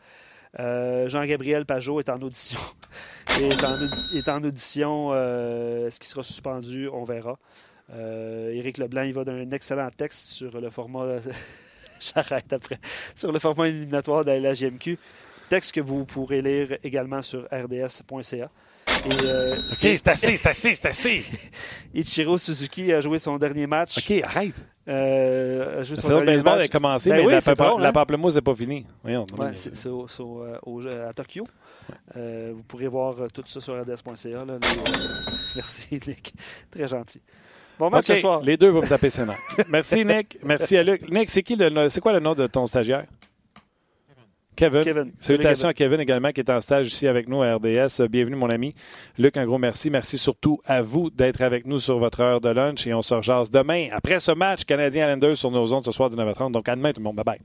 Euh, 0.58 1.08
Jean-Gabriel 1.08 1.66
Pajot 1.66 2.00
est 2.00 2.08
en 2.08 2.22
audition. 2.22 2.60
est, 3.38 3.64
en, 3.64 3.76
est 4.16 4.28
en 4.28 4.42
audition. 4.42 5.14
Est-ce 5.14 6.00
qu'il 6.00 6.08
sera 6.08 6.22
suspendu? 6.22 6.88
On 6.88 7.04
verra. 7.04 7.38
Euh, 7.92 8.50
Éric 8.52 8.78
Leblanc, 8.78 9.02
il 9.02 9.12
va 9.12 9.24
d'un 9.24 9.50
excellent 9.50 9.90
texte 9.90 10.28
sur 10.30 10.60
le 10.60 10.70
format. 10.70 11.18
J'arrête 12.00 12.52
après. 12.52 12.78
Sur 13.14 13.32
le 13.32 13.38
format 13.38 13.68
éliminatoire 13.68 14.24
de 14.24 14.32
la 14.32 14.52
GMQ. 14.54 14.98
Texte 15.48 15.72
que 15.72 15.80
vous 15.80 16.04
pourrez 16.04 16.40
lire 16.42 16.78
également 16.82 17.22
sur 17.22 17.44
rds.ca. 17.52 18.50
Et, 19.06 19.12
euh, 19.24 19.52
OK, 19.56 19.76
c'est 19.80 20.08
assez, 20.08 20.36
c'est 20.36 20.48
assez, 20.48 20.74
c'est 20.74 20.86
assez. 20.86 21.24
Ichiro 21.94 22.38
Suzuki 22.38 22.92
a 22.92 23.00
joué 23.00 23.18
son 23.18 23.36
dernier 23.36 23.66
match. 23.66 23.98
OK, 23.98 24.22
arrête. 24.22 24.54
Euh, 24.88 25.80
a 25.80 25.82
joué 25.82 25.96
son 25.96 26.08
dernier 26.08 26.24
baseball 26.26 26.58
match. 26.58 26.64
a 26.64 26.68
commencé, 26.68 27.10
Ben 27.10 27.16
mais 27.16 27.26
oui, 27.26 27.32
la, 27.32 27.40
c'est 27.40 27.58
hein? 27.60 27.92
pamplemousse 27.92 28.34
n'est 28.34 28.40
pas 28.42 28.54
finie. 28.54 28.86
Voyons. 29.02 29.24
Ouais, 29.38 29.54
c'est 29.54 29.88
au- 29.88 30.06
euh, 30.42 31.08
à 31.08 31.12
Tokyo. 31.12 31.46
Euh, 32.16 32.52
vous 32.54 32.62
pourrez 32.62 32.88
voir 32.88 33.16
tout 33.32 33.42
ça 33.46 33.60
sur 33.60 33.78
rds.ca. 33.80 34.44
Merci, 35.56 36.00
Nick. 36.06 36.34
Très 36.70 36.88
gentil. 36.88 37.20
Bon 37.78 37.90
match 37.90 38.08
OK, 38.10 38.16
ce 38.16 38.20
soir. 38.22 38.40
les 38.42 38.56
deux 38.56 38.68
vont 38.68 38.82
me 38.82 38.86
taper 38.88 39.10
ses 39.10 39.24
nerfs. 39.24 39.38
Merci, 39.68 40.04
Nick. 40.04 40.38
Merci 40.44 40.76
à 40.76 40.82
Luc. 40.82 41.10
Nick, 41.10 41.30
c'est 41.30 41.42
qui 41.42 41.56
le, 41.56 41.88
c'est 41.88 42.00
quoi 42.00 42.12
le 42.12 42.20
nom 42.20 42.34
de 42.34 42.46
ton 42.46 42.66
stagiaire? 42.66 43.04
Kevin. 44.56 44.82
Kevin. 44.82 45.12
Salutations 45.18 45.68
à 45.68 45.74
Kevin 45.74 45.98
également 46.00 46.30
qui 46.30 46.40
est 46.40 46.48
en 46.50 46.60
stage 46.60 46.86
ici 46.86 47.08
avec 47.08 47.28
nous 47.28 47.42
à 47.42 47.56
RDS. 47.56 48.06
Bienvenue 48.08 48.36
mon 48.36 48.48
ami. 48.50 48.74
Luc, 49.18 49.36
un 49.36 49.44
gros 49.44 49.58
merci. 49.58 49.90
Merci 49.90 50.16
surtout 50.16 50.60
à 50.64 50.80
vous 50.80 51.10
d'être 51.10 51.42
avec 51.42 51.66
nous 51.66 51.80
sur 51.80 51.98
votre 51.98 52.20
heure 52.20 52.40
de 52.40 52.50
lunch 52.50 52.86
et 52.86 52.94
on 52.94 53.02
se 53.02 53.14
rejase 53.14 53.50
demain 53.50 53.88
après 53.90 54.20
ce 54.20 54.30
match 54.30 54.64
Canadien 54.64 55.06
Islanders 55.06 55.36
sur 55.36 55.50
nos 55.50 55.72
ondes 55.72 55.84
ce 55.84 55.90
soir 55.90 56.08
19h30. 56.08 56.52
Donc 56.52 56.68
à 56.68 56.76
demain 56.76 56.92
tout 56.92 57.00
le 57.00 57.04
monde. 57.04 57.16
Bye 57.16 57.24
bye. 57.24 57.40